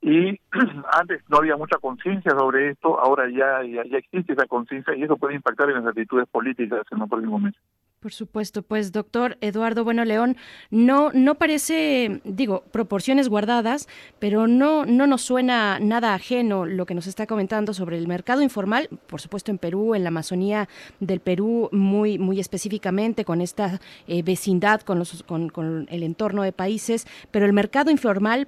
Y 0.00 0.38
antes 0.92 1.22
no 1.28 1.38
había 1.38 1.56
mucha 1.56 1.78
conciencia 1.78 2.30
sobre 2.32 2.70
esto, 2.70 2.98
ahora 3.00 3.28
ya, 3.28 3.62
ya, 3.64 3.98
existe 3.98 4.32
esa 4.32 4.46
conciencia 4.46 4.94
y 4.94 5.02
eso 5.02 5.16
puede 5.16 5.34
impactar 5.34 5.68
en 5.70 5.76
las 5.76 5.86
actitudes 5.86 6.28
políticas 6.28 6.86
en 6.90 6.98
los 7.00 7.08
próximos 7.08 7.42
meses. 7.42 7.60
Por 8.00 8.12
supuesto, 8.12 8.62
pues 8.62 8.92
doctor 8.92 9.38
Eduardo 9.40 9.82
Bueno 9.82 10.04
León, 10.04 10.36
no, 10.70 11.10
no 11.12 11.34
parece, 11.34 12.20
digo, 12.22 12.62
proporciones 12.70 13.28
guardadas, 13.28 13.88
pero 14.20 14.46
no, 14.46 14.86
no 14.86 15.08
nos 15.08 15.22
suena 15.22 15.80
nada 15.80 16.14
ajeno 16.14 16.64
lo 16.64 16.86
que 16.86 16.94
nos 16.94 17.08
está 17.08 17.26
comentando 17.26 17.74
sobre 17.74 17.98
el 17.98 18.06
mercado 18.06 18.40
informal, 18.40 18.88
por 19.08 19.20
supuesto 19.20 19.50
en 19.50 19.58
Perú, 19.58 19.96
en 19.96 20.04
la 20.04 20.10
Amazonía 20.10 20.68
del 21.00 21.18
Perú, 21.18 21.70
muy, 21.72 22.20
muy 22.20 22.38
específicamente 22.38 23.24
con 23.24 23.40
esta 23.40 23.80
eh, 24.06 24.22
vecindad, 24.22 24.82
con, 24.82 25.00
los, 25.00 25.24
con, 25.24 25.48
con 25.48 25.88
el 25.90 26.04
entorno 26.04 26.42
de 26.42 26.52
países, 26.52 27.04
pero 27.32 27.46
el 27.46 27.52
mercado 27.52 27.90
informal 27.90 28.46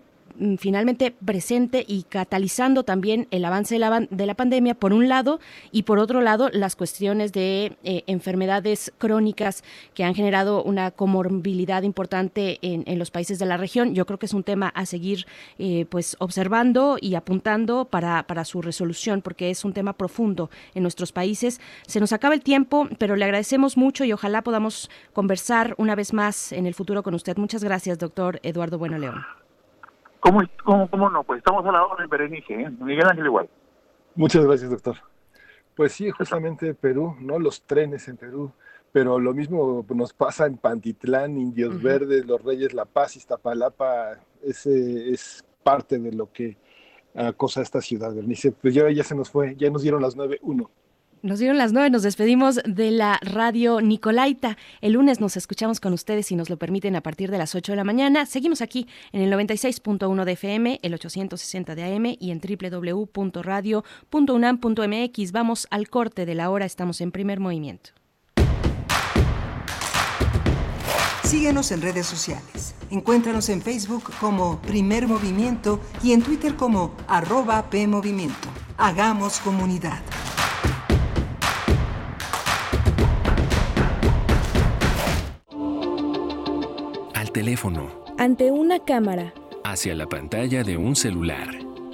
finalmente 0.58 1.14
presente 1.24 1.84
y 1.86 2.04
catalizando 2.04 2.84
también 2.84 3.28
el 3.30 3.44
avance 3.44 3.74
de 3.74 3.78
la, 3.78 4.06
de 4.10 4.26
la, 4.26 4.34
pandemia, 4.34 4.74
por 4.74 4.92
un 4.92 5.08
lado, 5.08 5.40
y 5.72 5.82
por 5.82 5.98
otro 5.98 6.20
lado, 6.20 6.48
las 6.52 6.76
cuestiones 6.76 7.32
de 7.32 7.76
eh, 7.84 8.04
enfermedades 8.06 8.92
crónicas 8.98 9.62
que 9.94 10.04
han 10.04 10.14
generado 10.14 10.62
una 10.62 10.90
comorbilidad 10.90 11.82
importante 11.82 12.58
en, 12.62 12.98
los 12.98 13.10
países 13.10 13.38
de 13.38 13.46
la 13.46 13.56
región. 13.56 13.94
Yo 13.94 14.04
creo 14.06 14.18
que 14.18 14.26
es 14.26 14.34
un 14.34 14.42
tema 14.42 14.68
a 14.68 14.84
seguir 14.84 15.26
eh, 15.58 15.86
pues 15.88 16.16
observando 16.18 16.98
y 17.00 17.14
apuntando 17.14 17.86
para 17.86 18.44
su 18.44 18.62
resolución, 18.62 19.22
porque 19.22 19.50
es 19.50 19.64
un 19.64 19.72
tema 19.72 19.94
profundo 19.94 20.50
en 20.74 20.82
nuestros 20.82 21.12
países. 21.12 21.60
Se 21.86 22.00
nos 22.00 22.12
acaba 22.12 22.34
el 22.34 22.42
tiempo, 22.42 22.88
pero 22.98 23.16
le 23.16 23.24
agradecemos 23.24 23.76
mucho 23.76 24.04
y 24.04 24.12
ojalá 24.12 24.42
podamos 24.42 24.90
conversar 25.12 25.74
una 25.78 25.94
vez 25.94 26.12
más 26.12 26.52
en 26.52 26.66
el 26.66 26.74
futuro 26.74 27.02
con 27.02 27.14
usted. 27.14 27.36
Muchas 27.36 27.64
gracias, 27.64 27.98
doctor 27.98 28.40
Eduardo 28.42 28.78
Bueno 28.78 28.98
León. 28.98 29.39
¿Cómo, 30.20 30.40
cómo, 30.64 30.88
cómo 30.90 31.10
no? 31.10 31.24
Pues 31.24 31.38
estamos 31.38 31.64
a 31.66 31.72
la 31.72 31.84
hora 31.84 32.04
en 32.04 32.10
Berenice, 32.10 32.54
¿eh? 32.54 32.70
Miguel 32.80 33.06
Ángel 33.06 33.26
igual. 33.26 33.48
Muchas 34.14 34.44
gracias, 34.44 34.70
doctor. 34.70 34.96
Pues 35.74 35.92
sí, 35.92 36.10
justamente 36.10 36.74
Perú, 36.74 37.16
¿no? 37.20 37.38
Los 37.38 37.62
trenes 37.62 38.06
en 38.08 38.16
Perú, 38.16 38.52
pero 38.92 39.18
lo 39.18 39.32
mismo 39.32 39.84
nos 39.88 40.12
pasa 40.12 40.46
en 40.46 40.58
Pantitlán, 40.58 41.38
Indios 41.38 41.74
uh 41.74 41.78
-huh. 41.78 41.82
Verdes, 41.82 42.26
Los 42.26 42.42
Reyes, 42.42 42.74
La 42.74 42.84
Paz, 42.84 43.16
Iztapalapa, 43.16 44.18
ese 44.42 45.10
es 45.10 45.44
parte 45.62 45.98
de 45.98 46.12
lo 46.12 46.30
que 46.32 46.56
acosa 47.14 47.62
esta 47.62 47.80
ciudad, 47.80 48.14
Berenice. 48.14 48.52
Pues 48.52 48.74
ya, 48.74 48.90
ya 48.90 49.04
se 49.04 49.14
nos 49.14 49.30
fue, 49.30 49.56
ya 49.56 49.70
nos 49.70 49.82
dieron 49.82 50.02
las 50.02 50.16
9.1. 50.16 50.68
Nos 51.22 51.38
dieron 51.38 51.58
las 51.58 51.74
nueve, 51.74 51.90
nos 51.90 52.02
despedimos 52.02 52.60
de 52.64 52.90
la 52.90 53.18
radio 53.20 53.82
Nicolaita. 53.82 54.56
El 54.80 54.94
lunes 54.94 55.20
nos 55.20 55.36
escuchamos 55.36 55.78
con 55.78 55.92
ustedes, 55.92 56.24
si 56.26 56.34
nos 56.34 56.48
lo 56.48 56.56
permiten, 56.56 56.96
a 56.96 57.02
partir 57.02 57.30
de 57.30 57.36
las 57.36 57.54
8 57.54 57.72
de 57.72 57.76
la 57.76 57.84
mañana. 57.84 58.24
Seguimos 58.24 58.62
aquí 58.62 58.88
en 59.12 59.20
el 59.20 59.30
96.1 59.30 60.24
de 60.24 60.32
FM, 60.32 60.80
el 60.82 60.94
860 60.94 61.74
de 61.74 61.84
AM 61.84 62.06
y 62.18 62.30
en 62.30 62.40
www.radio.unam.mx. 62.40 65.32
Vamos 65.32 65.66
al 65.70 65.90
corte 65.90 66.24
de 66.24 66.34
la 66.34 66.48
hora, 66.48 66.64
estamos 66.64 67.02
en 67.02 67.12
primer 67.12 67.38
movimiento. 67.38 67.90
Síguenos 71.22 71.70
en 71.70 71.82
redes 71.82 72.06
sociales. 72.06 72.74
Encuéntranos 72.90 73.50
en 73.50 73.60
Facebook 73.60 74.10
como 74.18 74.58
Primer 74.62 75.06
Movimiento 75.06 75.80
y 76.02 76.12
en 76.12 76.22
Twitter 76.22 76.56
como 76.56 76.94
arroba 77.06 77.68
PMovimiento. 77.68 78.48
Hagamos 78.78 79.40
comunidad. 79.40 80.00
Teléfono. 87.30 87.88
Ante 88.18 88.50
una 88.50 88.78
cámara. 88.80 89.32
Hacia 89.64 89.94
la 89.94 90.06
pantalla 90.06 90.62
de 90.62 90.76
un 90.76 90.96
celular. 90.96 91.48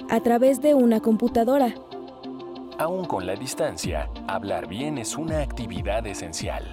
A 0.09 0.19
través 0.21 0.61
de 0.61 0.73
una 0.73 0.99
computadora. 0.99 1.75
Aún 2.79 3.05
con 3.05 3.25
la 3.25 3.35
distancia, 3.35 4.09
hablar 4.27 4.67
bien 4.67 4.97
es 4.97 5.17
una 5.17 5.41
actividad 5.41 6.05
esencial. 6.05 6.63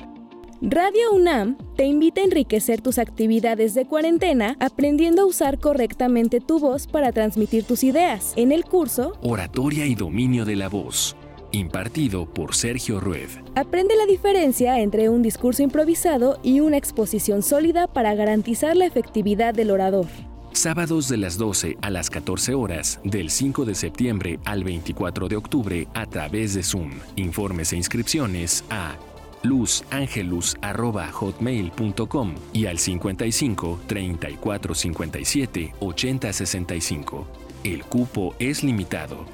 Radio 0.61 1.13
UNAM 1.13 1.57
te 1.77 1.85
invita 1.85 2.21
a 2.21 2.25
enriquecer 2.25 2.81
tus 2.81 2.99
actividades 2.99 3.75
de 3.75 3.87
cuarentena 3.87 4.57
aprendiendo 4.61 5.23
a 5.23 5.27
usar 5.27 5.59
correctamente 5.59 6.41
tu 6.41 6.59
voz 6.59 6.87
para 6.87 7.13
transmitir 7.13 7.65
tus 7.65 7.85
ideas. 7.85 8.33
En 8.37 8.53
el 8.53 8.65
curso 8.65 9.19
Oratoria 9.23 9.85
y 9.85 9.95
dominio 9.95 10.45
de 10.45 10.57
la 10.57 10.69
voz 10.69 11.17
impartido 11.55 12.27
por 12.27 12.55
Sergio 12.55 13.01
Rued. 13.01 13.31
Aprende 13.55 13.97
la 13.97 14.05
diferencia 14.07 14.81
entre 14.81 15.09
un 15.09 15.23
discurso 15.23 15.63
improvisado 15.63 16.39
y 16.43 16.61
una 16.61 16.77
exposición 16.77 17.43
sólida 17.43 17.87
para 17.87 18.15
garantizar 18.15 18.77
la 18.77 18.85
efectividad 18.87 19.55
del 19.55 19.71
orador. 19.71 20.07
Sábados 20.53 21.09
de 21.09 21.17
las 21.17 21.37
12 21.37 21.79
a 21.83 21.91
las 21.91 22.11
14 22.11 22.55
horas, 22.55 23.01
del 23.03 23.31
5 23.31 23.65
de 23.65 23.75
septiembre 23.75 24.39
al 24.45 24.63
24 24.63 25.27
de 25.29 25.37
octubre 25.37 25.89
a 25.95 26.07
través 26.07 26.55
de 26.55 26.63
Zoom. 26.63 26.93
Informes 27.17 27.73
e 27.73 27.77
inscripciones 27.77 28.65
a 28.71 28.95
luzangelus.hotmail.com 29.43 32.35
y 32.53 32.67
al 32.67 32.79
55 32.79 33.81
34 33.87 34.75
57 34.75 35.75
80 35.81 36.33
65. 36.33 37.27
El 37.65 37.83
cupo 37.85 38.37
es 38.39 38.63
limitado. 38.63 39.25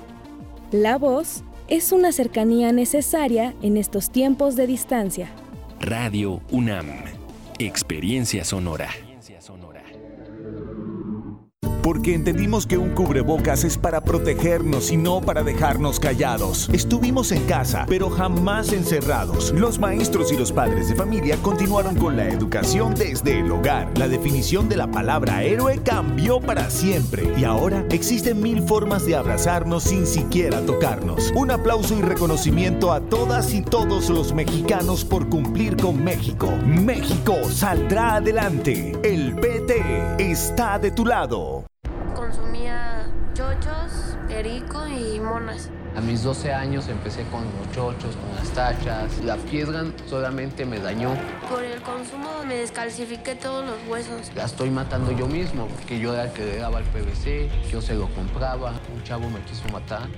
La 0.73 0.97
voz 0.99 1.43
es 1.71 1.93
una 1.93 2.13
cercanía 2.13 2.73
necesaria 2.73 3.55
en 3.63 3.77
estos 3.77 4.11
tiempos 4.11 4.57
de 4.57 4.67
distancia. 4.67 5.31
Radio 5.81 6.43
UNAM. 6.51 6.89
Experiencia 7.59 8.45
sonora 8.45 8.89
porque 11.93 12.15
entendimos 12.15 12.69
que 12.69 12.79
un 12.79 12.91
cubrebocas 12.91 13.65
es 13.65 13.77
para 13.77 14.01
protegernos 14.05 14.93
y 14.93 14.97
no 14.97 15.21
para 15.21 15.43
dejarnos 15.43 15.99
callados. 15.99 16.71
Estuvimos 16.73 17.33
en 17.33 17.45
casa, 17.47 17.85
pero 17.89 18.09
jamás 18.11 18.73
encerrados. 18.73 19.53
Los 19.57 19.81
maestros 19.81 20.31
y 20.31 20.37
los 20.37 20.53
padres 20.53 20.89
de 20.89 20.95
familia 20.95 21.37
continuaron 21.43 21.97
con 21.97 22.17
la 22.17 22.29
educación 22.29 22.95
desde 22.95 23.41
el 23.41 23.51
hogar. 23.51 23.91
La 23.99 24.07
definición 24.07 24.69
de 24.69 24.77
la 24.77 24.89
palabra 24.89 25.43
héroe 25.43 25.81
cambió 25.83 26.41
para 26.41 26.71
siempre 26.71 27.35
y 27.37 27.43
ahora 27.43 27.85
existen 27.91 28.41
mil 28.41 28.63
formas 28.63 29.05
de 29.05 29.17
abrazarnos 29.17 29.83
sin 29.83 30.07
siquiera 30.07 30.61
tocarnos. 30.61 31.33
Un 31.35 31.51
aplauso 31.51 31.99
y 31.99 32.03
reconocimiento 32.03 32.93
a 32.93 33.01
todas 33.01 33.53
y 33.53 33.63
todos 33.63 34.11
los 34.11 34.33
mexicanos 34.33 35.05
por 35.05 35.29
cumplir 35.29 35.77
con 35.77 36.05
México. 36.05 36.53
México 36.65 37.35
saldrá 37.51 38.15
adelante. 38.15 38.93
El 39.03 39.35
PT 39.35 40.31
está 40.31 40.79
de 40.79 40.93
tu 40.93 41.05
lado 41.05 41.65
chochos, 43.35 44.17
perico 44.29 44.87
y 44.87 45.21
monas. 45.21 45.71
A 45.97 46.01
mis 46.01 46.23
12 46.23 46.53
años 46.53 46.89
empecé 46.89 47.25
con 47.25 47.43
los 47.43 47.73
chochos, 47.73 48.15
con 48.15 48.37
las 48.37 48.49
tachas. 48.51 49.19
La 49.25 49.37
piedra 49.37 49.85
solamente 50.09 50.65
me 50.65 50.79
dañó. 50.79 51.15
Por 51.49 51.65
el 51.65 51.81
consumo 51.83 52.45
me 52.47 52.57
descalcifiqué 52.57 53.35
todos 53.35 53.65
los 53.65 53.77
huesos. 53.89 54.31
La 54.37 54.45
estoy 54.45 54.71
matando 54.71 55.11
yo 55.13 55.27
mismo, 55.27 55.67
porque 55.67 55.99
yo 55.99 56.13
era 56.13 56.25
el 56.25 56.33
que 56.33 56.45
le 56.45 56.57
daba 56.59 56.79
el 56.79 56.85
PVC, 56.85 57.51
yo 57.71 57.81
se 57.81 57.95
lo 57.95 58.09
compraba. 58.11 58.75
Un 58.95 59.03
chavo 59.03 59.29
me 59.31 59.41
quiso 59.41 59.69
matar. 59.73 60.09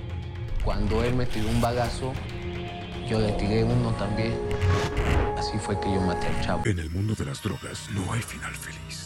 Cuando 0.63 1.03
él 1.03 1.15
me 1.15 1.25
tiró 1.25 1.49
un 1.49 1.59
bagazo, 1.59 2.13
yo 3.07 3.19
le 3.19 3.31
tiré 3.33 3.63
uno 3.63 3.91
también. 3.93 4.33
Así 5.37 5.57
fue 5.57 5.79
que 5.79 5.91
yo 5.91 6.01
maté 6.01 6.27
al 6.27 6.41
chavo. 6.41 6.61
En 6.65 6.79
el 6.79 6.89
mundo 6.91 7.15
de 7.15 7.25
las 7.25 7.41
drogas 7.41 7.89
no 7.91 8.13
hay 8.13 8.21
final 8.21 8.53
feliz. 8.55 9.02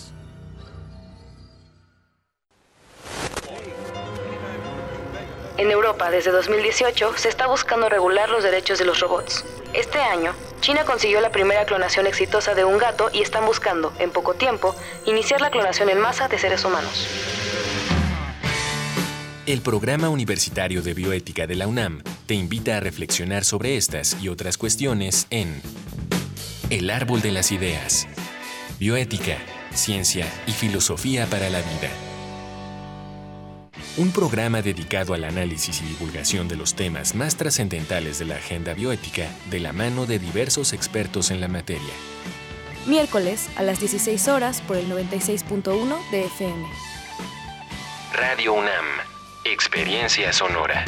En 5.58 5.72
Europa, 5.72 6.12
desde 6.12 6.30
2018, 6.30 7.18
se 7.18 7.30
está 7.30 7.48
buscando 7.48 7.90
regular 7.90 8.30
los 8.30 8.44
derechos 8.44 8.78
de 8.78 8.86
los 8.86 9.00
robots. 9.00 9.44
Este 9.74 9.98
año, 9.98 10.36
China 10.62 10.86
consiguió 10.86 11.20
la 11.20 11.32
primera 11.32 11.66
clonación 11.66 12.06
exitosa 12.06 12.54
de 12.54 12.64
un 12.64 12.78
gato 12.78 13.10
y 13.12 13.24
están 13.24 13.44
buscando, 13.48 13.92
en 13.98 14.12
poco 14.12 14.36
tiempo, 14.36 14.76
iniciar 15.08 15.42
la 15.42 15.50
clonación 15.50 15.90
en 15.90 16.00
masa 16.00 16.28
de 16.28 16.38
seres 16.38 16.64
humanos. 16.64 17.08
El 19.48 19.62
Programa 19.62 20.10
Universitario 20.10 20.84
de 20.84 20.94
Bioética 20.94 21.48
de 21.48 21.56
la 21.56 21.66
UNAM 21.66 22.04
te 22.28 22.36
invita 22.36 22.78
a 22.78 22.80
reflexionar 22.80 23.44
sobre 23.44 23.78
estas 23.78 24.22
y 24.22 24.30
otras 24.30 24.60
cuestiones 24.60 25.26
en 25.32 25.64
El 26.70 26.92
Árbol 26.92 27.22
de 27.22 27.32
las 27.32 27.52
Ideas. 27.52 28.08
Bioética, 28.78 29.38
Ciencia 29.74 30.28
y 30.46 30.52
Filosofía 30.52 31.26
para 31.26 31.50
la 31.50 31.62
Vida 31.62 32.07
un 33.98 34.12
programa 34.12 34.62
dedicado 34.62 35.16
al 35.16 35.24
análisis 35.24 35.82
y 35.82 35.86
divulgación 35.86 36.48
de 36.48 36.56
los 36.56 36.76
temas 36.76 37.16
más 37.16 37.36
trascendentales 37.36 38.20
de 38.20 38.26
la 38.26 38.36
agenda 38.36 38.76
bioética 38.76 39.28
de 39.50 39.60
la 39.60 39.74
mano 39.74 40.06
de 40.06 40.20
diversos 40.20 40.72
expertos 40.72 41.32
en 41.32 41.42
la 41.42 41.48
materia. 41.48 41.94
Miércoles 42.86 43.50
a 43.56 43.64
las 43.64 43.80
16 43.80 44.28
horas 44.28 44.62
por 44.62 44.78
el 44.78 44.90
96.1 44.90 46.12
de 46.12 46.26
FM. 46.26 46.68
Radio 48.14 48.54
UNAM, 48.54 48.86
Experiencia 49.46 50.32
Sonora. 50.32 50.86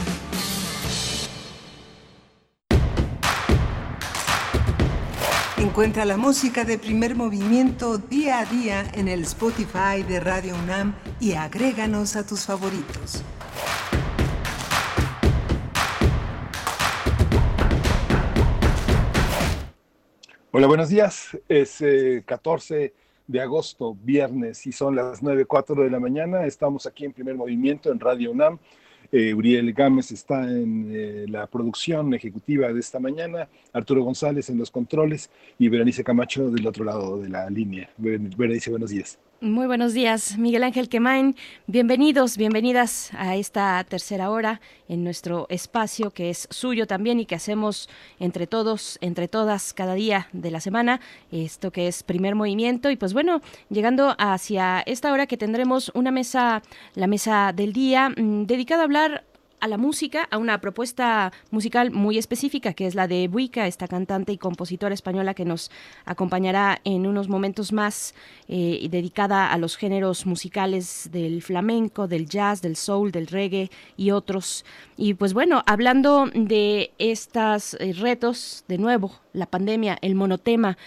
Encuentra 5.79 6.03
la 6.03 6.17
música 6.17 6.65
de 6.65 6.77
primer 6.77 7.15
movimiento 7.15 7.97
día 7.97 8.39
a 8.39 8.45
día 8.45 8.83
en 8.95 9.07
el 9.07 9.21
Spotify 9.21 10.03
de 10.05 10.19
Radio 10.19 10.53
UNAM 10.61 10.93
y 11.21 11.35
agréganos 11.35 12.17
a 12.17 12.27
tus 12.27 12.45
favoritos. 12.45 13.23
Hola, 20.51 20.67
buenos 20.67 20.89
días. 20.89 21.37
Es 21.47 21.81
14 22.25 22.83
eh, 22.83 22.93
de 23.27 23.39
agosto, 23.39 23.95
viernes, 24.03 24.67
y 24.67 24.73
son 24.73 24.97
las 24.97 25.23
9.04 25.23 25.83
de 25.85 25.89
la 25.89 26.01
mañana. 26.01 26.45
Estamos 26.45 26.87
aquí 26.87 27.05
en 27.05 27.13
primer 27.13 27.35
movimiento 27.35 27.89
en 27.89 28.01
Radio 28.01 28.31
UNAM. 28.31 28.59
Eh, 29.11 29.33
Uriel 29.33 29.73
Gámez 29.73 30.11
está 30.11 30.43
en 30.43 30.91
eh, 30.93 31.25
la 31.27 31.47
producción 31.47 32.13
ejecutiva 32.13 32.71
de 32.71 32.79
esta 32.79 32.99
mañana, 32.99 33.47
Arturo 33.73 34.03
González 34.03 34.49
en 34.49 34.57
los 34.57 34.69
controles 34.69 35.29
y 35.57 35.67
Berenice 35.67 36.03
Camacho 36.03 36.51
del 36.51 36.67
otro 36.67 36.85
lado 36.85 37.19
de 37.19 37.29
la 37.29 37.49
línea. 37.49 37.89
Berenice, 37.97 38.69
buenos 38.69 38.91
días. 38.91 39.17
Muy 39.41 39.67
buenos 39.67 39.93
días, 39.93 40.37
Miguel 40.37 40.63
Ángel 40.63 40.89
Quemain. 40.89 41.33
Bienvenidos, 41.65 42.35
bienvenidas 42.35 43.09
a 43.17 43.37
esta 43.37 43.81
tercera 43.85 44.31
hora 44.31 44.59
en 44.89 45.05
nuestro 45.05 45.45
espacio 45.47 46.11
que 46.11 46.29
es 46.29 46.49
suyo 46.51 46.87
también 46.87 47.21
y 47.21 47.25
que 47.25 47.35
hacemos 47.35 47.87
entre 48.19 48.47
todos, 48.47 48.97
entre 48.99 49.29
todas, 49.29 49.71
cada 49.71 49.93
día 49.93 50.27
de 50.33 50.51
la 50.51 50.59
semana, 50.59 50.99
esto 51.31 51.71
que 51.71 51.87
es 51.87 52.03
primer 52.03 52.35
movimiento. 52.35 52.89
Y 52.89 52.97
pues 52.97 53.13
bueno, 53.13 53.41
llegando 53.69 54.13
hacia 54.17 54.81
esta 54.81 55.13
hora 55.13 55.25
que 55.25 55.37
tendremos 55.37 55.89
una 55.93 56.11
mesa, 56.11 56.61
la 56.95 57.07
mesa 57.07 57.53
del 57.55 57.71
día, 57.71 58.09
mm, 58.09 58.43
dedicada 58.43 58.81
a 58.81 58.85
hablar 58.85 59.23
a 59.59 59.67
la 59.67 59.77
música, 59.77 60.27
a 60.31 60.37
una 60.37 60.61
propuesta 60.61 61.31
musical 61.51 61.91
muy 61.91 62.17
específica, 62.17 62.73
que 62.73 62.87
es 62.87 62.95
la 62.95 63.07
de 63.07 63.27
Buica, 63.27 63.67
esta 63.67 63.87
cantante 63.87 64.31
y 64.31 64.37
compositora 64.37 64.93
española 64.93 65.33
que 65.33 65.45
nos 65.45 65.71
acompañará 66.05 66.81
en 66.83 67.05
unos 67.07 67.29
momentos 67.29 67.73
más, 67.73 68.15
eh, 68.47 68.87
dedicada 68.89 69.51
a 69.51 69.57
los 69.57 69.77
géneros 69.77 70.25
musicales 70.25 71.09
del 71.11 71.41
flamenco, 71.41 72.07
del 72.07 72.27
jazz, 72.27 72.61
del 72.61 72.75
soul, 72.75 73.11
del 73.11 73.27
reggae 73.27 73.69
y 73.97 74.11
otros. 74.11 74.65
Y 74.97 75.13
pues 75.13 75.33
bueno, 75.33 75.63
hablando 75.65 76.29
de 76.33 76.91
estos 76.97 77.75
eh, 77.75 77.93
retos, 77.93 78.63
de 78.67 78.77
nuevo, 78.77 79.11
la 79.33 79.45
pandemia, 79.45 79.97
el 80.01 80.15
monotema, 80.15 80.77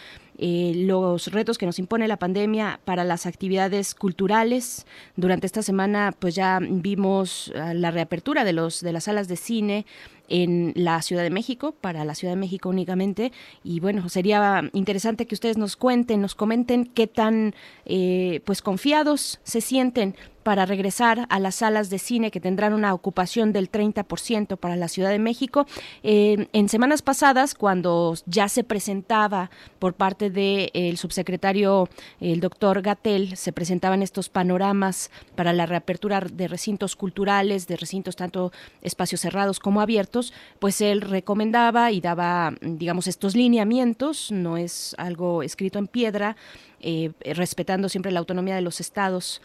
eh, 0.44 0.72
los 0.74 1.28
retos 1.30 1.56
que 1.56 1.66
nos 1.66 1.78
impone 1.78 2.08
la 2.08 2.16
pandemia 2.16 2.80
para 2.84 3.04
las 3.04 3.26
actividades 3.26 3.94
culturales. 3.94 4.86
Durante 5.14 5.46
esta 5.46 5.62
semana, 5.62 6.12
pues 6.18 6.34
ya 6.34 6.58
vimos 6.60 7.52
ah, 7.54 7.74
la 7.74 7.92
reapertura 7.92 8.42
de 8.42 8.52
los 8.52 8.80
de 8.80 8.92
las 8.92 9.04
salas 9.04 9.28
de 9.28 9.36
cine 9.36 9.86
en 10.28 10.72
la 10.76 11.02
Ciudad 11.02 11.22
de 11.22 11.30
México, 11.30 11.72
para 11.80 12.04
la 12.04 12.14
Ciudad 12.14 12.34
de 12.34 12.40
México 12.40 12.68
únicamente. 12.68 13.32
Y 13.64 13.80
bueno, 13.80 14.08
sería 14.08 14.62
interesante 14.72 15.26
que 15.26 15.34
ustedes 15.34 15.58
nos 15.58 15.76
cuenten, 15.76 16.20
nos 16.20 16.34
comenten 16.34 16.86
qué 16.86 17.06
tan 17.06 17.54
eh, 17.84 18.40
pues 18.44 18.62
confiados 18.62 19.40
se 19.42 19.60
sienten 19.60 20.14
para 20.42 20.66
regresar 20.66 21.26
a 21.30 21.38
las 21.38 21.56
salas 21.56 21.90
de 21.90 21.98
cine 21.98 22.30
que 22.30 22.40
tendrán 22.40 22.72
una 22.72 22.94
ocupación 22.94 23.52
del 23.52 23.70
30% 23.70 24.56
para 24.56 24.76
la 24.76 24.88
Ciudad 24.88 25.10
de 25.10 25.18
México. 25.18 25.66
Eh, 26.02 26.48
en 26.52 26.68
semanas 26.68 27.02
pasadas, 27.02 27.54
cuando 27.54 28.14
ya 28.26 28.48
se 28.48 28.64
presentaba 28.64 29.50
por 29.78 29.94
parte 29.94 30.30
del 30.30 30.96
subsecretario, 30.96 31.88
el 32.20 32.40
doctor 32.40 32.82
Gatel, 32.82 33.36
se 33.36 33.52
presentaban 33.52 34.02
estos 34.02 34.28
panoramas 34.28 35.10
para 35.34 35.52
la 35.52 35.66
reapertura 35.66 36.20
de 36.20 36.48
recintos 36.48 36.96
culturales, 36.96 37.66
de 37.66 37.76
recintos 37.76 38.16
tanto 38.16 38.52
espacios 38.82 39.20
cerrados 39.20 39.60
como 39.60 39.80
abiertos, 39.80 40.11
pues 40.58 40.80
él 40.80 41.00
recomendaba 41.00 41.90
y 41.90 42.00
daba, 42.00 42.54
digamos, 42.60 43.06
estos 43.06 43.34
lineamientos, 43.34 44.30
no 44.30 44.56
es 44.56 44.94
algo 44.98 45.42
escrito 45.42 45.78
en 45.78 45.86
piedra, 45.86 46.36
respetando 47.24 47.88
siempre 47.88 48.12
la 48.12 48.20
autonomía 48.20 48.54
de 48.54 48.62
los 48.62 48.80
estados. 48.80 49.40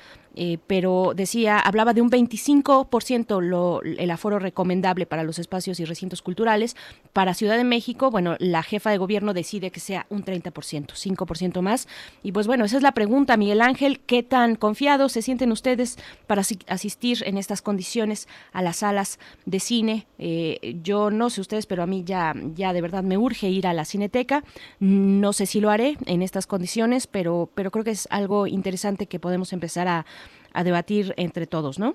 pero 0.68 1.14
decía, 1.15 1.59
hablaba 1.59 1.93
de 1.93 2.01
un 2.01 2.11
25% 2.11 3.41
lo, 3.41 3.81
el 3.81 4.11
aforo 4.11 4.38
recomendable 4.38 5.05
para 5.05 5.23
los 5.23 5.39
espacios 5.39 5.80
y 5.80 5.85
recintos 5.85 6.22
culturales. 6.22 6.76
Para 7.14 7.34
Ciudad 7.34 7.57
de 7.57 7.64
México, 7.64 8.11
bueno, 8.11 8.35
la 8.39 8.64
jefa 8.64 8.91
de 8.91 8.97
gobierno 8.97 9.34
decide 9.34 9.72
que 9.72 9.80
sea 9.80 10.05
un 10.09 10.23
30%, 10.23 10.51
5% 10.93 11.61
más. 11.61 11.88
Y 12.23 12.31
pues 12.31 12.47
bueno, 12.47 12.65
esa 12.65 12.77
es 12.77 12.84
la 12.84 12.91
pregunta, 12.91 13.38
Miguel 13.38 13.61
Ángel, 13.61 13.99
¿qué 13.99 14.23
tan 14.23 14.55
confiados 14.55 15.11
se 15.11 15.22
sienten 15.22 15.51
ustedes 15.51 15.97
para 16.27 16.43
asistir 16.68 17.23
en 17.26 17.38
estas 17.38 17.61
condiciones 17.61 18.27
a 18.53 18.61
las 18.61 18.77
salas 18.77 19.19
de 19.45 19.59
cine? 19.59 20.07
Eh, 20.19 20.77
yo 20.84 21.11
no 21.11 21.30
sé 21.30 21.41
ustedes, 21.41 21.65
pero 21.65 21.84
a 21.84 21.88
mí 21.88 22.03
ya, 22.05 22.34
ya 22.55 22.73
de 22.73 22.81
verdad 22.81 23.03
me 23.03 23.18
urge 23.18 23.49
ir 23.49 23.68
a 23.68 23.73
la 23.73 23.85
cineteca. 23.85 24.43
No 24.80 25.34
sé 25.34 25.45
si 25.45 25.59
lo 25.59 25.69
haré 25.69 25.97
en 26.05 26.22
estas 26.22 26.47
condiciones, 26.47 27.07
pero, 27.07 27.26
pero 27.53 27.71
creo 27.71 27.83
que 27.83 27.91
es 27.91 28.07
algo 28.11 28.47
interesante 28.47 29.07
que 29.07 29.19
podemos 29.19 29.53
empezar 29.53 29.87
a, 29.87 30.05
debatir 30.63 31.13
entre 31.17 31.45
todos, 31.45 31.77
¿no? 31.77 31.93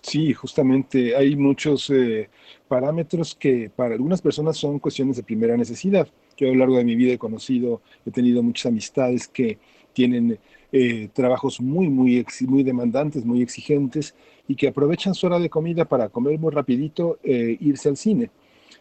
Sí, 0.00 0.32
justamente 0.32 1.14
hay 1.14 1.36
muchos 1.36 1.90
eh, 1.90 2.30
parámetros 2.68 3.34
que 3.34 3.68
para 3.68 3.94
algunas 3.94 4.22
personas 4.22 4.56
son 4.56 4.78
cuestiones 4.78 5.16
de 5.16 5.22
primera 5.22 5.58
necesidad. 5.58 6.08
Yo 6.38 6.48
a 6.48 6.52
lo 6.52 6.58
largo 6.58 6.78
de 6.78 6.84
mi 6.84 6.94
vida 6.94 7.12
he 7.12 7.18
conocido, 7.18 7.82
he 8.06 8.10
tenido 8.10 8.42
muchas 8.42 8.66
amistades 8.66 9.28
que 9.28 9.58
tienen 9.92 10.38
eh, 10.72 11.08
trabajos 11.12 11.60
muy, 11.60 11.88
muy, 11.88 12.24
muy 12.48 12.62
demandantes, 12.62 13.24
muy 13.24 13.42
exigentes 13.42 14.14
y 14.48 14.54
que 14.54 14.68
aprovechan 14.68 15.14
su 15.14 15.26
hora 15.26 15.38
de 15.38 15.50
comida 15.50 15.84
para 15.84 16.08
comer 16.08 16.38
muy 16.38 16.52
rapidito, 16.52 17.18
e 17.22 17.56
irse 17.60 17.88
al 17.88 17.96
cine, 17.96 18.30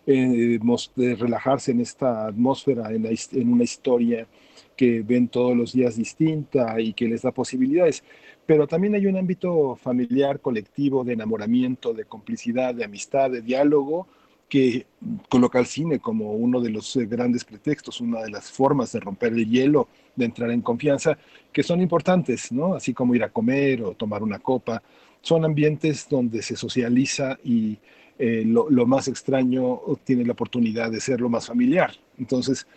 eh, 0.05 0.59
relajarse 1.17 1.71
en 1.71 1.81
esta 1.81 2.27
atmósfera, 2.27 2.91
en 2.91 3.53
una 3.53 3.63
historia 3.63 4.27
que 4.75 5.01
ven 5.01 5.27
todos 5.27 5.55
los 5.55 5.73
días 5.73 5.95
distinta 5.95 6.79
y 6.79 6.93
que 6.93 7.07
les 7.07 7.21
da 7.21 7.31
posibilidades 7.31 8.03
pero 8.45 8.67
también 8.67 8.95
hay 8.95 9.07
un 9.07 9.17
ámbito 9.17 9.75
familiar, 9.75 10.39
colectivo, 10.39 11.03
de 11.03 11.13
enamoramiento, 11.13 11.93
de 11.93 12.05
complicidad, 12.05 12.75
de 12.75 12.85
amistad, 12.85 13.31
de 13.31 13.41
diálogo, 13.41 14.07
que 14.47 14.85
coloca 15.29 15.57
al 15.57 15.65
cine 15.65 15.99
como 15.99 16.33
uno 16.33 16.61
de 16.61 16.69
los 16.69 16.95
eh, 16.95 17.07
grandes 17.07 17.43
pretextos, 17.43 17.99
una 18.01 18.21
de 18.21 18.29
las 18.29 18.51
formas 18.51 18.91
de 18.91 18.99
romper 18.99 19.33
el 19.33 19.49
hielo, 19.49 19.87
de 20.15 20.25
entrar 20.25 20.51
en 20.51 20.61
confianza, 20.61 21.17
que 21.51 21.63
son 21.63 21.81
importantes, 21.81 22.51
¿no? 22.51 22.75
Así 22.75 22.93
como 22.93 23.15
ir 23.15 23.23
a 23.23 23.29
comer 23.29 23.81
o 23.81 23.93
tomar 23.93 24.21
una 24.21 24.37
copa. 24.37 24.83
Son 25.21 25.43
ambientes 25.43 26.07
donde 26.07 26.43
se 26.43 26.55
socializa 26.55 27.39
y 27.43 27.79
eh, 28.19 28.43
lo, 28.45 28.69
lo, 28.69 28.85
más 28.85 29.07
extraño 29.07 29.81
tiene 30.03 30.23
la 30.23 30.33
oportunidad 30.33 30.91
de 30.91 31.01
ser 31.01 31.19
lo 31.19 31.29
más 31.29 31.47
familiar. 31.47 31.91
Entonces, 32.19 32.67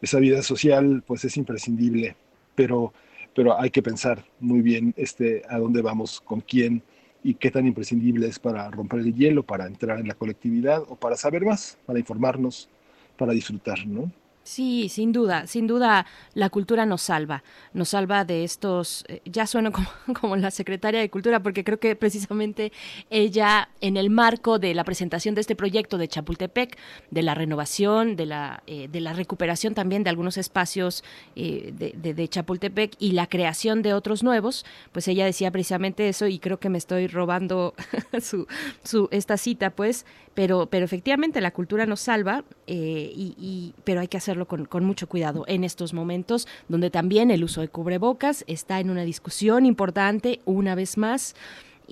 esa 0.00 0.18
vida 0.18 0.42
social, 0.42 1.02
pues 1.06 1.24
es 1.24 1.36
imprescindible, 1.36 2.16
pero 2.54 2.92
pero 3.34 3.58
hay 3.60 3.70
que 3.70 3.82
pensar 3.82 4.24
muy 4.40 4.60
bien 4.60 4.94
este, 4.96 5.42
a 5.48 5.58
dónde 5.58 5.82
vamos, 5.82 6.20
con 6.20 6.40
quién 6.40 6.82
y 7.22 7.34
qué 7.34 7.50
tan 7.50 7.66
imprescindible 7.66 8.26
es 8.26 8.38
para 8.38 8.70
romper 8.70 9.00
el 9.00 9.14
hielo, 9.14 9.42
para 9.42 9.66
entrar 9.66 10.00
en 10.00 10.08
la 10.08 10.14
colectividad 10.14 10.82
o 10.88 10.96
para 10.96 11.16
saber 11.16 11.44
más, 11.44 11.78
para 11.86 11.98
informarnos, 11.98 12.68
para 13.16 13.32
disfrutar, 13.32 13.86
¿no? 13.86 14.10
Sí, 14.42 14.88
sin 14.88 15.12
duda, 15.12 15.46
sin 15.46 15.66
duda 15.66 16.06
la 16.32 16.48
cultura 16.48 16.86
nos 16.86 17.02
salva, 17.02 17.44
nos 17.74 17.90
salva 17.90 18.24
de 18.24 18.42
estos, 18.42 19.04
eh, 19.06 19.20
ya 19.26 19.46
sueno 19.46 19.70
como, 19.70 19.86
como, 20.20 20.34
la 20.36 20.50
secretaria 20.50 20.98
de 20.98 21.10
Cultura, 21.10 21.42
porque 21.42 21.62
creo 21.62 21.78
que 21.78 21.94
precisamente 21.94 22.72
ella, 23.10 23.68
en 23.82 23.98
el 23.98 24.08
marco 24.08 24.58
de 24.58 24.74
la 24.74 24.82
presentación 24.82 25.34
de 25.34 25.42
este 25.42 25.54
proyecto 25.54 25.98
de 25.98 26.08
Chapultepec, 26.08 26.78
de 27.10 27.22
la 27.22 27.34
renovación, 27.34 28.16
de 28.16 28.26
la, 28.26 28.62
eh, 28.66 28.88
de 28.88 29.00
la 29.00 29.12
recuperación 29.12 29.74
también 29.74 30.04
de 30.04 30.10
algunos 30.10 30.38
espacios 30.38 31.04
eh, 31.36 31.74
de, 31.76 32.14
de, 32.14 32.28
Chapultepec 32.28 32.94
y 32.98 33.12
la 33.12 33.26
creación 33.26 33.82
de 33.82 33.92
otros 33.92 34.22
nuevos, 34.22 34.64
pues 34.90 35.06
ella 35.06 35.26
decía 35.26 35.50
precisamente 35.50 36.08
eso 36.08 36.26
y 36.28 36.38
creo 36.38 36.58
que 36.58 36.70
me 36.70 36.78
estoy 36.78 37.08
robando 37.08 37.74
su, 38.22 38.46
su, 38.84 39.08
esta 39.10 39.36
cita, 39.36 39.68
pues, 39.68 40.06
pero, 40.40 40.68
pero 40.70 40.86
efectivamente 40.86 41.42
la 41.42 41.50
cultura 41.50 41.84
nos 41.84 42.00
salva, 42.00 42.44
y, 42.66 43.34
y, 43.38 43.74
pero 43.84 44.00
hay 44.00 44.08
que 44.08 44.16
hacer 44.16 44.46
con, 44.46 44.64
con, 44.64 44.86
mucho 44.86 45.06
cuidado 45.06 45.44
en 45.46 45.64
estos 45.64 45.92
momentos, 45.92 46.48
donde 46.66 46.88
también 46.88 47.30
el 47.30 47.44
uso 47.44 47.60
de 47.60 47.68
cubrebocas 47.68 48.42
está 48.46 48.80
en 48.80 48.88
una 48.88 49.02
discusión 49.02 49.66
importante 49.66 50.40
una 50.46 50.74
vez 50.74 50.96
más. 50.96 51.34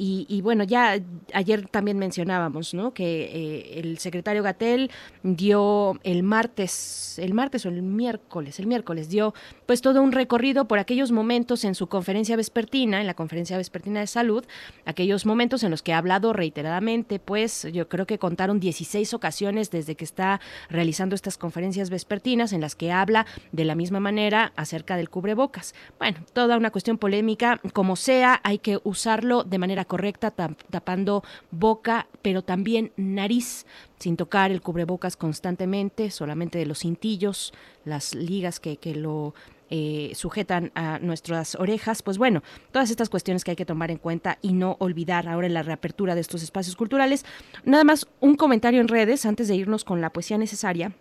Y, 0.01 0.43
bueno, 0.43 0.63
ya 0.63 0.97
ayer 1.35 1.67
también 1.67 1.99
mencionábamos, 1.99 2.73
¿no? 2.73 2.95
Que 2.95 3.25
eh, 3.25 3.81
el 3.81 3.99
secretario 3.99 4.45
Gatel 4.45 4.93
dio 5.25 5.99
el 6.05 6.23
martes, 6.23 7.19
el 7.19 7.35
martes 7.35 7.67
o 7.67 7.69
el 7.69 7.83
miércoles, 7.83 8.61
el 8.61 8.69
miércoles 8.69 9.09
dio 9.09 9.35
pues 9.67 9.83
todo 9.83 10.01
un 10.01 10.13
recorrido 10.13 10.67
por 10.67 10.79
aquellos 10.79 11.11
momentos 11.11 11.65
en 11.65 11.75
su 11.75 11.89
conferencia 11.89 12.37
vespertina, 12.37 13.01
en 13.01 13.09
la 13.09 13.15
conferencia 13.15 13.57
vespertina 13.57 13.99
de 13.99 14.07
salud, 14.07 14.45
aquellos 14.85 15.27
momentos 15.27 15.65
en 15.65 15.73
los 15.73 15.83
que 15.83 15.93
ha 15.93 15.99
hablado 15.99 16.33
reiteradamente, 16.33 17.19
pues 17.19 17.67
yo 17.73 17.89
creo 17.89 18.07
que 18.07 18.21
contaron 18.21 18.61
16 18.61 19.13
ocasiones 19.15 19.73
desde 19.73 19.97
que 19.97 20.05
está 20.05 20.41
realizando 20.71 21.17
estas 21.17 21.39
conferencias 21.39 21.91
vespertinas 21.91 22.53
en 22.53 22.61
las 22.61 22.77
que 22.77 22.93
habla 22.93 23.27
de 23.51 23.65
la 23.65 23.75
misma 23.75 23.99
manera 23.99 24.53
acerca 24.55 24.97
del 24.97 25.11
cubrebocas. 25.11 25.75
Bueno, 25.99 26.19
toda 26.33 26.57
una 26.57 26.71
cuestión 26.71 26.99
polémica, 26.99 27.61
como 27.73 27.97
sea, 27.97 28.41
hay 28.45 28.59
que 28.59 28.79
usarlo 28.85 29.43
de 29.43 29.59
manera 29.59 29.88
correcta, 29.89 30.31
tapando 30.31 31.25
boca, 31.51 32.07
pero 32.23 32.43
también 32.43 32.93
nariz, 32.97 33.67
sin 33.99 34.17
tocar 34.17 34.53
el 34.53 34.61
cubrebocas 34.61 35.17
constantemente, 35.17 36.13
solamente 36.13 36.59
de 36.59 36.67
los 36.67 36.81
cintillos, 36.81 37.53
las 37.85 38.15
ligas 38.15 38.61
que, 38.61 38.77
que 38.77 38.95
lo 38.95 39.35
eh, 39.71 40.13
sujetan 40.15 40.73
a 40.75 40.99
nuestras 40.99 41.55
orejas, 41.55 42.01
pues 42.03 42.17
bueno, 42.17 42.43
todas 42.73 42.91
estas 42.91 43.11
cuestiones 43.11 43.45
que 43.45 43.51
hay 43.51 43.57
que 43.57 43.67
tomar 43.67 43.91
en 43.91 43.99
cuenta 43.99 44.39
y 44.41 44.55
no 44.55 44.77
olvidar 44.79 45.29
ahora 45.29 45.47
en 45.47 45.53
la 45.53 45.63
reapertura 45.63 46.15
de 46.15 46.23
estos 46.23 46.43
espacios 46.43 46.75
culturales. 46.75 47.27
Nada 47.65 47.85
más 47.85 48.07
un 48.21 48.37
comentario 48.37 48.81
en 48.81 48.89
redes 48.89 49.27
antes 49.27 49.49
de 49.49 49.57
irnos 49.57 49.85
con 49.85 50.01
la 50.01 50.11
poesía 50.11 50.39
necesaria 50.39 50.93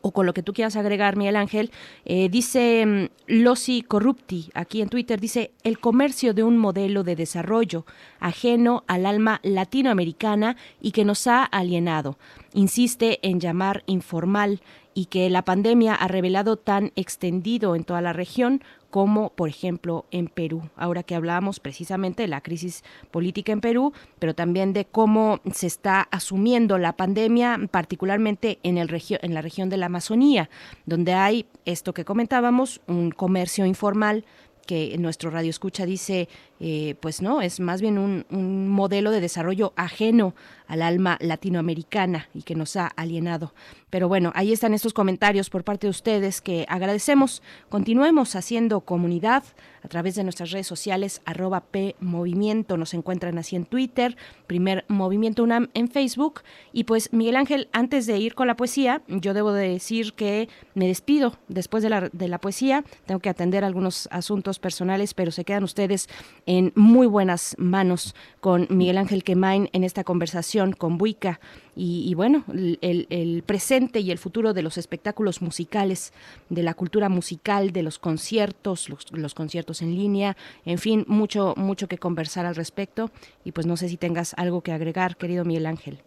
o 0.00 0.12
con 0.12 0.26
lo 0.26 0.34
que 0.34 0.42
tú 0.42 0.52
quieras 0.52 0.76
agregar, 0.76 1.16
Miguel 1.16 1.36
Ángel, 1.36 1.70
eh, 2.04 2.28
dice 2.28 2.84
mm, 2.86 3.06
Losi 3.26 3.82
Corrupti, 3.82 4.50
aquí 4.54 4.80
en 4.80 4.88
Twitter, 4.88 5.20
dice, 5.20 5.52
el 5.62 5.78
comercio 5.78 6.34
de 6.34 6.42
un 6.42 6.58
modelo 6.58 7.04
de 7.04 7.16
desarrollo 7.16 7.86
ajeno 8.20 8.84
al 8.86 9.06
alma 9.06 9.40
latinoamericana 9.42 10.56
y 10.80 10.92
que 10.92 11.04
nos 11.04 11.26
ha 11.26 11.44
alienado. 11.44 12.18
Insiste 12.52 13.18
en 13.22 13.40
llamar 13.40 13.82
informal 13.86 14.60
y 14.94 15.06
que 15.06 15.28
la 15.28 15.42
pandemia 15.42 15.94
ha 15.94 16.08
revelado 16.08 16.56
tan 16.56 16.92
extendido 16.94 17.74
en 17.74 17.84
toda 17.84 18.00
la 18.00 18.12
región 18.12 18.62
como 18.94 19.30
por 19.30 19.48
ejemplo 19.48 20.06
en 20.12 20.28
Perú. 20.28 20.70
Ahora 20.76 21.02
que 21.02 21.16
hablábamos 21.16 21.58
precisamente 21.58 22.22
de 22.22 22.28
la 22.28 22.42
crisis 22.42 22.84
política 23.10 23.50
en 23.50 23.60
Perú, 23.60 23.92
pero 24.20 24.36
también 24.36 24.72
de 24.72 24.84
cómo 24.84 25.40
se 25.52 25.66
está 25.66 26.02
asumiendo 26.12 26.78
la 26.78 26.92
pandemia, 26.92 27.58
particularmente 27.72 28.60
en, 28.62 28.78
el 28.78 28.88
en 29.20 29.34
la 29.34 29.42
región 29.42 29.68
de 29.68 29.78
la 29.78 29.86
Amazonía, 29.86 30.48
donde 30.86 31.12
hay 31.12 31.46
esto 31.64 31.92
que 31.92 32.04
comentábamos, 32.04 32.82
un 32.86 33.10
comercio 33.10 33.66
informal 33.66 34.24
que 34.64 34.96
nuestro 34.96 35.28
radio 35.28 35.50
escucha 35.50 35.86
dice, 35.86 36.28
eh, 36.60 36.94
pues 37.00 37.20
no, 37.20 37.42
es 37.42 37.60
más 37.60 37.80
bien 37.80 37.98
un, 37.98 38.26
un, 38.30 38.68
modelo 38.68 39.10
de 39.10 39.20
desarrollo 39.20 39.72
ajeno 39.76 40.34
al 40.66 40.82
alma 40.82 41.18
latinoamericana 41.20 42.28
y 42.32 42.42
que 42.42 42.54
nos 42.54 42.76
ha 42.76 42.86
alienado. 42.86 43.52
Pero 43.90 44.08
bueno, 44.08 44.32
ahí 44.34 44.52
están 44.52 44.74
estos 44.74 44.92
comentarios 44.92 45.50
por 45.50 45.64
parte 45.64 45.86
de 45.86 45.90
ustedes 45.90 46.40
que 46.40 46.64
agradecemos. 46.68 47.42
Continuemos 47.68 48.34
haciendo 48.34 48.80
comunidad 48.80 49.44
a 49.84 49.88
través 49.88 50.14
de 50.14 50.24
nuestras 50.24 50.50
redes 50.50 50.66
sociales, 50.66 51.20
arroba 51.26 51.60
P 51.60 51.94
Movimiento, 52.00 52.78
nos 52.78 52.94
encuentran 52.94 53.36
así 53.36 53.54
en 53.54 53.66
Twitter, 53.66 54.16
primer 54.46 54.86
Movimiento 54.88 55.42
UNAM 55.42 55.68
en 55.74 55.88
Facebook. 55.88 56.40
Y 56.72 56.84
pues 56.84 57.12
Miguel 57.12 57.36
Ángel, 57.36 57.68
antes 57.72 58.06
de 58.06 58.16
ir 58.18 58.34
con 58.34 58.46
la 58.46 58.56
poesía, 58.56 59.02
yo 59.08 59.34
debo 59.34 59.52
de 59.52 59.68
decir 59.68 60.14
que 60.14 60.48
me 60.74 60.86
despido 60.86 61.36
después 61.48 61.82
de 61.82 61.90
la, 61.90 62.08
de 62.12 62.28
la 62.28 62.38
poesía, 62.38 62.82
tengo 63.04 63.20
que 63.20 63.28
atender 63.28 63.62
algunos 63.62 64.08
asuntos 64.10 64.58
personales, 64.58 65.12
pero 65.12 65.30
se 65.30 65.44
quedan 65.44 65.64
ustedes 65.64 66.08
en 66.46 66.72
muy 66.74 67.06
buenas 67.06 67.54
manos 67.58 68.14
con 68.40 68.66
Miguel 68.70 68.98
Ángel 68.98 69.24
Quemain 69.24 69.68
en 69.72 69.84
esta 69.84 70.04
conversación 70.04 70.72
con 70.72 70.98
Buica 70.98 71.40
y, 71.76 72.14
bueno, 72.14 72.44
el, 72.52 73.42
presente 73.44 73.98
y 74.00 74.12
el 74.12 74.18
futuro 74.18 74.52
de 74.52 74.62
los 74.62 74.78
espectáculos 74.78 75.42
musicales, 75.42 76.12
de 76.48 76.62
la 76.62 76.74
cultura 76.74 77.08
musical, 77.08 77.72
de 77.72 77.82
los 77.82 77.98
conciertos, 77.98 78.88
los, 78.88 79.34
conciertos 79.34 79.82
en 79.82 79.96
línea, 79.96 80.36
en 80.64 80.78
fin, 80.78 81.04
mucho, 81.08 81.54
mucho 81.56 81.88
que 81.88 81.98
conversar 81.98 82.46
al 82.46 82.54
respecto. 82.54 83.10
Y 83.44 83.52
pues 83.52 83.66
no 83.66 83.76
sé 83.76 83.88
si 83.88 83.96
tengas 83.96 84.34
algo 84.34 84.60
que 84.60 84.72
agregar, 84.72 85.16
querido 85.16 85.44
Miguel 85.44 85.66
Ángel. 85.66 85.98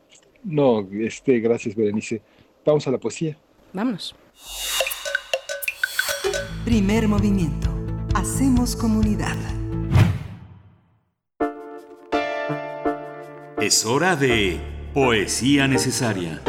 No, 0.44 0.88
este, 0.94 1.40
gracias, 1.40 1.76
Berenice. 1.76 2.22
Vamos 2.66 2.88
a 2.88 2.92
la 2.92 2.98
poesía. 2.98 3.38
Vámonos. 3.74 4.16
Primer 6.64 7.08
movimiento. 7.08 7.70
Hacemos 8.14 8.76
comunidad. 8.76 9.36
Es 13.60 13.88
hora 13.88 14.16
de 14.16 14.60
Poesía 14.94 15.68
necesaria. 15.68 16.44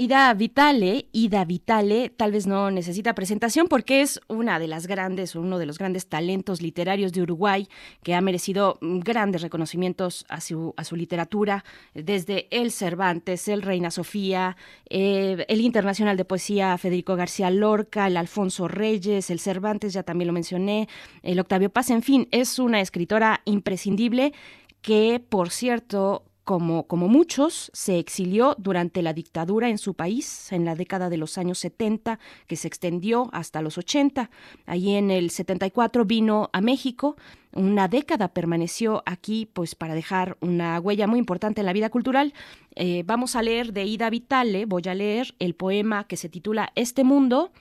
Ida 0.00 0.32
Vitale, 0.32 1.08
Ida 1.10 1.44
Vitale 1.44 2.08
tal 2.10 2.30
vez 2.30 2.46
no 2.46 2.70
necesita 2.70 3.16
presentación 3.16 3.66
porque 3.66 4.00
es 4.00 4.20
una 4.28 4.60
de 4.60 4.68
las 4.68 4.86
grandes, 4.86 5.34
uno 5.34 5.58
de 5.58 5.66
los 5.66 5.76
grandes 5.76 6.08
talentos 6.08 6.62
literarios 6.62 7.12
de 7.12 7.22
Uruguay 7.22 7.66
que 8.04 8.14
ha 8.14 8.20
merecido 8.20 8.78
grandes 8.80 9.42
reconocimientos 9.42 10.24
a 10.28 10.40
su, 10.40 10.72
a 10.76 10.84
su 10.84 10.94
literatura, 10.94 11.64
desde 11.94 12.46
el 12.52 12.70
Cervantes, 12.70 13.48
el 13.48 13.60
Reina 13.60 13.90
Sofía, 13.90 14.56
eh, 14.88 15.44
el 15.48 15.60
Internacional 15.60 16.16
de 16.16 16.24
Poesía 16.24 16.78
Federico 16.78 17.16
García 17.16 17.50
Lorca, 17.50 18.06
el 18.06 18.18
Alfonso 18.18 18.68
Reyes, 18.68 19.30
el 19.30 19.40
Cervantes, 19.40 19.94
ya 19.94 20.04
también 20.04 20.28
lo 20.28 20.32
mencioné, 20.32 20.88
el 21.24 21.40
Octavio 21.40 21.70
Paz, 21.70 21.90
en 21.90 22.02
fin, 22.02 22.28
es 22.30 22.60
una 22.60 22.80
escritora 22.80 23.40
imprescindible 23.46 24.32
que, 24.80 25.20
por 25.28 25.50
cierto, 25.50 26.27
como, 26.48 26.86
como, 26.86 27.08
muchos, 27.08 27.70
se 27.74 27.98
exilió 27.98 28.54
durante 28.56 29.02
la 29.02 29.12
dictadura 29.12 29.68
en 29.68 29.76
su 29.76 29.92
país 29.92 30.50
en 30.50 30.64
la 30.64 30.74
década 30.74 31.10
de 31.10 31.18
los 31.18 31.36
años 31.36 31.58
70, 31.58 32.18
que 32.46 32.56
se 32.56 32.66
extendió 32.66 33.28
hasta 33.34 33.60
los 33.60 33.76
80. 33.76 34.30
Allí 34.64 34.94
en 34.94 35.10
el 35.10 35.28
74 35.28 36.06
vino 36.06 36.48
a 36.54 36.62
México, 36.62 37.16
una 37.52 37.86
década 37.86 38.28
permaneció 38.28 39.02
aquí 39.04 39.44
pues 39.44 39.74
para 39.74 39.92
dejar 39.92 40.38
una 40.40 40.80
huella 40.80 41.06
muy 41.06 41.18
importante 41.18 41.60
en 41.60 41.66
la 41.66 41.74
vida 41.74 41.90
cultural. 41.90 42.32
Eh, 42.76 43.02
vamos 43.04 43.36
a 43.36 43.42
leer 43.42 43.74
de 43.74 43.84
Ida 43.84 44.08
Vitale, 44.08 44.64
voy 44.64 44.84
a 44.86 44.94
leer 44.94 45.34
el 45.40 45.54
poema 45.54 46.04
que 46.04 46.16
se 46.16 46.30
titula 46.30 46.72
Este 46.76 47.04
mundo. 47.04 47.52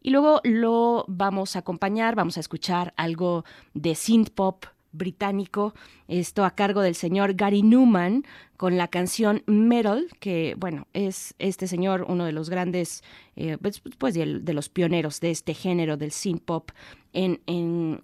Y 0.00 0.10
luego 0.10 0.40
lo 0.44 1.04
vamos 1.08 1.56
a 1.56 1.58
acompañar, 1.58 2.14
vamos 2.14 2.36
a 2.36 2.40
escuchar 2.40 2.94
algo 2.96 3.44
de 3.74 3.96
synth 3.96 4.30
pop 4.30 4.66
británico, 4.96 5.74
esto 6.08 6.44
a 6.44 6.52
cargo 6.52 6.80
del 6.80 6.94
señor 6.94 7.34
Gary 7.34 7.62
Newman 7.62 8.24
con 8.56 8.76
la 8.76 8.88
canción 8.88 9.42
Metal, 9.46 10.06
que 10.20 10.54
bueno, 10.58 10.86
es 10.92 11.34
este 11.38 11.66
señor 11.66 12.06
uno 12.08 12.24
de 12.24 12.32
los 12.32 12.50
grandes, 12.50 13.02
eh, 13.36 13.58
pues, 13.60 13.82
pues 13.98 14.14
de, 14.14 14.54
los 14.54 14.68
pioneros 14.68 15.20
de 15.20 15.30
este 15.30 15.54
género 15.54 15.96
del 15.96 16.12
synth 16.12 16.42
pop 16.42 16.70
en, 17.12 17.40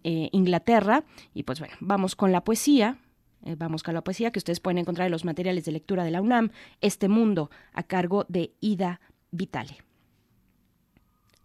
eh, 0.05 0.29
Inglaterra. 0.33 1.05
Y 1.35 1.43
pues 1.45 1.59
bueno, 1.59 1.75
vamos 1.81 2.17
con 2.17 2.33
la 2.33 2.45
poesía. 2.45 2.99
Eh, 3.45 3.57
vamos 3.59 3.83
con 3.83 3.95
la 3.95 4.05
poesía 4.05 4.31
que 4.31 4.39
ustedes 4.39 4.61
pueden 4.61 4.79
encontrar 4.79 5.07
en 5.07 5.13
los 5.13 5.25
materiales 5.25 5.65
de 5.65 5.73
lectura 5.73 6.05
de 6.05 6.11
la 6.11 6.21
UNAM, 6.21 6.51
Este 6.81 7.09
Mundo, 7.09 7.51
a 7.73 7.83
cargo 7.83 8.25
de 8.29 8.53
Ida 8.61 9.01
Vitale. 9.31 9.79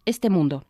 Este 0.05 0.29
mundo 0.29 0.65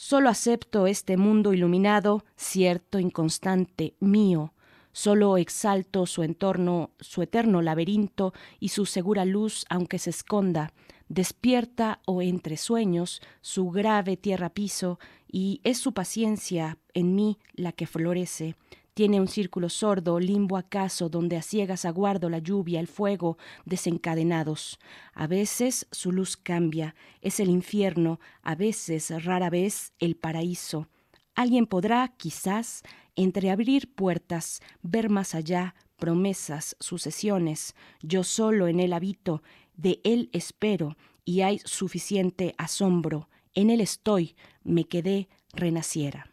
Solo 0.00 0.28
acepto 0.28 0.86
este 0.86 1.16
mundo 1.16 1.52
iluminado, 1.52 2.24
cierto, 2.36 3.00
inconstante, 3.00 3.96
mío. 3.98 4.54
Solo 4.92 5.36
exalto 5.36 6.06
su 6.06 6.22
entorno, 6.22 6.92
su 7.00 7.20
eterno 7.20 7.62
laberinto 7.62 8.32
y 8.60 8.68
su 8.68 8.86
segura 8.86 9.24
luz, 9.24 9.64
aunque 9.68 9.98
se 9.98 10.10
esconda, 10.10 10.72
despierta 11.08 11.98
o 12.06 12.22
entre 12.22 12.56
sueños, 12.56 13.20
su 13.40 13.70
grave 13.70 14.16
tierra 14.16 14.50
piso, 14.50 15.00
y 15.26 15.60
es 15.64 15.78
su 15.78 15.92
paciencia 15.92 16.78
en 16.94 17.16
mí 17.16 17.40
la 17.54 17.72
que 17.72 17.88
florece, 17.88 18.54
tiene 18.98 19.20
un 19.20 19.28
círculo 19.28 19.68
sordo, 19.68 20.18
limbo 20.18 20.56
acaso, 20.56 21.08
donde 21.08 21.36
a 21.36 21.42
ciegas 21.42 21.84
aguardo 21.84 22.28
la 22.28 22.40
lluvia, 22.40 22.80
el 22.80 22.88
fuego, 22.88 23.38
desencadenados. 23.64 24.80
A 25.14 25.28
veces 25.28 25.86
su 25.92 26.10
luz 26.10 26.36
cambia, 26.36 26.96
es 27.20 27.38
el 27.38 27.48
infierno, 27.48 28.18
a 28.42 28.56
veces, 28.56 29.12
rara 29.22 29.50
vez, 29.50 29.92
el 30.00 30.16
paraíso. 30.16 30.88
Alguien 31.36 31.66
podrá, 31.66 32.08
quizás, 32.16 32.82
entreabrir 33.14 33.94
puertas, 33.94 34.62
ver 34.82 35.10
más 35.10 35.36
allá, 35.36 35.76
promesas, 35.96 36.74
sucesiones. 36.80 37.76
Yo 38.02 38.24
solo 38.24 38.66
en 38.66 38.80
él 38.80 38.92
habito, 38.92 39.44
de 39.76 40.00
él 40.02 40.28
espero, 40.32 40.96
y 41.24 41.42
hay 41.42 41.60
suficiente 41.64 42.56
asombro. 42.58 43.28
En 43.54 43.70
él 43.70 43.80
estoy, 43.80 44.34
me 44.64 44.88
quedé, 44.88 45.28
renaciera. 45.52 46.32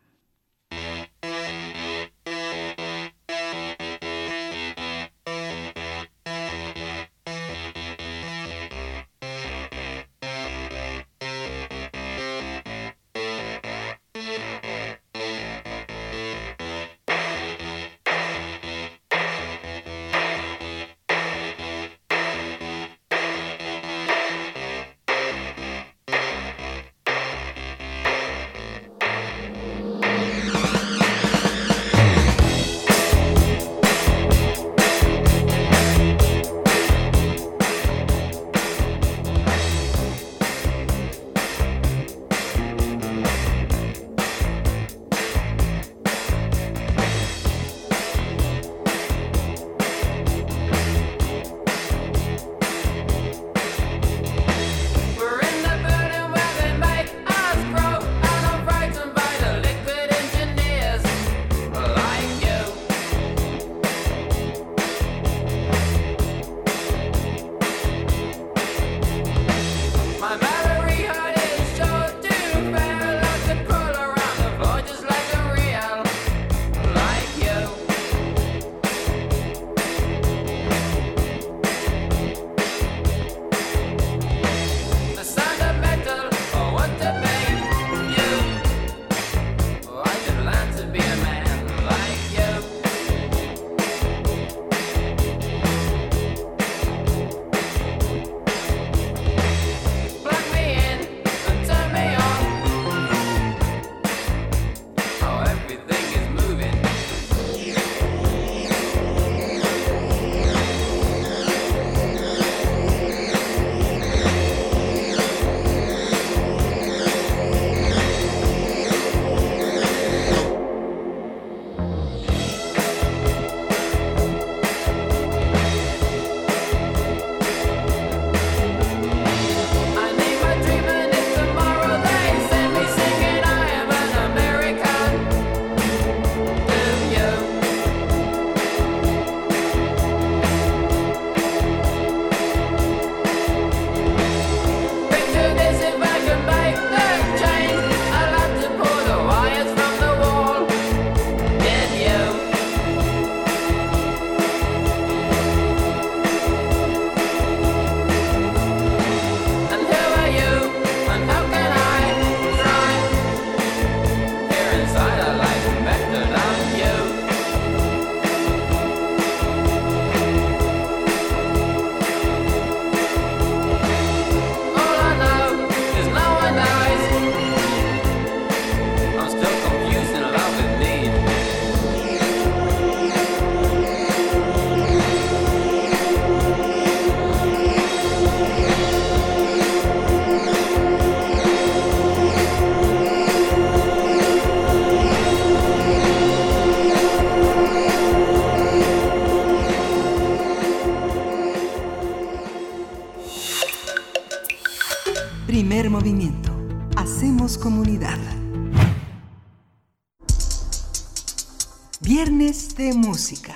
De 212.78 212.94
música. 212.94 213.56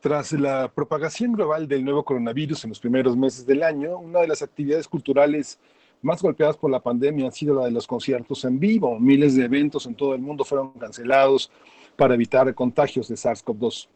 Tras 0.00 0.32
la 0.32 0.70
propagación 0.72 1.32
global 1.32 1.66
del 1.66 1.84
nuevo 1.84 2.04
coronavirus 2.04 2.64
en 2.64 2.70
los 2.70 2.78
primeros 2.78 3.16
meses 3.16 3.46
del 3.46 3.62
año, 3.62 3.98
una 3.98 4.20
de 4.20 4.28
las 4.28 4.42
actividades 4.42 4.86
culturales 4.86 5.58
más 6.02 6.22
golpeadas 6.22 6.56
por 6.56 6.70
la 6.70 6.80
pandemia 6.80 7.26
han 7.26 7.32
sido 7.32 7.56
la 7.56 7.64
de 7.64 7.72
los 7.72 7.86
conciertos 7.86 8.44
en 8.44 8.60
vivo. 8.60 9.00
Miles 9.00 9.34
de 9.34 9.46
eventos 9.46 9.86
en 9.86 9.94
todo 9.94 10.14
el 10.14 10.20
mundo 10.20 10.44
fueron 10.44 10.72
cancelados 10.72 11.50
para 11.96 12.14
evitar 12.14 12.54
contagios 12.54 13.08
de 13.08 13.16
SARS-CoV-2. 13.16 13.88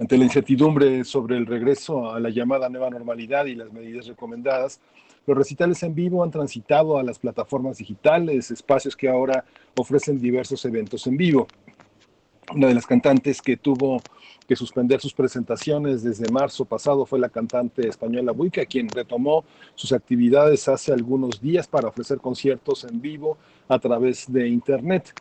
Ante 0.00 0.16
la 0.16 0.24
incertidumbre 0.24 1.04
sobre 1.04 1.36
el 1.36 1.46
regreso 1.46 2.10
a 2.10 2.18
la 2.18 2.30
llamada 2.30 2.68
nueva 2.68 2.90
normalidad 2.90 3.46
y 3.46 3.54
las 3.54 3.72
medidas 3.72 4.06
recomendadas, 4.06 4.80
los 5.28 5.36
recitales 5.36 5.82
en 5.82 5.94
vivo 5.94 6.24
han 6.24 6.30
transitado 6.30 6.96
a 6.96 7.02
las 7.02 7.18
plataformas 7.18 7.76
digitales, 7.76 8.50
espacios 8.50 8.96
que 8.96 9.10
ahora 9.10 9.44
ofrecen 9.76 10.18
diversos 10.18 10.64
eventos 10.64 11.06
en 11.06 11.18
vivo. 11.18 11.46
Una 12.54 12.68
de 12.68 12.74
las 12.74 12.86
cantantes 12.86 13.42
que 13.42 13.58
tuvo 13.58 14.00
que 14.46 14.56
suspender 14.56 15.02
sus 15.02 15.12
presentaciones 15.12 16.02
desde 16.02 16.32
marzo 16.32 16.64
pasado 16.64 17.04
fue 17.04 17.18
la 17.18 17.28
cantante 17.28 17.86
española 17.86 18.32
Buica, 18.32 18.64
quien 18.64 18.88
retomó 18.88 19.44
sus 19.74 19.92
actividades 19.92 20.66
hace 20.66 20.94
algunos 20.94 21.42
días 21.42 21.68
para 21.68 21.88
ofrecer 21.88 22.20
conciertos 22.20 22.84
en 22.84 22.98
vivo 22.98 23.36
a 23.68 23.78
través 23.78 24.32
de 24.32 24.48
Internet. 24.48 25.12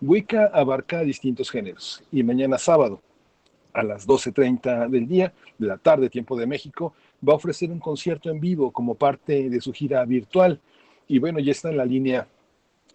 Buica 0.00 0.46
abarca 0.54 1.00
distintos 1.00 1.50
géneros 1.50 2.02
y 2.10 2.22
mañana 2.22 2.56
sábado 2.56 3.02
a 3.74 3.82
las 3.82 4.08
12.30 4.08 4.88
del 4.88 5.06
día, 5.06 5.34
de 5.58 5.66
la 5.66 5.76
tarde, 5.76 6.08
tiempo 6.08 6.34
de 6.34 6.46
México, 6.46 6.94
va 7.26 7.34
a 7.34 7.36
ofrecer 7.36 7.70
un 7.70 7.78
concierto 7.78 8.30
en 8.30 8.40
vivo 8.40 8.70
como 8.70 8.94
parte 8.94 9.48
de 9.48 9.60
su 9.60 9.72
gira 9.72 10.04
virtual. 10.04 10.60
Y 11.08 11.18
bueno, 11.18 11.38
ya 11.38 11.52
está 11.52 11.70
en 11.70 11.76
la 11.76 11.84
línea, 11.84 12.26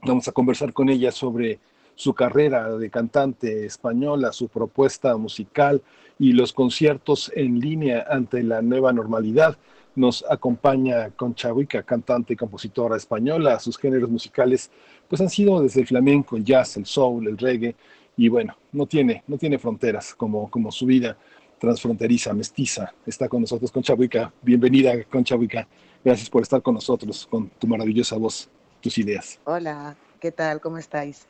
vamos 0.04 0.28
a 0.28 0.32
conversar 0.32 0.74
con 0.74 0.90
ella 0.90 1.12
sobre 1.12 1.60
su 1.96 2.14
carrera 2.14 2.78
de 2.78 2.90
cantante 2.90 3.66
española, 3.66 4.32
su 4.32 4.48
propuesta 4.48 5.16
musical 5.18 5.82
y 6.20 6.34
los 6.34 6.54
conciertos 6.54 7.32
en 7.36 7.60
línea 7.60 8.06
ante 8.10 8.44
la 8.44 8.62
nueva 8.62 8.92
normalidad. 8.92 9.58
Nos 9.96 10.26
acompaña 10.30 11.10
Concha 11.12 11.54
Huica, 11.54 11.84
cantante 11.84 12.34
y 12.34 12.36
compositora 12.36 12.98
española. 12.98 13.60
Sus 13.60 13.78
géneros 13.78 14.10
musicales 14.10 14.70
pues 15.08 15.22
han 15.22 15.30
sido 15.30 15.62
desde 15.62 15.82
el 15.82 15.88
flamenco, 15.88 16.36
el 16.36 16.44
jazz, 16.44 16.76
el 16.76 16.86
soul, 16.86 17.28
el 17.28 17.38
reggae 17.38 17.76
y 18.18 18.30
bueno, 18.30 18.56
no 18.72 18.86
tiene, 18.86 19.24
no 19.28 19.38
tiene 19.38 19.58
fronteras 19.58 20.16
como, 20.16 20.50
como 20.50 20.72
su 20.72 20.86
vida 20.86 21.18
transfronteriza, 21.60 22.34
mestiza. 22.34 22.94
Está 23.06 23.28
con 23.28 23.42
nosotros 23.42 23.72
Concha 23.72 23.94
Huica. 23.94 24.32
Bienvenida 24.42 25.04
Concha 25.06 25.36
Huica. 25.36 25.68
Gracias 26.04 26.30
por 26.30 26.42
estar 26.44 26.62
con 26.62 26.76
nosotros, 26.76 27.28
con 27.30 27.50
tu 27.50 27.68
maravillosa 27.68 28.18
voz, 28.18 28.50
tus 28.82 28.98
ideas. 28.98 29.40
Hola, 29.46 29.96
¿qué 30.20 30.32
tal? 30.32 30.62
¿Cómo 30.62 30.78
estáis? 30.78 31.26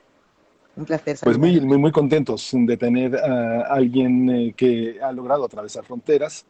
Un 0.76 0.84
placer. 0.84 1.18
Pues 1.24 1.38
muy, 1.38 1.62
muy, 1.62 1.78
muy 1.78 1.92
contentos 1.92 2.50
de 2.52 2.76
tener 2.76 3.16
a 3.16 3.62
alguien 3.74 4.30
eh, 4.30 4.54
que 4.56 5.00
ha 5.02 5.12
logrado 5.14 5.46
atravesar 5.46 5.86
fronteras, 5.86 6.46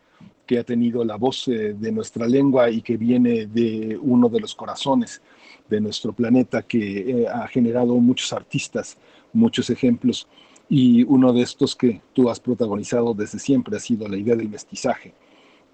que 0.47 0.57
ha 0.57 0.63
tenido 0.63 1.05
la 1.05 1.15
voz 1.15 1.47
eh, 1.47 1.75
de 1.77 1.91
nuestra 1.91 2.27
lengua 2.27 2.69
y 2.71 2.81
que 2.81 2.97
viene 2.97 3.45
de 3.45 3.97
uno 4.01 4.27
de 4.29 4.39
los 4.39 4.55
corazones 4.55 5.21
de 5.69 5.79
nuestro 5.79 6.13
planeta, 6.13 6.63
que 6.63 7.23
eh, 7.23 7.27
ha 7.27 7.47
generado 7.47 7.95
muchos 7.95 8.33
artistas, 8.33 8.97
muchos 9.33 9.69
ejemplos. 9.69 10.27
Y 10.67 11.03
uno 11.03 11.31
de 11.31 11.41
estos 11.41 11.75
que 11.75 12.01
tú 12.13 12.29
has 12.29 12.39
protagonizado 12.39 13.13
desde 13.13 13.39
siempre 13.39 13.77
ha 13.77 13.79
sido 13.79 14.07
la 14.07 14.17
idea 14.17 14.35
del 14.35 14.49
mestizaje. 14.49 15.13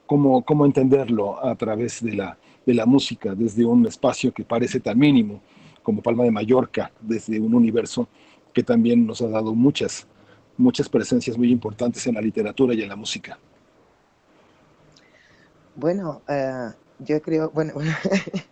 ¿Cómo, 0.05 0.43
cómo 0.43 0.65
entenderlo 0.65 1.43
a 1.43 1.55
través 1.55 2.03
de 2.03 2.13
la, 2.13 2.37
de 2.65 2.73
la 2.73 2.85
música, 2.85 3.33
desde 3.33 3.63
un 3.65 3.85
espacio 3.85 4.33
que 4.33 4.43
parece 4.43 4.79
tan 4.79 4.99
mínimo 4.99 5.41
como 5.81 6.01
Palma 6.01 6.23
de 6.23 6.31
Mallorca, 6.31 6.91
desde 6.99 7.39
un 7.39 7.53
universo 7.53 8.07
que 8.53 8.63
también 8.63 9.05
nos 9.05 9.21
ha 9.21 9.27
dado 9.27 9.55
muchas, 9.55 10.05
muchas 10.57 10.89
presencias 10.89 11.37
muy 11.37 11.51
importantes 11.51 12.05
en 12.07 12.15
la 12.15 12.21
literatura 12.21 12.73
y 12.73 12.81
en 12.81 12.89
la 12.89 12.95
música. 12.95 13.39
Bueno, 15.75 16.21
uh, 16.27 16.71
yo 16.99 17.21
creo, 17.21 17.49
bueno, 17.51 17.73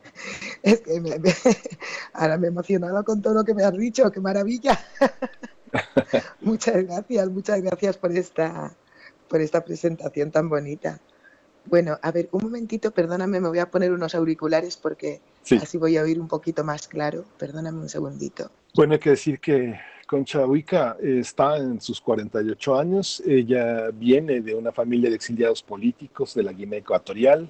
ahora 2.14 2.38
me 2.38 2.48
he 2.48 3.04
con 3.04 3.22
todo 3.22 3.34
lo 3.34 3.44
que 3.44 3.54
me 3.54 3.64
has 3.64 3.78
dicho, 3.78 4.10
qué 4.12 4.20
maravilla. 4.20 4.80
muchas 6.42 6.86
gracias, 6.86 7.30
muchas 7.30 7.62
gracias 7.62 7.98
por 7.98 8.12
esta, 8.12 8.74
por 9.28 9.42
esta 9.42 9.64
presentación 9.64 10.32
tan 10.32 10.50
bonita. 10.50 11.00
Bueno, 11.66 11.98
a 12.02 12.12
ver, 12.12 12.30
un 12.32 12.44
momentito, 12.44 12.92
perdóname, 12.92 13.40
me 13.40 13.48
voy 13.48 13.60
a 13.60 13.70
poner 13.70 13.92
unos 13.92 14.16
auriculares 14.16 14.78
porque 14.78 15.22
sí. 15.44 15.58
así 15.62 15.78
voy 15.78 15.98
a 15.98 16.04
oír 16.04 16.20
un 16.20 16.28
poquito 16.28 16.64
más 16.64 16.88
claro. 16.88 17.26
Perdóname 17.38 17.80
un 17.80 17.90
segundito. 17.90 18.50
Bueno, 18.76 18.94
hay 18.94 19.00
que 19.00 19.12
decir 19.12 19.40
que 19.40 19.80
Concha 20.08 20.46
Huica 20.46 20.98
está 21.02 21.58
en 21.58 21.80
sus 21.80 22.02
48 22.02 22.80
años. 22.80 23.22
Ella 23.26 23.92
viene 23.92 24.42
de 24.42 24.56
una 24.56 24.72
familia 24.72 25.10
de 25.10 25.16
exiliados 25.16 25.62
políticos 25.62 26.34
de 26.34 26.44
la 26.44 26.54
Guinea 26.54 26.80
Ecuatorial. 26.80 27.50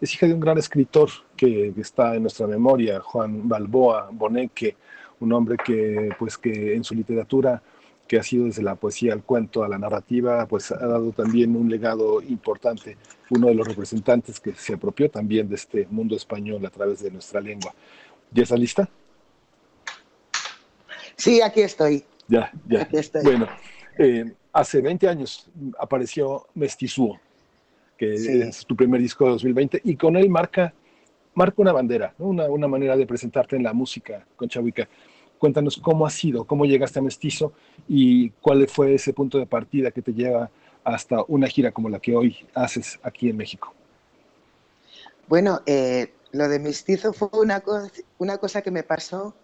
Es 0.00 0.14
hija 0.14 0.26
de 0.26 0.34
un 0.34 0.40
gran 0.40 0.58
escritor 0.58 1.08
que 1.36 1.72
está 1.76 2.14
en 2.14 2.22
nuestra 2.22 2.46
memoria, 2.46 3.00
Juan 3.00 3.48
Balboa 3.48 4.10
Boneque, 4.12 4.76
un 5.20 5.32
hombre 5.32 5.56
que, 5.64 6.10
pues, 6.18 6.36
que 6.38 6.74
en 6.74 6.84
su 6.84 6.94
literatura 6.94 7.62
que 8.06 8.18
ha 8.18 8.22
sido 8.22 8.44
desde 8.44 8.62
la 8.62 8.76
poesía 8.76 9.12
al 9.12 9.22
cuento 9.22 9.64
a 9.64 9.68
la 9.68 9.78
narrativa, 9.78 10.46
pues 10.46 10.70
ha 10.70 10.86
dado 10.86 11.10
también 11.12 11.56
un 11.56 11.68
legado 11.68 12.22
importante, 12.22 12.96
uno 13.30 13.48
de 13.48 13.54
los 13.54 13.66
representantes 13.66 14.38
que 14.38 14.52
se 14.54 14.74
apropió 14.74 15.10
también 15.10 15.48
de 15.48 15.56
este 15.56 15.86
mundo 15.90 16.14
español 16.14 16.64
a 16.64 16.70
través 16.70 17.02
de 17.02 17.10
nuestra 17.10 17.40
lengua. 17.40 17.74
¿Ya 18.30 18.44
está 18.44 18.56
lista? 18.56 18.88
Sí, 21.16 21.40
aquí 21.40 21.62
estoy. 21.62 22.04
Ya, 22.28 22.52
ya. 22.68 22.82
Aquí 22.82 22.96
estoy. 22.98 23.22
Bueno, 23.24 23.48
eh, 23.98 24.32
hace 24.52 24.80
20 24.80 25.08
años 25.08 25.48
apareció 25.78 26.46
Mestizúo, 26.54 27.18
que 27.96 28.18
sí. 28.18 28.40
es 28.42 28.64
tu 28.66 28.76
primer 28.76 29.00
disco 29.00 29.24
de 29.24 29.30
2020, 29.32 29.80
y 29.84 29.96
con 29.96 30.16
él 30.16 30.28
marca, 30.28 30.72
marca 31.36 31.62
una 31.62 31.72
bandera, 31.72 32.14
¿no? 32.18 32.26
una, 32.26 32.46
una 32.46 32.66
manera 32.66 32.96
de 32.96 33.06
presentarte 33.06 33.54
en 33.54 33.62
la 33.62 33.72
música 33.72 34.26
con 34.34 34.48
Chabuica. 34.48 34.88
Cuéntanos 35.38 35.76
cómo 35.76 36.06
ha 36.06 36.10
sido, 36.10 36.44
cómo 36.44 36.64
llegaste 36.64 36.98
a 36.98 37.02
Mestizo 37.02 37.52
y 37.86 38.30
cuál 38.40 38.66
fue 38.68 38.94
ese 38.94 39.12
punto 39.12 39.38
de 39.38 39.46
partida 39.46 39.90
que 39.90 40.00
te 40.00 40.14
lleva 40.14 40.50
hasta 40.82 41.22
una 41.28 41.46
gira 41.46 41.72
como 41.72 41.90
la 41.90 42.00
que 42.00 42.16
hoy 42.16 42.38
haces 42.54 42.98
aquí 43.02 43.28
en 43.28 43.36
México. 43.36 43.74
Bueno, 45.28 45.60
eh, 45.66 46.14
lo 46.32 46.48
de 46.48 46.58
Mestizo 46.58 47.12
fue 47.12 47.28
una, 47.34 47.60
co 47.60 47.82
una 48.18 48.38
cosa 48.38 48.62
que 48.62 48.70
me 48.70 48.82
pasó 48.82 49.34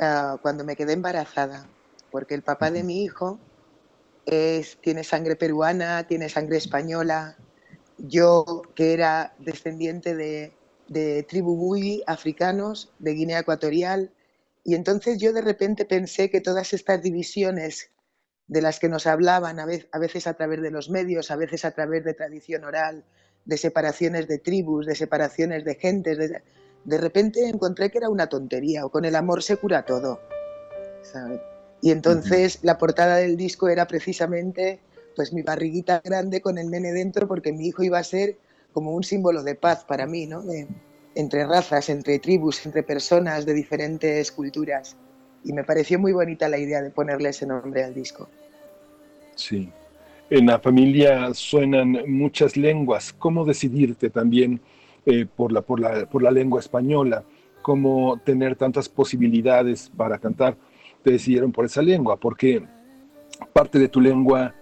uh, 0.00 0.38
cuando 0.42 0.64
me 0.64 0.74
quedé 0.74 0.94
embarazada, 0.94 1.68
porque 2.10 2.34
el 2.34 2.42
papá 2.42 2.72
de 2.72 2.82
mi 2.82 3.04
hijo 3.04 3.38
es, 4.26 4.78
tiene 4.78 5.04
sangre 5.04 5.36
peruana, 5.36 6.08
tiene 6.08 6.28
sangre 6.28 6.56
española. 6.56 7.36
Yo, 7.98 8.62
que 8.74 8.94
era 8.94 9.34
descendiente 9.38 10.14
de, 10.16 10.57
de 10.88 11.22
tribu 11.22 11.56
Bui 11.56 12.02
africanos 12.06 12.92
de 12.98 13.12
Guinea 13.12 13.40
Ecuatorial, 13.40 14.10
y 14.64 14.74
entonces 14.74 15.18
yo 15.18 15.32
de 15.32 15.40
repente 15.40 15.84
pensé 15.84 16.30
que 16.30 16.40
todas 16.40 16.72
estas 16.72 17.02
divisiones 17.02 17.90
de 18.48 18.62
las 18.62 18.78
que 18.78 18.88
nos 18.88 19.06
hablaban, 19.06 19.60
a 19.60 19.66
veces 19.66 20.26
a 20.26 20.34
través 20.34 20.60
de 20.62 20.70
los 20.70 20.90
medios, 20.90 21.30
a 21.30 21.36
veces 21.36 21.64
a 21.64 21.70
través 21.72 22.04
de 22.04 22.14
tradición 22.14 22.64
oral, 22.64 23.04
de 23.44 23.56
separaciones 23.56 24.26
de 24.28 24.38
tribus, 24.38 24.86
de 24.86 24.94
separaciones 24.94 25.64
de 25.64 25.74
gentes, 25.74 26.18
de, 26.18 26.42
de 26.84 26.98
repente 26.98 27.46
encontré 27.48 27.90
que 27.90 27.98
era 27.98 28.08
una 28.08 28.28
tontería, 28.28 28.84
o 28.84 28.90
con 28.90 29.04
el 29.04 29.16
amor 29.16 29.42
se 29.42 29.56
cura 29.56 29.84
todo. 29.84 30.20
¿sabes? 31.02 31.40
Y 31.80 31.90
entonces 31.90 32.56
uh 32.56 32.58
-huh. 32.58 32.64
la 32.64 32.78
portada 32.78 33.16
del 33.16 33.36
disco 33.36 33.68
era 33.68 33.86
precisamente 33.86 34.80
pues 35.14 35.32
mi 35.32 35.42
barriguita 35.42 36.00
grande 36.04 36.40
con 36.40 36.58
el 36.58 36.70
nene 36.70 36.92
dentro, 36.92 37.26
porque 37.26 37.52
mi 37.52 37.66
hijo 37.66 37.82
iba 37.82 37.98
a 37.98 38.04
ser 38.04 38.36
como 38.78 38.94
un 38.94 39.02
símbolo 39.02 39.42
de 39.42 39.56
paz 39.56 39.84
para 39.84 40.06
mí, 40.06 40.26
¿no? 40.26 40.44
Entre 41.16 41.44
razas, 41.44 41.88
entre 41.88 42.20
tribus, 42.20 42.64
entre 42.64 42.84
personas 42.84 43.44
de 43.44 43.52
diferentes 43.52 44.30
culturas. 44.30 44.96
Y 45.42 45.52
me 45.52 45.64
pareció 45.64 45.98
muy 45.98 46.12
bonita 46.12 46.48
la 46.48 46.58
idea 46.58 46.80
de 46.80 46.90
ponerle 46.90 47.30
ese 47.30 47.44
nombre 47.44 47.82
al 47.82 47.92
disco. 47.92 48.28
Sí. 49.34 49.68
En 50.30 50.46
la 50.46 50.60
familia 50.60 51.34
suenan 51.34 52.04
muchas 52.06 52.56
lenguas. 52.56 53.12
¿Cómo 53.12 53.44
decidirte 53.44 54.10
también 54.10 54.60
eh, 55.04 55.26
por, 55.26 55.50
la, 55.50 55.62
por, 55.62 55.80
la, 55.80 56.06
por 56.06 56.22
la 56.22 56.30
lengua 56.30 56.60
española? 56.60 57.24
¿Cómo 57.62 58.20
tener 58.24 58.54
tantas 58.54 58.88
posibilidades 58.88 59.90
para 59.90 60.18
cantar? 60.18 60.56
Te 61.02 61.10
decidieron 61.10 61.50
por 61.50 61.64
esa 61.64 61.82
lengua, 61.82 62.16
porque 62.16 62.62
parte 63.52 63.80
de 63.80 63.88
tu 63.88 64.00
lengua 64.00 64.54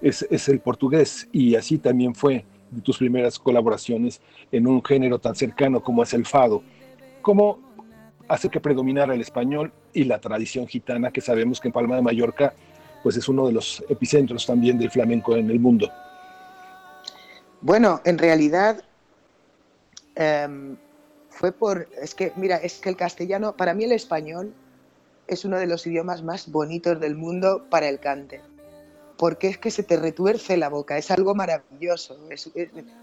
es, 0.00 0.26
es 0.28 0.48
el 0.48 0.58
portugués 0.58 1.28
y 1.30 1.54
así 1.54 1.78
también 1.78 2.16
fue 2.16 2.44
de 2.72 2.80
tus 2.80 2.98
primeras 2.98 3.38
colaboraciones 3.38 4.20
en 4.50 4.66
un 4.66 4.82
género 4.82 5.18
tan 5.18 5.34
cercano 5.34 5.82
como 5.82 6.02
es 6.02 6.12
el 6.14 6.26
fado. 6.26 6.62
¿Cómo 7.20 7.60
hace 8.28 8.48
que 8.48 8.60
predominara 8.60 9.14
el 9.14 9.20
español 9.20 9.72
y 9.92 10.04
la 10.04 10.18
tradición 10.18 10.66
gitana, 10.66 11.10
que 11.10 11.20
sabemos 11.20 11.60
que 11.60 11.68
en 11.68 11.72
Palma 11.72 11.96
de 11.96 12.02
Mallorca 12.02 12.54
pues 13.02 13.16
es 13.16 13.28
uno 13.28 13.46
de 13.46 13.52
los 13.52 13.84
epicentros 13.88 14.46
también 14.46 14.78
del 14.78 14.90
flamenco 14.90 15.36
en 15.36 15.50
el 15.50 15.60
mundo? 15.60 15.90
Bueno, 17.60 18.00
en 18.04 18.18
realidad 18.18 18.82
em, 20.14 20.76
fue 21.28 21.52
por, 21.52 21.88
es 22.00 22.14
que, 22.14 22.32
mira, 22.36 22.56
es 22.56 22.78
que 22.78 22.88
el 22.88 22.96
castellano, 22.96 23.56
para 23.56 23.74
mí 23.74 23.84
el 23.84 23.92
español 23.92 24.54
es 25.26 25.44
uno 25.44 25.58
de 25.58 25.66
los 25.66 25.86
idiomas 25.86 26.22
más 26.22 26.50
bonitos 26.50 27.00
del 27.00 27.16
mundo 27.16 27.66
para 27.70 27.88
el 27.88 28.00
cante, 28.00 28.40
porque 29.16 29.48
es 29.48 29.58
que 29.58 29.70
se 29.70 29.82
te 29.82 29.96
retuerce 29.96 30.56
la 30.56 30.68
boca, 30.68 30.98
es 30.98 31.10
algo 31.10 31.34
maravilloso, 31.34 32.18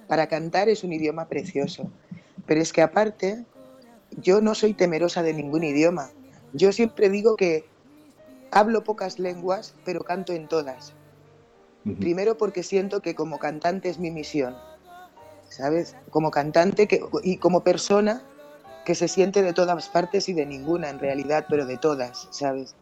para 0.07 0.27
cantar 0.27 0.69
es 0.69 0.83
un 0.83 0.93
idioma 0.93 1.27
precioso, 1.27 1.89
pero 2.45 2.61
es 2.61 2.73
que 2.73 2.81
aparte, 2.81 3.45
yo 4.17 4.41
no 4.41 4.55
soy 4.55 4.73
temerosa 4.73 5.23
de 5.23 5.33
ningún 5.33 5.63
idioma, 5.63 6.11
yo 6.53 6.71
siempre 6.71 7.09
digo 7.09 7.35
que 7.35 7.65
hablo 8.51 8.83
pocas 8.83 9.19
lenguas, 9.19 9.75
pero 9.85 10.03
canto 10.03 10.33
en 10.33 10.47
todas. 10.47 10.93
Primero 11.99 12.37
porque 12.37 12.63
siento 12.63 13.01
que 13.01 13.15
como 13.15 13.39
cantante 13.39 13.89
es 13.89 13.99
mi 13.99 14.11
misión, 14.11 14.55
¿sabes? 15.47 15.95
Como 16.09 16.29
cantante 16.29 16.87
que, 16.87 17.01
y 17.23 17.37
como 17.37 17.63
persona 17.63 18.23
que 18.85 18.95
se 18.95 19.07
siente 19.07 19.41
de 19.41 19.53
todas 19.53 19.89
partes 19.89 20.27
y 20.29 20.33
de 20.33 20.45
ninguna 20.45 20.89
en 20.89 20.99
realidad, 20.99 21.45
pero 21.49 21.65
de 21.65 21.77
todas, 21.77 22.27
¿sabes? 22.31 22.75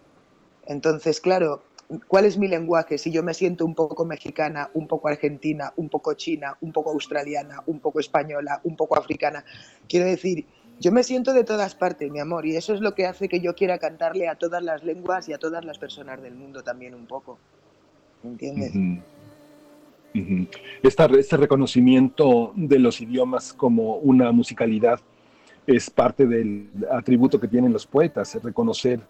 Entonces, 0.66 1.22
claro, 1.22 1.62
¿cuál 2.08 2.26
es 2.26 2.38
mi 2.38 2.48
lenguaje? 2.48 2.98
Si 2.98 3.12
yo 3.12 3.24
me 3.24 3.34
siento 3.34 3.66
un 3.66 3.76
poco 3.76 4.06
mexicana, 4.06 4.70
un 4.74 4.88
poco 4.88 5.08
argentina, 5.08 5.74
un 5.76 5.90
poco 5.90 6.14
china, 6.14 6.58
un 6.62 6.72
poco 6.72 6.92
australiana, 6.92 7.64
un 7.66 7.80
poco 7.80 8.00
española, 8.00 8.62
un 8.64 8.76
poco 8.76 8.98
africana, 8.98 9.44
quiero 9.88 10.06
decir, 10.06 10.46
yo 10.80 10.92
me 10.92 11.04
siento 11.04 11.34
de 11.34 11.44
todas 11.44 11.76
partes, 11.76 12.12
mi 12.12 12.20
amor, 12.20 12.46
y 12.46 12.56
eso 12.56 12.74
es 12.74 12.82
lo 12.82 12.94
que 12.94 13.08
hace 13.08 13.28
que 13.28 13.40
yo 13.40 13.56
quiera 13.56 13.80
cantarle 13.80 14.28
a 14.28 14.36
todas 14.36 14.62
las 14.62 14.84
lenguas 14.84 15.28
y 15.28 15.34
a 15.34 15.40
todas 15.40 15.66
las 15.66 15.80
personas 15.80 16.22
del 16.22 16.36
mundo 16.36 16.64
también 16.64 16.94
un 16.94 17.08
poco. 17.08 17.38
¿Entiendes? 18.24 18.74
este 20.84 21.38
reconocimiento 21.38 22.52
de 22.56 22.80
los 22.80 23.02
idiomas 23.02 23.54
como 23.54 23.98
una 23.98 24.32
musicalidad 24.32 25.00
es 25.68 25.90
parte 25.90 26.26
del 26.26 26.70
atributo 26.90 27.40
que 27.40 27.48
tienen 27.48 27.74
los 27.74 27.86
poetas, 27.86 28.40
reconocer 28.42 29.02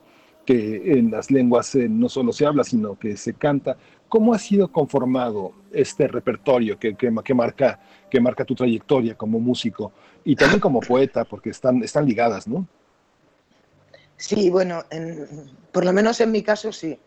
que 0.47 0.93
en 0.97 1.11
las 1.11 1.29
lenguas 1.29 1.75
eh, 1.75 1.89
no 1.89 2.07
solo 2.07 2.31
se 2.31 2.45
habla, 2.45 2.63
sino 2.63 2.97
que 2.97 3.17
se 3.17 3.33
canta. 3.33 3.75
¿Cómo 4.07 4.33
ha 4.33 4.39
sido 4.39 4.71
conformado 4.71 5.51
este 5.73 6.07
repertorio 6.07 6.79
que, 6.79 6.95
que, 6.95 7.11
marca, 7.11 7.81
que 8.09 8.21
marca 8.21 8.45
tu 8.45 8.55
trayectoria 8.55 9.15
como 9.15 9.41
músico 9.41 9.91
y 10.23 10.37
también 10.37 10.61
como 10.61 10.79
poeta, 10.79 11.25
porque 11.25 11.49
están, 11.49 11.83
están 11.83 12.05
ligadas, 12.05 12.47
¿no? 12.47 12.65
Sí, 14.15 14.49
bueno, 14.49 14.85
por 15.73 15.83
lo 15.83 15.91
menos 15.91 16.21
en 16.21 16.31
mi 16.31 16.41
caso 16.41 16.71
sí. 16.71 16.97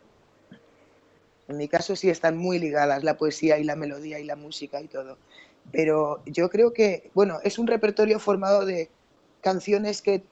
En 1.48 1.56
mi 1.56 1.66
caso 1.66 1.96
sí 1.96 2.10
están 2.10 2.36
muy 2.36 2.58
ligadas 2.58 3.02
la 3.02 3.16
poesía 3.16 3.58
y 3.58 3.64
la 3.64 3.74
melodía 3.74 4.20
y 4.20 4.24
la 4.24 4.36
música 4.36 4.82
y 4.82 4.86
todo. 4.86 5.16
Pero 5.72 6.22
yo 6.26 6.50
creo 6.50 6.74
que, 6.74 7.10
bueno, 7.14 7.38
es 7.42 7.58
un 7.58 7.66
repertorio 7.66 8.20
formado 8.20 8.66
de 8.66 8.90
canciones 9.40 10.02
que 10.02 10.22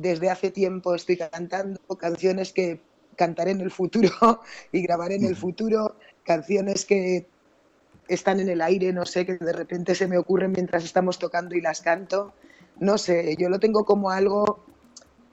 desde 0.00 0.30
hace 0.30 0.50
tiempo 0.50 0.94
estoy 0.94 1.16
cantando, 1.16 1.80
canciones 1.98 2.52
que 2.52 2.80
cantaré 3.16 3.50
en 3.50 3.60
el 3.60 3.70
futuro 3.70 4.10
y 4.72 4.82
grabaré 4.82 5.16
en 5.16 5.24
el 5.24 5.36
futuro, 5.36 5.96
canciones 6.24 6.84
que 6.84 7.26
están 8.06 8.40
en 8.40 8.48
el 8.48 8.62
aire, 8.62 8.92
no 8.92 9.04
sé, 9.04 9.26
que 9.26 9.36
de 9.36 9.52
repente 9.52 9.94
se 9.94 10.06
me 10.06 10.16
ocurren 10.16 10.52
mientras 10.52 10.84
estamos 10.84 11.18
tocando 11.18 11.54
y 11.54 11.60
las 11.60 11.82
canto. 11.82 12.32
No 12.78 12.96
sé, 12.96 13.36
yo 13.38 13.48
lo 13.48 13.58
tengo 13.58 13.84
como 13.84 14.10
algo 14.10 14.64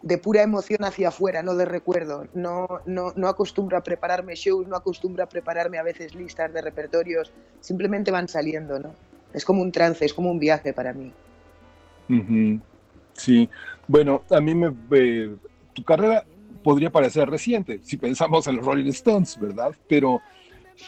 de 0.01 0.17
pura 0.17 0.41
emoción 0.41 0.83
hacia 0.83 1.09
afuera, 1.09 1.41
no 1.41 1.55
de 1.55 1.65
recuerdo. 1.65 2.27
No, 2.33 2.67
no, 2.85 3.13
no 3.15 3.27
acostumbro 3.27 3.77
a 3.77 3.83
prepararme 3.83 4.35
shows, 4.35 4.67
no 4.67 4.75
acostumbro 4.75 5.23
a 5.23 5.29
prepararme 5.29 5.77
a 5.77 5.83
veces 5.83 6.15
listas 6.15 6.51
de 6.53 6.61
repertorios, 6.61 7.31
simplemente 7.61 8.11
van 8.11 8.27
saliendo, 8.27 8.79
¿no? 8.79 8.93
Es 9.33 9.45
como 9.45 9.61
un 9.61 9.71
trance, 9.71 10.05
es 10.05 10.13
como 10.13 10.31
un 10.31 10.39
viaje 10.39 10.73
para 10.73 10.93
mí. 10.93 11.13
Sí, 13.13 13.49
bueno, 13.87 14.23
a 14.29 14.39
mí 14.39 14.55
me... 14.55 14.73
Eh, 14.91 15.35
tu 15.73 15.83
carrera 15.83 16.25
podría 16.63 16.89
parecer 16.89 17.29
reciente, 17.29 17.79
si 17.83 17.97
pensamos 17.97 18.47
en 18.47 18.55
los 18.57 18.65
Rolling 18.65 18.89
Stones, 18.89 19.39
¿verdad? 19.39 19.75
Pero 19.87 20.21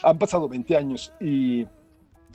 han 0.04 0.18
pasado 0.18 0.50
20 0.50 0.76
años 0.76 1.14
y 1.20 1.68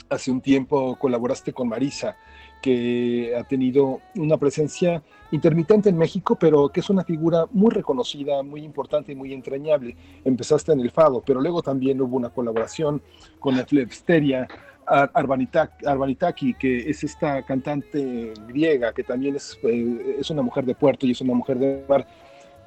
hace 0.09 0.31
un 0.31 0.41
tiempo 0.41 0.95
colaboraste 0.97 1.53
con 1.53 1.67
Marisa 1.67 2.15
que 2.61 3.35
ha 3.37 3.43
tenido 3.43 3.99
una 4.15 4.37
presencia 4.37 5.03
intermitente 5.31 5.89
en 5.89 5.97
México, 5.97 6.37
pero 6.39 6.69
que 6.69 6.79
es 6.79 6.89
una 6.89 7.03
figura 7.03 7.45
muy 7.51 7.71
reconocida, 7.71 8.41
muy 8.41 8.63
importante 8.63 9.11
y 9.11 9.15
muy 9.15 9.33
entrañable. 9.33 9.97
Empezaste 10.23 10.71
en 10.71 10.79
el 10.79 10.91
Fado, 10.91 11.21
pero 11.25 11.41
luego 11.41 11.61
también 11.61 11.99
hubo 11.99 12.15
una 12.15 12.29
colaboración 12.29 13.01
con 13.39 13.57
la 13.57 13.65
Flebsteria, 13.65 14.47
Arbanitaki, 14.85 16.53
que 16.55 16.89
es 16.89 17.03
esta 17.03 17.43
cantante 17.43 18.33
griega, 18.47 18.93
que 18.93 19.03
también 19.03 19.35
es, 19.35 19.57
eh, 19.63 20.17
es 20.19 20.29
una 20.29 20.41
mujer 20.41 20.65
de 20.65 20.75
puerto 20.75 21.05
y 21.05 21.11
es 21.11 21.21
una 21.21 21.33
mujer 21.33 21.57
de 21.59 21.85
mar. 21.87 22.07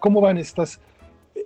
¿Cómo 0.00 0.20
van 0.20 0.38
estas, 0.38 0.80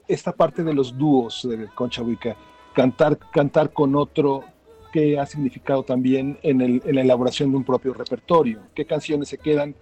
esta 0.06 0.32
parte 0.32 0.62
de 0.62 0.74
los 0.74 0.96
dúos 0.96 1.46
de 1.48 1.68
Concha 1.74 2.02
Huica? 2.02 2.36
Cantar, 2.74 3.18
cantar 3.32 3.72
con 3.72 3.96
otro 3.96 4.44
qué 4.92 5.18
ha 5.18 5.26
significado 5.26 5.82
también 5.82 6.38
en, 6.42 6.60
el, 6.60 6.82
en 6.84 6.94
la 6.94 7.02
elaboración 7.02 7.50
de 7.50 7.56
un 7.58 7.64
propio 7.64 7.94
repertorio. 7.94 8.60
¿Qué 8.74 8.84
canciones 8.84 9.28
se 9.28 9.38
quedan? 9.38 9.74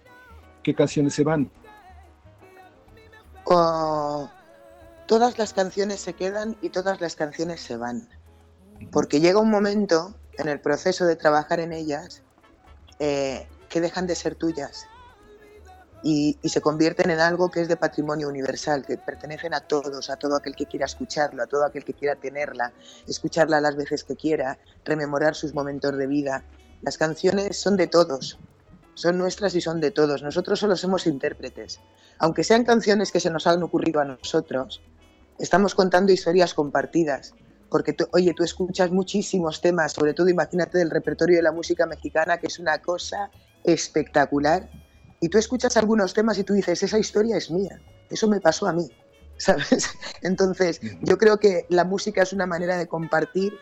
¿Qué 0.63 0.73
canciones 0.73 1.13
se 1.13 1.23
van? 1.23 1.49
Oh, 3.45 4.29
todas 5.07 5.37
las 5.39 5.53
canciones 5.53 5.99
se 5.99 6.13
quedan 6.13 6.55
y 6.61 6.69
todas 6.69 7.01
las 7.01 7.15
canciones 7.15 7.61
se 7.61 7.77
van. 7.77 8.07
Porque 8.91 9.19
llega 9.19 9.39
un 9.39 9.49
momento 9.49 10.15
en 10.39 10.49
el 10.49 10.59
proceso 10.59 11.05
de 11.05 11.15
trabajar 11.15 11.59
en 11.59 11.73
ellas 11.73 12.23
eh, 12.99 13.47
que 13.69 13.81
dejan 13.81 14.07
de 14.07 14.15
ser 14.15 14.35
tuyas 14.35 14.87
y, 16.01 16.37
se 16.43 16.61
convierten 16.61 17.09
en 17.11 17.19
algo 17.19 17.51
que 17.51 17.61
es 17.61 17.67
de 17.67 17.75
patrimonio 17.75 18.29
universal, 18.29 18.85
que 18.85 18.97
pertenecen 18.97 19.53
a 19.53 19.59
todos, 19.59 20.09
a 20.09 20.15
todo 20.15 20.35
aquel 20.35 20.55
que 20.55 20.65
quiera 20.65 20.85
escucharlo, 20.85 21.43
a 21.43 21.47
todo 21.47 21.65
aquel 21.65 21.83
que 21.83 21.93
quiera 21.93 22.15
tenerla, 22.15 22.71
escucharla 23.07 23.59
las 23.59 23.75
veces 23.75 24.03
que 24.03 24.15
quiera, 24.15 24.57
rememorar 24.85 25.35
sus 25.35 25.53
momentos 25.53 25.97
de 25.97 26.07
vida. 26.07 26.43
Las 26.81 26.97
canciones 26.97 27.59
son 27.59 27.75
de 27.75 27.87
todos, 27.87 28.39
son 28.93 29.17
nuestras 29.17 29.55
y 29.55 29.61
son 29.61 29.81
de 29.81 29.91
todos. 29.91 30.23
Nosotros 30.23 30.59
solo 30.59 30.75
somos 30.77 31.05
intérpretes. 31.05 31.79
Aunque 32.17 32.43
sean 32.43 32.63
canciones 32.63 33.11
que 33.11 33.19
se 33.19 33.29
nos 33.29 33.47
han 33.47 33.61
ocurrido 33.61 33.99
a 33.99 34.05
nosotros, 34.05 34.81
estamos 35.37 35.75
contando 35.75 36.13
historias 36.13 36.53
compartidas. 36.53 37.33
Porque, 37.69 37.95
oye, 38.13 38.33
tú 38.33 38.43
escuchas 38.43 38.91
muchísimos 38.91 39.61
temas, 39.61 39.93
sobre 39.93 40.13
todo 40.13 40.29
imagínate 40.29 40.77
del 40.77 40.89
repertorio 40.89 41.37
de 41.37 41.43
la 41.43 41.51
música 41.51 41.85
mexicana, 41.85 42.37
que 42.37 42.47
es 42.47 42.59
una 42.59 42.79
cosa 42.79 43.29
espectacular 43.63 44.69
y 45.21 45.29
tú 45.29 45.37
escuchas 45.37 45.75
algunos 45.77 46.13
temas 46.13 46.37
y 46.37 46.43
tú 46.43 46.53
dices, 46.53 46.81
esa 46.81 46.97
historia 46.97 47.37
es 47.37 47.51
mía, 47.51 47.81
eso 48.09 48.27
me 48.27 48.39
pasó 48.39 48.67
a 48.67 48.73
mí, 48.73 48.89
¿sabes? 49.37 49.89
Entonces, 50.21 50.79
yo 51.01 51.17
creo 51.17 51.37
que 51.37 51.65
la 51.69 51.83
música 51.83 52.23
es 52.23 52.33
una 52.33 52.45
manera 52.45 52.77
de 52.77 52.87
compartir 52.87 53.53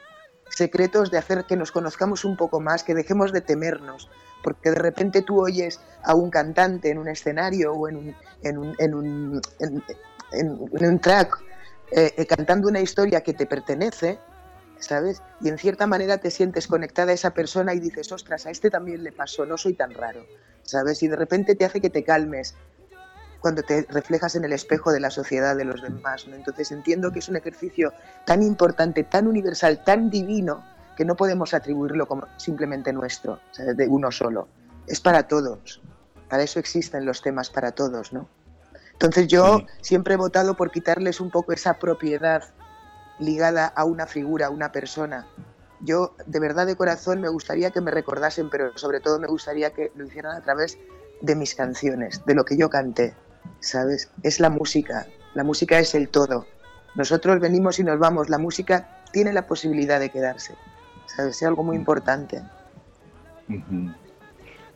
secretos, 0.50 1.12
de 1.12 1.18
hacer 1.18 1.46
que 1.46 1.58
nos 1.58 1.72
conozcamos 1.72 2.24
un 2.24 2.38
poco 2.38 2.60
más, 2.60 2.84
que 2.84 2.96
dejemos 2.96 3.32
de 3.34 3.42
temernos, 3.42 4.10
porque 4.44 4.70
de 4.70 4.78
repente 4.78 5.22
tú 5.22 5.42
oyes 5.42 5.80
a 6.04 6.16
un 6.16 6.30
cantante 6.30 6.90
en 6.90 7.00
un 7.00 7.10
escenario 7.10 7.74
o 7.74 7.90
en 7.90 7.98
un, 7.98 8.16
en 8.44 8.58
un, 8.58 8.76
en 8.80 8.94
un, 8.94 9.42
en, 10.32 10.86
un 10.86 11.00
track 11.00 11.44
eh, 11.92 12.14
eh, 12.18 12.26
cantando 12.26 12.68
una 12.68 12.82
historia 12.82 13.22
que 13.22 13.34
te 13.34 13.46
pertenece, 13.46 14.20
¿sabes? 14.80 15.22
Y 15.42 15.50
en 15.50 15.58
cierta 15.58 15.88
manera 15.88 16.18
te 16.18 16.32
sientes 16.32 16.68
conectada 16.68 17.12
a 17.12 17.16
esa 17.16 17.32
persona 17.34 17.74
y 17.74 17.80
dices, 17.80 18.12
ostras, 18.12 18.46
a 18.46 18.52
este 18.52 18.70
también 18.70 19.04
le 19.04 19.12
pasó, 19.12 19.46
no 19.46 19.58
soy 19.58 19.74
tan 19.74 19.94
raro. 19.94 20.26
¿sabes? 20.68 21.02
Y 21.02 21.08
de 21.08 21.16
repente 21.16 21.56
te 21.56 21.66
hace 21.66 21.82
que 21.82 21.90
te 21.90 22.04
calmes 22.04 22.56
cuando 23.40 23.64
te 23.64 23.86
reflejas 23.90 24.36
en 24.36 24.44
el 24.44 24.54
espejo 24.54 24.92
de 24.92 25.00
la 25.00 25.10
sociedad 25.10 25.56
de 25.56 25.64
los 25.64 25.82
demás. 25.82 26.28
¿no? 26.28 26.36
Entonces 26.36 26.72
entiendo 26.72 27.12
que 27.12 27.20
es 27.20 27.30
un 27.30 27.38
ejercicio 27.38 27.94
tan 28.26 28.44
importante, 28.44 29.04
tan 29.04 29.28
universal, 29.28 29.84
tan 29.84 30.10
divino, 30.10 30.64
que 30.96 31.06
no 31.06 31.16
podemos 31.16 31.54
atribuirlo 31.54 32.08
como 32.08 32.28
simplemente 32.38 32.92
nuestro, 32.92 33.40
de 33.58 33.88
uno 33.88 34.12
solo. 34.12 34.48
Es 34.88 35.00
para 35.00 35.28
todos. 35.28 35.82
Para 36.28 36.44
eso 36.44 36.60
existen 36.60 37.06
los 37.06 37.22
temas 37.22 37.50
para 37.50 37.72
todos, 37.72 38.12
¿no? 38.12 38.28
Entonces 38.98 39.28
yo 39.28 39.62
siempre 39.82 40.16
he 40.16 40.18
votado 40.18 40.56
por 40.56 40.72
quitarles 40.72 41.22
un 41.22 41.30
poco 41.30 41.54
esa 41.54 41.76
propiedad 41.76 42.44
ligada 43.20 43.68
a 43.68 43.86
una 43.86 44.08
figura, 44.08 44.48
a 44.48 44.50
una 44.50 44.72
persona, 44.72 45.28
yo 45.82 46.16
de 46.26 46.40
verdad 46.40 46.66
de 46.66 46.76
corazón 46.76 47.22
me 47.22 47.30
gustaría 47.30 47.72
que 47.72 47.82
me 47.82 47.92
recordasen, 47.92 48.50
pero 48.50 48.76
sobre 48.78 49.00
todo 49.00 49.20
me 49.20 49.28
gustaría 49.28 49.72
que 49.72 49.92
lo 49.96 50.06
hicieran 50.06 50.36
a 50.36 50.42
través 50.42 50.78
de 51.22 51.36
mis 51.36 51.56
canciones, 51.56 52.24
de 52.26 52.36
lo 52.36 52.46
que 52.46 52.58
yo 52.58 52.70
canté, 52.70 53.14
¿sabes? 53.60 54.10
Es 54.24 54.40
la 54.40 54.50
música, 54.50 55.08
la 55.34 55.44
música 55.44 55.80
es 55.80 55.94
el 55.96 56.10
todo. 56.10 56.46
Nosotros 56.96 57.40
venimos 57.40 57.80
y 57.80 57.84
nos 57.84 58.00
vamos, 58.00 58.30
la 58.30 58.38
música 58.38 59.04
tiene 59.12 59.34
la 59.34 59.46
posibilidad 59.46 60.00
de 60.00 60.10
quedarse, 60.10 60.56
¿sabes? 61.06 61.38
Es 61.38 61.44
algo 61.44 61.64
muy 61.64 61.76
importante. 61.76 62.42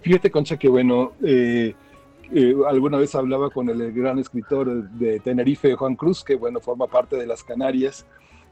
Fíjate, 0.01 0.31
Concha, 0.31 0.57
que 0.57 0.67
bueno, 0.67 1.13
eh, 1.23 1.75
eh, 2.33 2.55
alguna 2.67 2.97
vez 2.97 3.13
hablaba 3.15 3.49
con 3.49 3.69
el 3.69 3.91
gran 3.91 4.19
escritor 4.19 4.89
de 4.91 5.19
Tenerife, 5.19 5.75
Juan 5.75 5.95
Cruz, 5.95 6.23
que 6.23 6.35
bueno, 6.35 6.59
forma 6.59 6.87
parte 6.87 7.15
de 7.17 7.27
las 7.27 7.43
Canarias, 7.43 8.05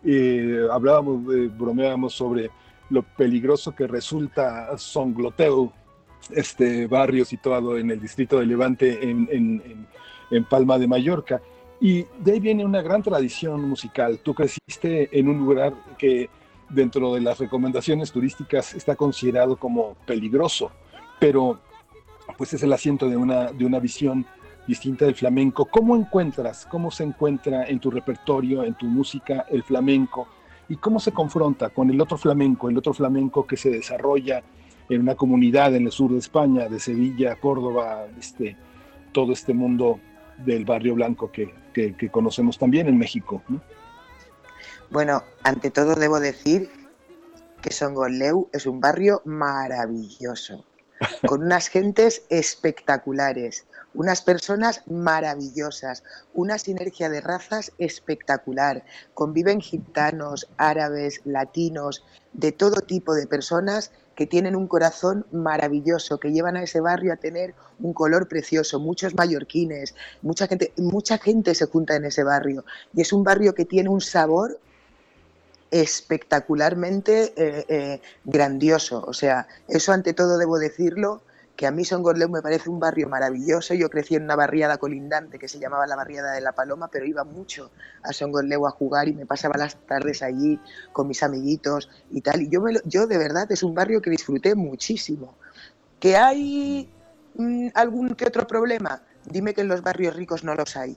eh, 0.03 0.67
hablábamos, 0.71 1.23
bromeábamos 1.57 2.13
sobre 2.13 2.49
lo 2.89 3.03
peligroso 3.03 3.75
que 3.75 3.87
resulta 3.87 4.77
Songloteo 4.77 5.71
este, 6.31 6.87
barrio 6.87 7.25
situado 7.25 7.77
en 7.77 7.91
el 7.91 7.99
distrito 7.99 8.39
de 8.39 8.45
Levante, 8.45 9.09
en, 9.09 9.87
en, 10.31 10.43
Palma 10.45 10.77
de 10.77 10.87
Mallorca. 10.87 11.41
Y 11.81 12.05
de 12.19 12.33
ahí 12.33 12.39
viene 12.39 12.65
una 12.65 12.81
gran 12.81 13.01
tradición 13.01 13.67
musical. 13.67 14.19
Tú 14.21 14.33
creciste 14.33 15.17
en 15.17 15.29
un 15.29 15.39
lugar 15.39 15.73
que 15.97 16.29
dentro 16.69 17.13
de 17.13 17.21
las 17.21 17.39
recomendaciones 17.39 18.11
turísticas 18.11 18.75
está 18.75 18.95
considerado 18.95 19.55
como 19.57 19.95
peligroso, 20.05 20.71
pero 21.19 21.59
pues 22.39 22.53
es 22.53 22.63
el 22.63 22.71
asiento 22.71 23.09
de 23.09 23.17
una, 23.17 23.51
de 23.51 23.65
una 23.65 23.79
visión 23.79 24.25
distinta 24.65 25.03
del 25.03 25.13
flamenco. 25.13 25.65
¿Cómo 25.65 25.93
encuentras, 25.97 26.65
cómo 26.65 26.89
se 26.89 27.03
encuentra 27.03 27.65
en 27.65 27.81
tu 27.81 27.91
repertorio, 27.91 28.63
en 28.63 28.75
tu 28.75 28.85
música, 28.85 29.45
el 29.49 29.61
flamenco? 29.61 30.25
¿Y 30.69 30.77
cómo 30.77 31.01
se 31.01 31.11
confronta 31.11 31.69
con 31.69 31.89
el 31.89 31.99
otro 31.99 32.17
flamenco, 32.17 32.69
el 32.69 32.77
otro 32.77 32.93
flamenco 32.93 33.45
que 33.45 33.57
se 33.57 33.69
desarrolla 33.69 34.41
en 34.87 35.01
una 35.01 35.15
comunidad 35.15 35.75
en 35.75 35.87
el 35.87 35.91
sur 35.91 36.13
de 36.13 36.19
España, 36.19 36.69
de 36.69 36.79
Sevilla, 36.79 37.35
Córdoba, 37.35 38.05
este, 38.17 38.55
todo 39.11 39.33
este 39.33 39.53
mundo 39.53 39.99
del 40.37 40.63
barrio 40.63 40.95
blanco 40.95 41.29
que, 41.29 41.53
que, 41.73 42.09
conocemos 42.09 42.57
también 42.57 42.87
en 42.87 42.97
México? 42.97 43.43
Bueno, 44.89 45.23
ante 45.43 45.71
todo 45.71 45.95
debo 45.95 46.21
decir 46.21 46.69
que 47.61 47.73
Songoleu 47.73 48.47
es 48.53 48.65
un 48.65 48.79
barrio 48.79 49.21
maravilloso, 49.25 50.63
con 51.27 51.43
unas 51.43 51.67
gentes 51.67 52.23
espectaculares, 52.29 53.65
unas 53.93 54.21
personas 54.21 54.83
maravillosas, 54.87 56.03
una 56.33 56.57
sinergia 56.57 57.09
de 57.09 57.21
razas 57.21 57.71
espectacular. 57.77 58.83
Conviven 59.13 59.61
gitanos, 59.61 60.49
árabes, 60.57 61.21
latinos, 61.25 62.03
de 62.33 62.51
todo 62.51 62.81
tipo 62.81 63.13
de 63.13 63.27
personas 63.27 63.91
que 64.15 64.27
tienen 64.27 64.55
un 64.55 64.67
corazón 64.67 65.25
maravilloso, 65.31 66.19
que 66.19 66.31
llevan 66.31 66.57
a 66.57 66.63
ese 66.63 66.81
barrio 66.81 67.13
a 67.13 67.17
tener 67.17 67.55
un 67.79 67.93
color 67.93 68.27
precioso, 68.27 68.79
muchos 68.79 69.15
mallorquines, 69.15 69.95
mucha 70.21 70.45
gente, 70.47 70.73
mucha 70.75 71.17
gente 71.17 71.55
se 71.55 71.67
junta 71.67 71.95
en 71.95 72.05
ese 72.05 72.23
barrio 72.23 72.65
y 72.93 73.01
es 73.01 73.13
un 73.13 73.23
barrio 73.23 73.53
que 73.53 73.63
tiene 73.65 73.89
un 73.89 74.01
sabor 74.01 74.59
espectacularmente 75.71 77.33
eh, 77.35 77.65
eh, 77.67 78.01
grandioso. 78.23 79.03
O 79.05 79.13
sea, 79.13 79.47
eso 79.67 79.91
ante 79.91 80.13
todo 80.13 80.37
debo 80.37 80.59
decirlo, 80.59 81.21
que 81.59 81.67
a 81.67 81.71
mí 81.71 81.83
Songorleu 81.83 82.29
me 82.29 82.41
parece 82.41 82.69
un 82.69 82.79
barrio 82.79 83.09
maravilloso. 83.09 83.73
Yo 83.73 83.89
crecí 83.89 84.15
en 84.15 84.23
una 84.23 84.37
barriada 84.37 84.77
colindante 84.77 85.37
que 85.37 85.49
se 85.49 85.59
llamaba 85.59 85.85
la 85.87 85.97
barriada 85.97 86.31
de 86.31 86.39
la 86.39 86.53
Paloma, 86.53 86.87
pero 86.87 87.05
iba 87.05 87.25
mucho 87.25 87.69
a 88.01 88.13
Songorleu 88.13 88.65
a 88.65 88.71
jugar 88.71 89.09
y 89.09 89.13
me 89.13 89.25
pasaba 89.25 89.57
las 89.57 89.75
tardes 89.85 90.23
allí 90.23 90.57
con 90.93 91.09
mis 91.09 91.21
amiguitos 91.21 91.89
y 92.11 92.21
tal. 92.21 92.43
Y 92.43 92.49
yo, 92.49 92.61
me 92.61 92.75
yo 92.85 93.07
de 93.07 93.17
verdad 93.17 93.51
es 93.51 93.61
un 93.61 93.75
barrio 93.75 94.01
que 94.01 94.09
disfruté 94.09 94.55
muchísimo. 94.55 95.35
¿Que 95.99 96.15
hay 96.15 96.89
mm, 97.35 97.71
algún 97.73 98.15
que 98.15 98.25
otro 98.25 98.47
problema? 98.47 99.01
Dime 99.25 99.53
que 99.53 99.59
en 99.59 99.67
los 99.67 99.81
barrios 99.81 100.15
ricos 100.15 100.45
no 100.45 100.55
los 100.55 100.77
hay. 100.77 100.95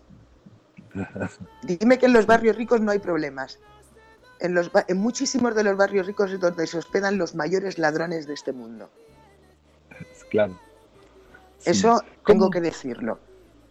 Dime 1.65 1.99
que 1.99 2.07
en 2.07 2.13
los 2.13 2.27
barrios 2.27 2.55
ricos 2.55 2.81
no 2.81 2.93
hay 2.93 3.01
problemas. 3.01 3.59
En, 4.43 4.55
los, 4.55 4.71
en 4.89 4.99
muchísimos 4.99 5.55
de 5.55 5.65
los 5.65 5.77
barrios 5.77 6.07
ricos 6.07 6.31
es 6.33 6.41
donde 6.41 6.67
se 6.67 6.77
hospedan 6.77 7.17
los 7.17 7.35
mayores 7.35 7.79
ladrones 7.79 8.27
de 8.27 8.35
este 8.35 8.53
mundo 8.53 8.91
claro. 10.33 10.59
Eso 11.65 12.03
tengo 12.25 12.49
que 12.49 12.63
decirlo. 12.63 13.19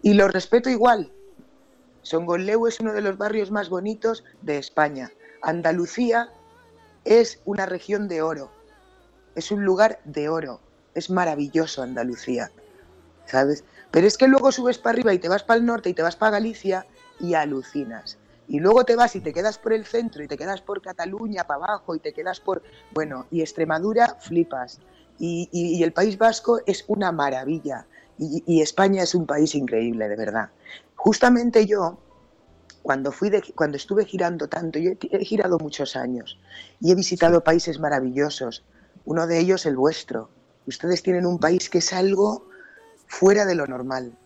Y 0.04 0.14
lo 0.14 0.28
respeto 0.28 0.70
igual. 0.70 1.12
Songoleu 2.04 2.68
es 2.68 2.80
uno 2.80 2.94
de 2.94 3.02
los 3.02 3.18
barrios 3.18 3.50
más 3.50 3.70
bonitos 3.70 4.24
de 4.44 4.60
España. 4.60 5.12
Andalucía 5.42 6.30
es 7.04 7.42
una 7.46 7.66
región 7.66 8.08
de 8.08 8.22
oro. 8.22 8.52
Es 9.34 9.52
un 9.52 9.66
lugar 9.66 10.00
de 10.06 10.30
oro. 10.30 10.60
Es 10.94 11.10
maravilloso 11.10 11.82
Andalucía. 11.82 12.52
¿Sabes? 13.26 13.64
Pero 13.90 14.06
es 14.06 14.18
que 14.18 14.28
luego 14.28 14.52
subes 14.52 14.78
para 14.78 14.94
arriba 14.94 15.14
y 15.14 15.20
te 15.20 15.30
vas 15.30 15.44
para 15.44 15.60
el 15.60 15.66
norte 15.66 15.90
y 15.90 15.94
te 15.96 16.04
vas 16.04 16.16
para 16.16 16.34
Galicia 16.34 16.86
y 17.20 17.34
alucinas. 17.34 18.20
Y 18.52 18.60
luego 18.60 18.84
te 18.84 18.98
vas 18.98 19.16
y 19.16 19.22
te 19.22 19.32
quedas 19.32 19.58
por 19.58 19.72
el 19.72 19.86
centro 19.86 20.22
y 20.22 20.28
te 20.28 20.38
quedas 20.38 20.60
por 20.60 20.82
Cataluña 20.82 21.48
para 21.48 21.64
abajo 21.64 21.96
y 21.96 22.00
te 22.00 22.12
quedas 22.12 22.42
por... 22.42 22.62
Bueno, 22.94 23.26
y 23.32 23.40
Extremadura 23.40 24.18
flipas 24.20 24.82
y, 25.18 25.82
el 25.82 25.94
País 25.94 26.18
Vasco 26.18 26.60
es 26.66 26.84
una 26.90 27.14
maravilla 27.14 27.88
y, 28.18 28.62
España 28.62 29.04
es 29.04 29.16
un 29.16 29.26
país 29.26 29.56
increíble, 29.56 30.10
de 30.10 30.18
verdad. 30.18 30.50
Justamente 30.96 31.66
yo, 31.66 31.98
cuando, 32.84 33.14
fui 33.14 33.32
cuando 33.56 33.78
estuve 33.78 34.04
girando 34.04 34.50
tanto, 34.50 34.80
yo 34.80 34.92
he, 35.00 35.24
girado 35.24 35.58
muchos 35.58 35.96
años 35.96 36.38
y 36.82 36.92
he 36.92 36.96
visitado 36.96 37.46
países 37.46 37.80
maravillosos, 37.80 38.66
uno 39.06 39.28
de 39.28 39.40
ellos 39.40 39.66
el 39.66 39.78
vuestro. 39.78 40.30
Ustedes 40.68 41.02
tienen 41.04 41.26
un 41.26 41.40
país 41.40 41.70
que 41.70 41.78
es 41.78 41.94
algo 41.94 42.50
fuera 43.08 43.46
de 43.46 43.56
lo 43.56 43.66
normal 43.66 44.18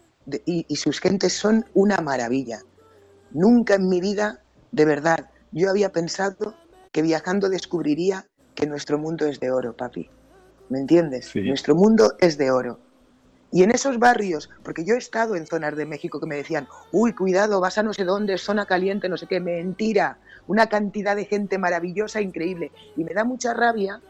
y, 0.47 0.65
y 0.67 0.75
sus 0.77 0.99
gentes 0.99 1.33
son 1.33 1.67
una 1.75 1.97
maravilla. 1.97 2.63
Nunca 3.35 3.75
en 3.75 3.89
mi 3.89 3.99
vida, 3.99 4.39
de 4.71 4.85
verdad, 4.85 5.29
yo 5.51 5.69
había 5.69 5.91
pensado 5.91 6.55
que 6.91 7.01
viajando 7.01 7.49
descubriría 7.49 8.25
que 8.55 8.65
nuestro 8.65 8.97
mundo 8.97 9.25
es 9.27 9.39
de 9.41 9.51
oro, 9.51 9.75
papi. 9.75 10.09
¿me 10.69 10.79
entiendes? 10.79 11.35
Nuestro 11.35 11.75
mundo 11.75 12.13
es 12.19 12.37
de 12.37 12.49
oro. 12.49 12.79
Y 13.51 13.63
en 13.63 13.71
esos 13.71 13.99
barrios, 13.99 14.49
porque 14.63 14.83
yo 14.83 14.95
he 14.95 14.97
estado 14.97 15.35
en 15.35 15.47
zonas 15.47 15.75
de 15.75 15.85
México 15.85 16.19
que 16.19 16.27
me 16.27 16.35
decían, 16.35 16.67
uy, 16.91 17.13
cuidado, 17.13 17.61
vas 17.61 17.77
a 17.77 17.83
no 17.83 17.93
sé 17.93 18.05
dónde, 18.05 18.37
zona 18.37 18.65
caliente, 18.65 19.07
no 19.07 19.17
sé 19.17 19.27
qué, 19.27 19.39
mentira, 19.39 20.17
una 20.47 20.67
cantidad 20.67 21.15
de 21.15 21.25
gente 21.25 21.57
maravillosa, 21.57 22.21
increíble. 22.21 22.71
Y 22.97 23.03
me 23.03 23.13
da 23.13 23.23
mucha 23.23 23.53
rabia 23.53 24.01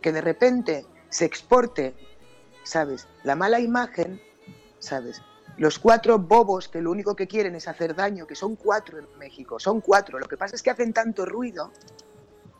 que 0.00 0.12
de 0.12 0.20
repente 0.20 0.84
se 1.08 1.24
exporte, 1.24 1.94
¿sabes? 2.64 3.06
La 3.24 3.34
mala 3.34 3.60
imagen, 3.60 4.20
¿sabes? 4.78 5.22
Los 5.58 5.78
cuatro 5.78 6.18
bobos 6.18 6.68
que 6.68 6.82
lo 6.82 6.90
único 6.90 7.16
que 7.16 7.26
quieren 7.26 7.54
es 7.54 7.66
hacer 7.66 7.94
daño, 7.94 8.26
que 8.26 8.34
son 8.34 8.56
cuatro 8.56 8.98
en 8.98 9.06
México, 9.18 9.58
son 9.58 9.80
cuatro. 9.80 10.18
Lo 10.18 10.26
que 10.26 10.36
pasa 10.36 10.54
es 10.54 10.62
que 10.62 10.70
hacen 10.70 10.92
tanto 10.92 11.24
ruido, 11.24 11.72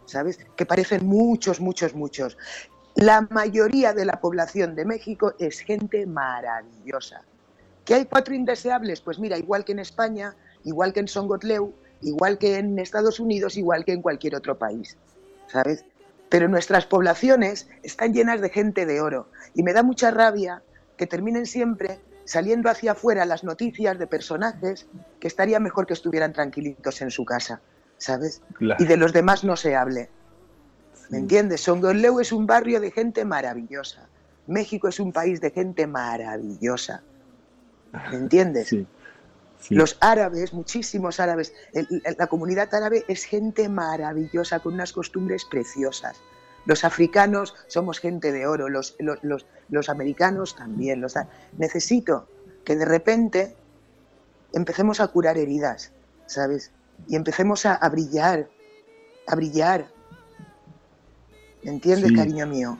¿sabes? 0.07 0.39
Que 0.57 0.65
parecen 0.65 1.07
muchos, 1.07 1.61
muchos, 1.61 1.95
muchos. 1.95 2.39
La 2.95 3.21
mayoría 3.31 3.93
de 3.93 4.07
la 4.07 4.19
población 4.21 4.75
de 4.75 4.87
México 4.87 5.35
es 5.39 5.61
gente 5.61 6.07
maravillosa. 6.07 7.23
¿Que 7.85 7.95
hay 7.95 8.07
cuatro 8.07 8.35
indeseables? 8.35 9.03
Pues 9.03 9.19
mira, 9.19 9.37
igual 9.37 9.67
que 9.67 9.73
en 9.73 9.81
España, 9.81 10.35
igual 10.65 10.95
que 10.95 11.01
en 11.01 11.09
Songotleu, 11.09 11.75
igual 12.01 12.39
que 12.39 12.57
en 12.57 12.79
Estados 12.79 13.21
Unidos, 13.21 13.59
igual 13.59 13.85
que 13.85 13.93
en 13.93 14.01
cualquier 14.01 14.35
otro 14.35 14.57
país, 14.57 14.97
¿sabes? 15.49 15.85
Pero 16.31 16.49
nuestras 16.49 16.87
poblaciones 16.87 17.69
están 17.83 18.15
llenas 18.15 18.41
de 18.41 18.49
gente 18.49 18.87
de 18.87 19.03
oro 19.03 19.29
y 19.55 19.63
me 19.63 19.75
da 19.75 19.83
mucha 19.83 20.11
rabia 20.11 20.63
que 20.97 21.07
terminen 21.07 21.45
siempre 21.45 22.01
saliendo 22.27 22.69
hacia 22.69 22.93
afuera 22.93 23.25
las 23.25 23.45
noticias 23.45 23.99
de 23.99 24.07
personajes 24.07 24.87
que 25.21 25.29
estaría 25.29 25.59
mejor 25.61 25.87
que 25.87 25.95
estuvieran 25.95 26.33
tranquilitos 26.33 27.01
en 27.01 27.11
su 27.11 27.25
casa, 27.25 27.63
¿sabes? 27.97 28.43
Y 28.79 28.85
de 28.85 28.97
los 28.97 29.13
demás 29.13 29.45
no 29.45 29.57
se 29.57 29.75
hable. 29.75 30.11
¿Me 31.09 31.19
entiendes? 31.19 31.63
Songoleu 31.63 32.21
es 32.21 32.33
un 32.33 32.47
barrio 32.47 32.81
de 32.81 32.91
gente 32.91 33.25
maravillosa. 33.25 34.09
México 34.49 34.89
es 34.89 35.01
un 35.01 35.13
país 35.13 35.41
de 35.41 35.51
gente 35.51 35.87
maravillosa. 35.87 37.03
¿Me 38.11 38.17
entiendes? 38.17 38.69
Sí. 38.69 38.87
Los 39.71 39.97
árabes, 40.01 40.53
muchísimos 40.53 41.19
árabes, 41.19 41.55
la 42.19 42.27
comunidad 42.27 42.73
árabe 42.75 43.05
es 43.09 43.25
gente 43.25 43.69
maravillosa, 43.69 44.61
con 44.61 44.75
unas 44.75 44.93
costumbres 44.93 45.45
preciosas. 45.45 46.21
Los 46.67 46.85
africanos 46.85 47.55
somos 47.69 47.99
gente 47.99 48.33
de 48.33 48.47
oro, 48.47 48.69
los, 48.69 48.97
los, 48.99 49.89
americanos 49.89 50.57
también. 50.57 51.01
Los, 51.01 51.15
necesito 51.57 52.29
que 52.65 52.77
de 52.77 52.85
repente 52.85 53.57
empecemos 54.53 55.01
a 55.01 55.09
curar 55.09 55.39
heridas, 55.39 55.93
¿sabes? 56.27 56.73
Y 57.09 57.17
empecemos 57.17 57.67
a, 57.67 57.75
a 57.75 57.89
brillar, 57.89 58.49
a 59.27 59.37
brillar, 59.37 59.87
¿Entiendes, 61.67 62.13
cariño 62.13 62.47
mío? 62.47 62.79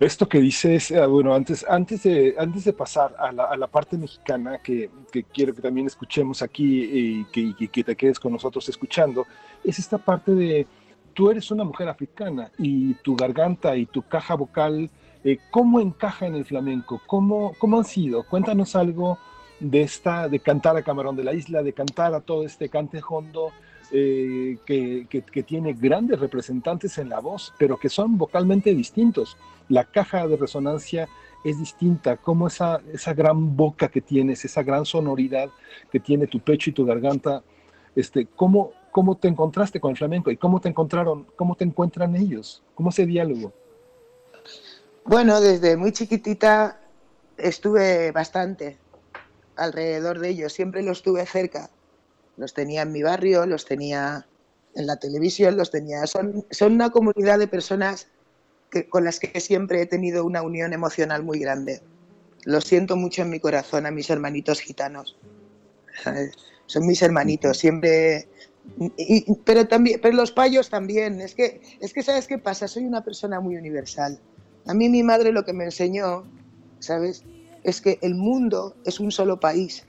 Esto 0.00 0.28
que 0.28 0.40
dices, 0.40 0.90
eh, 0.90 1.04
bueno, 1.06 1.34
antes, 1.34 1.64
antes, 1.68 2.02
de, 2.02 2.34
antes 2.38 2.64
de 2.64 2.72
pasar 2.72 3.14
a 3.18 3.30
la, 3.30 3.44
a 3.44 3.56
la 3.56 3.66
parte 3.66 3.96
mexicana, 3.98 4.58
que, 4.58 4.90
que, 5.12 5.24
quiero 5.24 5.54
que 5.54 5.62
también 5.62 5.86
escuchemos 5.86 6.42
aquí 6.42 6.88
y 6.92 7.24
que, 7.26 7.68
que, 7.68 7.84
te 7.84 7.94
quedes 7.94 8.18
con 8.18 8.32
nosotros 8.32 8.68
escuchando, 8.68 9.26
es 9.62 9.78
esta 9.78 9.98
parte 9.98 10.32
de, 10.32 10.66
tú 11.16 11.30
eres 11.30 11.50
una 11.50 11.64
mujer 11.64 11.88
africana 11.88 12.52
y 12.58 12.92
tu 12.96 13.16
garganta 13.16 13.74
y 13.74 13.86
tu 13.86 14.02
caja 14.02 14.34
vocal, 14.34 14.90
eh, 15.24 15.38
¿cómo 15.50 15.80
encaja 15.80 16.26
en 16.26 16.34
el 16.34 16.44
flamenco? 16.44 17.00
¿Cómo, 17.06 17.54
¿Cómo 17.58 17.78
han 17.78 17.86
sido? 17.86 18.22
Cuéntanos 18.24 18.76
algo 18.76 19.18
de 19.58 19.80
esta, 19.80 20.28
de 20.28 20.40
cantar 20.40 20.76
a 20.76 20.82
Camarón 20.82 21.16
de 21.16 21.24
la 21.24 21.32
Isla, 21.32 21.62
de 21.62 21.72
cantar 21.72 22.12
a 22.12 22.20
todo 22.20 22.44
este 22.44 22.68
cante 22.68 23.00
hondo, 23.08 23.50
eh, 23.92 24.58
que, 24.66 25.42
tiene 25.46 25.72
grandes 25.72 26.20
representantes 26.20 26.98
en 26.98 27.08
la 27.08 27.20
voz, 27.20 27.54
pero 27.58 27.78
que 27.78 27.88
son 27.88 28.18
vocalmente 28.18 28.74
distintos. 28.74 29.38
La 29.70 29.84
caja 29.84 30.26
de 30.28 30.36
resonancia 30.36 31.08
es 31.44 31.58
distinta, 31.58 32.18
como 32.18 32.48
esa, 32.48 32.82
esa 32.92 33.14
gran 33.14 33.56
boca 33.56 33.88
que 33.88 34.02
tienes, 34.02 34.44
esa 34.44 34.62
gran 34.62 34.84
sonoridad 34.84 35.48
que 35.90 35.98
tiene 35.98 36.26
tu 36.26 36.40
pecho 36.40 36.68
y 36.68 36.74
tu 36.74 36.84
garganta, 36.84 37.42
este, 37.94 38.26
¿cómo, 38.26 38.72
¿cómo 38.96 39.18
te 39.18 39.28
encontraste 39.28 39.78
con 39.78 39.90
el 39.90 39.96
flamenco 39.98 40.30
y 40.30 40.38
cómo 40.38 40.58
te 40.58 40.70
encontraron, 40.70 41.26
cómo 41.36 41.54
te 41.54 41.64
encuentran 41.64 42.16
ellos? 42.16 42.62
¿Cómo 42.74 42.88
ese 42.88 43.04
diálogo? 43.04 43.52
Bueno, 45.04 45.38
desde 45.38 45.76
muy 45.76 45.92
chiquitita 45.92 46.80
estuve 47.36 48.10
bastante 48.12 48.78
alrededor 49.54 50.18
de 50.18 50.30
ellos, 50.30 50.54
siempre 50.54 50.82
los 50.82 51.02
tuve 51.02 51.26
cerca. 51.26 51.68
Los 52.38 52.54
tenía 52.54 52.80
en 52.80 52.92
mi 52.92 53.02
barrio, 53.02 53.44
los 53.44 53.66
tenía 53.66 54.26
en 54.74 54.86
la 54.86 54.96
televisión, 54.96 55.58
los 55.58 55.70
tenía. 55.70 56.06
Son, 56.06 56.46
son 56.50 56.72
una 56.72 56.88
comunidad 56.88 57.38
de 57.38 57.48
personas 57.48 58.08
que, 58.70 58.88
con 58.88 59.04
las 59.04 59.20
que 59.20 59.38
siempre 59.40 59.82
he 59.82 59.86
tenido 59.86 60.24
una 60.24 60.40
unión 60.40 60.72
emocional 60.72 61.22
muy 61.22 61.38
grande. 61.38 61.82
Lo 62.46 62.62
siento 62.62 62.96
mucho 62.96 63.20
en 63.20 63.28
mi 63.28 63.40
corazón 63.40 63.84
a 63.84 63.90
mis 63.90 64.08
hermanitos 64.08 64.60
gitanos. 64.60 65.18
Son 66.64 66.86
mis 66.86 67.02
hermanitos, 67.02 67.58
siempre. 67.58 68.28
Pero 69.44 69.66
también, 69.68 70.00
pero 70.02 70.16
los 70.16 70.32
payos 70.32 70.68
también. 70.68 71.20
Es 71.20 71.34
que, 71.34 71.60
es 71.80 71.92
que 71.92 72.02
sabes 72.02 72.26
qué 72.26 72.38
pasa. 72.38 72.68
Soy 72.68 72.84
una 72.84 73.04
persona 73.04 73.40
muy 73.40 73.56
universal. 73.56 74.18
A 74.66 74.74
mí 74.74 74.88
mi 74.88 75.02
madre 75.02 75.32
lo 75.32 75.44
que 75.44 75.52
me 75.52 75.64
enseñó, 75.64 76.24
sabes, 76.80 77.24
es 77.62 77.80
que 77.80 77.98
el 78.02 78.14
mundo 78.14 78.74
es 78.84 79.00
un 79.00 79.12
solo 79.12 79.38
país, 79.38 79.84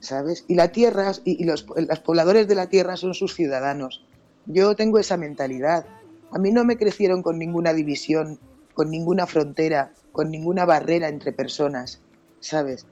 sabes, 0.00 0.44
y 0.48 0.54
la 0.54 0.72
tierra 0.72 1.12
y, 1.24 1.44
los, 1.44 1.66
los 1.76 2.00
pobladores 2.00 2.48
de 2.48 2.54
la 2.54 2.68
tierra 2.68 2.96
son 2.96 3.14
sus 3.14 3.34
ciudadanos. 3.34 4.04
Yo 4.46 4.74
tengo 4.74 4.98
esa 4.98 5.16
mentalidad. 5.16 5.86
A 6.32 6.38
mí 6.38 6.50
no 6.50 6.64
me 6.64 6.76
crecieron 6.76 7.22
con 7.22 7.38
ninguna 7.38 7.72
división, 7.72 8.38
con 8.74 8.90
ninguna 8.90 9.26
frontera, 9.26 9.92
con 10.12 10.30
ninguna 10.30 10.64
barrera 10.64 11.08
entre 11.08 11.32
personas, 11.32 12.00
¿sabes? 12.40 12.86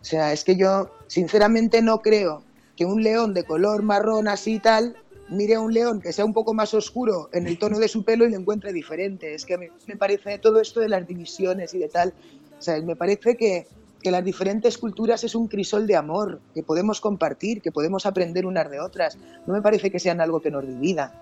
O 0.00 0.04
sea, 0.04 0.32
es 0.32 0.44
que 0.44 0.56
yo 0.56 0.90
sinceramente 1.06 1.82
no 1.82 2.00
creo 2.00 2.42
que 2.78 2.84
un 2.84 3.02
león 3.02 3.34
de 3.34 3.42
color 3.42 3.82
marrón 3.82 4.28
así 4.28 4.54
y 4.54 4.58
tal 4.60 4.94
mire 5.30 5.56
a 5.56 5.60
un 5.60 5.74
león 5.74 6.00
que 6.00 6.12
sea 6.12 6.24
un 6.24 6.32
poco 6.32 6.54
más 6.54 6.72
oscuro 6.74 7.28
en 7.32 7.48
el 7.48 7.58
tono 7.58 7.80
de 7.80 7.88
su 7.88 8.04
pelo 8.04 8.24
y 8.24 8.30
le 8.30 8.36
encuentre 8.36 8.72
diferente. 8.72 9.34
Es 9.34 9.44
que 9.44 9.58
me, 9.58 9.72
me 9.88 9.96
parece 9.96 10.38
todo 10.38 10.60
esto 10.60 10.78
de 10.78 10.88
las 10.88 11.04
divisiones 11.04 11.74
y 11.74 11.78
de 11.78 11.88
tal, 11.88 12.14
o 12.56 12.62
sea, 12.62 12.80
me 12.80 12.94
parece 12.94 13.36
que, 13.36 13.66
que 14.00 14.12
las 14.12 14.24
diferentes 14.24 14.78
culturas 14.78 15.24
es 15.24 15.34
un 15.34 15.48
crisol 15.48 15.88
de 15.88 15.96
amor 15.96 16.40
que 16.54 16.62
podemos 16.62 17.00
compartir, 17.00 17.60
que 17.62 17.72
podemos 17.72 18.06
aprender 18.06 18.46
unas 18.46 18.70
de 18.70 18.78
otras. 18.78 19.18
No 19.48 19.54
me 19.54 19.60
parece 19.60 19.90
que 19.90 19.98
sean 19.98 20.20
algo 20.20 20.40
que 20.40 20.52
nos 20.52 20.64
divida. 20.64 21.12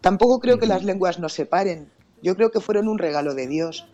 Tampoco 0.00 0.40
creo 0.40 0.58
que 0.58 0.66
las 0.66 0.82
lenguas 0.82 1.20
nos 1.20 1.32
separen. 1.32 1.88
Yo 2.22 2.34
creo 2.34 2.50
que 2.50 2.60
fueron 2.60 2.88
un 2.88 2.98
regalo 2.98 3.34
de 3.34 3.46
Dios. 3.46 3.86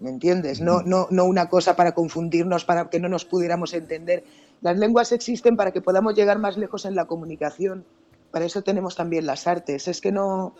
¿Me 0.00 0.10
entiendes? 0.10 0.60
No, 0.60 0.82
no, 0.82 1.06
no 1.10 1.24
una 1.24 1.48
cosa 1.48 1.76
para 1.76 1.92
confundirnos, 1.92 2.64
para 2.64 2.90
que 2.90 2.98
no 2.98 3.08
nos 3.08 3.24
pudiéramos 3.24 3.72
entender. 3.72 4.24
Las 4.66 4.78
lenguas 4.78 5.12
existen 5.12 5.56
para 5.56 5.70
que 5.70 5.80
podamos 5.80 6.16
llegar 6.16 6.40
más 6.40 6.56
lejos 6.56 6.86
en 6.86 6.96
la 6.96 7.04
comunicación. 7.04 7.84
Para 8.32 8.46
eso 8.46 8.62
tenemos 8.62 8.96
también 8.96 9.24
las 9.24 9.46
artes. 9.46 9.86
Es 9.86 10.00
que 10.00 10.10
no, 10.10 10.56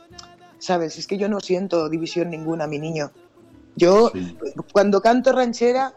¿sabes? 0.60 0.97
Es 0.97 1.09
que 1.09 1.18
yo 1.18 1.28
no 1.28 1.41
siento 1.41 1.89
división 1.89 2.31
ninguna, 2.31 2.68
mi 2.68 2.78
niño. 2.78 3.10
Yo, 3.75 4.12
cuando 4.73 5.01
canto 5.01 5.33
ranchera, 5.33 5.93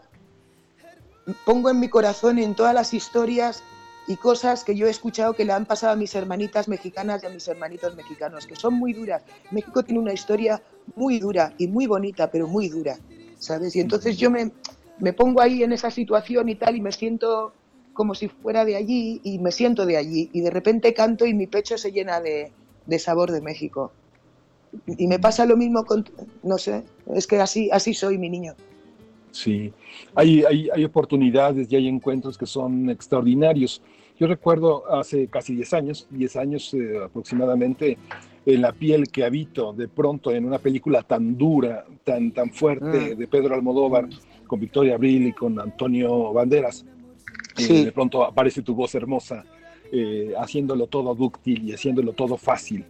pongo 1.44 1.70
en 1.70 1.78
mi 1.78 1.88
corazón 1.88 2.40
en 2.40 2.56
todas 2.56 2.74
las 2.74 2.94
historias 2.94 3.62
y 4.08 4.16
cosas 4.16 4.64
que 4.64 4.74
yo 4.74 4.88
he 4.88 4.90
escuchado 4.90 5.34
que 5.34 5.44
le 5.44 5.52
han 5.52 5.64
pasado 5.64 5.92
a 5.92 5.96
mis 5.96 6.12
hermanitas 6.16 6.66
mexicanas 6.66 7.22
y 7.22 7.26
a 7.26 7.30
mis 7.30 7.46
hermanitos 7.46 7.94
mexicanos, 7.94 8.44
que 8.44 8.56
son 8.56 8.74
muy 8.74 8.92
duras. 8.92 9.22
México 9.52 9.84
tiene 9.84 10.00
una 10.00 10.12
historia 10.12 10.60
muy 10.96 11.20
dura 11.20 11.54
y 11.58 11.68
muy 11.68 11.86
bonita, 11.86 12.28
pero 12.28 12.48
muy 12.48 12.68
dura, 12.70 12.98
¿sabes? 13.38 13.76
Y 13.76 13.80
entonces 13.80 14.16
yo 14.16 14.32
me, 14.32 14.50
me 14.98 15.12
pongo 15.12 15.40
ahí 15.40 15.62
en 15.62 15.70
esa 15.70 15.92
situación 15.92 16.48
y 16.48 16.56
tal 16.56 16.74
y 16.74 16.80
me 16.80 16.90
siento 16.90 17.52
como 17.92 18.14
si 18.14 18.28
fuera 18.28 18.64
de 18.64 18.76
allí 18.76 19.20
y 19.24 19.38
me 19.38 19.52
siento 19.52 19.86
de 19.86 19.96
allí 19.96 20.30
y 20.32 20.40
de 20.40 20.50
repente 20.50 20.94
canto 20.94 21.26
y 21.26 21.34
mi 21.34 21.46
pecho 21.46 21.76
se 21.76 21.92
llena 21.92 22.20
de, 22.20 22.52
de 22.86 22.98
sabor 22.98 23.30
de 23.30 23.40
México. 23.40 23.92
Y 24.86 25.06
me 25.08 25.18
pasa 25.18 25.46
lo 25.46 25.56
mismo 25.56 25.84
con, 25.84 26.04
no 26.42 26.58
sé, 26.58 26.84
es 27.14 27.26
que 27.26 27.38
así, 27.38 27.70
así 27.72 27.92
soy 27.92 28.18
mi 28.18 28.30
niño. 28.30 28.54
Sí, 29.32 29.72
hay, 30.14 30.44
hay, 30.44 30.68
hay, 30.74 30.84
oportunidades 30.84 31.70
y 31.70 31.76
hay 31.76 31.88
encuentros 31.88 32.36
que 32.36 32.46
son 32.46 32.90
extraordinarios. 32.90 33.80
Yo 34.18 34.26
recuerdo 34.26 34.90
hace 34.92 35.28
casi 35.28 35.54
10 35.54 35.74
años, 35.74 36.06
10 36.10 36.36
años 36.36 36.74
eh, 36.74 36.98
aproximadamente, 37.04 37.96
en 38.44 38.62
la 38.62 38.72
piel 38.72 39.08
que 39.08 39.24
habito 39.24 39.72
de 39.72 39.88
pronto 39.88 40.30
en 40.32 40.44
una 40.44 40.58
película 40.58 41.02
tan 41.02 41.36
dura, 41.36 41.84
tan, 42.04 42.32
tan 42.32 42.50
fuerte 42.50 43.14
mm. 43.14 43.18
de 43.18 43.26
Pedro 43.28 43.54
Almodóvar, 43.54 44.06
mm. 44.06 44.46
con 44.46 44.60
Victoria 44.60 44.94
Abril 44.94 45.28
y 45.28 45.32
con 45.32 45.58
Antonio 45.60 46.32
Banderas. 46.32 46.84
Sí. 47.56 47.84
de 47.84 47.92
pronto 47.92 48.24
aparece 48.24 48.62
tu 48.62 48.74
voz 48.74 48.94
hermosa, 48.94 49.44
eh, 49.92 50.34
haciéndolo 50.38 50.86
todo 50.86 51.14
dúctil 51.14 51.68
y 51.68 51.72
haciéndolo 51.72 52.12
todo 52.12 52.36
fácil 52.36 52.84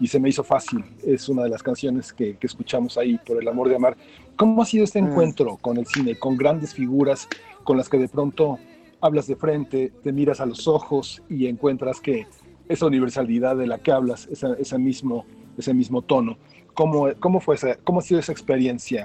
y 0.00 0.06
se 0.06 0.18
me 0.18 0.30
hizo 0.30 0.42
fácil. 0.42 0.82
Es 1.04 1.28
una 1.28 1.42
de 1.42 1.50
las 1.50 1.62
canciones 1.62 2.12
que, 2.12 2.36
que, 2.36 2.46
escuchamos 2.46 2.96
ahí, 2.96 3.18
por 3.18 3.40
el 3.40 3.46
amor 3.46 3.68
de 3.68 3.76
amar. 3.76 3.96
¿Cómo 4.34 4.62
ha 4.62 4.64
sido 4.64 4.84
este 4.84 5.00
mm. 5.00 5.06
encuentro 5.08 5.58
con 5.58 5.76
el 5.76 5.86
cine, 5.86 6.18
con 6.18 6.36
grandes 6.36 6.74
figuras 6.74 7.28
con 7.64 7.76
las 7.76 7.88
que 7.88 7.98
de 7.98 8.08
pronto 8.08 8.58
hablas 9.00 9.26
de 9.26 9.36
frente, 9.36 9.92
te 10.02 10.12
miras 10.12 10.40
a 10.40 10.46
los 10.46 10.68
ojos 10.68 11.22
y 11.28 11.46
encuentras 11.46 12.00
que 12.00 12.26
esa 12.68 12.86
universalidad 12.86 13.56
de 13.56 13.66
la 13.66 13.78
que 13.78 13.92
hablas, 13.92 14.28
ese, 14.28 14.78
mismo, 14.78 15.24
ese 15.58 15.74
mismo 15.74 16.02
tono. 16.02 16.36
¿Cómo, 16.74 17.08
cómo, 17.18 17.40
fue 17.40 17.56
esa, 17.56 17.76
¿Cómo 17.76 18.00
ha 18.00 18.02
sido 18.02 18.20
esa 18.20 18.32
experiencia 18.32 19.04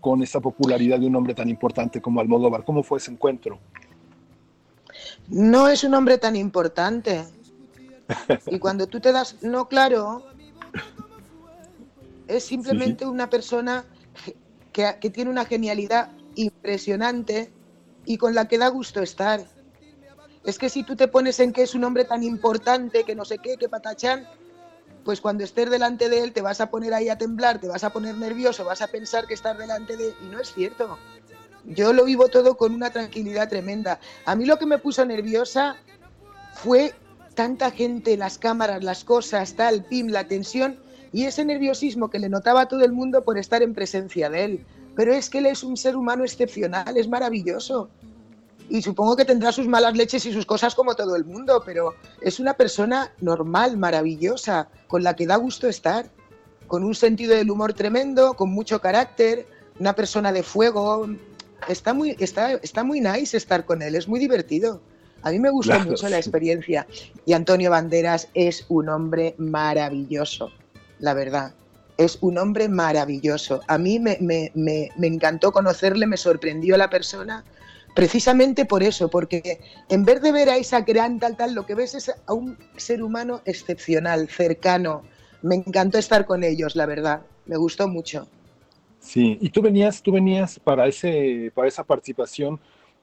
con 0.00 0.22
esa 0.22 0.40
popularidad 0.40 0.98
de 0.98 1.06
un 1.06 1.16
hombre 1.16 1.34
tan 1.34 1.48
importante 1.48 2.00
como 2.00 2.20
Almodóvar? 2.20 2.64
¿Cómo 2.64 2.82
fue 2.82 2.98
ese 2.98 3.12
encuentro? 3.12 3.58
No 5.28 5.68
es 5.68 5.84
un 5.84 5.94
hombre 5.94 6.18
tan 6.18 6.36
importante. 6.36 7.24
Y 8.46 8.58
cuando 8.58 8.86
tú 8.86 9.00
te 9.00 9.12
das, 9.12 9.42
no, 9.42 9.68
claro, 9.68 10.26
es 12.28 12.44
simplemente 12.44 13.06
una 13.06 13.30
persona 13.30 13.84
que, 14.72 14.96
que, 15.00 15.10
tiene 15.10 15.30
una 15.30 15.44
genialidad 15.44 16.10
impresionante 16.34 17.52
y 18.04 18.18
con 18.18 18.34
la 18.34 18.46
que 18.46 18.58
da 18.58 18.68
gusto 18.68 19.00
estar. 19.00 19.46
Es 20.44 20.58
que 20.58 20.68
si 20.68 20.82
tú 20.82 20.96
te 20.96 21.08
pones 21.08 21.40
en 21.40 21.52
que 21.52 21.62
es 21.62 21.74
un 21.74 21.84
hombre 21.84 22.04
tan 22.04 22.22
importante, 22.22 23.04
que 23.04 23.14
no 23.14 23.24
sé 23.24 23.38
qué, 23.38 23.56
que 23.56 23.68
patachán, 23.68 24.26
pues 25.04 25.20
cuando 25.20 25.44
estés 25.44 25.70
delante 25.70 26.08
de 26.08 26.22
él 26.22 26.32
te 26.32 26.42
vas 26.42 26.60
a 26.60 26.70
poner 26.70 26.94
ahí 26.94 27.08
a 27.08 27.18
temblar, 27.18 27.60
te 27.60 27.68
vas 27.68 27.84
a 27.84 27.90
poner 27.90 28.16
nervioso, 28.16 28.64
vas 28.64 28.82
a 28.82 28.88
pensar 28.88 29.26
que 29.26 29.34
estás 29.34 29.56
delante 29.56 29.96
de 29.96 30.08
él. 30.08 30.14
Y 30.22 30.26
no 30.26 30.40
es 30.40 30.52
cierto. 30.52 30.98
Yo 31.66 31.92
lo 31.92 32.04
vivo 32.04 32.28
todo 32.28 32.56
con 32.56 32.74
una 32.74 32.90
tranquilidad 32.90 33.48
tremenda. 33.48 34.00
A 34.26 34.34
mí 34.34 34.44
lo 34.44 34.58
que 34.58 34.66
me 34.66 34.78
puso 34.78 35.04
nerviosa 35.04 35.76
fue 36.54 36.94
tanta 37.34 37.70
gente, 37.70 38.16
las 38.16 38.38
cámaras, 38.38 38.84
las 38.84 39.04
cosas, 39.04 39.54
tal, 39.54 39.84
pim, 39.84 40.08
la 40.08 40.28
tensión 40.28 40.78
y 41.12 41.24
ese 41.24 41.44
nerviosismo 41.44 42.10
que 42.10 42.18
le 42.18 42.28
notaba 42.28 42.62
a 42.62 42.68
todo 42.68 42.84
el 42.84 42.92
mundo 42.92 43.24
por 43.24 43.38
estar 43.38 43.62
en 43.62 43.74
presencia 43.74 44.28
de 44.30 44.44
él 44.44 44.66
pero 44.94 45.12
es 45.12 45.28
que 45.28 45.38
él 45.38 45.46
es 45.46 45.62
un 45.62 45.76
ser 45.76 45.96
humano 45.96 46.24
excepcional, 46.24 46.96
es 46.96 47.08
maravilloso. 47.08 47.88
Y 48.68 48.80
supongo 48.80 49.16
que 49.16 49.24
tendrá 49.24 49.52
sus 49.52 49.66
malas 49.66 49.94
leches 49.94 50.24
y 50.24 50.32
sus 50.32 50.46
cosas 50.46 50.74
como 50.74 50.94
todo 50.94 51.16
el 51.16 51.24
mundo, 51.24 51.62
pero 51.66 51.94
es 52.22 52.40
una 52.40 52.54
persona 52.54 53.12
normal, 53.20 53.76
maravillosa, 53.76 54.68
con 54.86 55.02
la 55.02 55.14
que 55.14 55.26
da 55.26 55.36
gusto 55.36 55.68
estar, 55.68 56.10
con 56.66 56.82
un 56.82 56.94
sentido 56.94 57.34
del 57.34 57.50
humor 57.50 57.74
tremendo, 57.74 58.34
con 58.34 58.50
mucho 58.50 58.80
carácter, 58.80 59.46
una 59.78 59.94
persona 59.94 60.32
de 60.32 60.42
fuego. 60.42 61.06
Está 61.68 61.94
muy, 61.94 62.16
está, 62.18 62.52
está 62.54 62.84
muy 62.84 63.00
nice 63.00 63.36
estar 63.36 63.64
con 63.64 63.82
él, 63.82 63.94
es 63.94 64.08
muy 64.08 64.20
divertido. 64.20 64.80
A 65.22 65.30
mí 65.30 65.38
me 65.38 65.50
gustó 65.50 65.80
mucho 65.80 66.08
la 66.08 66.18
experiencia. 66.18 66.86
Y 67.24 67.32
Antonio 67.32 67.70
Banderas 67.70 68.28
es 68.34 68.66
un 68.68 68.90
hombre 68.90 69.34
maravilloso, 69.38 70.52
la 70.98 71.14
verdad 71.14 71.54
es 71.96 72.18
un 72.20 72.38
hombre 72.38 72.68
maravilloso. 72.68 73.60
A 73.68 73.78
mí 73.78 73.98
me, 73.98 74.52
encantó 75.00 75.52
conocerle, 75.52 76.06
me 76.06 76.16
sorprendió 76.16 76.76
la 76.76 76.90
persona, 76.90 77.44
precisamente 77.94 78.64
por 78.64 78.82
eso, 78.82 79.08
porque 79.08 79.60
en 79.88 80.04
vez 80.04 80.20
de 80.20 80.32
ver 80.32 80.48
a 80.50 80.56
esa 80.56 80.80
gran 80.80 81.18
tal, 81.18 81.36
tal, 81.36 81.54
lo 81.54 81.66
que 81.66 81.74
ves 81.74 81.94
es 81.94 82.10
a 82.26 82.32
un 82.32 82.58
ser 82.76 83.02
humano 83.02 83.42
excepcional, 83.44 84.28
cercano. 84.28 85.02
Me 85.42 85.56
encantó 85.56 85.98
estar 85.98 86.26
con 86.26 86.42
ellos, 86.42 86.74
la 86.74 86.86
verdad. 86.86 87.22
Me 87.46 87.56
gustó 87.56 87.86
mucho. 87.86 88.26
Sí, 89.04 89.36
y 89.38 89.50
tú 89.50 89.60
venías, 89.60 90.02
tú 90.02 90.12
venías 90.12 90.58
para, 90.58 90.86
ese, 90.86 91.52
para 91.54 91.68
esa 91.68 91.84
participación 91.84 92.58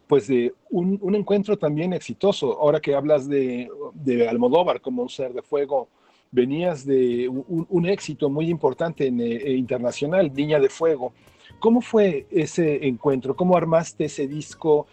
pues 0.08 0.28
de 0.28 0.52
un, 0.72 1.16
encuentro 1.16 1.58
también 1.58 1.94
exitoso. 1.94 2.60
Ahora 2.60 2.82
que 2.82 2.96
hablas 2.96 3.30
de, 3.30 3.70
de 3.94 4.28
Almodóvar 4.28 4.82
como 4.82 5.04
un 5.04 5.10
ser 5.10 5.32
de 5.32 5.44
fuego, 5.44 5.88
venías 6.32 6.86
de 6.86 7.30
un, 7.30 7.86
éxito 7.86 8.32
muy 8.32 8.50
importante 8.50 9.06
en, 9.06 9.22
eh, 9.22 9.36
eh, 9.36 9.54
internacional, 9.54 10.34
Niña 10.34 10.60
de 10.60 10.70
Fuego. 10.70 11.14
¿Cómo 11.60 11.82
fue 11.82 12.26
ese 12.32 12.88
encuentro? 12.88 13.36
¿Cómo 13.36 13.56
armaste 13.56 14.06
ese 14.06 14.28
disco? 14.28 14.88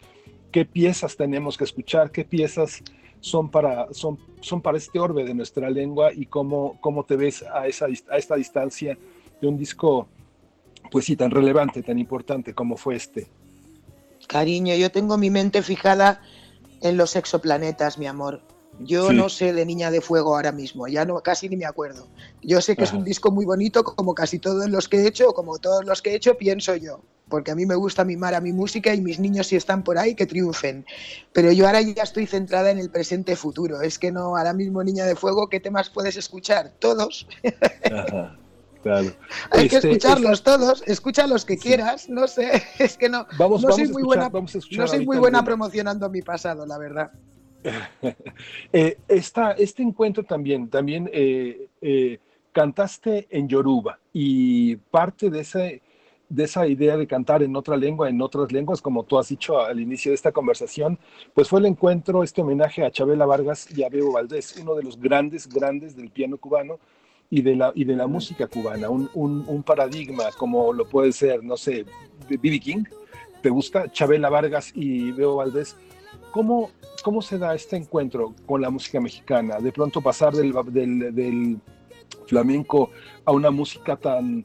¿Qué 0.53 0.67
piezas 0.67 1.17
tenemos 1.17 1.57
que 1.57 1.65
escuchar? 1.65 2.13
¿Qué 2.13 2.25
piezas 2.25 2.83
son 3.21 3.51
para, 3.51 3.93
son, 3.95 4.19
son 4.41 4.61
para 4.61 4.77
este 4.77 5.01
orbe 5.01 5.25
de 5.25 5.35
nuestra 5.35 5.71
lengua? 5.71 6.13
¿Y 6.13 6.27
cómo, 6.27 6.77
cómo 6.83 7.05
te 7.05 7.17
ves 7.17 7.43
a, 7.43 7.67
esa, 7.67 7.87
a 7.87 8.19
esta 8.19 8.37
distancia 8.37 8.99
de 9.41 9.49
un 9.49 9.57
disco, 9.57 10.07
pues 10.91 11.05
sí, 11.05 11.17
tan 11.17 11.31
relevante, 11.31 11.83
tan 11.83 11.99
importante 11.99 12.55
como 12.55 12.77
fue 12.77 12.97
este? 12.97 13.29
Cariño, 14.27 14.75
yo 14.75 14.91
tengo 14.91 15.17
mi 15.17 15.31
mente 15.31 15.63
fijada 15.63 16.21
en 16.81 16.97
los 16.97 17.17
exoplanetas, 17.17 17.99
mi 17.99 18.07
amor 18.07 18.43
Yo 18.81 19.13
no 19.13 19.29
sé 19.29 19.53
de 19.53 19.67
Niña 19.67 19.91
de 19.91 20.01
Fuego 20.01 20.37
ahora 20.37 20.53
mismo, 20.53 20.87
ya 20.87 21.05
no 21.05 21.21
casi 21.21 21.49
ni 21.49 21.57
me 21.57 21.65
acuerdo. 21.65 22.07
Yo 22.43 22.61
sé 22.61 22.77
que 22.77 22.85
es 22.85 22.93
un 22.93 23.05
disco 23.05 23.31
muy 23.31 23.45
bonito, 23.45 23.83
como 23.83 24.15
casi 24.15 24.39
todos 24.39 24.69
los 24.69 24.89
que 24.89 24.99
he 24.99 25.07
hecho, 25.09 25.31
o 25.31 25.35
como 25.35 25.59
todos 25.59 25.85
los 25.85 26.01
que 26.01 26.11
he 26.11 26.15
hecho, 26.15 26.37
pienso 26.37 26.77
yo. 26.77 27.01
Porque 27.29 27.51
a 27.51 27.55
mí 27.55 27.67
me 27.67 27.75
gusta 27.75 28.05
mimar 28.05 28.35
a 28.35 28.41
mi 28.41 28.53
música 28.53 28.95
y 28.95 29.01
mis 29.01 29.19
niños 29.19 29.49
si 29.49 29.57
están 29.57 29.83
por 29.83 29.99
ahí 29.99 30.15
que 30.15 30.27
triunfen. 30.27 30.87
Pero 31.33 31.51
yo 31.53 31.67
ahora 31.67 31.83
ya 31.83 32.03
estoy 32.03 32.27
centrada 32.27 32.71
en 32.71 32.79
el 32.79 32.91
presente 32.91 33.37
futuro. 33.37 33.83
Es 33.83 33.99
que 33.99 34.13
no, 34.13 34.37
ahora 34.37 34.55
mismo 34.55 34.83
Niña 34.85 35.05
de 35.05 35.17
Fuego, 35.17 35.49
¿qué 35.49 35.61
temas 35.61 35.91
puedes 35.91 36.17
escuchar? 36.17 36.73
Todos. 36.79 37.27
Claro. 38.83 39.09
Hay 39.51 39.69
que 39.69 39.77
Este, 39.77 39.89
escucharlos 39.91 40.43
todos, 40.43 40.83
escucha 40.87 41.27
los 41.27 41.45
que 41.45 41.59
quieras, 41.59 42.09
no 42.09 42.27
sé, 42.29 42.63
es 42.79 42.97
que 42.97 43.09
no, 43.09 43.27
Vamos- 43.37 43.63
no 43.63 43.69
vamos 43.69 43.75
soy 43.75 43.85
a 43.85 43.93
muy 43.93 44.03
escuchar- 44.03 44.05
buena, 44.07 44.29
vamos 44.29 44.55
escuchar 44.55 44.81
no 44.81 44.87
soy 44.89 45.05
muy 45.07 45.19
buena 45.19 45.45
promocionando 45.45 46.09
mi 46.09 46.23
pasado, 46.23 46.65
la 46.67 46.79
verdad. 46.79 47.11
Eh, 48.73 48.99
esta- 49.09 49.53
este 49.53 49.83
encuentro 49.83 50.23
también, 50.23 50.69
también 50.69 51.11
eh, 51.13 51.69
eh, 51.81 52.19
cantaste 52.53 53.27
en 53.31 53.49
Yoruba 53.49 53.99
y 54.13 54.77
parte 54.77 55.29
de, 55.31 55.41
ese, 55.41 55.83
de 56.29 56.45
esa 56.45 56.67
idea 56.67 56.97
de 56.97 57.07
cantar 57.07 57.43
en 57.43 57.57
otra 57.57 57.77
lengua, 57.77 58.09
en 58.09 58.21
otras 58.23 58.53
lenguas, 58.53 58.81
como 58.81 59.03
tú 59.05 59.19
has 59.19 59.29
dicho 59.29 59.61
al 59.61 59.81
inicio 59.81 60.11
de 60.13 60.15
esta 60.15 60.33
conversación, 60.33 60.99
pues 61.35 61.49
fue 61.49 61.61
el 61.61 61.67
encuentro, 61.67 62.23
este 62.23 62.43
homenaje 62.43 62.85
a 62.85 62.91
Chabela 62.91 63.27
Vargas 63.27 63.69
y 63.77 63.83
a 63.83 63.89
Bebo 63.89 64.13
Valdés, 64.13 64.57
uno 64.63 64.75
de 64.75 64.85
los 64.85 64.99
grandes, 64.99 65.49
grandes 65.49 65.97
del 65.97 66.11
piano 66.11 66.37
cubano 66.39 66.79
y 67.31 67.43
de 67.43 67.57
la, 67.57 67.73
y 67.75 67.85
de 67.85 67.95
la 67.97 68.07
música 68.07 68.47
cubana, 68.47 68.89
un, 68.89 69.11
un- 69.15 69.63
paradigma 69.63 70.25
como 70.37 70.73
lo 70.73 70.89
puede 70.89 71.13
ser, 71.13 71.45
no 71.45 71.57
sé, 71.57 71.85
B.B. 72.29 72.59
King, 72.61 72.85
¿te 73.43 73.51
gusta? 73.51 73.91
Chabela 73.93 74.31
Vargas 74.31 74.73
y 74.75 75.13
Bebo 75.13 75.37
Valdés. 75.37 75.77
¿Cómo, 76.33 76.71
¿Cómo 77.05 77.21
se 77.23 77.39
da 77.39 77.55
este 77.55 77.77
encuentro 77.77 78.35
con 78.47 78.63
la 78.63 78.71
música 78.71 79.01
mexicana? 79.01 79.59
De 79.59 79.73
pronto 79.73 80.01
pasar 80.01 80.33
del, 80.35 80.55
del, 80.73 81.15
del 81.15 81.59
flamenco 82.27 82.91
a 83.25 83.33
una 83.33 83.51
música 83.51 83.97
tan, 83.97 84.45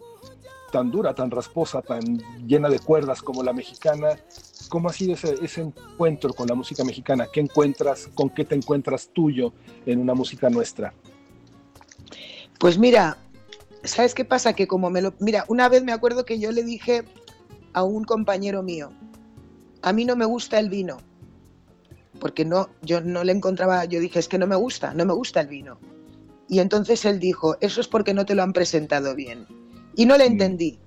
tan 0.72 0.92
dura, 0.92 1.14
tan 1.14 1.32
rasposa, 1.32 1.82
tan 1.82 2.02
llena 2.46 2.70
de 2.70 2.80
cuerdas 2.80 3.22
como 3.22 3.44
la 3.44 3.54
mexicana. 3.54 4.18
¿Cómo 4.70 4.90
ha 4.90 4.94
sido 4.94 5.14
ese, 5.14 5.36
ese 5.42 5.62
encuentro 5.62 6.34
con 6.34 6.48
la 6.48 6.56
música 6.56 6.84
mexicana? 6.84 7.28
¿Qué 7.32 7.40
encuentras, 7.42 8.10
con 8.14 8.30
qué 8.30 8.44
te 8.46 8.56
encuentras 8.56 9.10
tuyo 9.14 9.54
en 9.86 10.00
una 10.00 10.14
música 10.14 10.50
nuestra? 10.50 10.94
Pues 12.64 12.78
mira, 12.78 13.18
¿sabes 13.84 14.14
qué 14.14 14.24
pasa? 14.24 14.54
Que 14.54 14.68
como 14.68 14.90
me 14.90 15.02
lo... 15.02 15.14
Mira, 15.20 15.44
una 15.50 15.68
vez 15.68 15.84
me 15.84 15.92
acuerdo 15.92 16.24
que 16.24 16.40
yo 16.40 16.50
le 16.54 16.64
dije 16.64 17.04
a 17.74 17.84
un 17.84 18.06
compañero 18.06 18.64
mío, 18.64 18.94
a 19.82 19.92
mí 19.92 20.06
no 20.06 20.16
me 20.16 20.24
gusta 20.24 20.60
el 20.60 20.70
vino, 20.70 20.96
porque 22.22 22.46
no, 22.46 22.70
yo 22.82 23.02
no 23.02 23.26
le 23.26 23.34
encontraba, 23.34 23.84
yo 23.84 24.00
dije, 24.00 24.18
es 24.18 24.30
que 24.30 24.38
no 24.38 24.48
me 24.48 24.56
gusta, 24.56 24.94
no 24.94 25.04
me 25.04 25.12
gusta 25.12 25.42
el 25.42 25.48
vino. 25.48 25.78
Y 26.48 26.60
entonces 26.60 27.04
él 27.04 27.20
dijo, 27.20 27.58
eso 27.60 27.82
es 27.82 27.90
porque 27.90 28.14
no 28.14 28.26
te 28.26 28.34
lo 28.34 28.44
han 28.44 28.54
presentado 28.54 29.14
bien. 29.14 29.46
Y 29.98 30.06
no 30.06 30.16
le 30.16 30.26
entendí. 30.26 30.80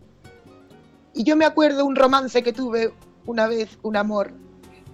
Y 1.13 1.25
yo 1.25 1.37
me 1.37 1.45
acuerdo 1.45 1.85
un 1.85 1.95
romance 1.95 2.43
que 2.43 2.55
tuve 2.55 2.95
una 3.27 3.49
vez, 3.49 3.79
un 3.83 3.99
amor, 3.99 4.33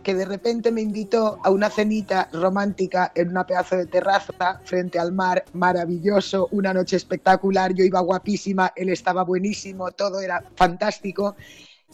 que 0.03 0.15
de 0.15 0.25
repente 0.25 0.73
me 0.73 0.81
invitó 0.81 1.39
a 1.43 1.51
una 1.51 1.71
cenita 1.71 2.29
romántica 2.33 3.13
en 3.15 3.29
una 3.29 3.47
pedazo 3.47 3.77
de 3.77 3.87
terraza 3.87 4.61
frente 4.65 4.99
al 4.99 5.13
mar, 5.13 5.45
maravilloso, 5.53 6.49
una 6.51 6.75
noche 6.75 6.97
espectacular, 6.97 7.73
yo 7.73 7.85
iba 7.85 8.01
guapísima, 8.01 8.73
él 8.77 8.89
estaba 8.89 9.23
buenísimo, 9.25 9.91
todo 9.93 10.21
era 10.21 10.43
fantástico. 10.57 11.37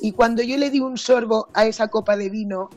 Y 0.00 0.12
cuando 0.12 0.42
yo 0.42 0.56
le 0.56 0.70
di 0.70 0.80
un 0.80 0.96
sorbo 0.96 1.48
a 1.54 1.66
esa 1.66 1.88
copa 1.88 2.16
de 2.16 2.30
vino, 2.30 2.70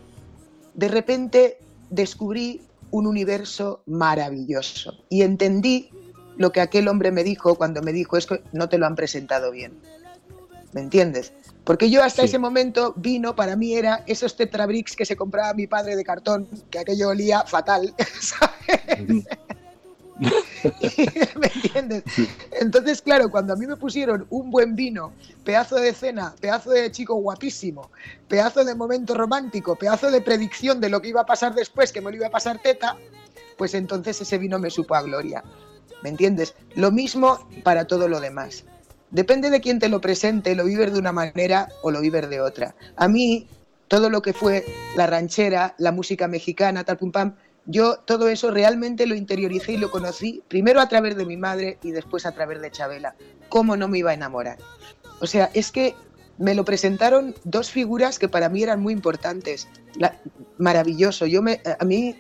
de 0.74 0.88
repente 0.88 1.58
descubrí 1.90 2.61
un 2.90 3.08
universo 3.08 3.84
maravilloso 3.85 4.93
y 5.10 5.22
entendí 5.22 5.90
lo 6.38 6.51
que 6.51 6.61
aquel 6.61 6.88
hombre 6.88 7.11
me 7.11 7.24
dijo 7.24 7.56
cuando 7.56 7.82
me 7.82 7.93
dijo 7.93 8.18
es 8.18 8.26
que 8.26 8.42
no 8.51 8.69
te 8.69 8.77
lo 8.77 8.85
han 8.85 8.95
presentado 8.95 9.51
bien. 9.51 9.80
¿Me 10.74 10.82
entiendes? 10.82 11.34
Porque 11.64 11.90
yo 11.90 12.03
hasta 12.03 12.23
Sí. 12.23 12.30
ese 12.30 12.40
momento 12.40 12.93
vino 12.98 13.35
para 13.35 13.56
mí 13.56 13.75
era 13.75 14.03
esos 14.07 14.35
tetrabricks 14.35 14.95
que 14.95 15.06
se 15.06 15.15
compraba 15.15 15.53
mi 15.53 15.67
padre 15.67 15.95
de 15.95 16.03
cartón, 16.03 16.48
que 16.69 16.80
aquello 16.80 17.09
olía 17.09 17.43
fatal, 17.43 17.93
¿sabes? 18.19 19.25
¿Me 21.40 21.48
entiendes? 21.56 22.03
Entonces, 22.59 23.01
claro, 23.01 23.30
cuando 23.31 23.53
a 23.53 23.56
mí 23.56 23.65
me 23.65 23.75
pusieron 23.75 24.27
un 24.30 24.51
buen 24.51 24.75
vino, 24.75 25.14
pedazo 25.43 25.75
de 25.77 25.93
cena, 25.93 26.35
pedazo 26.40 26.72
de 26.72 26.91
chico 26.91 27.15
guapísimo, 27.15 27.90
pedazo 28.27 28.64
de 28.64 28.75
momento 28.75 29.15
romántico, 29.15 29.75
pedazo 29.75 30.11
de 30.11 30.22
predicción 30.22 30.80
de 30.80 30.90
lo 30.90 31.01
que 31.01 31.09
iba 31.09 31.22
a 31.22 31.25
pasar 31.25 31.56
después, 31.56 31.91
que 31.91 32.01
me 32.01 32.11
lo 32.11 32.17
iba 32.17 32.27
a 32.27 32.31
pasar 32.31 32.59
teta, 32.61 32.98
pues 33.57 33.73
entonces 33.73 34.22
ese 34.22 34.38
vino 34.38 34.59
me 34.59 34.69
supo 34.69 34.95
a 34.95 35.01
gloria. 35.01 35.43
¿Me 36.03 36.09
entiendes? 36.09 36.56
Lo 36.75 36.91
mismo 36.91 37.48
para 37.64 37.85
todo 37.85 38.07
lo 38.07 38.19
demás. 38.19 38.64
Depende 39.11 39.49
de 39.49 39.59
quién 39.59 39.80
te 39.80 39.90
lo 39.90 39.99
presente, 40.01 40.56
lo 40.56 40.65
vives 40.65 40.93
de 40.93 40.99
una 40.99 41.11
manera 41.11 41.67
o 41.83 41.91
lo 41.91 42.01
vives 42.01 42.30
de 42.30 42.41
otra. 42.41 42.75
A 42.95 43.07
mí, 43.07 43.48
todo 43.88 44.09
lo 44.09 44.22
que 44.22 44.33
fue 44.33 44.65
la 44.95 45.06
ranchera, 45.06 45.75
la 45.77 45.91
música 45.91 46.27
mexicana, 46.27 46.85
tal 46.85 46.98
pum 46.98 47.11
pam, 47.11 47.35
yo 47.65 47.98
todo 47.98 48.30
eso 48.30 48.49
realmente 48.51 49.06
lo 49.06 49.15
interioricé 49.15 49.73
y 49.73 49.77
lo 49.77 49.91
conocí 49.91 50.41
primero 50.48 50.80
a 50.81 50.90
través 50.90 51.15
de 51.15 51.25
mi 51.25 51.38
madre 51.38 51.77
y 51.83 51.91
después 51.91 52.25
a 52.25 52.31
través 52.31 52.61
de 52.61 52.72
Chabela. 52.72 53.15
¿Cómo 53.49 53.75
no 53.75 53.88
me 53.88 53.99
iba 53.99 54.11
a 54.11 54.15
enamorar? 54.15 54.57
O 55.19 55.27
sea, 55.27 55.51
es 55.53 55.72
que 55.72 55.93
me 56.38 56.56
lo 56.56 56.65
presentaron 56.65 57.35
dos 57.43 57.69
figuras 57.69 58.17
que 58.17 58.30
para 58.30 58.49
mí 58.49 58.64
eran 58.64 58.81
muy 58.81 58.93
importantes. 58.93 59.67
Maravilloso. 60.57 61.25
Yo 61.27 61.41
me, 61.41 61.61
a 61.80 61.85
mí 61.85 62.15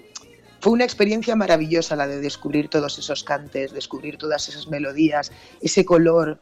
fue 0.59 0.73
una 0.73 0.83
experiencia 0.83 1.35
maravillosa 1.35 1.95
la 1.95 2.05
de 2.05 2.21
descubrir 2.21 2.69
todos 2.69 2.99
esos 2.99 3.23
cantes, 3.23 3.73
descubrir 3.73 4.17
todas 4.17 4.47
esas 4.47 4.67
melodías, 4.67 5.31
ese 5.61 5.85
color, 5.85 6.39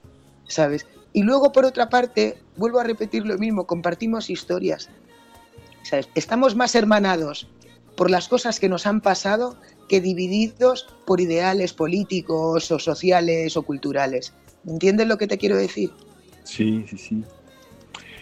¿sabes? 0.50 0.86
Y 1.14 1.24
luego, 1.24 1.52
por 1.54 1.66
otra 1.66 1.90
parte, 1.90 2.38
vuelvo 2.58 2.80
a 2.80 2.84
repetir 2.84 3.26
lo 3.26 3.38
mismo, 3.38 3.66
compartimos 3.66 4.30
historias. 4.30 4.90
¿sabes? 5.84 6.10
Estamos 6.16 6.56
más 6.56 6.76
hermanados 6.76 7.48
por 7.96 8.12
las 8.12 8.28
cosas 8.28 8.60
que 8.60 8.70
nos 8.70 8.86
han 8.86 9.02
pasado 9.02 9.58
que 9.88 10.02
divididos 10.02 10.88
por 11.06 11.20
ideales 11.20 11.74
políticos 11.74 12.72
o 12.72 12.80
sociales 12.80 13.58
o 13.58 13.64
culturales. 13.64 14.34
¿Entiendes 14.68 15.08
lo 15.08 15.18
que 15.18 15.28
te 15.28 15.38
quiero 15.38 15.58
decir? 15.58 15.92
Sí, 16.44 16.86
sí, 16.88 16.98
sí. 16.98 17.16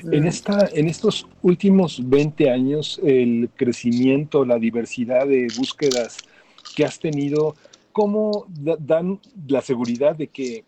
Mm. 0.04 0.14
En, 0.14 0.26
esta, 0.26 0.70
en 0.74 0.88
estos 0.88 1.28
últimos 1.42 2.02
20 2.08 2.50
años, 2.50 3.02
el 3.04 3.50
crecimiento, 3.56 4.46
la 4.46 4.60
diversidad 4.60 5.28
de 5.28 5.48
búsquedas 5.58 6.24
que 6.76 6.86
has 6.86 7.00
tenido, 7.00 7.56
¿cómo 7.92 8.46
da- 8.48 8.78
dan 8.80 9.20
la 9.48 9.62
seguridad 9.62 10.16
de 10.16 10.28
que 10.28 10.64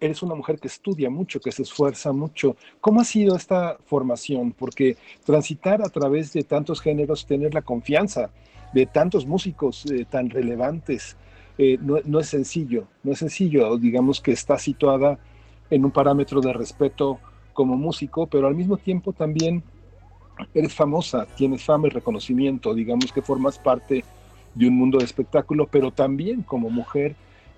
eres 0.00 0.22
una 0.22 0.34
mujer 0.34 0.58
que 0.58 0.68
estudia 0.68 1.10
mucho, 1.10 1.40
que 1.40 1.52
se 1.52 1.62
esfuerza 1.62 2.12
mucho? 2.12 2.56
¿Cómo 2.80 3.00
ha 3.00 3.04
sido 3.04 3.36
esta 3.36 3.78
formación? 3.86 4.52
Porque 4.52 4.96
transitar 5.24 5.82
a 5.82 5.88
través 5.88 6.32
de 6.32 6.42
tantos 6.42 6.80
géneros, 6.80 7.26
tener 7.26 7.54
la 7.54 7.62
confianza 7.62 8.30
de 8.72 8.86
tantos 8.86 9.26
músicos 9.26 9.84
eh, 9.86 10.04
tan 10.08 10.30
relevantes, 10.30 11.16
eh, 11.58 11.78
no, 11.80 11.96
no 12.04 12.20
es 12.20 12.28
sencillo, 12.28 12.86
no 13.02 13.12
es 13.12 13.18
sencillo, 13.18 13.76
digamos 13.78 14.20
que 14.20 14.32
está 14.32 14.58
situada 14.58 15.18
en 15.70 15.84
un 15.84 15.90
parámetro 15.90 16.40
de 16.40 16.52
respeto 16.52 17.18
como 17.52 17.76
músico, 17.76 18.26
pero 18.26 18.46
al 18.46 18.54
mismo 18.54 18.76
tiempo 18.76 19.12
también 19.12 19.62
eres 20.54 20.74
famosa, 20.74 21.26
tienes 21.36 21.64
fama 21.64 21.86
y 21.86 21.90
reconocimiento, 21.90 22.74
digamos 22.74 23.12
que 23.12 23.22
formas 23.22 23.58
parte 23.58 24.04
de 24.54 24.68
un 24.68 24.76
mundo 24.76 24.98
de 24.98 25.04
espectáculo, 25.04 25.66
pero 25.70 25.90
también 25.90 26.42
como 26.42 26.70
mujer 26.70 27.16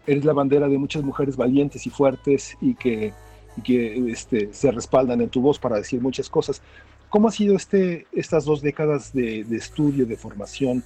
eres 0.08 0.24
la 0.24 0.32
bandera 0.32 0.68
de 0.68 0.78
muchas 0.78 1.04
mujeres 1.04 1.36
valientes 1.36 1.86
y 1.86 1.90
fuertes 1.90 2.56
y 2.62 2.74
que, 2.74 3.12
y 3.58 3.60
que 3.60 4.10
este, 4.10 4.48
se 4.54 4.70
respaldan 4.70 5.20
en 5.20 5.28
tu 5.28 5.42
voz 5.42 5.58
para 5.58 5.76
decir 5.76 6.00
muchas 6.00 6.30
cosas. 6.30 6.62
¿Cómo 7.10 7.28
ha 7.28 7.30
sido 7.30 7.54
este, 7.54 8.06
estas 8.12 8.46
dos 8.46 8.62
décadas 8.62 9.12
de, 9.12 9.40
estudio, 9.50 10.06
de 10.06 10.16
formación? 10.16 10.82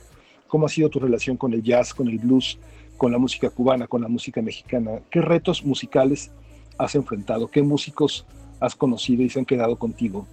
¿Cómo 0.48 0.66
ha 0.66 0.68
sido 0.68 0.88
tu 0.88 0.98
relación 0.98 1.36
con 1.36 1.52
el 1.52 1.62
jazz, 1.62 1.94
con 1.94 2.08
el 2.08 2.18
blues, 2.18 2.58
con 2.96 3.12
la 3.12 3.18
música 3.18 3.48
cubana, 3.48 3.86
con 3.86 4.02
la 4.02 4.08
música 4.08 4.42
mexicana? 4.42 5.00
¿Qué 5.08 5.20
retos 5.20 5.64
musicales 5.64 6.32
has 6.76 6.96
enfrentado? 6.96 7.48
¿Qué 7.48 7.62
músicos 7.62 8.26
has 8.58 8.74
conocido 8.74 9.22
y 9.22 9.30
se 9.30 9.38
han 9.38 9.44
quedado 9.44 9.78
contigo? 9.78 10.26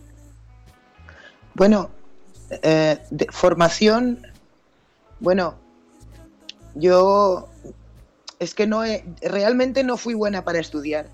Bueno, 1.53 1.92
eh, 2.64 2.98
de 3.11 3.27
formación, 3.32 4.19
bueno, 5.19 5.53
yo 6.74 7.50
es 8.40 8.56
que 8.56 8.68
no 8.68 8.84
he, 8.85 9.03
realmente 9.22 9.84
no 9.84 9.98
fui 9.98 10.14
buena 10.14 10.43
para 10.43 10.59
estudiar, 10.59 11.08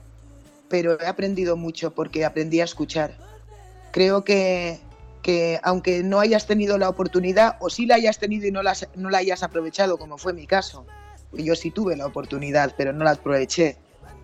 pero 0.69 0.99
he 0.99 1.07
aprendido 1.07 1.57
mucho 1.57 1.93
porque 1.93 2.23
aprendí 2.23 2.61
a 2.61 2.65
escuchar. 2.65 3.17
Creo 3.91 4.23
que, 4.23 4.79
que 5.21 5.59
aunque 5.63 6.03
no 6.03 6.19
hayas 6.19 6.45
tenido 6.45 6.77
la 6.77 6.87
oportunidad, 6.87 7.57
o 7.59 7.69
sí 7.69 7.85
la 7.85 7.95
hayas 7.95 8.19
tenido 8.19 8.47
y 8.47 8.51
no 8.51 8.61
la, 8.61 8.75
no 8.95 9.09
la 9.09 9.17
hayas 9.17 9.41
aprovechado, 9.41 9.97
como 9.97 10.17
fue 10.17 10.33
mi 10.33 10.45
caso, 10.45 10.85
yo 11.33 11.55
sí 11.55 11.71
tuve 11.71 11.95
la 11.95 12.05
oportunidad, 12.05 12.73
pero 12.77 12.93
no 12.93 13.03
la 13.03 13.11
aproveché, 13.11 13.77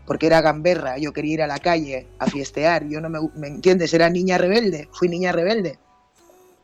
porque 0.05 0.27
era 0.27 0.41
gamberra, 0.41 0.97
yo 0.97 1.11
quería 1.13 1.33
ir 1.33 1.41
a 1.41 1.47
la 1.47 1.59
calle 1.59 2.07
a 2.19 2.27
fiestear, 2.27 2.87
yo 2.87 3.01
no 3.01 3.09
me, 3.09 3.19
¿me 3.35 3.47
entiendes? 3.47 3.93
Era 3.93 4.09
niña 4.09 4.37
rebelde, 4.37 4.89
fui 4.91 5.09
niña 5.09 5.31
rebelde. 5.31 5.79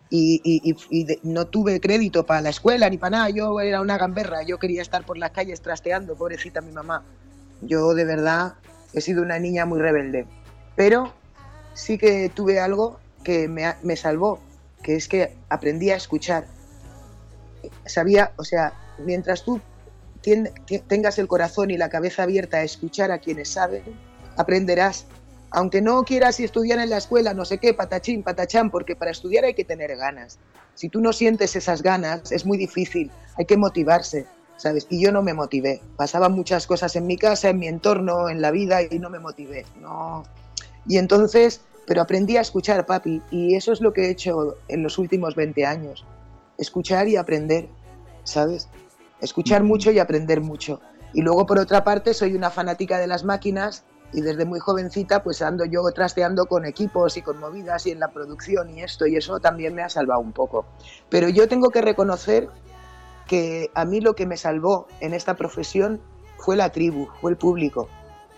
Y, 0.10 0.76
no 1.24 1.48
tuve 1.48 1.80
crédito 1.80 2.26
para 2.26 2.42
la 2.42 2.50
escuela 2.50 2.90
ni 2.90 2.98
para 2.98 3.18
nada. 3.18 3.30
Yo 3.30 3.60
era 3.60 3.82
una 3.82 3.98
gamberra, 3.98 4.44
yo 4.44 4.60
quería 4.60 4.82
estar 4.82 5.06
por 5.06 5.18
las 5.18 5.32
calles 5.32 5.61
trasteando, 5.61 6.16
pobrecita 6.16 6.61
mi 6.61 6.72
mamá. 6.72 7.03
Yo 7.61 7.94
de 7.94 8.06
verdad 8.06 8.56
he 8.94 9.02
sido 9.02 9.22
una 9.22 9.40
niña 9.40 9.66
muy 9.66 9.80
rebelde. 9.80 10.26
Pero 10.76 11.14
sí 11.74 11.98
que 11.98 12.32
tuve 12.34 12.60
algo 12.60 13.00
que 13.24 13.48
me, 13.48 13.76
me 13.84 13.95
salvó, 13.95 14.40
que 14.84 14.95
es 14.95 15.08
que 15.08 15.36
aprendí 15.50 15.90
a 15.90 15.95
escuchar. 15.95 16.45
Sabía, 17.86 18.32
o 18.38 18.44
sea, 18.44 18.74
mientras 19.00 19.44
tú 19.44 19.60
tengas 20.88 21.19
el 21.19 21.27
corazón 21.27 21.72
y 21.72 21.77
la 21.77 21.90
cabeza 21.90 22.24
abierta 22.24 22.58
a 22.58 22.64
escuchar 22.64 23.11
a 23.11 23.19
quienes 23.19 23.50
saben, 23.50 23.84
aprenderás 24.36 25.06
aunque 25.51 25.82
no 25.82 26.03
quieras 26.03 26.40
estudiar 26.40 26.80
en 26.80 26.90
la 26.90 26.98
escuela, 26.98 27.34
no 27.34 27.45
sé 27.45 27.58
qué, 27.58 27.74
patachín, 27.74 28.24
patachán, 28.24 28.69
porque 28.69 28.95
para 28.95 29.11
estudiar 29.11 29.45
hay 29.45 29.53
que 29.53 29.64
tener 29.64 29.95
ganas. 29.95 30.40
Si 30.76 30.90
tú 30.90 31.00
no 31.01 31.14
sientes 31.14 31.56
esas 31.56 31.82
ganas, 31.82 32.32
es 32.32 32.45
muy 32.45 32.58
difícil, 32.58 33.11
hay 33.38 33.45
que 33.45 33.58
motivarse, 33.58 34.27
¿sabes? 34.58 34.88
Y 34.90 35.01
yo 35.01 35.11
no 35.11 35.24
me 35.24 35.34
motivé. 35.34 35.82
Pasaban 35.95 36.34
muchas 36.34 36.67
cosas 36.67 36.95
en 36.95 37.08
mi 37.08 37.17
casa, 37.17 37.50
en 37.50 37.59
mi 37.59 37.67
entorno, 37.67 38.30
en 38.30 38.42
la 38.42 38.51
vida, 38.51 38.82
y 38.84 39.00
no 39.00 39.09
me 39.09 39.19
motivé. 39.19 39.66
No. 39.80 40.24
Y 40.85 40.98
entonces, 40.98 41.61
pero 41.85 42.01
aprendí 42.01 42.38
a 42.38 42.42
escuchar, 42.42 42.85
papi, 42.85 43.22
y 43.32 43.56
eso 43.56 43.72
es 43.72 43.82
lo 43.82 43.93
que 43.93 44.06
he 44.06 44.09
hecho 44.09 44.56
en 44.67 44.84
los 44.84 44.98
últimos 44.98 45.35
20 45.35 45.66
años. 45.66 46.06
Escuchar 46.58 47.08
y 47.08 47.16
aprender, 47.16 47.69
¿sabes? 48.24 48.67
Escuchar 49.22 49.64
mucho 49.64 49.92
y 49.92 50.00
aprender 50.00 50.42
mucho. 50.42 50.82
Y 51.14 51.22
luego, 51.22 51.45
por 51.45 51.58
otra 51.58 51.84
parte, 51.84 52.14
soy 52.14 52.35
una 52.35 52.51
fanática 52.51 53.00
de 53.00 53.08
las 53.08 53.24
máquinas 53.24 53.85
y 54.14 54.22
desde 54.22 54.45
muy 54.45 54.60
jovencita 54.60 55.22
pues 55.22 55.42
ando 55.42 55.66
yo 55.66 55.82
trasteando 55.94 56.45
con 56.45 56.66
equipos 56.66 57.18
y 57.18 57.22
con 57.22 57.40
movidas 57.40 57.86
y 57.88 57.92
en 57.92 58.00
la 58.00 58.10
producción 58.10 58.69
y 58.69 58.82
esto 58.82 59.06
y 59.06 59.18
eso 59.18 59.40
también 59.40 59.76
me 59.76 59.84
ha 59.84 59.90
salvado 59.90 60.22
un 60.22 60.34
poco. 60.34 60.66
Pero 61.10 61.30
yo 61.30 61.48
tengo 61.48 61.69
que 61.69 61.82
reconocer 61.82 62.50
que 63.27 63.69
a 63.74 63.86
mí 63.86 64.00
lo 64.00 64.16
que 64.16 64.26
me 64.26 64.38
salvó 64.38 64.88
en 65.02 65.14
esta 65.14 65.36
profesión 65.36 66.02
fue 66.38 66.56
la 66.56 66.72
tribu, 66.72 67.08
fue 67.19 67.32
el 67.32 67.38
público. 67.38 67.90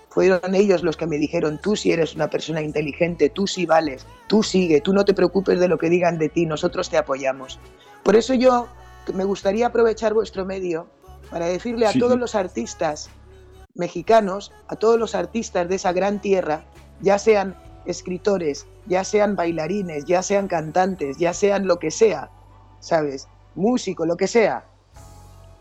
Fueron 0.09 0.55
ellos 0.55 0.81
los 0.81 0.97
que 0.97 1.05
me 1.05 1.17
dijeron, 1.17 1.59
tú 1.61 1.75
si 1.75 1.91
eres 1.91 2.15
una 2.15 2.29
persona 2.29 2.63
inteligente, 2.63 3.29
tú 3.29 3.45
sí 3.45 3.67
vales, 3.67 4.07
tú 4.27 4.41
sigue, 4.41 4.81
tú 4.81 4.91
no 4.91 5.05
te 5.05 5.13
preocupes 5.13 5.59
de 5.59 5.67
lo 5.67 5.77
que 5.77 5.89
digan 5.89 6.17
de 6.17 6.29
ti, 6.29 6.47
nosotros 6.47 6.89
te 6.89 6.97
apoyamos. 6.97 7.59
Por 8.03 8.15
eso 8.15 8.33
yo 8.33 8.67
me 9.13 9.23
gustaría 9.23 9.67
aprovechar 9.67 10.15
vuestro 10.15 10.45
medio 10.45 10.87
para 11.29 11.45
decirle 11.45 11.85
a 11.85 11.93
todos 11.93 12.17
los 12.17 12.33
artistas 12.33 13.11
mexicanos, 13.75 14.51
a 14.67 14.75
todos 14.75 14.99
los 14.99 15.15
artistas 15.15 15.67
de 15.69 15.75
esa 15.75 15.93
gran 15.93 16.21
tierra, 16.21 16.63
ya 17.01 17.17
sean 17.19 17.55
escritores, 17.85 18.65
ya 18.85 19.03
sean 19.03 19.35
bailarines, 19.35 20.05
ya 20.05 20.21
sean 20.21 20.47
cantantes, 20.47 21.17
ya 21.17 21.33
sean 21.33 21.67
lo 21.67 21.79
que 21.79 21.91
sea, 21.91 22.29
¿sabes? 22.79 23.27
Músico, 23.55 24.05
lo 24.05 24.17
que 24.17 24.27
sea, 24.27 24.65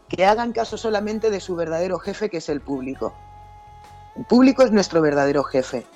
que 0.09 0.25
hagan 0.25 0.53
caso 0.53 0.77
solamente 0.77 1.31
de 1.31 1.41
su 1.41 1.55
verdadero 1.55 1.99
jefe, 1.99 2.31
que 2.31 2.39
es 2.39 2.49
el 2.49 2.61
público. 2.61 3.15
El 4.17 4.25
público 4.25 4.63
es 4.63 4.73
nuestro 4.73 5.01
verdadero 5.01 5.45
jefe. 5.45 5.87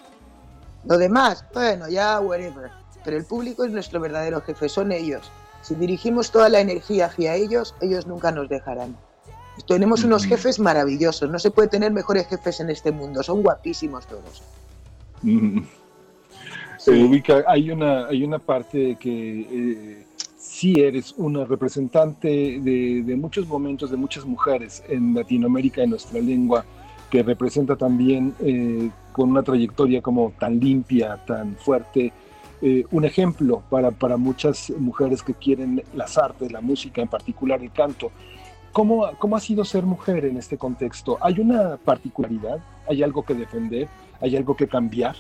Lo 0.85 0.99
demás, 0.99 1.45
bueno, 1.55 1.89
ya, 1.89 2.21
whatever. 2.21 2.71
Pero 3.05 3.17
el 3.17 3.25
público 3.25 3.65
es 3.65 3.73
nuestro 3.73 4.01
verdadero 4.01 4.41
jefe, 4.43 4.69
son 4.69 4.93
ellos. 4.93 5.31
Si 5.63 5.75
dirigimos 5.75 6.31
toda 6.31 6.49
la 6.49 6.61
energía 6.61 7.07
hacia 7.07 7.35
ellos, 7.35 7.75
ellos 7.81 8.07
nunca 8.07 8.31
nos 8.33 8.49
dejarán. 8.49 8.97
Tenemos 9.67 10.03
unos 10.05 10.25
jefes 10.25 10.59
maravillosos, 10.59 11.31
no 11.31 11.39
se 11.39 11.51
puede 11.51 11.69
tener 11.69 11.93
mejores 11.93 12.27
jefes 12.27 12.61
en 12.61 12.71
este 12.71 12.91
mundo, 12.91 13.23
son 13.23 13.43
guapísimos 13.43 14.07
todos. 14.07 14.43
hay 17.47 17.71
una, 17.71 18.07
hay 18.07 18.25
una 18.25 18.39
parte 18.39 18.97
que 18.99 19.41
eh, 19.41 20.07
sí 20.37 20.81
eres 20.81 21.15
una 21.17 21.45
representante 21.45 22.29
de, 22.29 23.17
muchos 23.17 23.47
momentos 23.47 23.91
de 23.91 23.97
muchas 23.97 24.25
mujeres 24.25 24.83
en 24.89 25.15
Latinoamérica, 25.15 25.83
en 25.83 25.91
nuestra 25.91 26.21
lengua, 26.21 26.65
que 27.11 27.23
representa 27.23 27.77
también 27.77 28.35
eh, 28.41 28.91
con 29.13 29.31
una 29.31 29.43
trayectoria 29.43 30.01
como 30.01 30.33
tan 30.39 30.59
limpia, 30.59 31.23
tan 31.27 31.57
fuerte, 31.57 32.13
eh, 32.63 32.85
un 32.91 33.05
ejemplo 33.05 33.63
para, 33.69 33.91
para 33.91 34.17
muchas 34.17 34.71
mujeres 34.79 35.23
que 35.23 35.35
quieren 35.35 35.83
las 35.95 36.17
artes, 36.17 36.53
la 36.53 36.61
música, 36.61 37.03
en 37.03 37.09
particular 37.09 37.63
el 37.63 37.73
canto. 37.73 38.11
¿Cómo, 38.73 39.11
¿Cómo 39.19 39.37
ha 39.37 39.41
sido 39.41 39.65
ser 39.65 39.85
mujer 39.85 40.25
en 40.25 40.39
este 40.39 40.57
contexto? 40.57 41.19
¿Hay 41.21 41.39
una 41.41 41.77
particularidad? 41.77 42.59
¿Hay 42.89 43.03
algo 43.03 43.23
que 43.23 43.35
defender? 43.35 43.89
¿Hay 44.21 44.37
algo 44.37 44.57
que 44.57 44.67
cambiar? 44.67 45.15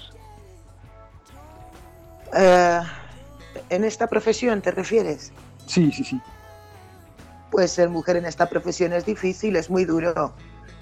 Eh, 2.35 2.81
¿En 3.69 3.85
esta 3.85 4.07
profesión 4.07 4.63
te 4.63 4.71
refieres? 4.71 5.33
Sí, 5.67 5.93
sí, 5.93 6.03
sí. 6.03 6.21
Pues 7.51 7.73
ser 7.73 7.91
mujer 7.91 8.17
en 8.17 8.25
esta 8.25 8.49
profesión 8.49 8.95
es 8.95 9.05
difícil, 9.05 9.57
es 9.57 9.69
muy 9.69 9.85
duro. 9.85 10.33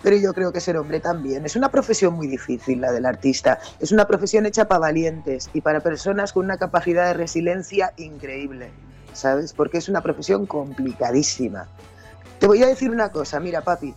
Pero 0.02 0.16
yo 0.16 0.32
creo 0.32 0.52
que 0.52 0.60
ser 0.60 0.76
hombre 0.76 1.00
también. 1.00 1.44
Es 1.44 1.56
una 1.56 1.70
profesión 1.70 2.14
muy 2.14 2.28
difícil 2.28 2.80
la 2.80 2.92
del 2.92 3.04
artista. 3.04 3.58
Es 3.80 3.90
una 3.90 4.06
profesión 4.06 4.46
hecha 4.46 4.68
para 4.68 4.78
valientes 4.78 5.50
y 5.52 5.60
para 5.60 5.80
personas 5.80 6.32
con 6.32 6.44
una 6.44 6.56
capacidad 6.56 7.06
de 7.06 7.14
resiliencia 7.14 7.92
increíble. 7.96 8.70
¿Sabes? 9.12 9.52
Porque 9.52 9.78
es 9.78 9.88
una 9.88 10.02
profesión 10.02 10.46
complicadísima. 10.46 11.66
Te 12.40 12.46
voy 12.46 12.62
a 12.62 12.68
decir 12.68 12.90
una 12.90 13.12
cosa, 13.12 13.38
mira 13.38 13.60
papi, 13.60 13.94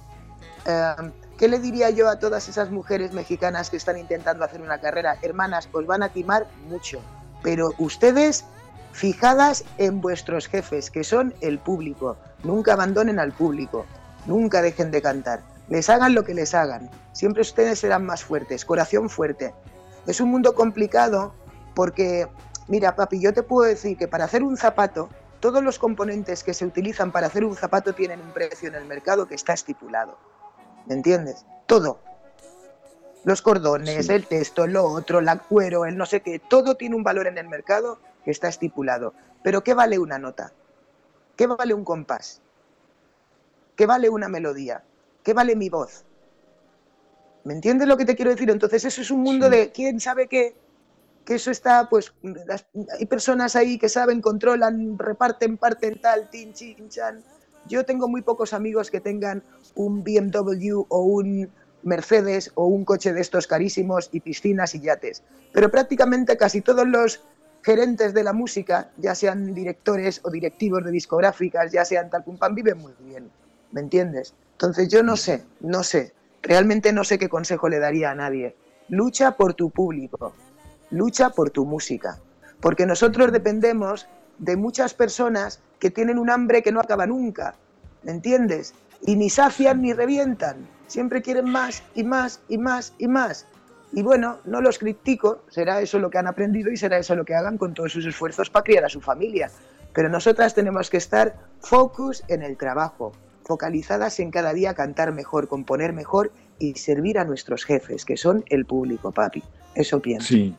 em, 0.66 1.14
¿qué 1.38 1.48
le 1.48 1.60
diría 1.60 1.90
yo 1.92 2.10
a 2.10 2.20
todas 2.20 2.50
esas 2.50 2.72
mujeres 2.72 3.14
mexicanas 3.14 3.70
que 3.70 3.78
están 3.78 3.98
intentando 3.98 4.44
hacer 4.44 4.62
una 4.62 4.82
carrera? 4.82 5.18
Hermanas, 5.22 5.70
os 5.72 5.86
van 5.86 6.04
a 6.04 6.10
timar 6.10 6.46
mucho, 6.68 7.00
pero 7.42 7.72
ustedes 7.78 8.44
fijadas 8.92 9.64
en 9.78 10.02
vuestros 10.02 10.48
jefes, 10.48 10.92
que 10.92 11.06
son 11.06 11.34
el 11.40 11.58
público, 11.58 12.18
nunca 12.44 12.74
abandonen 12.74 13.18
al 13.18 13.32
público, 13.32 13.86
nunca 14.26 14.62
dejen 14.62 14.92
de 14.92 15.02
cantar, 15.02 15.40
les 15.70 15.90
hagan 15.90 16.14
lo 16.14 16.26
que 16.26 16.34
les 16.34 16.54
hagan, 16.54 16.90
siempre 17.14 17.44
ustedes 17.44 17.80
serán 17.80 18.06
más 18.06 18.26
fuertes, 18.26 18.66
corazón 18.66 19.10
fuerte. 19.10 19.54
Es 20.06 20.20
un 20.20 20.30
mundo 20.30 20.54
complicado 20.54 21.34
porque, 21.74 22.28
mira 22.68 22.94
papi, 22.94 23.22
yo 23.22 23.32
te 23.32 23.42
puedo 23.42 23.70
decir 23.70 23.98
que 23.98 24.10
para 24.10 24.26
hacer 24.26 24.44
un 24.44 24.58
zapato 24.58 25.08
todos 25.44 25.62
los 25.62 25.78
componentes 25.78 26.42
que 26.42 26.54
se 26.54 26.66
utilizan 26.66 27.12
para 27.12 27.28
hacer 27.28 27.44
un 27.44 27.58
zapato 27.58 27.92
tienen 27.92 28.22
un 28.22 28.32
precio 28.32 28.70
en 28.70 28.76
el 28.76 28.86
mercado 28.86 29.28
que 29.28 29.36
está 29.36 29.52
estipulado. 29.52 30.18
¿Me 30.86 30.94
entiendes? 30.94 31.46
Todo. 31.66 32.00
Los 33.26 33.42
cordones, 33.42 34.08
el 34.08 34.26
texto, 34.26 34.68
lo 34.68 34.86
otro, 34.86 35.20
la 35.20 35.40
cuero, 35.40 35.84
el 35.84 35.98
no 35.98 36.06
sé 36.06 36.22
qué, 36.22 36.40
todo 36.40 36.76
tiene 36.76 36.96
un 36.96 37.04
valor 37.04 37.28
en 37.28 37.38
el 37.38 37.50
mercado 37.50 38.00
que 38.24 38.32
está 38.32 38.48
estipulado. 38.48 39.14
Pero 39.44 39.66
¿qué 39.66 39.74
vale 39.74 40.00
una 40.00 40.18
nota? 40.18 40.54
¿Qué 41.36 41.46
vale 41.46 41.74
un 41.74 41.84
compás? 41.84 42.40
¿Qué 43.76 43.86
vale 43.86 44.08
una 44.08 44.30
melodía? 44.30 44.82
¿Qué 45.24 45.34
vale 45.34 45.58
mi 45.58 45.68
voz? 45.68 46.06
¿Me 47.44 47.54
entiendes 47.54 47.90
lo 47.90 47.98
que 47.98 48.06
te 48.06 48.16
quiero 48.16 48.32
decir? 48.32 48.50
Entonces 48.50 48.86
eso 48.86 49.02
es 49.02 49.12
un 49.12 49.20
mundo 49.20 49.50
de 49.50 49.74
quién 49.74 50.00
sabe 50.00 50.30
qué, 50.30 50.56
que 51.26 51.36
eso 51.36 51.52
está, 51.52 51.90
pues, 51.90 52.14
hay 53.00 53.06
personas 53.06 53.56
ahí 53.56 53.78
que 53.78 53.90
saben, 53.90 54.22
controlan, 54.22 54.98
reparten, 54.98 55.58
parten 55.58 56.00
tal, 56.02 56.30
tin, 56.30 56.54
chin, 56.54 56.90
chan. 56.90 57.24
Yo 57.68 57.86
tengo 57.86 58.08
muy 58.08 58.22
pocos 58.22 58.54
amigos 58.54 58.92
que 58.92 59.00
tengan 59.00 59.44
un 59.76 60.04
BMW 60.04 60.86
o 60.90 61.02
un 61.02 61.50
Mercedes 61.84 62.52
o 62.56 62.66
un 62.68 62.86
coche 62.86 63.14
de 63.14 63.22
estos 63.22 63.48
carísimos 63.48 64.10
y 64.12 64.20
piscinas 64.20 64.76
y 64.76 64.82
yates. 64.82 65.24
Pero 65.52 65.70
prácticamente 65.70 66.38
casi 66.38 66.62
todos 66.62 66.88
los 66.88 67.22
gerentes 67.62 68.14
de 68.14 68.24
la 68.24 68.34
música, 68.34 68.92
ya 68.98 69.16
sean 69.16 69.54
directores 69.54 70.22
o 70.24 70.30
directivos 70.30 70.84
de 70.84 70.92
discográficas, 70.92 71.72
ya 71.72 71.86
sean 71.86 72.10
tal 72.10 72.24
pum 72.24 72.38
pam, 72.38 72.56
viven 72.56 72.78
muy 72.78 72.94
bien. 73.00 73.30
¿Me 73.72 73.82
entiendes? 73.82 74.34
Entonces 74.54 74.90
yo 74.90 75.04
no 75.04 75.16
sé, 75.16 75.44
no 75.62 75.84
sé. 75.84 76.14
Realmente 76.42 76.92
no 76.92 77.06
sé 77.06 77.18
qué 77.18 77.30
consejo 77.30 77.70
le 77.70 77.80
daría 77.80 78.12
a 78.12 78.16
nadie. 78.16 78.56
Lucha 78.90 79.38
por 79.38 79.54
tu 79.54 79.70
público 79.70 80.34
lucha 80.94 81.32
por 81.32 81.50
tu 81.50 81.66
música. 81.66 82.20
Porque 82.62 82.86
nosotros 82.86 83.32
dependemos 83.32 84.08
de 84.38 84.56
muchas 84.56 84.94
personas 84.94 85.60
que 85.80 85.90
tienen 85.90 86.18
un 86.18 86.30
hambre 86.30 86.62
que 86.62 86.72
no 86.72 86.80
acaba 86.80 87.06
nunca, 87.06 87.56
¿me 88.04 88.12
entiendes? 88.12 88.74
Y 89.02 89.16
ni 89.16 89.30
sacian 89.30 89.82
ni 89.82 89.94
revientan, 89.94 90.68
siempre 90.88 91.22
quieren 91.22 91.50
más 91.50 91.84
y 91.94 92.04
más 92.04 92.42
y 92.48 92.58
más 92.58 92.94
y 92.98 93.08
más. 93.08 93.48
Y 93.92 94.02
bueno, 94.02 94.40
no 94.46 94.62
los 94.62 94.80
critico, 94.80 95.44
será 95.50 95.82
eso 95.82 96.00
lo 96.00 96.10
que 96.10 96.18
han 96.18 96.28
aprendido 96.28 96.72
y 96.72 96.78
será 96.78 96.98
eso 96.98 97.16
lo 97.16 97.26
que 97.26 97.36
hagan 97.36 97.58
con 97.58 97.74
todos 97.74 97.92
sus 97.92 98.06
esfuerzos 98.06 98.50
para 98.50 98.64
criar 98.64 98.86
a 98.86 98.90
su 98.90 99.02
familia. 99.02 99.52
Pero 99.94 100.10
nosotras 100.10 100.56
tenemos 100.56 100.90
que 100.90 100.98
estar 100.98 101.36
focus 101.60 102.24
en 102.28 102.42
el 102.42 102.58
trabajo, 102.58 103.12
focalizadas 103.44 104.20
en 104.20 104.32
cada 104.32 104.54
día 104.54 104.74
cantar 104.74 105.12
mejor, 105.12 105.48
componer 105.48 105.94
mejor 105.94 106.32
y 106.60 106.76
servir 106.76 107.20
a 107.20 107.26
nuestros 107.26 107.66
jefes, 107.66 108.06
que 108.06 108.18
son 108.18 108.44
el 108.50 108.66
público, 108.66 109.12
papi. 109.12 109.44
Eso 109.76 110.00
pienso. 110.00 110.30
Sí, 110.30 110.56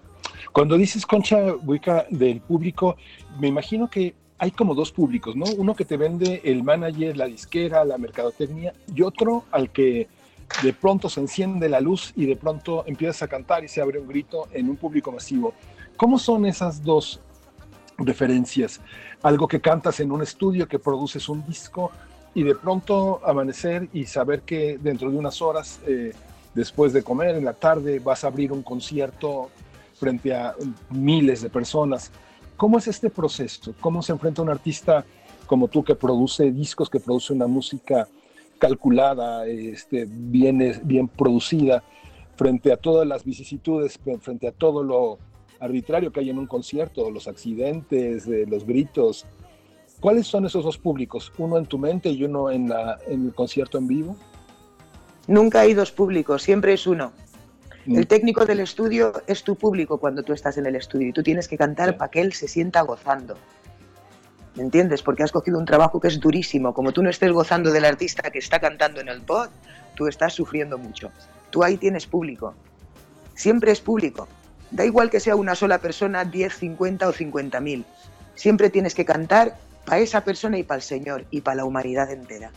cuando 0.52 0.76
dices 0.76 1.06
concha 1.06 1.54
Wicca 1.64 2.06
del 2.10 2.40
público, 2.40 2.96
me 3.38 3.48
imagino 3.48 3.88
que 3.88 4.14
hay 4.38 4.50
como 4.50 4.74
dos 4.74 4.92
públicos, 4.92 5.36
¿no? 5.36 5.46
Uno 5.56 5.74
que 5.74 5.84
te 5.84 5.96
vende 5.96 6.40
el 6.44 6.62
manager, 6.62 7.16
la 7.16 7.26
disquera, 7.26 7.84
la 7.84 7.98
mercadotecnia, 7.98 8.74
y 8.94 9.02
otro 9.02 9.44
al 9.50 9.70
que 9.70 10.08
de 10.62 10.72
pronto 10.72 11.08
se 11.08 11.20
enciende 11.20 11.68
la 11.68 11.80
luz 11.80 12.12
y 12.16 12.26
de 12.26 12.36
pronto 12.36 12.84
empiezas 12.86 13.22
a 13.22 13.28
cantar 13.28 13.64
y 13.64 13.68
se 13.68 13.80
abre 13.80 13.98
un 13.98 14.08
grito 14.08 14.48
en 14.52 14.68
un 14.68 14.76
público 14.76 15.10
masivo. 15.10 15.54
¿Cómo 15.96 16.18
son 16.18 16.44
esas 16.46 16.82
dos 16.82 17.20
referencias, 17.98 18.80
algo 19.22 19.46
que 19.46 19.60
cantas 19.60 20.00
en 20.00 20.10
un 20.10 20.22
estudio, 20.22 20.66
que 20.66 20.78
produces 20.78 21.28
un 21.28 21.44
disco 21.46 21.92
y 22.34 22.42
de 22.42 22.54
pronto 22.54 23.20
amanecer 23.24 23.88
y 23.92 24.06
saber 24.06 24.42
que 24.42 24.78
dentro 24.78 25.10
de 25.10 25.16
unas 25.16 25.40
horas, 25.40 25.80
eh, 25.86 26.12
después 26.54 26.92
de 26.92 27.02
comer 27.02 27.36
en 27.36 27.44
la 27.44 27.52
tarde, 27.52 28.00
vas 28.00 28.24
a 28.24 28.26
abrir 28.26 28.52
un 28.52 28.62
concierto 28.62 29.50
frente 29.94 30.34
a 30.34 30.54
miles 30.90 31.42
de 31.42 31.50
personas. 31.50 32.10
¿Cómo 32.56 32.78
es 32.78 32.88
este 32.88 33.10
proceso? 33.10 33.74
¿Cómo 33.80 34.02
se 34.02 34.12
enfrenta 34.12 34.42
un 34.42 34.50
artista 34.50 35.04
como 35.46 35.68
tú 35.68 35.84
que 35.84 35.94
produce 35.94 36.50
discos, 36.50 36.88
que 36.88 37.00
produce 37.00 37.32
una 37.32 37.46
música 37.46 38.08
calculada, 38.58 39.46
este, 39.46 40.06
bien, 40.08 40.80
bien 40.84 41.08
producida, 41.08 41.82
frente 42.36 42.72
a 42.72 42.76
todas 42.76 43.06
las 43.06 43.24
vicisitudes, 43.24 43.98
frente 44.20 44.48
a 44.48 44.52
todo 44.52 44.82
lo 44.82 45.18
arbitrario 45.60 46.12
que 46.12 46.20
hay 46.20 46.30
en 46.30 46.38
un 46.38 46.46
concierto, 46.46 47.10
los 47.10 47.28
accidentes, 47.28 48.26
eh, 48.26 48.44
los 48.48 48.66
gritos. 48.66 49.26
¿Cuáles 50.00 50.26
son 50.26 50.46
esos 50.46 50.64
dos 50.64 50.78
públicos? 50.78 51.32
¿Uno 51.38 51.58
en 51.58 51.66
tu 51.66 51.78
mente 51.78 52.10
y 52.10 52.24
uno 52.24 52.50
en, 52.50 52.72
en 53.06 53.26
el 53.26 53.34
concierto 53.34 53.78
en 53.78 53.86
vivo? 53.86 54.16
Nunca 55.26 55.60
hay 55.60 55.72
dos 55.74 55.90
públicos, 55.90 56.42
siempre 56.42 56.74
es 56.74 56.86
uno. 56.86 57.12
Mm. 57.86 57.98
El 57.98 58.06
técnico 58.06 58.46
del 58.46 58.60
estudio 58.60 59.12
es 59.26 59.42
tu 59.42 59.56
público 59.56 59.98
cuando 59.98 60.22
tú 60.22 60.32
estás 60.32 60.56
en 60.56 60.66
el 60.66 60.76
estudio 60.76 61.08
y 61.08 61.12
tú 61.12 61.22
tienes 61.22 61.48
que 61.48 61.58
cantar 61.58 61.96
para 61.96 62.10
que 62.10 62.20
él 62.20 62.32
se 62.32 62.48
sienta 62.48 62.80
gozando. 62.82 63.36
¿Me 64.54 64.62
entiendes? 64.62 65.02
Porque 65.02 65.22
has 65.22 65.32
cogido 65.32 65.58
un 65.58 65.64
trabajo 65.64 66.00
que 66.00 66.08
es 66.08 66.20
durísimo. 66.20 66.72
Como 66.72 66.92
tú 66.92 67.02
no 67.02 67.10
estés 67.10 67.32
gozando 67.32 67.72
del 67.72 67.84
artista 67.84 68.30
que 68.30 68.38
está 68.38 68.60
cantando 68.60 69.00
en 69.00 69.08
el 69.08 69.20
pod, 69.20 69.48
tú 69.96 70.06
estás 70.06 70.32
sufriendo 70.32 70.78
mucho. 70.78 71.10
Tú 71.50 71.64
ahí 71.64 71.76
tienes 71.76 72.06
público. 72.06 72.54
Siempre 73.34 73.72
es 73.72 73.80
público. 73.80 74.28
Da 74.70 74.84
igual 74.84 75.10
que 75.10 75.20
sea 75.20 75.34
una 75.34 75.54
sola 75.54 75.78
persona, 75.78 76.24
10, 76.24 76.54
50 76.54 77.08
o 77.08 77.12
50 77.12 77.60
mil. 77.60 77.84
Siempre 78.36 78.70
tienes 78.70 78.94
que 78.94 79.04
cantar 79.04 79.56
para 79.84 79.98
esa 79.98 80.22
persona 80.22 80.56
y 80.58 80.62
para 80.62 80.76
el 80.76 80.82
Señor 80.82 81.26
y 81.30 81.40
para 81.40 81.56
la 81.56 81.64
humanidad 81.64 82.10
entera. 82.10 82.50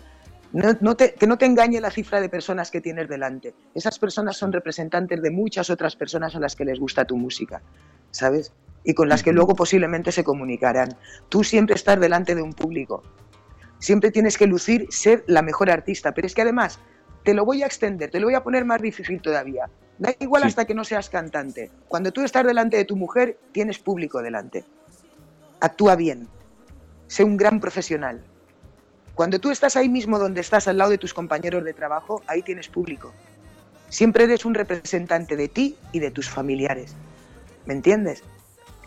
No, 0.58 0.98
que 0.98 1.28
no 1.28 1.38
te 1.38 1.46
engañe 1.46 1.80
la 1.80 1.92
cifra 1.92 2.20
de 2.20 2.30
personas 2.30 2.72
que 2.72 2.82
tienes 2.82 3.08
delante. 3.08 3.54
Esas 3.76 4.00
personas 4.00 4.38
son 4.38 4.52
representantes 4.52 5.22
de 5.22 5.30
muchas 5.30 5.70
otras 5.70 5.96
personas 5.96 6.36
a 6.36 6.40
las 6.40 6.56
que 6.56 6.66
les 6.66 6.80
gusta 6.80 7.06
tu 7.06 7.16
música, 7.16 7.62
¿sabes? 8.10 8.52
Y 8.84 8.96
con 8.96 9.08
las 9.08 9.22
que 9.22 9.34
luego 9.34 9.54
posiblemente 9.54 10.12
se 10.12 10.24
comunicarán. 10.24 10.98
Tú 11.30 11.44
siempre 11.44 11.76
estás 11.76 12.00
delante 12.00 12.34
de 12.34 12.42
un 12.42 12.54
público. 12.54 13.04
Siempre 13.78 14.10
tienes 14.10 14.36
que 14.36 14.48
lucir 14.48 14.88
ser 14.90 15.24
la 15.28 15.44
mejor 15.44 15.70
artista. 15.70 16.12
Pero 16.14 16.26
es 16.26 16.34
que 16.34 16.42
además, 16.42 16.80
te 17.24 17.36
lo 17.36 17.46
voy 17.46 17.62
a 17.62 17.68
extender, 17.68 18.10
te 18.10 18.20
lo 18.20 18.26
voy 18.26 18.34
a 18.34 18.44
poner 18.44 18.66
más 18.66 18.82
difícil 18.82 19.22
todavía. 19.22 19.70
Da 20.00 20.16
igual 20.20 20.42
hasta 20.42 20.66
que 20.66 20.74
no 20.74 20.84
seas 20.84 21.12
cantante. 21.12 21.70
Cuando 21.88 22.12
tú 22.12 22.24
estás 22.24 22.48
delante 22.48 22.78
de 22.78 22.86
tu 22.86 22.96
mujer, 22.96 23.38
tienes 23.52 23.78
público 23.78 24.24
delante. 24.24 24.66
Actúa 25.60 25.96
bien. 25.96 26.28
Sé 27.06 27.24
un 27.24 27.38
gran 27.38 27.60
profesional. 27.60 28.24
Cuando 29.18 29.40
tú 29.40 29.50
estás 29.50 29.76
ahí 29.76 29.90
mismo 29.90 30.20
donde 30.20 30.42
estás 30.42 30.68
al 30.68 30.78
lado 30.78 30.92
de 30.92 31.00
tus 31.00 31.12
compañeros 31.12 31.66
de 31.66 31.74
trabajo, 31.74 32.22
ahí 32.28 32.44
tienes 32.44 32.68
público. 32.68 33.12
Siempre 33.90 34.26
eres 34.26 34.46
un 34.46 34.54
representante 34.54 35.36
de 35.36 35.48
ti 35.48 35.76
y 35.92 35.98
de 35.98 36.12
tus 36.12 36.30
familiares. 36.30 36.94
¿Me 37.66 37.74
entiendes? 37.74 38.22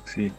Sí. 0.05 0.31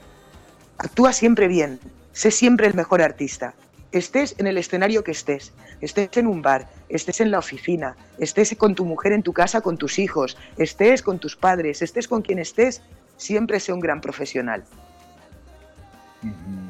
Actúa 0.77 1.11
siempre 1.11 1.49
bien. 1.49 1.77
Sé 2.13 2.31
siempre 2.31 2.67
el 2.67 2.73
mejor 2.73 3.01
artista. 3.01 3.53
Estés 3.91 4.33
en 4.37 4.47
el 4.47 4.57
escenario 4.57 5.03
que 5.03 5.11
estés, 5.11 5.51
estés 5.81 6.15
en 6.15 6.27
un 6.27 6.41
bar, 6.41 6.69
estés 6.87 7.19
en 7.19 7.29
la 7.29 7.39
oficina, 7.39 7.97
estés 8.17 8.55
con 8.55 8.75
tu 8.75 8.85
mujer 8.85 9.11
en 9.11 9.23
tu 9.23 9.33
casa 9.33 9.59
con 9.59 9.77
tus 9.77 9.99
hijos, 9.99 10.37
estés 10.55 11.01
con 11.01 11.19
tus 11.19 11.35
padres, 11.35 11.81
estés 11.81 12.07
con 12.07 12.21
quien 12.21 12.39
estés, 12.39 12.81
siempre 13.17 13.59
sé 13.59 13.73
un 13.73 13.81
gran 13.81 13.99
profesional. 13.99 14.63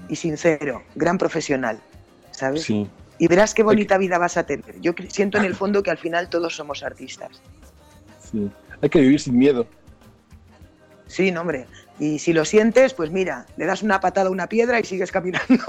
Y 0.09 0.15
sincero, 0.15 0.81
gran 0.95 1.19
profesional, 1.19 1.79
¿sabes? 2.31 2.63
Sí 2.63 2.89
y 3.21 3.27
verás 3.27 3.53
qué 3.53 3.61
bonita 3.61 3.99
vida 3.99 4.17
vas 4.17 4.35
a 4.35 4.47
tener. 4.47 4.81
Yo 4.81 4.93
siento 5.09 5.37
en 5.37 5.45
el 5.45 5.53
fondo 5.53 5.83
que 5.83 5.91
al 5.91 5.99
final 5.99 6.27
todos 6.27 6.55
somos 6.55 6.81
artistas. 6.81 7.39
Sí, 8.19 8.49
hay 8.81 8.89
que 8.89 8.99
vivir 8.99 9.19
sin 9.19 9.37
miedo. 9.37 9.67
Sí, 11.05 11.29
no, 11.29 11.41
hombre. 11.41 11.67
Y 11.99 12.17
si 12.17 12.33
lo 12.33 12.45
sientes, 12.45 12.95
pues 12.95 13.11
mira, 13.11 13.45
le 13.57 13.67
das 13.67 13.83
una 13.83 13.99
patada 13.99 14.29
a 14.29 14.31
una 14.31 14.47
piedra 14.47 14.79
y 14.79 14.85
sigues 14.85 15.11
caminando. 15.11 15.53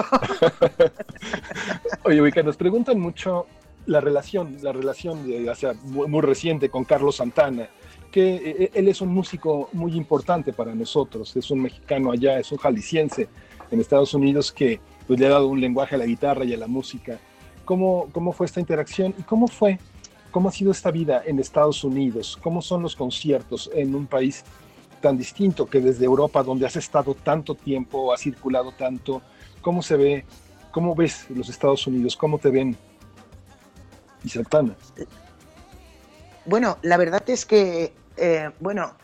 Oye, 2.04 2.22
Wicca, 2.22 2.42
nos 2.42 2.56
preguntan 2.56 2.98
mucho 2.98 3.46
la 3.84 4.00
relación, 4.00 4.56
la 4.62 4.72
relación 4.72 5.26
de, 5.26 5.50
o 5.50 5.54
sea, 5.54 5.74
muy, 5.82 6.22
reciente 6.22 6.70
con 6.70 6.84
Carlos 6.84 7.16
Santana, 7.16 7.68
que 8.10 8.34
eh, 8.34 8.56
eh, 8.60 8.70
él 8.72 8.88
es 8.88 9.02
un 9.02 9.10
músico 9.10 9.68
muy 9.74 9.94
importante 9.94 10.54
para 10.54 10.74
nosotros, 10.74 11.36
es 11.36 11.50
un 11.50 11.60
mexicano 11.60 12.12
allá, 12.12 12.38
es 12.38 12.50
un 12.50 12.56
jalisciense 12.56 13.28
en 13.70 13.78
Estados 13.78 14.14
Unidos 14.14 14.52
que 14.52 14.80
pues, 15.06 15.20
le 15.20 15.26
ha 15.26 15.30
dado 15.30 15.48
un 15.48 15.60
lenguaje 15.60 15.96
a 15.96 15.98
la 15.98 16.06
guitarra 16.06 16.46
y 16.46 16.54
a 16.54 16.56
la 16.56 16.66
música 16.66 17.20
cómo, 17.72 18.10
cómo 18.12 18.32
fue 18.34 18.44
esta 18.44 18.60
interacción 18.60 19.14
y 19.18 19.22
cómo 19.22 19.48
fue, 19.48 19.78
cómo 20.30 20.50
ha 20.50 20.52
sido 20.52 20.72
esta 20.72 20.90
vida 20.90 21.22
en 21.24 21.38
Estados 21.38 21.84
Unidos, 21.84 22.38
cómo 22.42 22.60
son 22.60 22.82
los 22.82 22.94
conciertos 22.94 23.70
en 23.72 23.94
un 23.94 24.06
país 24.06 24.44
tan 25.00 25.16
distinto 25.16 25.64
que 25.64 25.80
desde 25.80 26.04
Europa, 26.04 26.42
donde 26.42 26.66
has 26.66 26.76
estado 26.76 27.14
tanto 27.14 27.54
tiempo, 27.54 28.12
has 28.12 28.20
circulado 28.20 28.72
tanto, 28.72 29.22
cómo 29.62 29.80
se 29.80 29.96
ve, 29.96 30.26
cómo 30.70 30.94
ves 30.94 31.30
los 31.30 31.48
Estados 31.48 31.86
Unidos, 31.86 32.14
cómo 32.14 32.38
te 32.38 32.50
ven 32.50 32.76
y 34.22 34.28
Santana. 34.28 34.76
Bueno, 36.44 36.76
la 36.82 36.98
verdad 36.98 37.22
es 37.26 37.46
que, 37.46 37.94
eh, 38.18 38.50
bueno, 38.60 38.96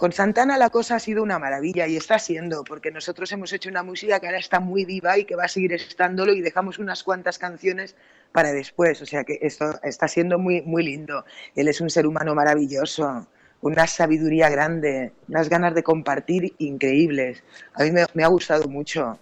con 0.00 0.12
Santana 0.12 0.56
la 0.56 0.70
cosa 0.70 0.96
ha 0.96 0.98
sido 0.98 1.22
una 1.22 1.38
maravilla 1.38 1.86
y 1.86 1.94
está 1.94 2.18
siendo, 2.18 2.64
porque 2.64 2.90
nosotros 2.90 3.30
hemos 3.32 3.52
hecho 3.52 3.68
una 3.68 3.82
música 3.82 4.18
que 4.18 4.28
ahora 4.28 4.38
está 4.38 4.58
muy 4.58 4.86
viva 4.86 5.18
y 5.18 5.26
que 5.26 5.36
va 5.36 5.44
a 5.44 5.48
seguir 5.48 5.74
estándolo 5.74 6.32
y 6.32 6.40
dejamos 6.40 6.78
unas 6.78 7.02
cuantas 7.02 7.38
canciones 7.38 7.96
para 8.32 8.50
después, 8.50 9.02
o 9.02 9.04
sea 9.04 9.24
que 9.24 9.38
esto 9.42 9.78
está 9.82 10.08
siendo 10.08 10.38
muy, 10.38 10.62
muy 10.62 10.84
lindo. 10.84 11.26
Él 11.54 11.68
es 11.68 11.82
un 11.82 11.90
ser 11.90 12.06
humano 12.06 12.34
maravilloso, 12.34 13.26
una 13.60 13.86
sabiduría 13.86 14.48
grande, 14.48 15.12
unas 15.28 15.50
ganas 15.50 15.74
de 15.74 15.82
compartir 15.82 16.54
increíbles. 16.56 17.44
A 17.74 17.84
mí 17.84 17.90
me, 17.90 18.24
ha 18.24 18.28
gustado 18.28 18.68
mucho, 18.68 19.18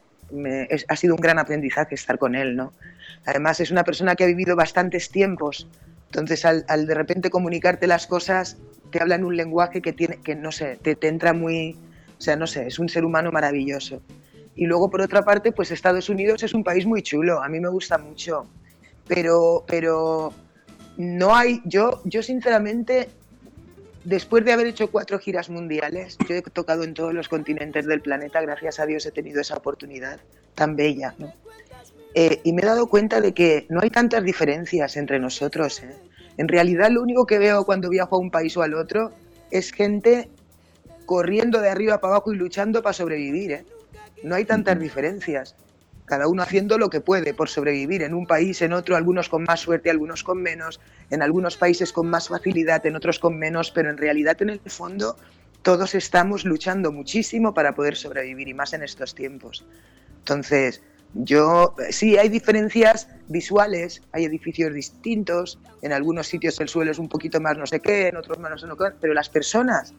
ha 0.88 0.96
sido 0.96 1.16
un 1.16 1.20
gran 1.20 1.40
aprendizaje 1.40 1.96
estar 1.96 2.20
con 2.20 2.36
él, 2.36 2.54
¿no? 2.54 2.72
Además 3.26 3.58
es 3.58 3.72
una 3.72 3.82
persona 3.82 4.14
que 4.14 4.22
ha 4.22 4.28
vivido 4.28 4.54
bastantes 4.54 5.10
tiempos, 5.10 5.66
entonces 6.08 6.44
al, 6.44 6.64
al 6.68 6.86
de 6.86 6.94
repente 6.94 7.30
comunicarte 7.30 7.86
las 7.86 8.06
cosas 8.06 8.56
te 8.90 9.00
habla 9.00 9.14
en 9.14 9.24
un 9.24 9.36
lenguaje 9.36 9.80
que 9.80 9.92
tiene, 9.92 10.18
que 10.18 10.34
no 10.34 10.52
sé, 10.52 10.76
te, 10.76 10.96
entra 11.06 11.32
muy, 11.32 11.76
o 12.18 12.20
sea, 12.20 12.36
no 12.36 12.46
sé, 12.46 12.66
es 12.66 12.78
un 12.78 12.88
ser 12.88 13.04
humano 13.04 13.30
maravilloso. 13.30 14.02
Y 14.54 14.66
luego, 14.66 14.90
por 14.90 15.00
otra 15.00 15.22
parte, 15.22 15.52
pues 15.52 15.70
Estados 15.70 16.08
Unidos 16.08 16.42
es 16.42 16.52
un 16.52 16.64
país 16.64 16.86
muy 16.86 17.02
chulo, 17.02 17.42
a 17.42 17.48
mí 17.48 17.60
me 17.60 17.68
gusta 17.68 17.98
mucho, 17.98 18.46
pero, 19.06 19.64
pero 19.66 20.32
no 20.96 21.36
hay, 21.36 21.60
yo, 21.64 22.02
yo 22.04 22.22
sinceramente, 22.22 23.08
después 24.04 24.44
de 24.44 24.52
haber 24.52 24.66
hecho 24.66 24.90
cuatro 24.90 25.18
giras 25.18 25.48
mundiales, 25.48 26.18
yo 26.28 26.34
he 26.34 26.42
tocado 26.42 26.82
en 26.82 26.94
todos 26.94 27.14
los 27.14 27.28
continentes 27.28 27.86
del 27.86 28.00
planeta, 28.00 28.40
gracias 28.40 28.80
a 28.80 28.86
Dios 28.86 29.06
he 29.06 29.12
tenido 29.12 29.40
esa 29.40 29.56
oportunidad 29.56 30.18
tan 30.54 30.74
bella, 30.74 31.14
eh, 32.14 32.40
y 32.44 32.52
me 32.52 32.62
he 32.62 32.66
dado 32.66 32.86
cuenta 32.86 33.20
de 33.20 33.34
que 33.34 33.66
no 33.68 33.80
hay 33.82 33.90
tantas 33.90 34.24
diferencias 34.24 34.96
entre 34.96 35.18
nosotros. 35.18 35.82
¿eh? 35.82 35.94
En 36.36 36.48
realidad 36.48 36.90
lo 36.90 37.02
único 37.02 37.26
que 37.26 37.38
veo 37.38 37.64
cuando 37.64 37.88
viajo 37.88 38.16
a 38.16 38.18
un 38.18 38.30
país 38.30 38.56
o 38.56 38.62
al 38.62 38.74
otro 38.74 39.12
es 39.50 39.72
gente 39.72 40.28
corriendo 41.06 41.60
de 41.60 41.70
arriba 41.70 42.00
para 42.00 42.14
abajo 42.14 42.32
y 42.32 42.36
luchando 42.36 42.82
para 42.82 42.92
sobrevivir. 42.92 43.52
¿eh? 43.52 43.64
No 44.22 44.34
hay 44.34 44.44
tantas 44.44 44.78
diferencias. 44.78 45.54
Cada 46.04 46.26
uno 46.26 46.42
haciendo 46.42 46.78
lo 46.78 46.88
que 46.88 47.02
puede 47.02 47.34
por 47.34 47.50
sobrevivir 47.50 48.02
en 48.02 48.14
un 48.14 48.26
país, 48.26 48.62
en 48.62 48.72
otro, 48.72 48.96
algunos 48.96 49.28
con 49.28 49.44
más 49.44 49.60
suerte, 49.60 49.90
algunos 49.90 50.24
con 50.24 50.40
menos, 50.40 50.80
en 51.10 51.20
algunos 51.20 51.58
países 51.58 51.92
con 51.92 52.08
más 52.08 52.28
facilidad, 52.28 52.84
en 52.86 52.96
otros 52.96 53.18
con 53.18 53.38
menos, 53.38 53.70
pero 53.70 53.90
en 53.90 53.98
realidad 53.98 54.40
en 54.40 54.50
el 54.50 54.60
fondo 54.60 55.16
todos 55.60 55.94
estamos 55.94 56.46
luchando 56.46 56.92
muchísimo 56.92 57.52
para 57.52 57.74
poder 57.74 57.94
sobrevivir 57.96 58.48
y 58.48 58.54
más 58.54 58.72
en 58.72 58.82
estos 58.82 59.14
tiempos. 59.14 59.66
Entonces, 60.20 60.82
yo, 61.14 61.74
sí, 61.90 62.18
hay 62.18 62.28
diferencias 62.28 63.08
visuales, 63.28 64.02
hay 64.12 64.24
edificios 64.24 64.72
distintos, 64.72 65.58
en 65.82 65.92
algunos 65.92 66.26
sitios 66.26 66.60
el 66.60 66.68
suelo 66.68 66.90
es 66.90 66.98
un 66.98 67.08
poquito 67.08 67.40
más 67.40 67.56
no 67.56 67.66
sé 67.66 67.80
qué, 67.80 68.08
en 68.08 68.16
otros 68.16 68.38
más 68.38 68.50
no 68.50 68.58
sé 68.58 68.66
qué, 68.66 68.96
pero 69.00 69.14
las 69.14 69.28
personas, 69.28 69.94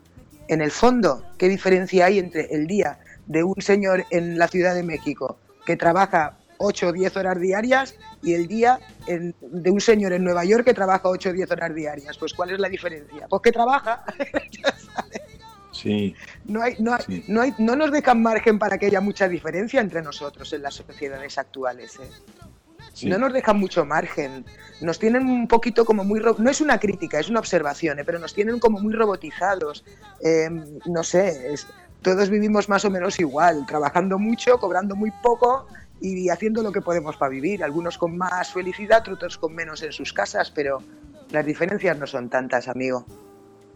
en 0.48 0.62
el 0.62 0.72
fondo, 0.72 1.24
¿qué 1.38 1.48
diferencia 1.48 2.06
hay 2.06 2.20
entre 2.20 2.54
el 2.54 2.68
día 2.68 3.00
de 3.28 3.44
un 3.44 3.60
señor 3.60 4.06
en 4.12 4.38
la 4.38 4.48
Ciudad 4.48 4.76
de 4.76 4.84
México 4.84 5.38
que 5.66 5.76
trabaja 5.76 6.38
8 6.58 6.88
o 6.88 6.92
10 6.92 7.18
horas 7.18 7.40
diarias 7.40 7.96
y 8.22 8.34
el 8.34 8.48
día 8.48 8.80
de 9.08 9.72
un 9.72 9.82
señor 9.82 10.14
en 10.14 10.24
Nueva 10.24 10.44
York 10.46 10.66
que 10.66 10.74
trabaja 10.74 11.08
8 11.08 11.30
o 11.30 11.34
10 11.34 11.52
horas 11.52 11.74
diarias? 11.74 12.18
Pues 12.18 12.34
¿cuál 12.34 12.52
es 12.52 12.60
la 12.60 12.70
diferencia? 12.70 13.28
Pues 13.30 13.42
que 13.42 13.52
trabaja. 13.52 14.04
Sí. 15.72 16.15
No, 16.45 16.61
hay, 16.61 16.75
no, 16.80 16.93
hay, 16.93 17.23
no, 17.27 17.41
hay, 17.41 17.53
no 17.57 17.75
nos 17.75 17.91
dejan 17.91 18.22
margen 18.22 18.57
para 18.59 18.77
que 18.77 18.88
haya 18.88 19.01
mucha 19.01 19.27
diferencia 19.27 19.81
entre 19.81 20.01
nosotros 20.01 20.51
en 20.53 20.64
las 20.64 20.75
sociedades 20.75 21.38
actuales. 21.38 21.99
¿eh? 21.99 23.07
No 23.07 23.17
nos 23.17 23.33
dejan 23.33 23.59
mucho 23.59 23.85
margen. 23.85 24.45
Nos 24.81 24.99
tienen 24.99 25.27
un 25.27 25.48
poquito 25.48 25.85
como 25.85 26.03
muy... 26.03 26.22
No 26.38 26.49
es 26.49 26.61
una 26.61 26.80
crítica, 26.80 27.19
es 27.19 27.30
una 27.30 27.39
observación, 27.39 27.99
¿eh? 27.99 28.03
pero 28.06 28.19
nos 28.19 28.33
tienen 28.33 28.59
como 28.59 28.80
muy 28.80 28.93
robotizados. 28.93 29.83
Em, 30.22 30.80
no 30.85 31.03
sé, 31.03 31.56
todos 32.01 32.30
vivimos 32.30 32.69
más 32.69 32.85
o 32.85 32.89
menos 32.89 33.19
igual, 33.19 33.65
trabajando 33.67 34.17
mucho, 34.17 34.57
cobrando 34.57 34.95
muy 34.95 35.11
poco 35.22 35.67
y 36.01 36.30
haciendo 36.30 36.64
lo 36.64 36.72
que 36.72 36.81
podemos 36.81 37.17
para 37.17 37.30
vivir, 37.30 37.64
algunos 37.64 37.98
con 37.98 38.17
más 38.17 38.53
felicidad, 38.53 39.07
otros 39.09 39.38
con 39.38 39.53
menos 39.53 39.83
en 39.83 39.91
sus 39.91 40.14
casas, 40.14 40.49
pero 40.49 40.81
las 41.30 41.45
diferencias 41.45 41.98
no 41.98 42.07
son 42.07 42.30
tantas, 42.30 42.67
amigo. 42.69 43.06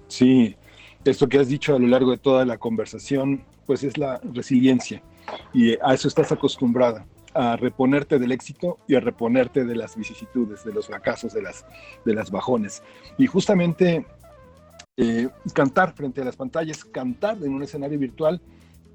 Sí, 0.08 0.56
esto 1.06 1.28
que 1.28 1.40
has 1.40 1.48
dicho 1.48 1.76
a 1.76 1.80
lo 1.80 1.88
largo 1.88 2.12
de 2.12 2.18
toda 2.18 2.46
la 2.46 2.58
conversación, 2.58 3.44
pues 3.66 3.84
es 3.84 3.98
la 3.98 4.20
resiliencia 4.34 5.02
y 5.54 5.74
a 5.74 5.94
eso 5.94 6.08
estás 6.08 6.32
acostumbrada 6.32 7.06
a 7.34 7.56
reponerte 7.56 8.20
del 8.20 8.32
éxito 8.32 8.78
y 8.88 8.96
a 8.96 9.00
reponerte 9.00 9.66
de 9.66 9.76
las 9.76 9.96
vicisitudes, 9.96 10.64
de 10.64 10.74
los 10.74 10.88
fracasos, 10.88 11.34
de 11.34 11.42
las, 11.42 11.66
de 12.06 12.14
las 12.14 12.30
bajones. 12.30 12.84
Y 13.18 13.26
justamente 13.26 14.06
eh, 14.98 15.30
cantar 15.54 15.94
frente 15.94 16.22
a 16.22 16.26
las 16.26 16.36
pantallas, 16.36 16.86
cantar 16.86 17.38
en 17.38 17.54
un 17.54 17.64
escenario 17.64 17.98
virtual, 17.98 18.42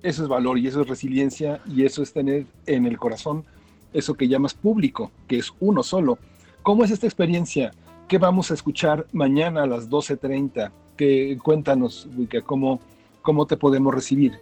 eso 0.03 0.23
es 0.23 0.29
valor 0.29 0.59
y 0.59 0.69
eso 0.69 0.83
es 0.83 0.89
resiliencia 0.89 1.61
y 1.67 1.85
eso 1.85 2.03
es 2.03 2.13
tener 2.13 2.47
en 2.67 2.87
el 2.87 2.99
corazón 2.99 3.45
eso 3.93 4.15
que 4.15 4.29
llamas 4.29 4.55
público, 4.55 5.11
que 5.27 5.39
es 5.39 5.53
uno 5.61 5.83
solo. 5.83 6.19
¿Cómo 6.63 6.85
es 6.85 6.91
esta 6.91 7.07
experiencia? 7.07 7.73
¿Qué 8.07 8.19
vamos 8.19 8.51
a 8.51 8.55
escuchar 8.55 9.07
mañana 9.13 9.65
a 9.65 9.67
las 9.67 9.91
12.30? 9.91 10.71
¿Qué, 10.99 11.39
cuéntanos, 11.41 12.09
¿cómo, 12.45 12.81
¿cómo 13.23 13.47
te 13.47 13.57
podemos 13.57 13.95
recibir? 13.95 14.41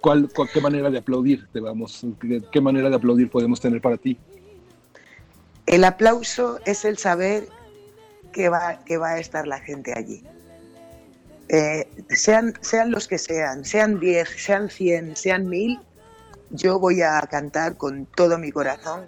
¿Cuál, 0.00 0.30
¿Qué 0.50 0.60
manera 0.62 0.90
de 0.90 0.98
aplaudir 0.98 1.46
te 1.52 1.60
vamos? 1.60 2.06
¿Qué, 2.50 2.60
manera 2.60 2.88
de 2.88 2.96
aplaudir 2.96 3.30
podemos 3.30 3.60
tener 3.60 3.82
para 3.82 3.98
ti? 3.98 4.18
El 5.66 5.84
aplauso 5.84 6.58
es 6.64 6.86
el 6.86 6.96
saber 6.96 7.48
que 8.32 8.48
va, 8.48 8.82
que 8.86 8.96
va 8.96 9.10
a 9.10 9.18
estar 9.18 9.46
la 9.46 9.60
gente 9.60 9.92
allí. 9.94 10.24
Eh, 11.50 11.86
sean, 12.08 12.54
sean 12.62 12.90
los 12.90 13.06
que 13.06 13.18
sean, 13.18 13.66
sean 13.66 14.00
10, 14.00 14.28
sean 14.38 14.70
100, 14.70 15.16
sean 15.16 15.46
1000, 15.46 15.78
yo 16.48 16.78
voy 16.78 17.02
a 17.02 17.20
cantar 17.30 17.76
con 17.76 18.06
todo 18.06 18.38
mi 18.38 18.52
corazón 18.52 19.04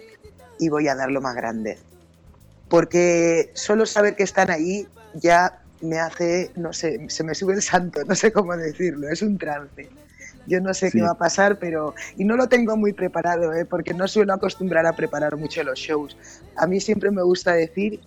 y 0.58 0.68
voy 0.68 0.88
a 0.88 0.94
dar 0.94 1.10
lo 1.10 1.22
más 1.22 1.34
grande. 1.34 1.78
Porque 2.68 3.50
solo 3.55 3.86
saber 3.86 4.14
que 4.14 4.24
están 4.24 4.50
ahí 4.50 4.86
ya 5.14 5.62
me 5.80 5.98
hace, 5.98 6.50
no 6.56 6.72
sé, 6.72 7.06
se 7.08 7.24
me 7.24 7.34
sube 7.34 7.55
el 7.55 7.62
santo, 7.62 8.00
no 8.05 8.14
sé 8.14 8.32
cómo 8.32 8.56
decirlo, 8.56 9.08
es 9.08 9.22
un 9.22 9.38
trance. 9.38 9.88
Yo 10.46 10.60
no 10.60 10.72
sé 10.74 10.92
qué 10.92 11.02
va 11.02 11.10
a 11.10 11.18
pasar, 11.18 11.58
pero. 11.58 11.94
Y 12.16 12.24
no 12.24 12.36
lo 12.36 12.48
tengo 12.48 12.76
muy 12.76 12.92
preparado, 12.92 13.52
¿eh? 13.52 13.64
porque 13.64 13.94
no 13.94 14.06
suelo 14.06 14.32
acostumbrar 14.32 14.86
a 14.86 14.94
preparar 14.94 15.36
mucho 15.36 15.62
los 15.64 15.78
shows. 15.78 16.16
A 16.56 16.68
mí 16.68 16.80
siempre 16.80 17.10
me 17.10 17.22
gusta 17.22 17.52
decir 17.52 18.00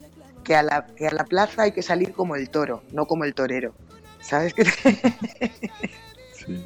que 0.43 0.55
a 0.55 0.63
la, 0.63 0.85
que 0.95 1.07
a 1.07 1.11
la 1.11 1.25
plaza 1.25 1.63
hay 1.63 1.73
que 1.73 1.81
salir 1.81 2.13
como 2.13 2.35
el 2.35 2.49
toro, 2.49 2.81
no 2.93 3.05
como 3.05 3.25
el 3.25 3.33
torero. 3.33 3.73
¿Sabes 4.21 4.53
qué? 4.53 4.63
sí. 6.33 6.65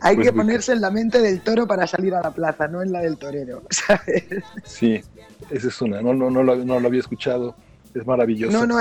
Hay 0.00 0.16
pues 0.16 0.28
que 0.28 0.32
ponerse 0.32 0.72
en 0.72 0.80
la 0.80 0.90
mente 0.90 1.20
del 1.20 1.40
toro 1.40 1.66
para 1.66 1.86
salir 1.86 2.14
a 2.14 2.22
la 2.22 2.30
plaza, 2.30 2.68
no 2.68 2.82
en 2.82 2.92
la 2.92 3.00
del 3.00 3.16
torero, 3.16 3.62
¿sabes? 3.70 4.24
Sí, 4.64 5.02
esa 5.50 5.68
es 5.68 5.80
una, 5.80 6.02
no, 6.02 6.14
no, 6.14 6.30
no, 6.30 6.42
lo, 6.42 6.56
no 6.56 6.80
lo 6.80 6.86
había 6.86 7.00
escuchado, 7.00 7.56
es 7.94 8.06
maravilloso. 8.06 8.52
No, 8.52 8.66
no, 8.66 8.78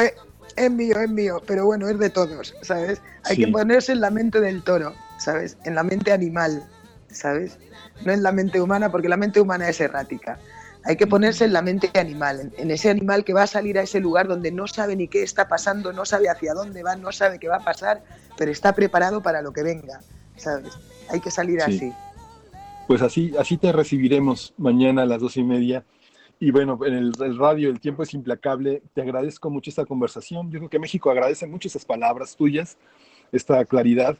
es, 0.56 0.72
mío, 0.72 0.99
es 0.99 1.09
mío, 1.09 1.41
pero 1.45 1.65
bueno, 1.65 1.88
es 1.90 1.98
de 1.99 2.09
todos, 2.09 2.56
¿sabes? 2.61 3.01
Hay 3.23 3.38
que 3.38 3.48
ponerse 3.48 3.91
en 3.91 4.01
la 4.01 4.09
mente 4.09 4.40
del 4.40 4.64
toro, 4.64 4.93
¿sabes? 5.17 5.57
En 5.65 5.75
la 5.75 5.83
mente 5.83 6.11
animal, 6.11 6.64
¿sabes? 7.09 7.57
No 8.06 8.11
en 8.11 8.23
la 8.23 8.32
mente 8.32 8.59
humana, 8.61 8.91
porque 8.91 9.09
la 9.09 9.17
mente 9.17 9.40
humana 9.40 9.69
es 9.69 9.80
errática. 9.80 10.40
Hay 10.85 10.98
que 10.98 11.07
ponerse 11.07 11.45
en 11.45 11.53
la 11.53 11.61
mente 11.61 11.90
animal, 11.98 12.51
en, 12.57 12.72
ese 12.72 12.90
animal 12.90 13.23
que 13.23 13.33
va 13.33 13.43
a 13.43 13.48
salir 13.48 13.80
a 13.80 13.83
ese 13.83 13.99
lugar 13.99 14.27
donde 14.27 14.51
no 14.51 14.67
sabe 14.67 14.95
ni 14.95 15.07
qué 15.07 15.23
está 15.23 15.48
pasando, 15.48 15.93
no 15.93 16.03
sabe 16.03 16.30
hacia 16.30 16.53
dónde 16.53 16.83
va, 16.83 16.95
no 16.98 17.11
sabe 17.11 17.40
qué 17.40 17.48
va 17.48 17.57
a 17.57 17.64
pasar, 17.64 18.03
pero 18.38 18.51
está 18.51 18.73
preparado 18.73 19.22
para 19.22 19.41
lo 19.41 19.53
que 19.53 19.64
venga, 19.64 20.01
¿sabes? 20.35 20.73
Hay 21.09 21.22
que 21.22 21.32
salir 21.32 21.61
así. 21.61 21.93
Pues 22.88 23.01
así, 23.01 23.33
así 23.40 23.57
te 23.57 23.72
recibiremos 23.72 24.53
mañana 24.57 25.03
a 25.03 25.06
las 25.06 25.22
dos 25.22 25.38
y 25.38 25.43
media. 25.43 25.85
Y 26.44 26.52
bueno, 26.52 26.78
en 26.86 26.94
el, 26.94 27.38
radio 27.38 27.70
el 27.70 27.80
tiempo 27.80 28.04
es 28.04 28.14
implacable. 28.14 28.84
Te 28.94 29.02
agradezco 29.02 29.50
mucho 29.50 29.70
esta 29.70 29.86
conversación. 29.86 30.52
Yo 30.52 30.60
creo 30.60 30.70
que 30.70 30.78
México 30.78 31.10
agradece 31.10 31.48
mucho 31.48 31.70
esas 31.70 31.86
palabras 31.86 32.36
tuyas, 32.36 32.78
esta 33.32 33.64
claridad 33.64 34.18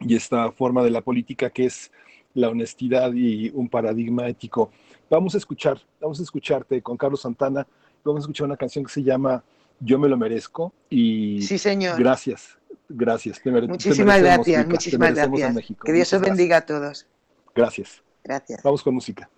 y 0.00 0.16
esta 0.16 0.50
forma 0.50 0.82
de 0.82 0.88
la 0.88 1.02
política 1.02 1.50
que 1.50 1.66
es 1.66 1.92
la 2.32 2.48
honestidad 2.48 3.12
y 3.12 3.50
un 3.50 3.68
paradigma 3.68 4.26
ético. 4.28 4.70
Vamos 5.10 5.34
a 5.34 5.36
escuchar, 5.36 5.78
vamos 6.00 6.20
a 6.20 6.22
escucharte 6.22 6.80
con 6.80 6.96
Carlos 6.96 7.20
Santana, 7.20 7.66
vamos 8.02 8.20
a 8.20 8.22
escuchar 8.22 8.46
una 8.46 8.56
canción 8.56 8.86
que 8.86 8.90
se 8.90 9.02
llama 9.02 9.44
Yo 9.78 9.98
me 9.98 10.08
lo 10.08 10.16
merezco 10.16 10.72
y 10.88 11.42
sí, 11.42 11.58
señor. 11.58 11.98
gracias, 11.98 12.56
gracias. 12.88 13.42
muchísimas 13.44 14.22
gracias, 14.22 14.66
muchísimas 14.66 15.14
gracias. 15.14 15.54
Que 15.84 15.92
Dios 15.92 16.10
os 16.14 16.20
bendiga 16.22 16.56
a 16.56 16.60
todos. 16.64 17.06
Gracias. 17.54 18.02
Gracias. 18.24 18.62
Vamos 18.62 18.82
con 18.82 18.94
música. 18.94 19.28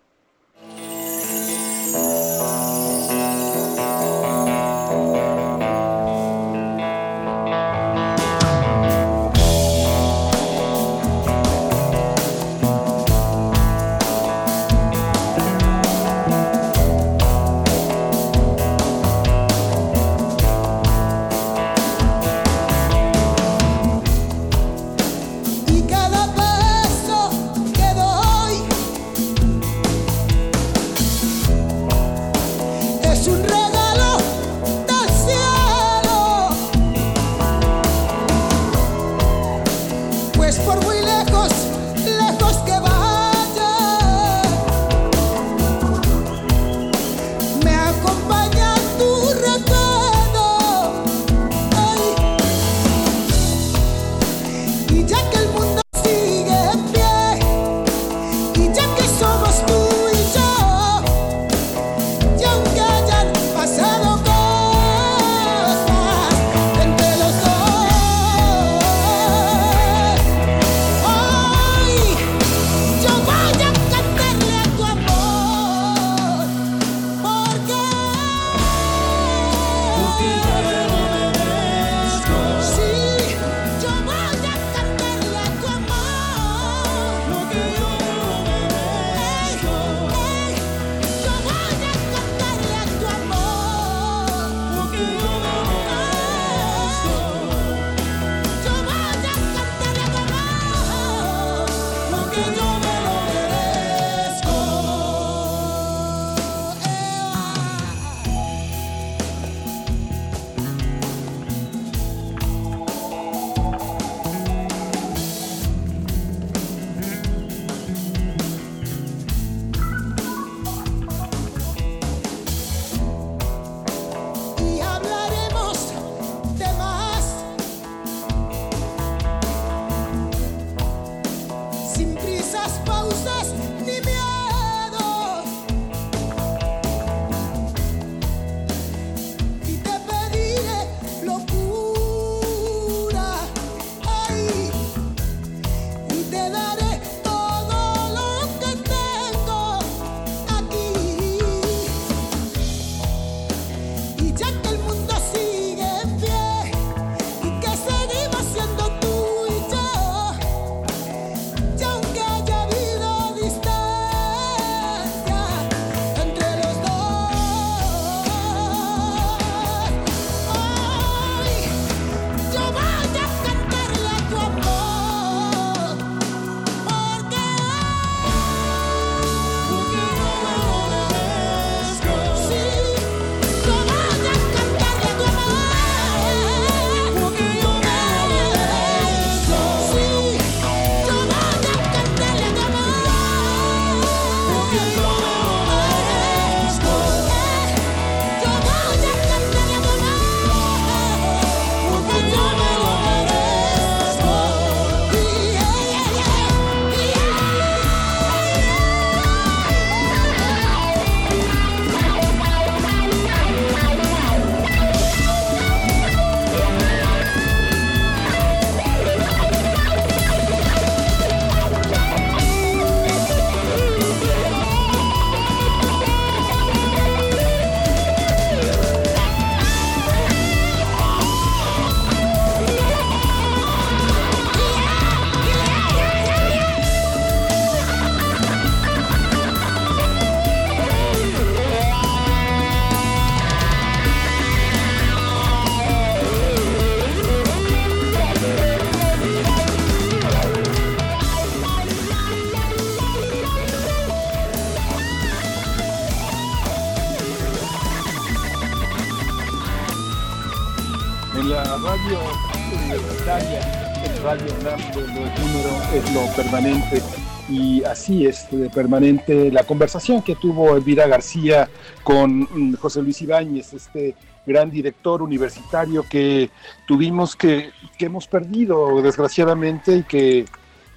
Lo 266.12 266.26
permanente. 266.36 267.02
Y 267.48 267.84
así 267.84 268.26
es 268.26 268.46
permanente 268.74 269.52
la 269.52 269.64
conversación 269.64 270.22
que 270.22 270.34
tuvo 270.34 270.76
Elvira 270.76 271.06
García 271.06 271.68
con 272.02 272.40
mm, 272.40 272.76
José 272.76 273.02
Luis 273.02 273.20
Ibáñez, 273.22 273.72
este 273.74 274.14
gran 274.46 274.70
director 274.70 275.22
universitario 275.22 276.04
que 276.08 276.50
tuvimos 276.86 277.36
que, 277.36 277.70
que 277.98 278.06
hemos 278.06 278.26
perdido 278.26 279.00
desgraciadamente 279.02 279.96
y 279.96 280.02
que, 280.02 280.44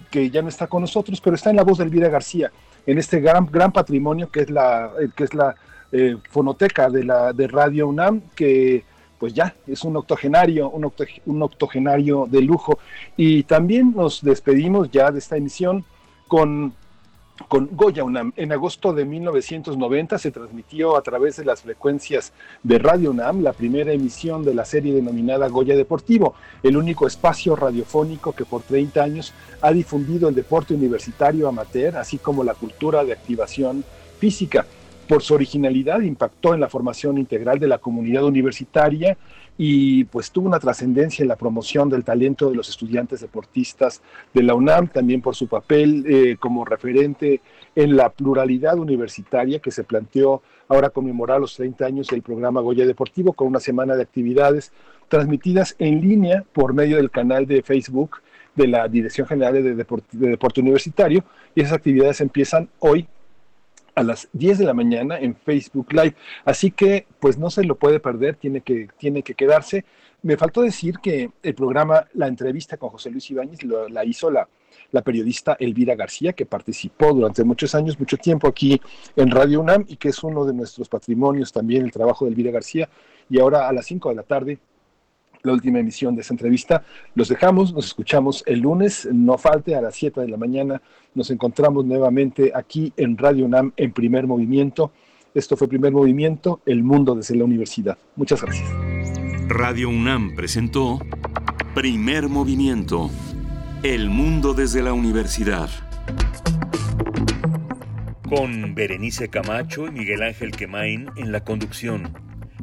que, 0.10 0.30
ya 0.30 0.42
no 0.42 0.50
está 0.50 0.68
con 0.68 0.82
nosotros, 0.82 1.22
pero 1.22 1.36
está 1.36 1.50
en 1.50 1.58
la 1.58 1.64
voz 1.64 1.78
de 1.78 1.86
Elvira 1.86 2.10
García, 2.10 2.52
en 2.86 2.98
este 2.98 3.20
gran, 3.20 3.46
gran 3.46 3.72
patrimonio 3.72 4.30
que 4.30 4.42
es 4.42 4.50
la, 4.50 4.92
que 5.16 5.24
es 5.24 5.34
la 5.34 5.56
eh, 5.92 6.18
fonoteca 6.30 6.90
de, 6.90 7.04
la, 7.04 7.32
de 7.34 7.48
Radio 7.48 7.88
UNAM, 7.88 8.22
que 8.36 8.84
pues 9.20 9.34
ya 9.34 9.56
es 9.68 9.84
un 9.84 9.98
octogenario, 9.98 10.70
un, 10.70 10.92
un 11.26 11.44
octogenario 11.44 12.28
de 12.30 12.42
lujo. 12.42 12.80
Y 13.16 13.44
también 13.44 13.94
nos 13.96 14.22
despedimos 14.22 14.92
ya 14.92 15.12
de 15.12 15.20
esta 15.20 15.38
emisión 15.38 15.84
con 16.28 16.74
con 17.48 17.70
Goya 17.72 18.04
UNAM. 18.04 18.34
En 18.36 18.52
agosto 18.52 18.94
de 18.94 19.06
1990 19.06 20.18
se 20.18 20.32
transmitió 20.32 20.98
a 20.98 21.02
través 21.02 21.38
de 21.38 21.46
las 21.46 21.62
frecuencias 21.62 22.34
de 22.64 22.80
Radio 22.80 23.12
UNAM 23.12 23.42
la 23.42 23.54
primera 23.54 23.94
emisión 23.94 24.44
de 24.44 24.54
la 24.54 24.66
serie 24.66 24.94
denominada 24.94 25.48
Goya 25.48 25.76
Deportivo, 25.76 26.36
el 26.64 26.78
único 26.78 27.08
espacio 27.08 27.56
radiofónico 27.56 28.34
que 28.34 28.46
por 28.46 28.64
30 28.64 29.04
años 29.04 29.34
ha 29.62 29.72
difundido 29.72 30.30
el 30.30 30.36
deporte 30.36 30.74
universitario 30.74 31.48
amateur, 31.48 31.98
así 31.98 32.18
como 32.18 32.44
la 32.44 32.54
cultura 32.54 33.04
de 33.04 33.14
activación 33.14 33.84
física. 34.20 34.66
Por 35.08 35.22
su 35.22 35.36
originalidad 35.36 36.02
impactó 36.02 36.54
en 36.54 36.60
la 36.60 36.68
formación 36.68 37.18
integral 37.18 37.60
de 37.60 37.68
la 37.68 37.78
comunidad 37.78 38.26
universitaria 38.26 39.18
y 39.58 40.04
pues 40.06 40.32
tuvo 40.32 40.48
una 40.48 40.60
trascendencia 40.60 41.24
en 41.24 41.30
la 41.30 41.38
promoción 41.38 41.90
del 41.90 42.04
talento 42.04 42.50
de 42.50 42.56
los 42.56 42.70
estudiantes 42.70 43.22
deportistas 43.22 44.02
de 44.34 44.44
la 44.44 44.54
UNAM, 44.54 44.90
también 44.90 45.22
por 45.22 45.36
su 45.36 45.48
papel 45.48 46.06
eh, 46.08 46.38
como 46.40 46.66
referente 46.66 47.42
en 47.76 47.96
la 47.96 48.10
pluralidad 48.10 48.78
universitaria 48.78 49.60
que 49.60 49.72
se 49.72 49.84
planteó 49.84 50.42
ahora 50.68 50.90
conmemorar 50.90 51.40
los 51.40 51.56
30 51.56 51.86
años 51.86 52.08
del 52.08 52.22
programa 52.22 52.62
Goya 52.62 52.86
Deportivo 52.86 53.34
con 53.34 53.48
una 53.48 53.60
semana 53.60 53.96
de 53.96 54.04
actividades 54.04 54.72
transmitidas 55.08 55.76
en 55.80 56.02
línea 56.02 56.44
por 56.54 56.74
medio 56.74 56.98
del 56.98 57.10
canal 57.10 57.48
de 57.48 57.64
Facebook 57.64 58.18
de 58.56 58.68
la 58.68 58.88
Dirección 58.88 59.26
General 59.26 59.54
de 59.54 59.76
Deporte 59.76 60.62
Universitario. 60.62 61.24
Y 61.56 61.62
esas 61.62 61.74
actividades 61.74 62.20
empiezan 62.20 62.68
hoy 62.80 63.08
a 63.98 64.04
las 64.04 64.30
10 64.34 64.60
de 64.60 64.66
la 64.66 64.76
mañana 64.76 65.18
en 65.18 65.36
Facebook 65.36 65.92
Live. 65.92 66.16
Así 66.46 66.70
que 66.70 67.08
pues 67.20 67.40
no 67.40 67.50
se 67.50 67.64
lo 67.64 67.76
puede 67.76 68.00
perder, 68.00 68.36
tiene 68.36 68.62
que, 68.62 68.88
tiene 69.00 69.24
que 69.24 69.34
quedarse. 69.34 69.86
Me 70.22 70.38
faltó 70.38 70.62
decir 70.62 71.00
que 71.00 71.32
el 71.42 71.56
programa, 71.56 72.06
la 72.14 72.28
entrevista 72.28 72.78
con 72.78 72.90
José 72.90 73.10
Luis 73.10 73.30
Ibáñez 73.32 73.60
la 73.64 74.06
hizo 74.06 74.30
la, 74.30 74.48
la 74.92 75.02
periodista 75.02 75.58
Elvira 75.60 75.96
García, 75.96 76.34
que 76.34 76.46
participó 76.46 77.12
durante 77.12 77.44
muchos 77.44 77.74
años, 77.74 78.00
mucho 78.00 78.18
tiempo 78.18 78.48
aquí 78.48 78.80
en 79.16 79.32
Radio 79.32 79.62
UNAM 79.62 79.86
y 79.88 79.98
que 79.98 80.10
es 80.10 80.24
uno 80.24 80.46
de 80.46 80.54
nuestros 80.54 80.90
patrimonios 80.90 81.52
también 81.52 81.84
el 81.84 81.92
trabajo 81.92 82.26
de 82.26 82.32
Elvira 82.32 82.52
García. 82.52 82.88
Y 83.32 83.40
ahora 83.40 83.68
a 83.68 83.74
las 83.74 83.88
5 83.88 84.10
de 84.10 84.16
la 84.16 84.24
tarde 84.24 84.60
la 85.44 85.54
última 85.54 85.80
emisión 85.80 86.16
de 86.16 86.22
esta 86.22 86.34
entrevista. 86.34 86.84
Los 87.16 87.30
dejamos, 87.30 87.74
nos 87.74 87.86
escuchamos 87.86 88.44
el 88.46 88.60
lunes, 88.60 89.08
no 89.12 89.38
falte 89.38 89.76
a 89.76 89.82
las 89.82 89.96
7 89.96 90.22
de 90.22 90.28
la 90.28 90.38
mañana. 90.38 90.82
Nos 91.16 91.30
encontramos 91.32 91.86
nuevamente 91.86 92.52
aquí 92.54 92.94
en 92.98 93.18
Radio 93.18 93.46
UNAM 93.46 93.72
en 93.78 93.92
primer 93.92 94.28
movimiento. 94.28 94.92
Esto 95.34 95.56
fue 95.56 95.68
primer 95.68 95.92
movimiento, 95.92 96.62
el 96.66 96.84
mundo 96.84 97.16
desde 97.16 97.36
la 97.36 97.44
universidad. 97.44 97.98
Muchas 98.16 98.42
gracias. 98.42 98.68
Radio 99.50 99.90
UNAM 99.90 100.36
presentó 100.36 101.00
primer 101.74 102.28
movimiento, 102.28 103.12
el 103.84 104.10
mundo 104.10 104.54
desde 104.54 104.82
la 104.82 104.94
universidad. 104.94 105.70
Con 108.28 108.74
Berenice 108.74 109.30
Camacho 109.30 109.88
y 109.88 109.92
Miguel 109.92 110.24
Ángel 110.24 110.52
Quemain 110.52 111.10
en 111.16 111.32
la 111.32 111.44
conducción. 111.44 112.12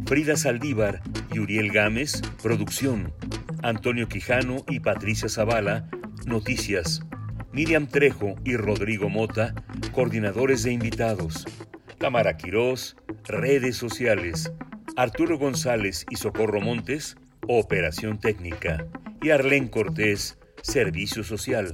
Frida 0.06 0.36
Saldívar 0.36 1.00
y 1.32 1.38
Uriel 1.38 1.72
Gámez, 1.72 2.20
producción. 2.42 3.14
Antonio 3.62 4.06
Quijano 4.06 4.58
y 4.68 4.80
Patricia 4.80 5.30
Zavala, 5.30 5.88
noticias. 6.26 7.00
Miriam 7.52 7.86
Trejo 7.86 8.34
y 8.44 8.56
Rodrigo 8.56 9.08
Mota, 9.08 9.54
coordinadores 9.92 10.62
de 10.62 10.72
invitados. 10.72 11.46
Tamara 11.96 12.36
Quirós, 12.36 12.96
redes 13.24 13.76
sociales. 13.76 14.52
Arturo 14.96 15.38
González 15.38 16.04
y 16.10 16.16
Socorro 16.16 16.60
Montes, 16.60 17.16
operación 17.48 18.20
técnica. 18.20 18.86
Y 19.22 19.30
Arlén 19.30 19.68
Cortés, 19.68 20.38
servicio 20.60 21.24
social. 21.24 21.72